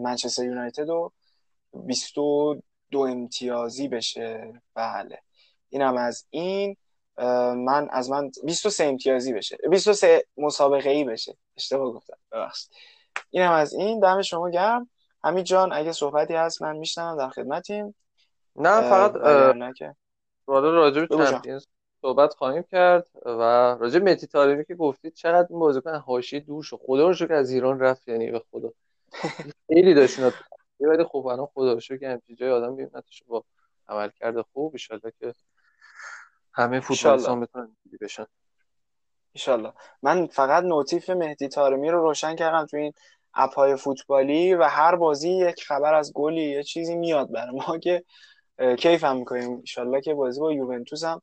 منچستر 0.00 0.44
یونایتد 0.44 0.88
و 0.88 1.12
22 1.72 2.98
امتیازی 2.98 3.88
بشه. 3.88 4.62
بله. 4.74 5.18
اینم 5.68 5.96
از 5.96 6.26
این. 6.30 6.76
من 7.54 7.88
از 7.90 8.10
من 8.10 8.30
23 8.44 8.84
امتیازی 8.84 9.32
بشه. 9.32 9.58
23 9.70 10.24
مسابقه 10.36 10.90
ای 10.90 11.04
بشه. 11.04 11.36
اشتباه 11.56 11.92
گفتم. 11.92 12.16
ببخشید. 12.32 12.70
اینم 13.30 13.52
از 13.52 13.74
این. 13.74 14.00
دم 14.00 14.22
شما 14.22 14.50
گرم. 14.50 14.90
همین 15.24 15.44
جان 15.44 15.72
اگه 15.72 15.92
صحبتی 15.92 16.34
هست 16.34 16.62
من 16.62 16.76
میشنم 16.76 17.16
در 17.18 17.28
خدمتیم. 17.28 17.94
نه 18.56 18.80
فقط 18.80 19.14
والا 20.46 20.70
راجع 20.70 21.06
به 21.06 21.60
صحبت 22.02 22.34
خواهیم 22.34 22.62
کرد 22.62 23.08
و 23.24 23.40
راجع 23.80 23.98
متی 23.98 24.26
طارمی 24.26 24.64
که 24.64 24.74
گفتید 24.74 25.14
چقدر 25.14 25.46
این 25.50 25.58
بازیکن 25.58 25.94
حاشیه 25.94 26.40
دور 26.40 26.62
شد 26.62 26.80
خدا 26.86 27.08
رو 27.08 27.14
که 27.14 27.34
از 27.34 27.50
ایران 27.50 27.80
رفت 27.80 28.08
یعنی 28.08 28.30
به 28.30 28.42
خدا. 28.50 28.72
خیلی 29.66 29.94
داشت 29.94 30.18
اینا 30.18 30.32
ولی 30.80 31.04
خب 31.04 31.26
الان 31.26 31.46
خدا 31.46 31.72
رو 31.72 31.96
که 31.96 32.08
همچین 32.08 32.36
جای 32.36 32.50
آدم 32.50 32.76
ببینتش 32.76 33.22
با 33.26 33.44
عمل 33.88 34.08
کرده 34.08 34.42
خوب. 34.42 34.76
ان 34.90 35.12
که 35.20 35.34
همه 36.52 36.80
فوتبالیستان 36.80 37.40
بتونن 37.40 37.76
بشن. 38.00 38.26
ایشالله 39.32 39.72
من 40.02 40.26
فقط 40.26 40.64
نوتیف 40.64 41.10
مهدی 41.10 41.48
تارمی 41.48 41.90
رو 41.90 42.02
روشن 42.02 42.36
کردم 42.36 42.66
تو 42.66 42.76
این 42.76 42.92
اپ 43.34 43.54
های 43.54 43.76
فوتبالی 43.76 44.54
و 44.54 44.62
هر 44.62 44.96
بازی 44.96 45.30
یک 45.30 45.64
خبر 45.64 45.94
از 45.94 46.12
گلی 46.12 46.50
یه 46.50 46.62
چیزی 46.62 46.96
میاد 46.96 47.32
برای 47.32 47.56
ما 47.66 47.78
که 47.78 48.04
کیف 48.78 49.04
هم 49.04 49.16
می‌کنیم. 49.16 49.60
ایشالله 49.60 50.00
که 50.00 50.14
بازی 50.14 50.40
با 50.40 50.52
یوونتوس 50.52 51.04
هم 51.04 51.22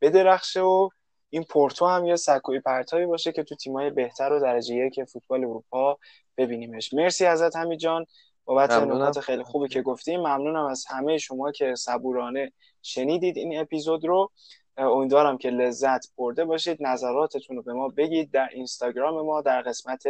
بدرخشه 0.00 0.60
و 0.60 0.88
این 1.30 1.44
پورتو 1.44 1.86
هم 1.86 2.06
یه 2.06 2.16
سکوی 2.16 2.60
پرتایی 2.60 3.06
باشه 3.06 3.32
که 3.32 3.42
تو 3.42 3.54
تیمای 3.54 3.90
بهتر 3.90 4.32
و 4.32 4.40
درجه 4.40 4.74
یک 4.74 5.04
فوتبال 5.04 5.44
اروپا 5.44 5.98
ببینیمش. 6.36 6.94
مرسی 6.94 7.26
ازت 7.26 7.56
همی 7.56 7.76
جان. 7.76 8.06
بابت 8.44 8.70
نکات 8.72 9.20
خیلی 9.20 9.42
خوبی 9.42 9.68
که 9.68 9.82
گفتیم 9.82 10.20
ممنونم 10.20 10.64
از 10.64 10.84
همه 10.88 11.18
شما 11.18 11.52
که 11.52 11.74
صبورانه 11.74 12.52
شنیدید 12.82 13.36
این 13.36 13.60
اپیزود 13.60 14.04
رو. 14.04 14.30
امیدوارم 14.76 15.38
که 15.38 15.50
لذت 15.50 16.06
برده 16.16 16.44
باشید. 16.44 16.76
نظراتتون 16.80 17.56
رو 17.56 17.62
به 17.62 17.72
ما 17.72 17.88
بگید 17.88 18.30
در 18.30 18.48
اینستاگرام 18.52 19.26
ما 19.26 19.42
در 19.42 19.62
قسمت 19.62 20.02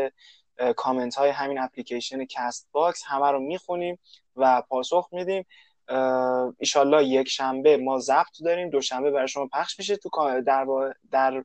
کامنت 0.77 1.15
های 1.15 1.31
همین 1.31 1.59
اپلیکیشن 1.59 2.25
کست 2.25 2.69
باکس 2.73 3.03
همه 3.07 3.31
رو 3.31 3.41
می‌خونیم 3.41 3.99
و 4.37 4.63
پاسخ 4.69 5.09
میدیم. 5.13 5.47
ایشالله 6.59 7.05
یک 7.05 7.29
شنبه 7.29 7.77
ما 7.77 7.99
ضبط 7.99 8.43
داریم. 8.45 8.71
دوشنبه 8.71 9.11
برای 9.11 9.29
شما 9.29 9.49
پخش 9.53 9.79
میشه 9.79 9.97
تو 9.97 10.11
در, 10.47 10.67
در 11.11 11.45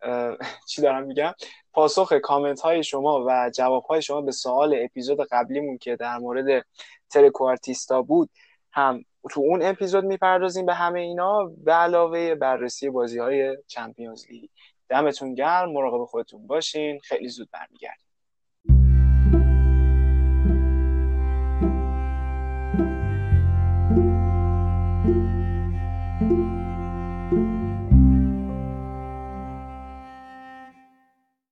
چی 0.68 0.82
دارم 0.82 1.04
میگم؟ 1.04 1.32
پاسخ 1.72 2.12
کامنت 2.12 2.60
های 2.60 2.84
شما 2.84 3.24
و 3.26 3.50
جواب 3.54 3.84
های 3.84 4.02
شما 4.02 4.20
به 4.20 4.32
سوال 4.32 4.74
اپیزود 4.84 5.20
قبلیمون 5.30 5.78
که 5.78 5.96
در 5.96 6.18
مورد 6.18 6.66
ترکوارتیستا 7.10 8.02
بود 8.02 8.30
هم 8.72 9.04
تو 9.30 9.40
اون 9.40 9.62
اپیزود 9.62 10.04
می‌پردازیم 10.04 10.66
به 10.66 10.74
همه 10.74 11.00
اینا 11.00 11.44
به 11.64 11.72
علاوه 11.72 12.34
بررسی 12.34 12.90
بازی 12.90 13.18
های 13.18 13.56
چمپیونز 13.66 14.26
لیگ. 14.26 14.50
دمتون 14.88 15.34
گرم 15.34 15.72
مراقب 15.72 16.04
خودتون 16.04 16.46
باشین. 16.46 17.00
خیلی 17.00 17.28
زود 17.28 17.48
برمیگردیم. 17.52 18.05